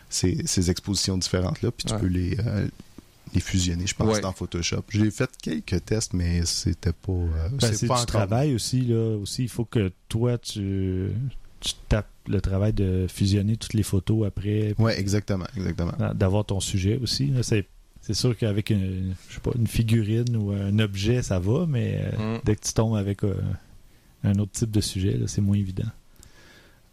ces, 0.09 0.43
ces 0.47 0.71
expositions 0.71 1.19
différentes-là, 1.19 1.71
puis 1.73 1.87
tu 1.87 1.95
Ouais. 1.95 2.01
peux 2.01 2.07
les, 2.07 2.37
euh, 2.47 2.69
les 3.35 3.41
fusionner, 3.41 3.87
je 3.87 3.95
pense, 3.95 4.15
Ouais. 4.17 4.21
dans 4.21 4.33
Photoshop. 4.33 4.83
J'ai 4.89 5.11
fait 5.11 5.31
quelques 5.41 5.85
tests, 5.85 6.13
mais 6.15 6.45
c'était 6.47 6.93
pas. 6.93 7.13
euh, 7.13 7.49
Ben, 7.53 7.73
c'est 7.73 7.87
pas 7.87 7.95
du 7.95 8.01
encore- 8.03 8.07
travail 8.07 8.55
aussi, 8.55 8.83
là. 8.83 9.17
Aussi, 9.17 9.43
il 9.45 9.49
faut 9.49 9.65
que 9.65 9.93
toi, 10.09 10.37
tu, 10.39 11.11
tu 11.61 11.73
tapes 11.89 12.09
le 12.29 12.41
travail 12.41 12.73
de 12.73 13.07
fusionner 13.09 13.57
toutes 13.57 13.75
les 13.75 13.83
photos 13.83 14.27
après, 14.27 14.75
Ouais, 14.79 14.99
exactement, 14.99 15.47
exactement. 15.57 15.93
d'avoir 16.15 16.45
ton 16.45 16.61
sujet 16.61 16.99
aussi. 17.03 17.33
C'est 17.43 17.67
C'est 18.03 18.15
sûr 18.15 18.35
qu'avec 18.37 18.71
une, 18.71 19.15
je 19.29 19.35
sais 19.35 19.41
pas, 19.41 19.51
une 19.57 19.67
figurine 19.67 20.35
ou 20.35 20.53
un 20.53 20.79
objet, 20.79 21.23
ça 21.23 21.39
va, 21.39 21.67
mais 21.69 22.01
euh, 22.19 22.37
Mm. 22.37 22.41
dès 22.47 22.57
que 22.57 22.67
tu 22.67 22.73
tombes 22.73 22.97
avec 22.97 23.23
euh, 23.25 23.35
un 24.25 24.39
autre 24.39 24.53
type 24.53 24.71
de 24.71 24.81
sujet, 24.81 25.19
là, 25.19 25.27
c'est 25.29 25.43
moins 25.43 25.59
évident. 25.59 25.89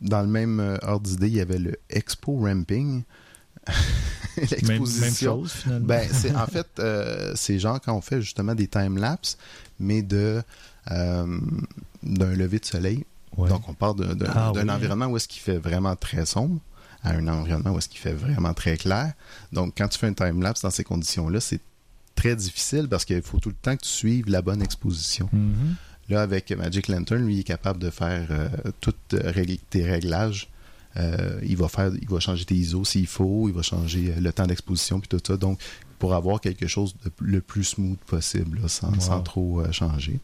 Dans 0.01 0.21
le 0.21 0.27
même 0.27 0.77
ordre 0.83 1.07
d'idée, 1.09 1.27
il 1.27 1.35
y 1.35 1.39
avait 1.39 1.59
le 1.59 1.77
Expo 1.89 2.35
Ramping. 2.37 3.03
Même, 4.41 4.47
même 4.49 4.69
L'exposition. 4.79 5.41
chose, 5.41 5.51
finalement. 5.51 5.87
Ben, 5.87 6.07
c'est 6.11 6.35
en 6.35 6.45
fait, 6.55 6.67
euh, 6.79 7.31
c'est 7.35 7.59
genre 7.59 7.79
quand 7.81 7.93
on 7.93 8.01
fait 8.01 8.21
justement 8.21 8.55
des 8.55 8.67
time-lapse, 8.67 9.37
mais 9.79 10.01
de 10.01 10.41
euh, 10.91 11.39
d'un 12.03 12.33
lever 12.33 12.59
de 12.59 12.65
soleil. 12.65 13.05
Ouais. 13.35 13.49
Donc, 13.49 13.67
on 13.69 13.73
part 13.73 13.93
de- 13.95 14.13
de- 14.13 14.25
Ah 14.33 14.51
d'un 14.55 14.63
oui. 14.63 14.71
environnement 14.71 15.07
où 15.07 15.17
est-ce 15.17 15.27
qu'il 15.27 15.41
fait 15.41 15.57
vraiment 15.57 15.95
très 15.95 16.25
sombre 16.25 16.59
à 17.03 17.11
un 17.11 17.27
environnement 17.27 17.71
où 17.71 17.77
est-ce 17.77 17.89
qu'il 17.89 17.99
fait 17.99 18.13
vraiment 18.13 18.53
très 18.53 18.77
clair. 18.77 19.13
Donc, 19.51 19.73
quand 19.77 19.87
tu 19.87 19.99
fais 19.99 20.07
un 20.07 20.13
time-lapse 20.13 20.61
dans 20.61 20.71
ces 20.71 20.83
conditions-là, 20.83 21.39
c'est 21.39 21.59
très 22.15 22.35
difficile 22.35 22.87
parce 22.89 23.05
qu'il 23.05 23.21
faut 23.21 23.39
tout 23.39 23.49
le 23.49 23.55
temps 23.55 23.75
que 23.75 23.83
tu 23.83 23.89
suives 23.89 24.29
la 24.29 24.41
bonne 24.41 24.61
exposition. 24.63 25.29
Mhm. 25.31 25.75
Là, 26.09 26.21
avec 26.21 26.51
Magic 26.51 26.87
Lantern, 26.87 27.23
lui, 27.25 27.35
il 27.35 27.39
est 27.41 27.43
capable 27.43 27.79
de 27.79 27.89
faire 27.89 28.27
euh, 28.31 28.47
tous 28.81 28.93
tes 29.69 29.83
réglages. 29.83 30.49
Euh, 30.97 31.39
il 31.43 31.57
va 31.57 31.67
faire, 31.67 31.91
il 32.01 32.07
va 32.09 32.19
changer 32.19 32.45
tes 32.45 32.55
ISO 32.55 32.83
s'il 32.85 33.07
faut, 33.07 33.47
il 33.49 33.53
va 33.53 33.61
changer 33.61 34.13
euh, 34.15 34.19
le 34.19 34.33
temps 34.33 34.47
d'exposition 34.47 34.99
puis 34.99 35.07
tout 35.07 35.19
ça. 35.25 35.37
Donc, 35.37 35.59
pour 35.99 36.13
avoir 36.13 36.41
quelque 36.41 36.67
chose 36.67 36.95
de 37.05 37.11
le 37.21 37.41
plus 37.41 37.63
smooth 37.63 37.99
possible, 37.99 38.59
là, 38.61 38.67
sans, 38.67 38.91
Wow. 38.93 38.99
sans 38.99 39.21
trop 39.21 39.61
euh, 39.61 39.71
changer. 39.71 40.19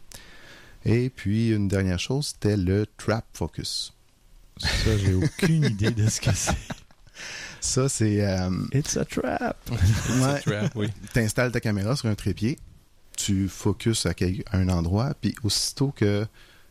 Et 0.84 1.10
puis, 1.10 1.50
une 1.50 1.68
dernière 1.68 1.98
chose, 1.98 2.28
c'était 2.34 2.56
le 2.56 2.86
Trap 2.98 3.24
Focus. 3.34 3.92
Ça, 4.58 4.96
j'ai 4.98 5.14
aucune 5.14 5.64
idée 5.64 5.90
de 5.90 6.08
ce 6.08 6.20
que 6.20 6.34
c'est. 6.34 6.56
Ça, 7.60 7.88
c'est... 7.88 8.22
euh, 8.26 8.50
It's 8.74 8.96
a 8.98 9.04
trap! 9.04 9.56
ouais, 9.70 10.40
Trap, 10.42 10.72
oui. 10.76 10.88
tu 11.12 11.20
installes 11.20 11.50
ta 11.52 11.60
caméra 11.60 11.96
sur 11.96 12.08
un 12.08 12.14
trépied, 12.14 12.58
tu 13.16 13.48
focuses 13.48 14.04
à, 14.06 14.12
quel- 14.12 14.42
à 14.50 14.58
un 14.58 14.68
endroit, 14.68 15.14
puis 15.20 15.34
aussitôt 15.42 15.90
que 15.96 16.26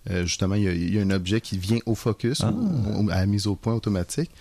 euh, 0.09 0.25
justement 0.25 0.55
il 0.55 0.63
y, 0.63 0.67
a- 0.67 0.73
il 0.73 0.93
y 0.93 0.99
a 0.99 1.01
un 1.01 1.09
objet 1.11 1.41
qui 1.41 1.57
vient 1.57 1.79
au 1.85 1.95
focus, 1.95 2.41
Ah. 2.41 2.51
ou- 2.51 3.05
ou 3.05 3.09
à 3.09 3.15
la 3.15 3.25
mise 3.25 3.47
au 3.47 3.55
point 3.55 3.73
automatique, 3.73 4.31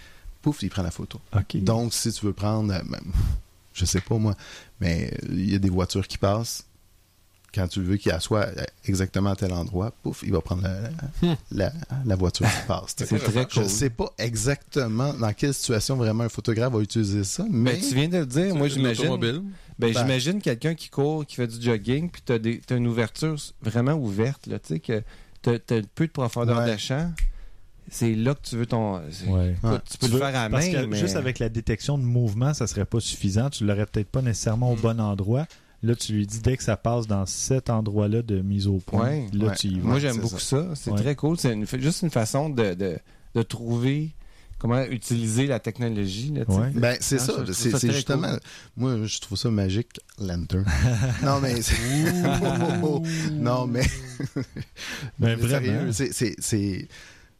pouf, 0.42 0.62
il 0.62 0.70
prend 0.70 0.82
la 0.82 0.90
photo. 0.90 1.20
Donc, 1.54 1.92
si 1.94 2.12
tu 2.12 2.26
veux 2.26 2.32
prendre, 2.32 2.72
euh, 2.72 2.80
ben, 2.88 3.00
je 3.74 3.84
sais 3.84 4.00
pas 4.00 4.16
moi, 4.18 4.34
mais 4.80 5.10
euh, 5.12 5.26
il 5.30 5.52
y 5.52 5.54
a 5.54 5.58
des 5.58 5.70
voitures 5.70 6.06
qui 6.08 6.18
passent. 6.18 6.64
Quand 7.54 7.68
tu 7.68 7.82
veux 7.82 7.98
qu'il 7.98 8.10
soit 8.20 8.48
exactement 8.86 9.28
à 9.32 9.36
tel 9.36 9.52
endroit, 9.52 9.92
pouf, 10.02 10.22
il 10.22 10.32
va 10.32 10.40
prendre 10.40 10.62
la, 10.62 10.88
Hmm. 11.20 11.34
la, 11.50 11.72
la 12.06 12.16
voiture 12.16 12.46
qui 12.46 12.66
passe. 12.66 12.96
tu. 12.96 13.04
C'est 13.06 13.18
très 13.18 13.42
Je 13.50 13.60
cool. 13.60 13.68
sais 13.68 13.90
pas 13.90 14.10
exactement 14.16 15.12
dans 15.12 15.32
quelle 15.34 15.52
situation 15.52 15.96
vraiment 15.96 16.24
un 16.24 16.28
photographe 16.30 16.72
va 16.72 16.80
utiliser 16.80 17.24
ça, 17.24 17.44
mais 17.50 17.74
Mais 17.74 17.78
tu 17.78 17.94
viens 17.94 18.08
de 18.08 18.16
le 18.18 18.26
dire, 18.26 18.54
moi 18.56 18.68
j'imagine. 18.68 19.18
Ben, 19.18 19.42
Ben- 19.78 19.92
j'imagine 19.92 20.40
quelqu'un 20.40 20.74
qui 20.74 20.88
court, 20.88 21.26
qui 21.26 21.36
fait 21.36 21.46
du 21.46 21.60
jogging, 21.62 22.08
puis 22.10 22.22
t'as 22.24 22.38
des- 22.38 22.58
t'as 22.66 22.76
une 22.78 22.86
ouverture 22.86 23.36
vraiment 23.60 23.94
ouverte, 23.94 24.46
là, 24.46 24.58
tu 24.58 24.68
sais, 24.74 24.80
que 24.80 25.02
t'as 25.42 25.58
t'as 25.58 25.80
peu 25.94 26.06
de 26.06 26.12
profondeur 26.12 26.58
Ouais. 26.58 26.72
de 26.72 26.76
champ. 26.78 27.12
C'est 27.90 28.14
là 28.14 28.34
que 28.34 28.40
tu 28.42 28.56
veux 28.56 28.66
ton. 28.66 28.96
Ouais. 29.26 29.54
Tu 29.90 29.98
peux 29.98 30.06
Tu 30.06 30.06
le 30.06 30.12
veux- 30.12 30.18
faire 30.18 30.28
à 30.28 30.44
la 30.44 30.50
Parce 30.50 30.66
main, 30.66 30.72
que 30.72 30.86
mais. 30.86 30.96
juste 30.96 31.16
avec 31.16 31.38
la 31.40 31.48
détection 31.48 31.98
de 31.98 32.04
mouvement, 32.04 32.54
ça 32.54 32.66
serait 32.66 32.84
pas 32.84 33.00
suffisant. 33.00 33.50
Tu 33.50 33.66
l'aurais 33.66 33.86
peut-être 33.86 34.08
pas 34.08 34.22
nécessairement 34.22 34.70
au 34.72 34.76
Mm. 34.76 34.80
bon 34.80 35.00
endroit. 35.00 35.46
Là, 35.82 35.96
tu 35.96 36.12
lui 36.12 36.26
dis 36.28 36.40
dès 36.40 36.56
que 36.56 36.62
ça 36.62 36.76
passe 36.76 37.08
dans 37.08 37.26
cet 37.26 37.68
endroit-là 37.68 38.22
de 38.22 38.40
mise 38.40 38.68
au 38.68 38.76
point, 38.78 39.08
Ouais. 39.10 39.26
là, 39.32 39.46
Ouais. 39.48 39.54
tu 39.56 39.66
y 39.66 39.80
vas. 39.80 39.88
Moi, 39.88 39.98
j'aime 39.98 40.14
c'est 40.14 40.20
beaucoup 40.20 40.38
ça. 40.38 40.68
C'est 40.76 40.92
Ouais. 40.92 40.96
très 40.98 41.16
cool. 41.16 41.36
C'est 41.38 41.52
une- 41.52 41.66
juste 41.66 42.02
une 42.02 42.10
façon 42.10 42.48
de, 42.50 42.74
de, 42.74 42.98
de 43.34 43.42
trouver 43.42 44.12
comment 44.62 44.82
utiliser 44.84 45.46
la 45.48 45.58
technologie. 45.58 46.32
Là. 46.32 46.44
Ouais. 46.46 46.70
Ben, 46.72 46.96
c'est 47.00 47.16
Ah, 47.16 47.18
ça. 47.18 47.32
C'est 47.52 47.90
justement. 47.92 48.28
cool. 48.30 48.40
Moi, 48.76 49.06
je 49.06 49.18
trouve 49.20 49.36
ça 49.36 49.50
magique, 49.50 49.98
Lantern. 50.20 50.64
non, 51.24 51.40
mais. 51.40 51.54
non, 53.32 53.66
mais. 53.66 53.82
Ben, 54.36 54.44
mais 55.18 55.34
vraiment. 55.34 55.92
sérieux, 55.92 56.12
c'est- 56.38 56.88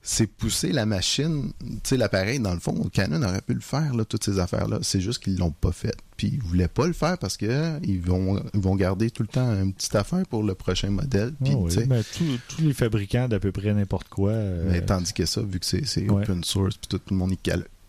c'est- 0.03 0.27
pousser 0.27 0.73
la 0.73 0.85
machine, 0.87 1.53
tu 1.61 1.67
sais, 1.85 1.97
l'appareil, 1.97 2.41
dans 2.41 2.53
le 2.55 2.61
fond, 2.61 2.75
Canon 2.93 3.23
aurait 3.23 3.41
pu 3.41 3.55
le 3.55 3.61
faire, 3.61 3.95
là, 3.95 4.05
toutes 4.05 4.25
ces 4.25 4.39
affaires-là. 4.39 4.79
C'est 4.83 5.01
juste 5.01 5.23
qu'ils 5.23 5.39
l'ont 5.39 5.53
pas 5.53 5.73
fait. 5.73 5.95
Puis 6.17 6.29
ils 6.35 6.41
voulaient 6.43 6.69
pas 6.69 6.87
le 6.87 6.93
faire 6.93 7.19
parce 7.19 7.37
que 7.37 7.79
ils 7.85 8.01
vont, 8.01 8.43
ils 8.55 8.61
vont 8.61 8.75
garder 8.77 9.11
tout 9.11 9.23
le 9.23 9.29
temps 9.29 9.49
une 9.63 9.73
petite 9.73 9.95
affaire 9.95 10.25
pour 10.27 10.43
le 10.43 10.55
prochain 10.55 10.91
modèle. 10.91 11.33
Puis, 11.43 11.53
Ah 11.55 11.59
oui, 11.59 11.73
tu 11.73 11.81
sais, 11.81 11.87
ben, 11.87 12.03
tous- 12.49 12.63
les 12.63 12.75
fabricants 12.75 13.29
d'à 13.29 13.41
peu 13.41 13.53
près 13.53 13.73
n'importe 13.75 14.09
quoi. 14.09 14.31
euh, 14.33 14.69
mais 14.71 14.83
tandis 14.83 15.13
que 15.13 15.25
ça, 15.27 15.41
vu 15.43 15.59
que 15.61 15.67
c'est 15.67 16.11
Ouais. 16.11 16.23
open 16.23 16.43
source, 16.45 16.77
puis 16.77 16.89
tout 16.89 17.01
le 17.11 17.17
monde 17.17 17.33
y 17.33 17.39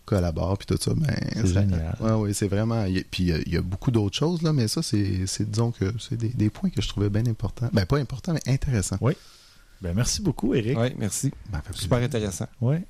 collabore, 0.04 0.58
puis 0.58 0.66
tout 0.66 0.76
ça, 0.82 0.92
ben, 0.94 1.14
C'est 1.34 1.46
génial. 1.46 1.96
Ouais, 2.00 2.12
ouais, 2.12 2.32
c'est 2.34 2.46
vraiment. 2.48 2.84
il 2.84 2.96
y 2.96 2.98
a- 2.98 3.04
Puis 3.10 3.22
il 3.24 3.28
y 3.28 3.32
a- 3.32 3.38
il 3.46 3.52
y, 3.52 3.56
a 3.56 3.62
beaucoup 3.62 3.90
d'autres 3.90 4.16
choses, 4.16 4.42
là, 4.42 4.52
mais 4.52 4.68
ça, 4.68 4.82
c'est, 4.82 5.24
disons 5.40 5.70
que 5.70 5.86
c'est 5.98 6.16
des, 6.16 6.28
des 6.28 6.50
points 6.50 6.68
que 6.70 6.82
je 6.82 6.88
trouvais 6.88 7.08
bien 7.08 7.24
importants. 7.26 7.70
Ben, 7.72 7.86
pas 7.86 7.98
importants, 7.98 8.34
mais 8.34 8.52
intéressants. 8.52 8.98
Ben, 9.84 9.94
merci 9.94 10.20
beaucoup, 10.22 10.54
Eric. 10.54 10.76
Ouais, 10.76 10.94
merci. 10.98 11.30
Ben, 11.52 11.60
Super 11.72 11.98
plaisir. 11.98 12.04
intéressant. 12.16 12.46
Ouais. 12.60 12.84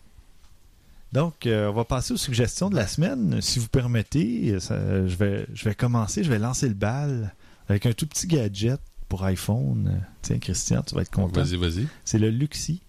Donc, 1.13 1.47
euh, 1.47 1.69
on 1.71 1.75
va 1.75 1.85
passer 1.85 2.13
aux 2.15 2.17
suggestions 2.17 2.71
de 2.71 2.77
la 2.77 2.87
semaine. 2.87 3.41
Si 3.41 3.59
vous 3.59 3.69
permettez, 3.69 4.59
ça- 4.61 5.07
je, 5.07 5.15
vais, 5.17 5.47
je 5.55 5.65
vais 5.69 5.75
commencer, 5.75 6.25
je 6.25 6.31
vais 6.31 6.39
lancer 6.39 6.67
le 6.69 6.75
bal 6.75 7.35
avec 7.69 7.87
un 7.87 7.93
tout 7.93 8.07
petit 8.07 8.27
gadget 8.27 8.81
pour 9.09 9.25
iPhone. 9.25 10.01
Tiens, 10.23 10.39
Christian, 10.39 10.83
tu 10.83 10.95
vas 10.95 11.03
être 11.03 11.11
content. 11.13 11.43
Vas-y, 11.43 11.57
vas-y. 11.57 11.87
C'est 12.05 12.19
le 12.19 12.31
Luxi, 12.31 12.81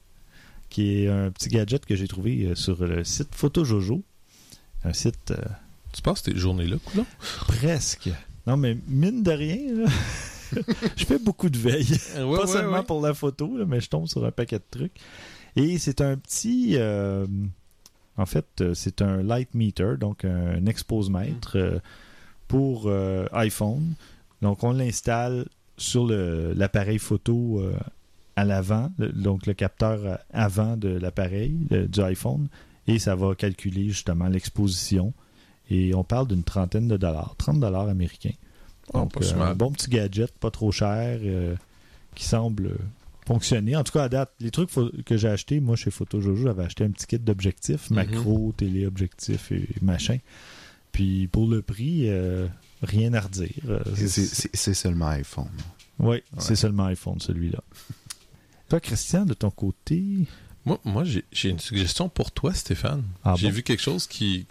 qui 0.69 1.03
est 1.03 1.07
un 1.09 1.29
petit 1.31 1.49
gadget 1.49 1.85
que 1.85 1.95
j'ai 1.95 2.07
trouvé 2.07 2.45
euh, 2.45 2.55
sur 2.55 2.83
le 2.85 3.03
site 3.03 3.33
PhotoJojo. 3.35 4.03
Un 4.83 4.93
site 4.93 5.31
euh, 5.31 5.37
Tu 5.93 6.01
passes 6.01 6.23
tes 6.23 6.35
journées-là, 6.35 6.77
coulon? 6.85 7.05
presque. 7.47 8.09
Non, 8.47 8.57
mais 8.57 8.77
mine 8.87 9.21
de 9.23 9.31
rien, 9.31 9.57
là, 9.83 9.89
je 10.95 11.05
fais 11.05 11.19
beaucoup 11.19 11.49
de 11.49 11.57
veille. 11.57 11.97
Ouais, 12.15 12.37
pas 12.37 12.41
ouais, 12.41 12.47
seulement 12.47 12.77
ouais. 12.77 12.83
pour 12.83 13.01
la 13.01 13.13
photo, 13.13 13.57
là, 13.57 13.65
mais 13.67 13.81
je 13.81 13.89
tombe 13.89 14.07
sur 14.07 14.23
un 14.25 14.31
paquet 14.31 14.57
de 14.59 14.63
trucs. 14.69 14.95
Et 15.55 15.77
c'est 15.77 16.01
un 16.01 16.17
petit. 16.17 16.75
euh, 16.77 17.25
en 18.17 18.25
fait, 18.25 18.45
euh, 18.61 18.73
c'est 18.73 19.01
un 19.01 19.21
light 19.23 19.53
meter, 19.53 19.97
donc 19.99 20.25
un 20.25 20.65
expose-mètre 20.65 21.57
euh, 21.57 21.79
pour 22.47 22.83
euh, 22.87 23.25
iPhone. 23.33 23.93
Donc, 24.41 24.63
on 24.63 24.71
l'installe 24.71 25.45
sur 25.77 26.07
l'appareil 26.07 26.99
photo 26.99 27.61
à 28.37 28.45
l'avant, 28.45 28.91
donc 28.97 29.45
le 29.45 29.53
capteur 29.53 30.19
avant 30.31 30.77
de 30.77 30.87
l'appareil 30.87 31.57
du 31.69 32.01
iPhone, 32.01 32.47
et 32.87 32.97
ça 32.97 33.15
va 33.15 33.35
calculer 33.35 33.89
justement 33.89 34.27
l'exposition. 34.27 35.13
Et 35.69 35.93
on 35.95 36.05
parle 36.05 36.27
d'une 36.27 36.43
trentaine 36.43 36.87
de 36.87 36.95
dollars, 36.95 37.35
30 37.37 37.59
dollars 37.59 37.89
américains. 37.89 38.35
Donc, 38.93 39.13
pas 39.13 39.21
si 39.21 39.33
euh, 39.33 39.41
un 39.41 39.55
bon 39.55 39.71
petit 39.71 39.89
gadget, 39.89 40.31
pas 40.37 40.51
trop 40.51 40.71
cher, 40.71 41.19
euh, 41.23 41.55
qui 42.13 42.23
semble 42.25 42.77
fonctionner. 43.27 43.75
En 43.75 43.83
tout 43.83 43.91
cas, 43.93 44.03
à 44.03 44.09
date, 44.09 44.31
les 44.39 44.51
trucs 44.51 44.69
que 45.05 45.17
j'ai 45.17 45.27
achetés, 45.27 45.59
moi, 45.59 45.75
chez 45.75 45.89
PhotoJojo, 45.91 46.43
j'avais 46.43 46.63
acheté 46.63 46.83
un 46.83 46.91
petit 46.91 47.07
kit 47.07 47.19
d'objectifs, 47.19 47.89
Mhm. 47.89 47.95
macro, 47.95 48.53
téléobjectifs 48.55 49.51
et 49.51 49.67
machin. 49.81 50.19
Puis 50.91 51.27
pour 51.27 51.47
le 51.47 51.61
prix, 51.61 52.07
euh, 52.09 52.47
rien 52.83 53.13
à 53.13 53.21
redire. 53.21 53.81
C'est, 53.95 54.73
seulement 54.73 55.07
iPhone. 55.07 55.49
Oui, 55.99 56.21
c'est 56.37 56.55
seulement 56.55 56.85
iPhone, 56.85 57.19
celui-là. 57.19 57.59
Toi, 58.69 58.79
Christian, 58.79 59.25
de 59.25 59.33
ton 59.33 59.49
côté... 59.51 60.03
Moi, 60.65 60.79
moi 60.83 61.03
j'ai 61.03 61.23
j'ai 61.31 61.49
une 61.49 61.59
suggestion 61.59 62.09
pour 62.09 62.31
toi, 62.31 62.51
Stéphane. 62.53 63.03
Ah 63.23 63.35
j'ai 63.37 63.49
bon? 63.49 63.53
vu 63.53 63.61
quelque 63.63 63.83
chose 63.83 64.07
qui. 64.07 64.47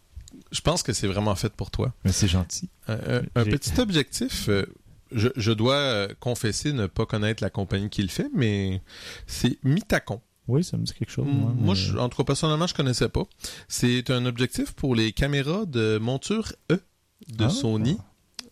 Je 0.55 0.61
pense 0.61 0.83
que 0.83 0.93
c'est 0.93 1.07
vraiment 1.09 1.35
fait 1.35 1.53
pour 1.53 1.71
toi. 1.71 1.93
Mais 2.05 2.13
c'est 2.13 2.29
gentil. 2.29 2.69
Un, 2.89 2.95
un- 2.95 3.23
un 3.35 3.45
petit 3.45 3.79
objectif. 3.81 4.49
euh, 4.49 4.65
je, 5.13 5.29
je 5.37 5.53
dois 5.53 5.75
euh, 5.77 6.09
confesser 6.21 6.73
ne 6.73 6.87
pas 6.87 7.07
connaître 7.07 7.43
la 7.43 7.51
compagnie 7.51 7.91
qui 7.91 8.03
le 8.03 8.09
fait, 8.09 8.29
mais 8.35 8.81
c'est 9.27 9.59
Mitacon. 9.65 10.21
Oui, 10.49 10.63
ça 10.63 10.77
me 10.77 10.85
dit 10.85 10.93
quelque 10.93 11.11
chose. 11.11 11.27
Mm, 11.27 11.31
moi, 11.33 11.53
Moi, 11.57 11.75
mais- 11.75 11.81
je- 11.81 11.97
en 11.99 12.09
tout 12.09 12.17
cas, 12.19 12.25
personnellement, 12.25 12.67
je 12.67 12.75
connaissais 12.75 13.09
pas. 13.09 13.25
C'est 13.69 14.11
un 14.11 14.27
objectif 14.27 14.73
pour 14.73 14.95
les 14.95 15.13
caméras 15.13 15.67
de 15.67 15.99
monture 15.99 16.53
E 16.71 16.79
de 17.29 17.45
Ah. 17.45 17.51
Sony. 17.51 17.97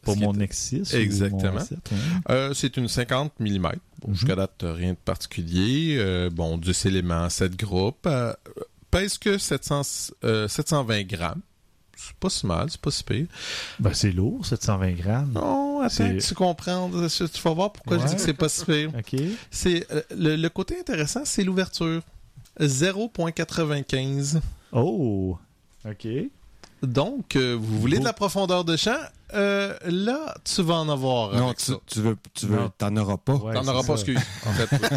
Pour 0.03 0.17
mon 0.17 0.33
Nexus. 0.33 0.85
Exactement. 0.95 1.53
mon 1.53 1.59
A7, 1.61 1.75
hein. 1.93 1.97
Euh, 2.31 2.55
c'est 2.55 2.77
une 2.77 2.89
50 2.89 3.33
mm. 3.39 3.59
Bon, 3.59 3.71
Mhm. 4.09 4.15
Jusqu'à 4.15 4.35
date, 4.35 4.65
euh, 4.65 4.73
rien 4.73 4.91
de 4.95 4.97
particulier. 4.97 5.97
Euh, 5.99 6.29
bon, 6.31 6.59
10 6.59 6.87
éléments, 6.87 7.29
7 7.31 7.55
groupes. 7.57 8.07
Euh, 8.07 8.33
pèse 8.91 9.17
que 9.19 9.39
700, 9.39 9.83
euh, 10.25 10.49
720 10.49 11.05
grammes. 11.05 11.41
C'est 12.07 12.17
pas 12.17 12.31
si 12.31 12.47
mal, 12.47 12.69
c'est 12.71 12.81
pas 12.81 12.91
si 12.91 13.05
pire. 13.05 13.27
Ben, 13.79 13.95
c'est 13.95 14.13
lourd, 14.13 14.45
720 14.45 14.93
grammes. 14.93 15.33
Non, 15.35 15.81
attends 15.81 16.17
tu 16.19 16.35
comprends. 16.35 16.91
Tu 17.09 17.43
vas 17.43 17.55
voir 17.55 17.73
pourquoi 17.73 17.99
je 17.99 18.07
dis 18.07 18.15
que 18.15 18.21
c'est 18.21 18.35
pas 18.35 18.49
si 18.49 18.65
pire. 18.65 18.91
OK. 18.97 19.21
C'est, 19.51 19.87
le, 20.17 20.37
le 20.37 20.49
côté 20.49 20.79
intéressant, 20.79 21.23
c'est 21.25 21.45
l'ouverture. 21.45 22.03
0.95. 22.61 24.41
Oh! 24.73 25.39
OK. 25.85 26.07
Donc, 26.83 27.37
euh, 27.37 27.57
vous 27.61 27.79
voulez 27.81 27.99
de 28.01 28.05
la 28.05 28.13
profondeur 28.13 28.65
de 28.65 28.77
champ? 28.77 28.97
Euh, 29.35 29.75
là, 29.87 30.35
tu 30.45 30.63
vas 30.63 30.75
en 30.75 30.89
avoir. 30.91 31.33
Non, 31.33 31.47
avec 31.47 31.59
tu, 31.59 31.67
ça. 31.73 31.75
tu 31.87 32.01
veux, 32.01 32.17
tu 32.35 32.47
veux, 32.47 32.57
Non. 32.57 32.73
t'en 32.77 32.95
auras 32.99 33.17
pas. 33.17 33.35
Ouais, 33.37 33.55
T'en 33.55 33.67
auras 33.67 33.83
pas, 33.83 33.95
excuse. 33.95 34.19
En 34.47 34.53
fait, 34.53 34.69
oui. 34.73 34.89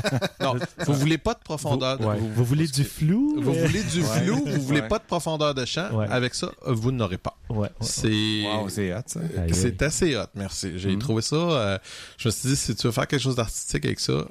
non, 0.41 0.55
vous 0.87 0.93
voulez 0.95 1.17
pas 1.17 1.35
de 1.35 1.39
profondeur. 1.39 1.97
de- 1.97 2.03
Vous, 2.03 2.09
ouais. 2.09 2.17
vous, 2.17 2.29
Vous 2.33 2.43
voulez 2.43 2.67
du 2.67 2.83
flou? 2.83 3.35
vous 3.39 3.53
voulez 3.53 3.83
du 3.83 4.01
Ouais. 4.01 4.21
flou, 4.23 4.43
vous 4.45 4.61
voulez 4.61 4.81
pas 4.81 4.97
de 4.99 5.05
profondeur 5.05 5.53
de 5.53 5.63
champ. 5.63 5.89
Ouais. 5.93 6.07
Avec 6.09 6.35
ça, 6.35 6.51
vous 6.65 6.91
n'aurez 6.91 7.17
pas. 7.17 7.37
Ouais, 7.49 7.59
ouais. 7.59 7.69
C'est 7.79 8.43
Wow, 8.45 8.67
c'est 8.67 8.93
hot, 8.93 9.01
ça. 9.05 9.19
C'est 9.53 9.81
assez 9.83 10.15
hot, 10.17 10.23
merci. 10.35 10.73
J'ai 10.77 10.91
Mhm. 10.91 10.99
trouvé 10.99 11.21
ça. 11.21 11.35
euh, 11.35 11.77
je 12.17 12.27
me 12.27 12.33
suis 12.33 12.49
dit, 12.49 12.55
si 12.57 12.75
tu 12.75 12.87
veux 12.87 12.91
faire 12.93 13.07
quelque 13.07 13.21
chose 13.21 13.35
d'artistique 13.35 13.85
avec 13.85 13.99
ça. 14.01 14.25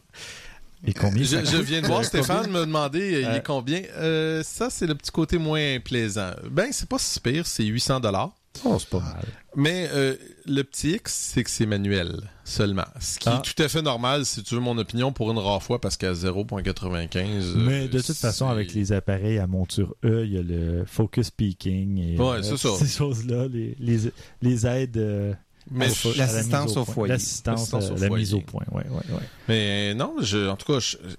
Et 0.86 0.92
combien 0.92 1.22
Je, 1.24 1.56
viens 1.62 1.80
de 1.80 1.86
voir 1.86 2.00
Euh, 2.00 2.02
Stéphane 2.04 2.50
me 2.50 2.60
demander, 2.60 3.14
euh, 3.14 3.20
il 3.20 3.26
Euh, 3.26 3.36
est 3.36 3.46
combien? 3.46 3.82
Euh, 3.96 4.42
ça, 4.42 4.68
c'est 4.70 4.86
le 4.86 4.94
petit 4.94 5.10
côté 5.10 5.38
moins 5.38 5.78
plaisant. 5.80 6.32
Ben, 6.50 6.68
c'est 6.72 6.88
pas 6.88 6.98
si 6.98 7.18
pire, 7.20 7.46
c'est 7.46 7.64
800 7.64 8.00
dollars. 8.00 8.34
Oh, 8.64 8.76
c'est 8.78 8.88
pas 8.88 9.00
mal. 9.00 9.24
Mais 9.56 9.88
euh, 9.92 10.14
le 10.46 10.62
petit 10.62 10.92
X, 10.92 11.12
c'est 11.32 11.42
que 11.42 11.50
c'est 11.50 11.66
manuel 11.66 12.20
seulement. 12.44 12.84
Ce 13.00 13.18
qui 13.18 13.28
Ah. 13.28 13.40
est 13.44 13.52
tout 13.54 13.60
à 13.60 13.68
fait 13.68 13.82
normal, 13.82 14.24
si 14.26 14.42
tu 14.44 14.54
veux 14.54 14.60
mon 14.60 14.78
opinion, 14.78 15.12
pour 15.12 15.30
une 15.32 15.38
rare 15.38 15.60
fois, 15.62 15.80
parce 15.80 15.96
qu'à 15.96 16.12
0.95... 16.12 17.18
euh, 17.42 17.54
Mais 17.56 17.88
de 17.88 18.00
toute 18.00 18.14
façon, 18.16 18.48
avec 18.48 18.72
les 18.74 18.92
appareils 18.92 19.38
à 19.38 19.46
monture 19.48 19.96
E, 20.04 20.24
il 20.24 20.32
y 20.34 20.38
a 20.38 20.42
le 20.42 20.84
focus 20.86 21.30
peaking 21.30 21.98
et 21.98 22.18
Ouais, 22.18 22.46
euh, 22.46 22.56
ça. 22.56 22.68
ces 22.78 22.86
choses-là, 22.86 23.48
les, 23.48 23.74
les, 23.80 24.12
les 24.42 24.66
aides 24.66 25.36
Mais, 25.70 25.88
la 26.16 26.26
l'assistance 26.26 26.76
au 26.76 26.84
foyer. 26.84 27.12
L'assistance, 27.14 27.72
L'assistance 27.72 27.84
euh, 27.84 27.94
au 27.96 27.98
la 28.00 28.06
foyer. 28.08 28.22
mise 28.24 28.34
au 28.34 28.40
point. 28.40 28.64
Ouais, 28.70 28.84
ouais, 28.88 29.14
ouais. 29.14 29.22
mais 29.48 29.94
non, 29.94 30.16
je, 30.20 30.48
en 30.48 30.56
tout 30.56 30.72
cas, 30.72 30.78
je- 30.78 30.96
euh, 30.98 31.10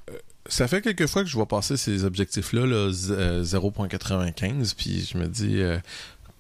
ça 0.47 0.67
fait 0.67 0.81
quelques 0.81 1.07
fois 1.07 1.23
que 1.23 1.29
je 1.29 1.35
vois 1.35 1.47
passer 1.47 1.77
ces 1.77 2.03
objectifs-là, 2.05 2.65
là, 2.67 2.91
z- 2.91 3.07
euh, 3.11 3.43
0.95, 3.43 4.73
puis 4.75 5.07
je 5.11 5.17
me 5.17 5.27
dis, 5.27 5.61
euh, 5.61 5.79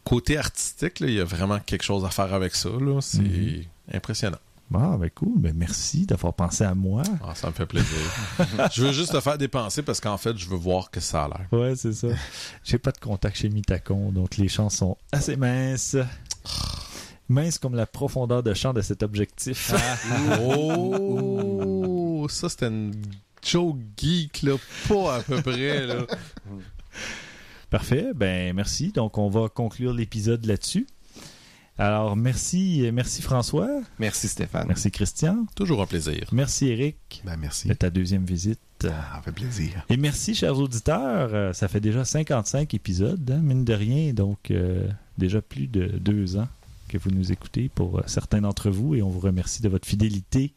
côté 0.03 0.37
artistique, 0.37 0.99
il 1.01 1.11
y 1.13 1.19
a 1.19 1.23
vraiment 1.25 1.59
quelque 1.59 1.83
chose 1.83 2.05
à 2.05 2.09
faire 2.09 2.31
avec 2.33 2.55
ça. 2.55 2.69
C'est 3.01 3.21
Mhm. 3.21 3.63
impressionnant. 3.93 4.37
Bon, 4.69 4.95
ben 4.97 5.11
cool. 5.11 5.33
Ben 5.37 5.53
merci 5.55 6.07
d'avoir 6.07 6.33
pensé 6.33 6.63
à 6.63 6.73
moi. 6.73 7.03
Ah, 7.23 7.35
ça 7.35 7.47
me 7.49 7.53
fait 7.53 7.67
plaisir. 7.67 7.87
je 8.73 8.81
veux 8.83 8.91
juste 8.93 9.11
te 9.11 9.19
faire 9.19 9.37
dépenser 9.37 9.83
parce 9.83 9.99
qu'en 9.99 10.17
fait, 10.17 10.35
je 10.37 10.47
veux 10.49 10.55
voir 10.57 10.89
que 10.89 10.99
ça 10.99 11.25
a 11.25 11.27
l'air. 11.27 11.47
Ouais, 11.51 11.75
c'est 11.75 11.93
ça. 11.93 12.07
J'ai 12.63 12.79
pas 12.79 12.91
de 12.91 12.97
contact 12.97 13.37
chez 13.37 13.49
Mitacon, 13.49 14.11
donc 14.11 14.37
les 14.37 14.47
champs 14.47 14.71
sont 14.71 14.97
assez 15.11 15.35
minces. 15.35 15.95
Minces 17.29 17.57
comme 17.57 17.75
la 17.75 17.85
profondeur 17.87 18.43
de 18.43 18.53
champ 18.53 18.73
de 18.73 18.81
cet 18.81 19.01
objectif. 19.03 19.73
Oh! 20.41 22.27
Ça, 22.29 22.49
c'était 22.49 22.67
une 22.67 22.93
joke 23.43 23.77
geek, 23.97 24.41
là. 24.43 24.53
Pas 24.87 25.17
à 25.17 25.21
peu 25.21 25.41
près, 25.41 25.85
là. 25.85 26.05
Parfait. 27.69 28.11
Ben 28.15 28.53
merci. 28.55 28.91
Donc 28.91 29.17
on 29.17 29.29
va 29.29 29.49
conclure 29.49 29.93
l'épisode 29.93 30.45
là-dessus. 30.45 30.87
Alors 31.77 32.15
merci, 32.15 32.89
merci 32.93 33.21
François, 33.21 33.67
Merci, 33.99 34.29
Stéphane. 34.29 34.65
merci 34.65 34.91
Christian, 34.91 35.45
Toujours 35.57 35.81
un 35.81 35.85
plaisir. 35.85 36.25
merci 36.31 36.69
Eric 36.69 37.21
Ben, 37.25 37.35
merci. 37.35 37.67
de 37.67 37.73
ta 37.73 37.89
deuxième 37.89 38.23
visite. 38.23 38.61
Ça 38.81 39.21
fait 39.25 39.33
plaisir. 39.33 39.85
Et 39.89 39.97
merci, 39.97 40.33
chers 40.35 40.57
auditeurs. 40.57 41.31
Euh, 41.33 41.51
Ça 41.51 41.67
fait 41.67 41.81
déjà 41.81 42.05
55 42.05 42.73
épisodes, 42.73 43.29
hein, 43.29 43.41
mine 43.43 43.65
de 43.65 43.73
rien. 43.73 44.13
Donc, 44.13 44.51
euh, 44.51 44.87
déjà 45.17 45.41
plus 45.41 45.67
de 45.67 45.87
deux 45.87 46.37
ans 46.37 46.47
vous 46.97 47.11
nous 47.11 47.31
écoutez 47.31 47.69
pour 47.69 47.99
euh, 47.99 48.03
certains 48.07 48.41
d'entre 48.41 48.69
vous. 48.69 48.95
Et 48.95 49.01
on 49.01 49.09
vous 49.09 49.19
remercie 49.19 49.61
de 49.61 49.69
votre 49.69 49.87
fidélité. 49.87 50.53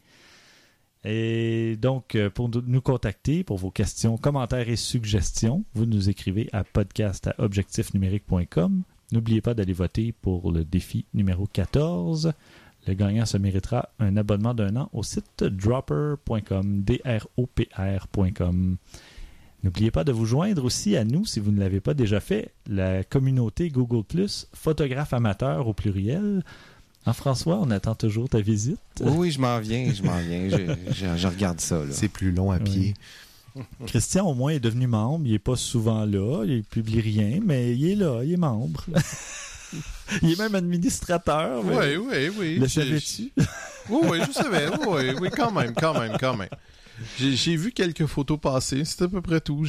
Et 1.05 1.77
donc, 1.81 2.15
euh, 2.15 2.29
pour 2.29 2.49
nous- 2.49 2.61
nous 2.65 2.81
contacter, 2.81 3.43
pour 3.45 3.57
vos 3.57 3.71
questions, 3.71 4.17
commentaires 4.17 4.67
et 4.69 4.75
suggestions, 4.75 5.63
vous 5.73 5.85
nous 5.85 6.09
écrivez 6.09 6.49
à 6.51 6.63
podcast@objectifnumérique.com. 6.65 8.83
N'oubliez 9.11 9.41
pas 9.41 9.53
d'aller 9.53 9.73
voter 9.73 10.11
pour 10.11 10.51
le 10.51 10.65
défi 10.65 11.05
numéro 11.13 11.47
14. 11.47 12.33
Le 12.87 12.93
gagnant 12.93 13.25
se 13.25 13.37
méritera 13.37 13.89
un 13.99 14.17
abonnement 14.17 14.53
d'un 14.53 14.75
an 14.75 14.89
au 14.93 15.03
site 15.03 15.43
dropper.com, 15.43 16.81
D-R-O-P-R.com. 16.83 18.77
N'oubliez 19.63 19.91
pas 19.91 20.03
de 20.05 20.11
vous 20.13 20.25
joindre 20.25 20.63
aussi 20.63 20.95
à 20.95 21.03
nous, 21.03 21.25
si 21.25 21.39
vous 21.41 21.51
ne 21.51 21.59
l'avez 21.59 21.81
pas 21.81 21.93
déjà 21.93 22.19
fait, 22.21 22.53
la 22.67 23.03
communauté 23.03 23.69
Google 23.69 24.03
Plus, 24.05 24.47
photographe 24.53 25.13
amateur 25.13 25.67
au 25.67 25.73
pluriel. 25.73 26.43
En 27.05 27.13
François, 27.13 27.57
on 27.61 27.69
attend 27.71 27.95
toujours 27.95 28.29
ta 28.29 28.39
visite. 28.39 28.79
Oui, 29.01 29.11
oui, 29.17 29.31
je 29.31 29.39
m'en 29.41 29.59
viens, 29.59 29.91
je 29.93 30.03
m'en 30.03 30.17
viens. 30.19 30.49
Je, 30.49 30.93
je- 30.93 31.17
je 31.17 31.27
regarde 31.27 31.59
ça. 31.59 31.79
Là. 31.79 31.91
C'est 31.91 32.07
plus 32.09 32.31
long 32.31 32.51
à 32.51 32.59
pied. 32.59 32.93
Christian, 33.87 34.27
au 34.27 34.33
moins, 34.35 34.51
est 34.51 34.59
devenu 34.59 34.87
membre. 34.87 35.25
Il 35.25 35.31
n'est 35.33 35.39
pas 35.39 35.55
souvent 35.57 36.05
là, 36.05 36.43
il 36.45 36.63
publie 36.63 37.01
rien, 37.01 37.39
mais 37.43 37.73
il 37.75 37.91
est 37.91 37.95
là, 37.95 38.21
il 38.23 38.33
est 38.33 38.37
membre. 38.37 38.85
il 40.21 40.31
est 40.31 40.39
même 40.39 40.55
administrateur. 40.55 41.63
mais- 41.63 41.97
Oui, 41.97 42.07
oui, 42.11 42.29
oui. 42.37 42.55
Le 42.59 42.67
savais-tu? 42.67 43.31
Oui, 43.89 43.99
oui, 44.09 44.19
je 44.27 44.31
savais. 44.31 44.67
Oui, 44.69 44.85
oui, 44.87 45.15
oui, 45.19 45.29
quand 45.35 45.51
même, 45.51 45.73
quand 45.73 45.99
même, 45.99 46.15
quand 46.19 46.37
même. 46.37 46.49
J'ai 47.17 47.55
vu 47.55 47.71
quelques 47.71 48.05
photos 48.05 48.39
passer, 48.39 48.83
c'est 48.85 49.03
à 49.03 49.07
peu 49.07 49.21
près 49.21 49.41
tout. 49.41 49.65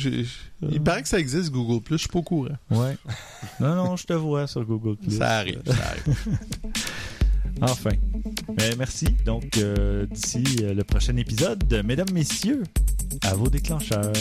Il 0.62 0.80
paraît 0.82 1.02
que 1.02 1.08
ça 1.08 1.18
existe, 1.18 1.50
Google+, 1.50 1.82
je 1.90 1.96
suis 1.96 2.08
pas 2.08 2.18
au 2.18 2.22
courant. 2.22 2.48
Ouais. 2.70 2.96
Non, 3.60 3.74
non, 3.74 3.96
je 3.96 4.06
te 4.06 4.12
vois 4.12 4.46
sur 4.46 4.64
Google 4.64 4.96
Plus. 4.96 5.18
Ça 5.18 5.38
arrive, 5.38 5.60
ça 5.66 5.72
arrive. 5.90 6.16
Enfin. 7.62 7.90
Mais 8.56 8.74
merci. 8.78 9.08
Donc, 9.24 9.58
euh, 9.58 10.06
d'ici 10.06 10.44
euh, 10.62 10.72
le 10.72 10.82
prochain 10.82 11.16
épisode, 11.16 11.82
mesdames, 11.84 12.10
messieurs, 12.12 12.62
à 13.22 13.34
vos 13.34 13.48
déclencheurs. 13.48 14.12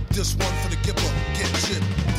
Off 0.00 0.08
rip. 0.08 0.16
This 0.16 0.36
one 0.36 0.54
for 0.62 0.68
the 0.68 0.76
gipper, 0.76 1.10
get 1.34 1.52
chipped. 1.54 2.09